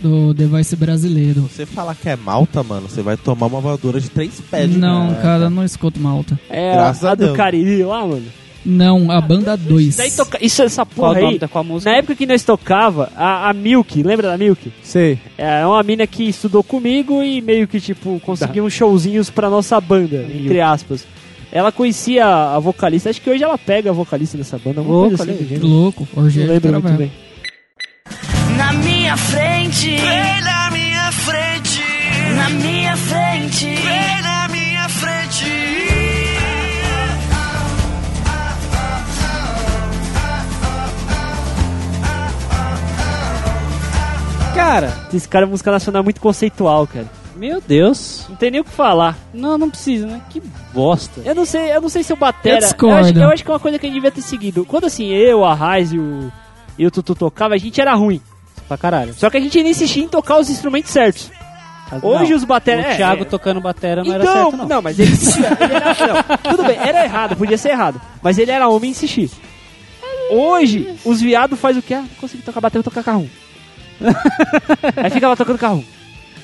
Do 0.00 0.32
The 0.32 0.46
Voice 0.46 0.76
brasileiro. 0.76 1.40
Você 1.42 1.66
falar 1.66 1.96
que 1.96 2.08
é 2.08 2.14
malta, 2.14 2.62
mano, 2.62 2.88
você 2.88 3.02
vai 3.02 3.16
tomar 3.16 3.46
uma 3.46 3.60
voadora 3.60 4.00
de 4.00 4.08
três 4.08 4.40
pés. 4.40 4.70
de 4.70 4.78
Não, 4.78 5.06
malta. 5.06 5.20
cara, 5.20 5.50
não 5.50 5.64
escuto 5.64 5.98
malta. 5.98 6.38
É 6.48 6.74
Graças 6.74 7.04
a, 7.04 7.10
a 7.10 7.14
do. 7.16 7.32
Cariri 7.32 7.82
lá, 7.82 8.06
mano. 8.06 8.26
Não, 8.64 9.10
a 9.10 9.20
banda 9.20 9.56
2. 9.56 9.96
Daí 9.96 10.10
toca... 10.12 10.38
Isso, 10.40 10.62
essa 10.62 10.86
porra 10.86 11.18
aí. 11.18 11.40
música? 11.64 11.90
Na 11.90 11.96
época 11.96 12.14
que 12.14 12.26
nós 12.26 12.44
tocava, 12.44 13.10
a, 13.16 13.50
a 13.50 13.52
Milk, 13.52 14.04
lembra 14.04 14.28
da 14.28 14.38
Milk? 14.38 14.72
Sei. 14.84 15.18
É 15.36 15.66
uma 15.66 15.82
mina 15.82 16.06
que 16.06 16.28
estudou 16.28 16.62
comigo 16.62 17.22
e 17.24 17.40
meio 17.40 17.66
que, 17.66 17.80
tipo, 17.80 18.20
conseguiu 18.20 18.64
uns 18.64 18.72
showzinhos 18.72 19.30
pra 19.30 19.50
nossa 19.50 19.80
banda, 19.80 20.24
entre 20.32 20.60
aspas. 20.60 21.04
Ela 21.52 21.70
conhecia 21.70 22.24
a 22.26 22.58
vocalista, 22.58 23.10
acho 23.10 23.20
que 23.20 23.28
hoje 23.28 23.44
ela 23.44 23.58
pega 23.58 23.90
a 23.90 23.92
vocalista 23.92 24.38
dessa 24.38 24.58
banda, 24.58 24.80
Louco, 24.80 25.08
coisa 25.16 25.22
assim. 25.24 25.32
aí. 25.42 25.46
gênero. 25.46 25.66
Louco, 25.66 26.08
Não 26.16 26.24
Orgênio 26.24 26.52
lembro 26.52 26.72
muito 26.72 26.92
bem. 26.92 27.12
Na 28.56 28.72
minha 28.72 29.16
frente, 29.18 29.88
vem 29.96 30.40
na 30.42 30.70
minha 30.70 31.12
frente, 31.12 31.82
na 32.36 32.48
minha 32.50 32.96
frente, 32.96 33.64
vem 33.66 34.22
na 34.22 34.48
minha 34.48 34.88
frente. 34.88 35.44
Cara, 44.54 44.92
Esse 45.12 45.28
cara 45.28 45.44
é 45.44 45.48
música 45.48 45.70
nacional 45.70 46.02
muito 46.04 46.20
conceitual, 46.20 46.86
cara. 46.86 47.06
Meu 47.42 47.60
Deus. 47.60 48.24
Não 48.28 48.36
tem 48.36 48.52
nem 48.52 48.60
o 48.60 48.64
que 48.64 48.70
falar. 48.70 49.18
Não, 49.34 49.58
não 49.58 49.68
precisa, 49.68 50.06
né? 50.06 50.20
Que 50.30 50.40
bosta. 50.72 51.22
Eu 51.24 51.34
não 51.34 51.44
sei, 51.44 51.74
eu 51.74 51.80
não 51.80 51.88
sei 51.88 52.04
se 52.04 52.12
o 52.12 52.16
Batera. 52.16 52.58
Eu 52.58 52.60
discordo. 52.60 53.08
acho, 53.08 53.18
eu 53.18 53.30
acho 53.30 53.44
que 53.44 53.50
é 53.50 53.52
uma 53.52 53.58
coisa 53.58 53.80
que 53.80 53.84
a 53.84 53.88
gente 53.88 53.96
devia 53.96 54.12
ter 54.12 54.22
seguido. 54.22 54.64
Quando 54.64 54.86
assim, 54.86 55.08
eu, 55.08 55.44
a 55.44 55.52
Raiz 55.52 55.92
e 55.92 55.98
o, 55.98 56.30
e 56.78 56.86
o 56.86 56.90
Tutu 56.90 57.16
tocava, 57.16 57.54
a 57.54 57.58
gente 57.58 57.80
era 57.80 57.92
ruim. 57.94 58.22
Pra 58.68 58.78
caralho. 58.78 59.12
Só 59.14 59.28
que 59.28 59.38
a 59.38 59.40
gente 59.40 59.58
ainda 59.58 59.70
insistia 59.70 60.04
em 60.04 60.08
tocar 60.08 60.38
os 60.38 60.48
instrumentos 60.48 60.92
certos. 60.92 61.32
Hoje 62.00 62.30
Não, 62.30 62.36
os 62.36 62.44
batera. 62.44 62.80
O 62.80 62.84
é, 62.84 62.96
Thiago 62.96 63.22
é. 63.22 63.24
tocando 63.24 63.60
batera 63.60 64.04
não 64.04 64.14
então, 64.14 64.30
era 64.30 64.50
certo, 64.50 64.68
não. 64.68 64.80
mas 64.80 64.98
ele, 65.00 65.10
ele 65.10 65.74
era, 65.74 65.94
não, 65.94 66.36
tudo 66.56 66.62
bem, 66.62 66.78
era 66.78 67.04
errado, 67.04 67.36
podia 67.36 67.58
ser 67.58 67.70
errado. 67.70 68.00
Mas 68.22 68.38
ele 68.38 68.52
era 68.52 68.68
homem 68.68 68.90
e 68.90 68.92
insistir. 68.92 69.30
Hoje, 70.30 70.94
os 71.04 71.20
viados 71.20 71.58
faz 71.58 71.76
o 71.76 71.82
quê? 71.82 71.94
Ah, 71.94 72.02
não 72.02 72.08
consegui 72.20 72.44
tocar 72.44 72.60
batera, 72.60 72.84
tocar 72.84 73.02
carro. 73.02 73.28
Aí 74.96 75.10
fica 75.10 75.28
lá 75.28 75.34
tocando 75.34 75.58
carro. 75.58 75.84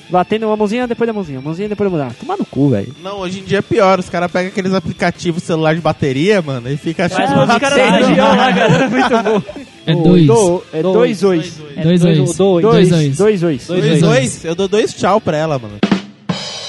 Batendo 0.09 0.47
uma 0.47 0.57
mãozinha 0.57 0.87
depois 0.87 1.07
da 1.07 1.13
mãozinha, 1.13 1.39
mãozinha 1.39 1.69
depois 1.69 1.89
da 1.91 1.95
mãozinha. 1.97 2.15
Tomar 2.19 2.37
no 2.37 2.45
cu, 2.45 2.69
velho. 2.69 2.95
Não, 3.03 3.19
hoje 3.19 3.39
em 3.39 3.43
dia 3.43 3.59
é 3.59 3.61
pior. 3.61 3.99
Os 3.99 4.09
caras 4.09 4.31
pegam 4.31 4.49
aqueles 4.49 4.73
aplicativos 4.73 5.43
celular 5.43 5.75
de 5.75 5.81
bateria, 5.81 6.41
mano, 6.41 6.69
e 6.71 6.77
fica 6.77 7.07
Faz 7.07 7.29
tipo, 7.29 7.41
os 7.41 7.57
caras 7.59 7.77
da 7.77 8.07
região 8.07 8.35
lá, 8.35 8.53
cara. 8.53 8.89
Muito 8.89 9.09
bom. 9.09 9.63
É 9.85 9.93
dois. 9.95 10.27
Do, 10.27 10.63
é 10.73 10.81
dois, 10.81 11.19
dois. 11.19 11.53
Dois, 11.81 12.01
dois. 12.01 12.01
dois. 12.01 12.35
Dois, 12.35 12.61
Dois, 12.61 12.89
dois, 12.89 13.17
dois. 13.17 13.39
dois. 13.39 13.67
dois, 13.67 14.01
dois. 14.01 14.45
Eu 14.45 14.55
dou 14.55 14.67
dois 14.67 14.93
tchau 14.93 15.21
pra 15.21 15.37
ela, 15.37 15.59
mano. 15.59 15.77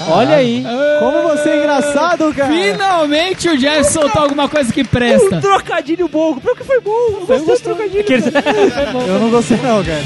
Olha 0.08 0.36
aí. 0.36 0.64
Como 0.98 1.22
você 1.28 1.50
é 1.50 1.56
engraçado, 1.58 2.32
cara. 2.34 2.52
Finalmente 2.52 3.48
o 3.48 3.56
Jeff 3.58 3.90
soltou 3.92 4.22
alguma 4.22 4.48
coisa 4.48 4.72
que 4.72 4.84
presta. 4.84 5.36
Um 5.36 5.40
trocadilho 5.40 6.08
bom. 6.08 6.36
Pior 6.36 6.56
que 6.56 6.64
foi 6.64 6.80
bom. 6.80 6.90
Eu 6.90 7.26
gostei 7.26 7.46
desse 7.46 7.62
trocadilho. 7.62 8.04
Eu 9.06 9.18
não 9.20 9.30
gostei 9.30 9.56
não, 9.58 9.84
cara. 9.84 10.02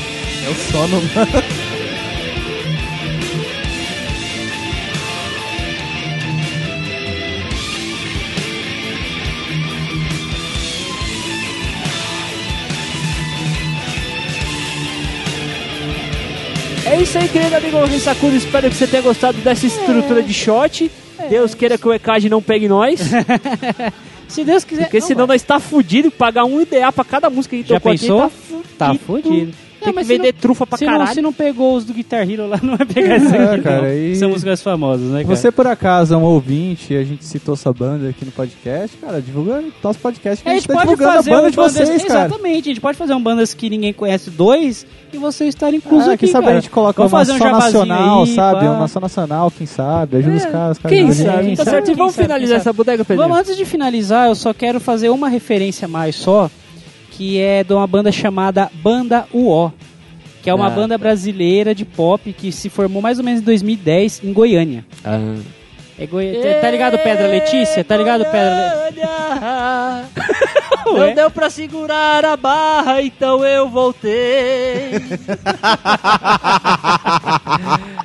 Eu 0.47 0.55
só 0.73 0.87
não. 0.89 1.01
É 16.95 17.03
isso 17.03 17.19
aí, 17.19 17.29
querido 17.29 17.57
amigo 17.57 17.85
Rissacuro. 17.87 18.37
Espero 18.37 18.71
que 18.71 18.77
você 18.77 18.87
tenha 18.87 19.03
gostado 19.03 19.37
dessa 19.39 19.67
estrutura 19.67 20.23
de 20.23 20.33
shot. 20.33 20.89
Deus 21.29 21.53
queira 21.53 21.77
que 21.77 21.89
o 21.89 21.93
ECAD 21.93 22.29
não 22.29 22.41
pegue 22.41 22.69
nós. 22.69 23.01
Se 24.29 24.45
Deus 24.45 24.63
quiser. 24.63 24.85
Porque 24.85 25.01
senão 25.01 25.27
nós 25.27 25.43
tá 25.43 25.59
fudido. 25.59 26.09
Pagar 26.13 26.45
um 26.45 26.61
IDA 26.61 26.93
pra 26.93 27.05
cada 27.05 27.29
música 27.29 27.51
que 27.51 27.57
a 27.57 27.59
gente 27.63 27.69
Já 27.69 27.81
tocou 27.81 27.91
pensou? 27.91 28.23
aqui. 28.23 28.65
Tá 28.79 28.95
fudido. 28.95 29.53
Tem 29.85 29.93
É, 29.93 29.97
que 29.97 30.05
vender 30.05 30.33
não- 30.33 30.41
trufa 30.41 30.67
pra 30.67 30.79
se 30.79 30.85
não, 30.85 30.93
caralho. 30.93 31.15
se 31.15 31.23
não 31.23 31.33
pegou 31.33 31.77
os 31.77 31.85
do 31.85 31.93
Guitar 31.93 32.29
Hero 32.29 32.47
lá, 32.49 32.59
não 32.63 32.77
vai 32.77 32.87
pegar 32.87 33.15
essa 33.17 33.37
É, 33.37 33.55
aqui, 33.55 33.63
cara, 33.63 33.83
não. 33.83 33.93
e- 33.93 34.17
São 34.17 34.31
músicas 34.31 34.63
famosas, 34.63 35.11
né, 35.11 35.23
cara? 35.23 35.37
Você, 35.37 35.51
por 35.53 35.67
acaso, 35.67 36.15
é 36.15 36.17
um 36.17 36.23
ouvinte 36.23 36.93
e 36.93 36.97
a 36.97 37.05
gente 37.05 37.25
citou 37.25 37.55
essa 37.55 37.73
banda 37.73 38.09
aqui 38.09 38.25
no 38.25 38.33
podcast, 38.33 38.97
cara, 38.97 39.21
divulga 39.21 39.63
nosso 39.83 39.99
podcast 39.99 40.43
que 40.43 40.49
É, 40.49 40.53
a 40.53 40.55
a 40.55 40.59
gente 40.59 40.63
gente 40.63 40.69
tá 40.69 40.75
pode 40.75 40.89
divulgando 40.91 41.17
fazer 41.17 41.31
a 41.31 41.35
banda 41.37 41.47
um 41.49 41.51
de 41.51 41.57
bandas, 41.57 41.73
vocês, 41.75 42.05
cara. 42.05 42.27
Exatamente, 42.27 42.61
a 42.69 42.73
gente 42.73 42.81
pode 42.81 42.99
fazer 42.99 43.15
um 43.15 43.23
bandas 43.23 43.55
que 43.55 43.69
ninguém 43.71 43.93
conhece 43.93 44.31
dois 44.31 44.87
e 45.13 45.19
você 45.19 45.45
estar 45.47 45.73
incluso 45.75 46.11
Ah, 46.11 46.15
aqui, 46.15 46.25
quem 46.27 46.29
sabe 46.33 46.45
cara. 46.47 46.57
a 46.57 46.61
gente 46.61 46.71
coloca 46.71 46.97
Vamos 47.03 47.13
uma 47.13 47.19
fazer 47.21 47.33
um 47.33 47.51
nacional, 47.53 48.23
aí, 48.25 48.35
sabe? 48.35 48.61
pá. 48.61 48.71
Uma 48.73 48.89
só 48.89 49.01
nacional, 49.01 49.51
quem 49.51 49.67
sabe? 49.67 50.17
Ajuda 50.17 50.37
os 50.37 50.45
caras. 50.47 50.79
cara, 50.79 50.95
Quem 50.95 51.13
sabe? 51.13 51.45
gente. 51.45 51.57
Tá 51.59 51.65
certo. 51.65 51.91
E 51.91 51.95
vamos 51.95 52.17
finalizar 52.17 52.57
essa 52.59 52.73
bodega, 52.73 53.05
Pedro? 53.05 53.23
Vamos, 53.23 53.39
antes 53.39 53.57
de 53.57 53.65
finalizar, 53.65 54.29
eu 54.29 54.35
só 54.35 54.53
quero 54.55 54.81
fazer 54.81 55.09
uma 55.11 55.29
referência 55.29 55.87
a 55.87 55.89
mais 55.89 56.17
só, 56.17 56.51
que 57.17 57.39
é 57.39 57.63
de 57.63 57.73
uma 57.73 57.87
banda 57.87 58.11
chamada 58.11 58.71
Banda 58.83 59.27
UO, 59.33 59.73
que 60.43 60.51
é 60.51 60.55
uma 60.55 60.67
Ah. 60.67 60.71
banda 60.71 60.99
brasileira 60.99 61.75
de 61.75 61.85
pop 61.85 62.33
que 62.33 62.51
se 62.51 62.69
formou 62.69 63.01
mais 63.01 63.19
ou 63.19 63.25
menos 63.25 63.41
em 63.41 63.45
2010 63.45 64.21
em 64.25 64.33
Goiânia. 64.33 64.85
É 65.99 66.07
Goi... 66.07 66.33
Tá 66.61 66.71
ligado 66.71 66.99
Pedra 66.99 67.27
Letícia? 67.29 67.85
Tá 67.85 67.97
ligado 67.97 68.25
Pedra 68.25 68.85
Letícia? 68.87 69.09
Não 70.87 71.15
deu 71.15 71.31
pra 71.31 71.49
segurar 71.49 72.25
a 72.25 72.37
barra, 72.37 73.01
então 73.01 73.45
eu 73.45 73.69
voltei. 73.71 74.91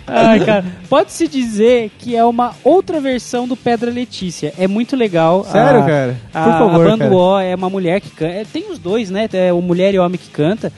Ai, 0.07 0.40
cara. 0.45 0.66
Pode-se 0.90 1.28
dizer 1.28 1.91
que 1.99 2.16
é 2.16 2.24
uma 2.24 2.53
outra 2.64 2.99
versão 3.02 3.48
do 3.48 3.56
Pedra 3.56 3.91
Letícia. 3.91 4.53
É 4.57 4.68
muito 4.68 4.95
legal. 4.95 5.44
Sério, 5.44 5.82
A- 5.82 5.86
cara? 5.86 6.18
Por 6.32 6.40
A, 6.40 6.57
favor, 6.57 6.88
a 6.88 6.98
banda. 6.98 7.10
O 7.14 7.40
é 7.40 7.53
uma 7.56 7.70
mulher 7.70 7.99
que 8.02 8.10
canta. 8.10 8.34
é, 8.34 8.45
Tem 8.52 8.72
os 8.72 8.80
dois, 8.80 9.10
né? 9.10 9.28
É 9.34 9.52
o 9.53 9.61
mulher 9.61 9.94
e 9.94 9.99
o 9.99 10.03
homem 10.06 10.18
que 10.18 10.30
canta. 10.30 10.72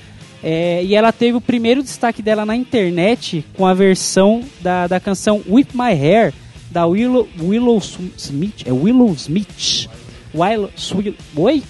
É, 0.43 0.83
e 0.83 0.95
ela 0.95 1.11
teve 1.11 1.38
o 1.38 1.41
primeiro 1.41 1.83
destaque 1.83 2.21
dela 2.21 2.45
na 2.45 2.55
internet 2.55 3.45
com 3.55 3.65
a 3.65 3.73
versão 3.75 4.41
da, 4.59 4.88
da 4.88 4.99
canção 4.99 5.39
Whip 5.47 5.77
My 5.77 5.91
Hair, 5.91 6.33
da 6.72 6.85
Willow, 6.88 7.27
Willow 7.39 7.80
Smith. 8.18 8.64
É 8.65 8.72
Willow 8.72 9.11
Smith. 9.14 9.88
Willow, 10.34 10.69
Swi- 10.76 11.15
Oi? 11.35 11.61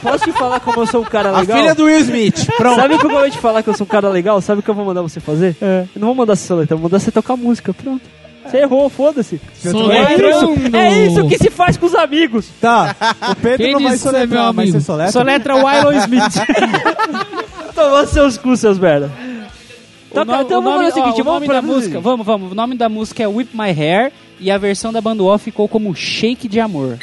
Posso 0.00 0.24
te 0.24 0.32
falar 0.32 0.60
como 0.60 0.82
eu 0.82 0.86
sou 0.86 1.00
um 1.02 1.04
cara 1.04 1.30
A 1.30 1.40
legal? 1.40 1.58
filha 1.58 1.74
do 1.74 1.84
Will 1.84 1.98
Smith. 2.00 2.46
Pronto. 2.56 2.76
Sabe 2.76 2.98
como 2.98 3.14
eu 3.16 3.20
vou 3.20 3.30
te 3.30 3.38
falar 3.38 3.62
que 3.62 3.68
eu 3.70 3.74
sou 3.74 3.84
um 3.84 3.88
cara 3.88 4.08
legal? 4.08 4.40
Sabe 4.40 4.60
o 4.60 4.62
que 4.62 4.70
eu 4.70 4.74
vou 4.74 4.84
mandar 4.84 5.02
você 5.02 5.18
fazer? 5.18 5.56
Eu 5.60 5.88
não 5.96 6.08
vou 6.08 6.14
mandar 6.14 6.36
você 6.36 6.46
soletrar, 6.46 6.76
eu 6.76 6.80
vou 6.80 6.88
mandar 6.90 7.00
você 7.00 7.10
tocar 7.10 7.36
música. 7.36 7.74
Pronto. 7.74 8.02
Você 8.46 8.58
errou, 8.58 8.88
foda-se. 8.90 9.40
É 9.64 9.70
Soletrando. 9.70 10.76
É 10.76 11.06
isso 11.06 11.26
que 11.28 11.38
se 11.38 11.48
faz 11.50 11.76
com 11.76 11.86
os 11.86 11.94
amigos. 11.94 12.48
Tá, 12.60 12.94
o 13.30 13.36
Pedro 13.36 13.56
Quem 13.58 13.72
não 13.74 13.80
vai 13.82 13.96
você 13.96 14.08
é 14.08 14.12
meu 14.12 14.20
soletrar, 14.28 14.52
mas 14.52 14.70
você 14.70 14.80
soletra? 14.80 15.12
Soletra 15.12 15.54
Willow 15.56 15.92
Smith. 15.92 16.34
Tomar 17.74 18.06
seus 18.06 18.36
cu, 18.38 18.56
seus 18.56 18.78
merda. 18.78 19.10
Tá, 20.12 20.22
o 20.22 20.24
nome, 20.26 20.44
então 20.44 20.58
o 20.58 20.62
vamos 20.62 20.78
nome, 20.78 20.90
fazer 20.90 21.00
o 21.00 21.04
seguinte, 21.04 21.20
ó, 21.20 21.22
o 21.22 21.24
vamos 21.24 21.34
nome 21.34 21.46
pra 21.46 21.54
da 21.54 21.62
música, 21.62 22.00
vamos, 22.00 22.26
vamos. 22.26 22.52
O 22.52 22.54
nome 22.54 22.76
da 22.76 22.88
música 22.88 23.22
é 23.22 23.26
Whip 23.26 23.56
My 23.56 23.70
Hair 23.70 24.12
e 24.38 24.50
a 24.50 24.58
versão 24.58 24.92
da 24.92 25.00
banda 25.00 25.22
O 25.22 25.38
ficou 25.38 25.66
como 25.68 25.94
Shake 25.94 26.48
de 26.48 26.60
Amor. 26.60 26.98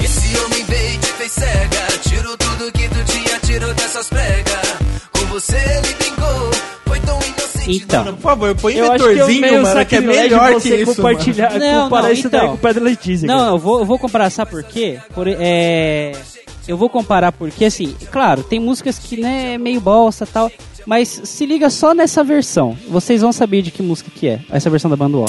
Esse 0.00 0.38
homem 0.38 0.64
veio 0.64 0.94
e 0.94 0.98
te 0.98 1.06
fez 1.06 1.32
cega. 1.32 1.86
Tirou 2.08 2.36
tudo 2.36 2.72
que 2.72 2.88
tu 2.88 3.04
tinha, 3.04 3.40
tirou 3.40 3.74
dessas 3.74 4.08
pregas. 4.08 4.78
Com 5.12 5.26
você 5.26 5.56
ele 5.56 6.07
Então. 7.68 8.04
Por 8.04 8.16
favor, 8.16 8.54
põe 8.56 8.74
Eu 8.74 8.90
acho 8.92 9.04
que 9.04 9.10
é 9.10 9.14
vetorzinho, 9.14 9.40
meio 9.40 9.62
mano, 9.62 9.86
que 9.86 9.96
é 9.96 10.00
melhor 10.00 10.60
que 10.60 10.74
isso, 10.74 10.96
compartilhar, 10.96 11.58
Não, 11.58 11.84
comparar 11.84 12.06
não, 12.06 12.12
isso 12.12 12.28
daí 12.28 12.40
então. 12.40 12.50
com 12.50 12.54
o 12.56 12.58
Pedro 12.58 12.84
Letícia. 12.84 13.26
Não, 13.26 13.38
cara. 13.38 13.50
eu 13.50 13.58
vou, 13.58 13.78
eu 13.80 13.84
vou 13.84 13.98
comparar, 13.98 14.30
sabe 14.30 14.50
por 14.50 14.62
quê? 14.62 14.98
Por, 15.14 15.26
é, 15.28 16.12
eu 16.66 16.76
vou 16.76 16.88
comparar 16.88 17.32
porque, 17.32 17.64
assim, 17.66 17.94
claro, 18.10 18.42
tem 18.42 18.58
músicas 18.58 18.98
que 18.98 19.20
né, 19.20 19.54
é 19.54 19.58
meio 19.58 19.80
bosta 19.80 20.24
e 20.24 20.26
tal, 20.26 20.50
mas 20.86 21.20
se 21.24 21.46
liga 21.46 21.68
só 21.70 21.94
nessa 21.94 22.24
versão. 22.24 22.76
Vocês 22.88 23.20
vão 23.20 23.32
saber 23.32 23.62
de 23.62 23.70
que 23.70 23.82
música 23.82 24.10
que 24.14 24.28
é, 24.28 24.40
essa 24.50 24.70
versão 24.70 24.90
da 24.90 24.96
banda 24.96 25.18
O. 25.18 25.26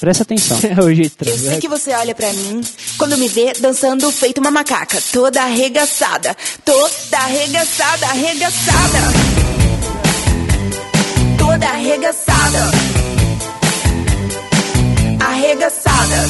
Presta 0.00 0.24
atenção. 0.24 0.58
É 0.68 0.82
o 0.82 0.92
jeito 0.92 1.24
Eu 1.24 1.38
sei 1.38 1.60
que 1.60 1.68
você 1.68 1.92
olha 1.94 2.14
pra 2.14 2.32
mim 2.32 2.60
quando 2.98 3.16
me 3.16 3.28
vê 3.28 3.52
dançando 3.60 4.10
feito 4.10 4.38
uma 4.38 4.50
macaca, 4.50 5.00
toda 5.12 5.40
arregaçada, 5.42 6.36
toda 6.64 7.18
arregaçada, 7.18 8.06
arregaçada. 8.06 9.51
Toda 11.52 11.66
arregaçada. 11.66 12.70
Arregaçada. 15.20 16.20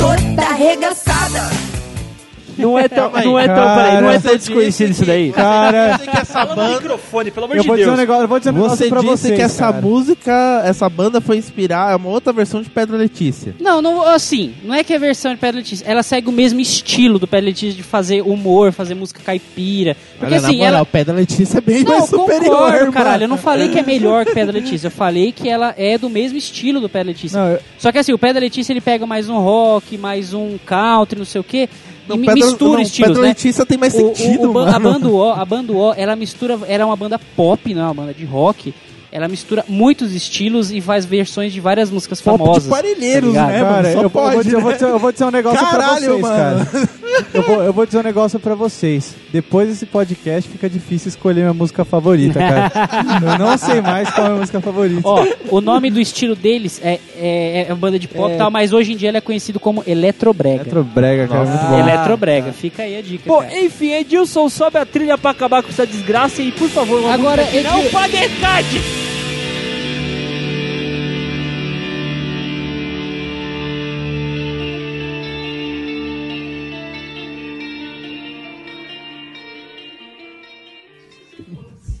Toda 0.00 0.42
arregaçada. 0.42 1.63
Não 2.58 2.78
é 2.78 2.88
tão, 2.88 3.10
não 3.10 3.38
é 3.38 3.46
tão, 3.46 3.54
Cara, 3.56 3.82
peraí, 3.84 4.02
não 4.02 4.10
é 4.10 4.18
tão 4.20 4.36
desconhecido 4.36 4.90
isso 4.90 5.04
daí. 5.04 5.32
Cara, 5.32 5.98
que 5.98 6.18
essa 6.18 6.44
banda... 6.46 6.68
microfone, 6.74 7.30
pelo 7.30 7.46
amor 7.46 7.56
eu 7.56 7.64
vou 7.64 7.76
dizer 7.76 7.90
um 7.90 7.96
negócio, 7.96 8.22
eu 8.24 8.28
vou 8.28 8.38
dizer 8.38 8.50
um 8.50 8.54
negócio 8.54 8.76
Você 8.76 8.88
pra 8.88 9.00
disse 9.00 9.10
vocês, 9.12 9.34
que 9.36 9.42
essa 9.42 9.72
cara. 9.72 9.80
música, 9.82 10.62
essa 10.64 10.88
banda 10.88 11.20
foi 11.20 11.36
inspirar 11.36 11.92
é 11.92 11.96
uma 11.96 12.08
outra 12.08 12.32
versão 12.32 12.62
de 12.62 12.70
Pedra 12.70 12.96
Letícia. 12.96 13.54
Não, 13.60 13.80
não, 13.82 14.02
assim, 14.06 14.54
não 14.62 14.74
é 14.74 14.84
que 14.84 14.92
é 14.92 14.96
a 14.96 15.00
versão 15.00 15.32
de 15.32 15.38
Pedra 15.38 15.58
Letícia, 15.58 15.84
ela 15.86 16.02
segue 16.02 16.28
o 16.28 16.32
mesmo 16.32 16.60
estilo 16.60 17.18
do 17.18 17.26
Pedra 17.26 17.46
Letícia 17.46 17.74
de 17.74 17.82
fazer 17.82 18.22
humor, 18.22 18.72
fazer 18.72 18.94
música 18.94 19.20
caipira. 19.24 19.96
Porque 20.18 20.34
Olha, 20.34 20.46
assim, 20.46 20.56
moral, 20.58 20.74
ela. 20.74 20.86
Pedra 20.86 21.14
Letícia 21.14 21.58
é 21.58 21.60
bem 21.60 21.82
Não, 21.82 21.92
mais 21.98 22.04
superior, 22.10 22.50
concordo, 22.50 22.78
mano. 22.80 22.92
caralho. 22.92 23.24
Eu 23.24 23.28
não 23.28 23.36
falei 23.36 23.68
que 23.68 23.78
é 23.78 23.82
melhor 23.82 24.24
que 24.24 24.32
Pedra 24.34 24.52
Letícia. 24.52 24.86
Eu 24.86 24.90
falei 24.90 25.32
que 25.32 25.48
ela 25.48 25.74
é 25.76 25.98
do 25.98 26.08
mesmo 26.08 26.38
estilo 26.38 26.80
do 26.80 26.88
Pedra 26.88 27.08
Letícia. 27.08 27.38
Não, 27.40 27.48
eu- 27.52 27.58
Só 27.78 27.90
que 27.92 27.98
assim, 27.98 28.12
o 28.12 28.18
Pedra 28.18 28.40
Letícia 28.40 28.72
ele 28.72 28.80
pega 28.80 29.06
mais 29.06 29.28
um 29.28 29.38
rock, 29.38 29.96
mais 29.98 30.32
um 30.34 30.56
country, 30.64 31.18
não 31.18 31.24
sei 31.26 31.40
o 31.40 31.44
quê. 31.44 31.68
Não, 32.08 32.18
Pedra- 32.18 32.34
mistura 32.34 32.72
não, 32.74 32.80
estilos, 32.80 33.08
Pedra 33.08 33.22
né? 33.22 33.28
Letícia 33.28 33.64
tem 33.66 33.78
mais 33.78 33.94
O- 33.94 33.96
o- 34.10 34.14
sentido, 34.14 34.50
o 34.50 34.52
ban- 34.52 34.70
a 34.70 34.78
banda 34.78 35.08
O, 35.08 35.30
a 35.30 35.44
banda 35.44 35.72
O, 35.72 35.92
ela 35.94 36.14
mistura, 36.14 36.58
ela 36.66 36.82
é 36.82 36.84
uma 36.84 36.96
banda 36.96 37.18
pop, 37.36 37.72
não 37.74 37.82
é 37.82 37.84
uma 37.86 37.94
banda 37.94 38.12
de 38.14 38.24
rock. 38.24 38.74
Ela 39.14 39.28
mistura 39.28 39.64
muitos 39.68 40.12
estilos 40.12 40.72
e 40.72 40.80
faz 40.80 41.04
versões 41.06 41.52
de 41.52 41.60
várias 41.60 41.88
músicas 41.88 42.20
Pop 42.20 42.36
famosas. 42.36 42.64
de 42.64 42.68
parelheiros, 42.70 43.32
tá 43.32 43.46
né, 43.46 43.60
Cara, 43.60 43.70
mano? 43.70 43.82
Só 43.84 43.88
eu, 43.88 43.94
vou- 43.94 44.02
eu 44.02 44.10
vou 44.10 44.32
pode, 44.32 44.42
dizer, 44.44 44.56
eu, 44.56 44.60
vou 44.60 44.70
né? 44.70 44.76
dizer, 44.76 44.88
eu 44.90 44.98
vou 44.98 45.12
dizer 45.12 45.24
um 45.24 45.30
negócio 45.30 45.58
pra 45.60 45.68
Caralho, 45.70 46.00
vocês, 46.06 46.20
mano. 46.20 46.66
cara. 46.66 46.88
Eu 47.32 47.42
vou, 47.44 47.62
eu 47.62 47.72
vou 47.72 47.86
dizer 47.86 47.98
um 47.98 48.02
negócio 48.02 48.40
pra 48.40 48.56
vocês. 48.56 49.14
Depois 49.32 49.68
desse 49.68 49.86
podcast 49.86 50.50
fica 50.50 50.68
difícil 50.68 51.10
escolher 51.10 51.42
minha 51.42 51.54
música 51.54 51.84
favorita, 51.84 52.40
cara. 52.40 52.72
eu 53.34 53.38
não 53.38 53.56
sei 53.56 53.80
mais 53.80 54.10
qual 54.10 54.22
é 54.24 54.26
a 54.26 54.30
minha 54.30 54.40
música 54.40 54.60
favorita. 54.60 55.00
Ó, 55.04 55.24
o 55.48 55.60
nome 55.60 55.90
do 55.92 56.00
estilo 56.00 56.34
deles 56.34 56.80
é, 56.82 56.98
é, 57.16 57.66
é 57.68 57.72
uma 57.72 57.76
banda 57.76 58.00
de 58.00 58.08
pop 58.08 58.32
e 58.32 58.34
É. 58.34 58.36
tal, 58.36 58.50
mas 58.50 58.72
hoje 58.72 58.94
em 58.94 58.96
dia 58.96 59.10
ele 59.10 59.18
é 59.18 59.20
conhecido 59.20 59.60
como 59.60 59.84
Eletrobrega. 59.86 60.62
Eletrobrega, 60.62 61.28
cara, 61.28 61.44
muito 61.44 61.66
bom. 61.66 61.78
Eletrobrega, 61.78 62.52
fica 62.52 62.82
aí 62.82 62.96
a 62.98 63.00
dica. 63.00 63.22
Bom, 63.28 63.42
cara. 63.42 63.60
enfim, 63.60 63.92
Edilson, 63.92 64.48
sobe 64.48 64.76
a 64.78 64.84
trilha 64.84 65.16
pra 65.16 65.30
acabar 65.30 65.62
com 65.62 65.68
essa 65.68 65.86
desgraça 65.86 66.42
e, 66.42 66.50
por 66.50 66.68
favor, 66.68 67.08
Agora, 67.12 67.44
que 67.44 67.60
não 67.60 67.78
Edil- 67.78 67.90
pague 67.92 68.16
ECAD! 68.16 69.03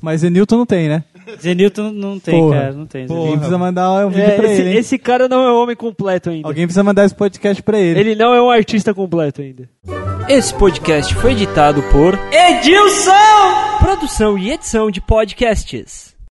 Mas 0.04 0.20
Zenilton 0.20 0.58
não 0.58 0.66
tem, 0.66 0.88
né? 0.88 1.02
Zenilton 1.40 1.90
não 1.90 2.20
tem, 2.20 2.38
Porra. 2.38 2.60
cara, 2.60 2.72
não 2.74 2.86
tem. 2.86 3.06
Alguém 3.08 3.32
precisa 3.36 3.56
mandar 3.58 4.06
um 4.06 4.10
vídeo 4.10 4.22
É, 4.24 4.36
pra 4.36 4.46
esse, 4.52 4.60
ele, 4.60 4.70
hein? 4.72 4.76
esse 4.78 4.98
cara 4.98 5.26
não 5.28 5.42
é 5.42 5.50
um 5.52 5.62
homem 5.62 5.74
completo 5.74 6.28
ainda. 6.30 6.46
Alguém 6.46 6.66
precisa 6.66 6.84
mandar 6.84 7.06
esse 7.06 7.14
podcast 7.14 7.62
pra 7.62 7.78
ele. 7.78 7.98
Ele 7.98 8.14
não 8.14 8.34
é 8.34 8.42
um 8.42 8.50
artista 8.50 8.92
completo 8.92 9.40
ainda. 9.40 9.68
Esse 10.28 10.52
podcast 10.54 11.14
foi 11.14 11.32
editado 11.32 11.82
por 11.84 12.18
Edilson! 12.30 13.10
Produção 13.80 14.36
e 14.38 14.50
edição 14.52 14.90
de 14.90 15.00
podcasts. 15.00 16.13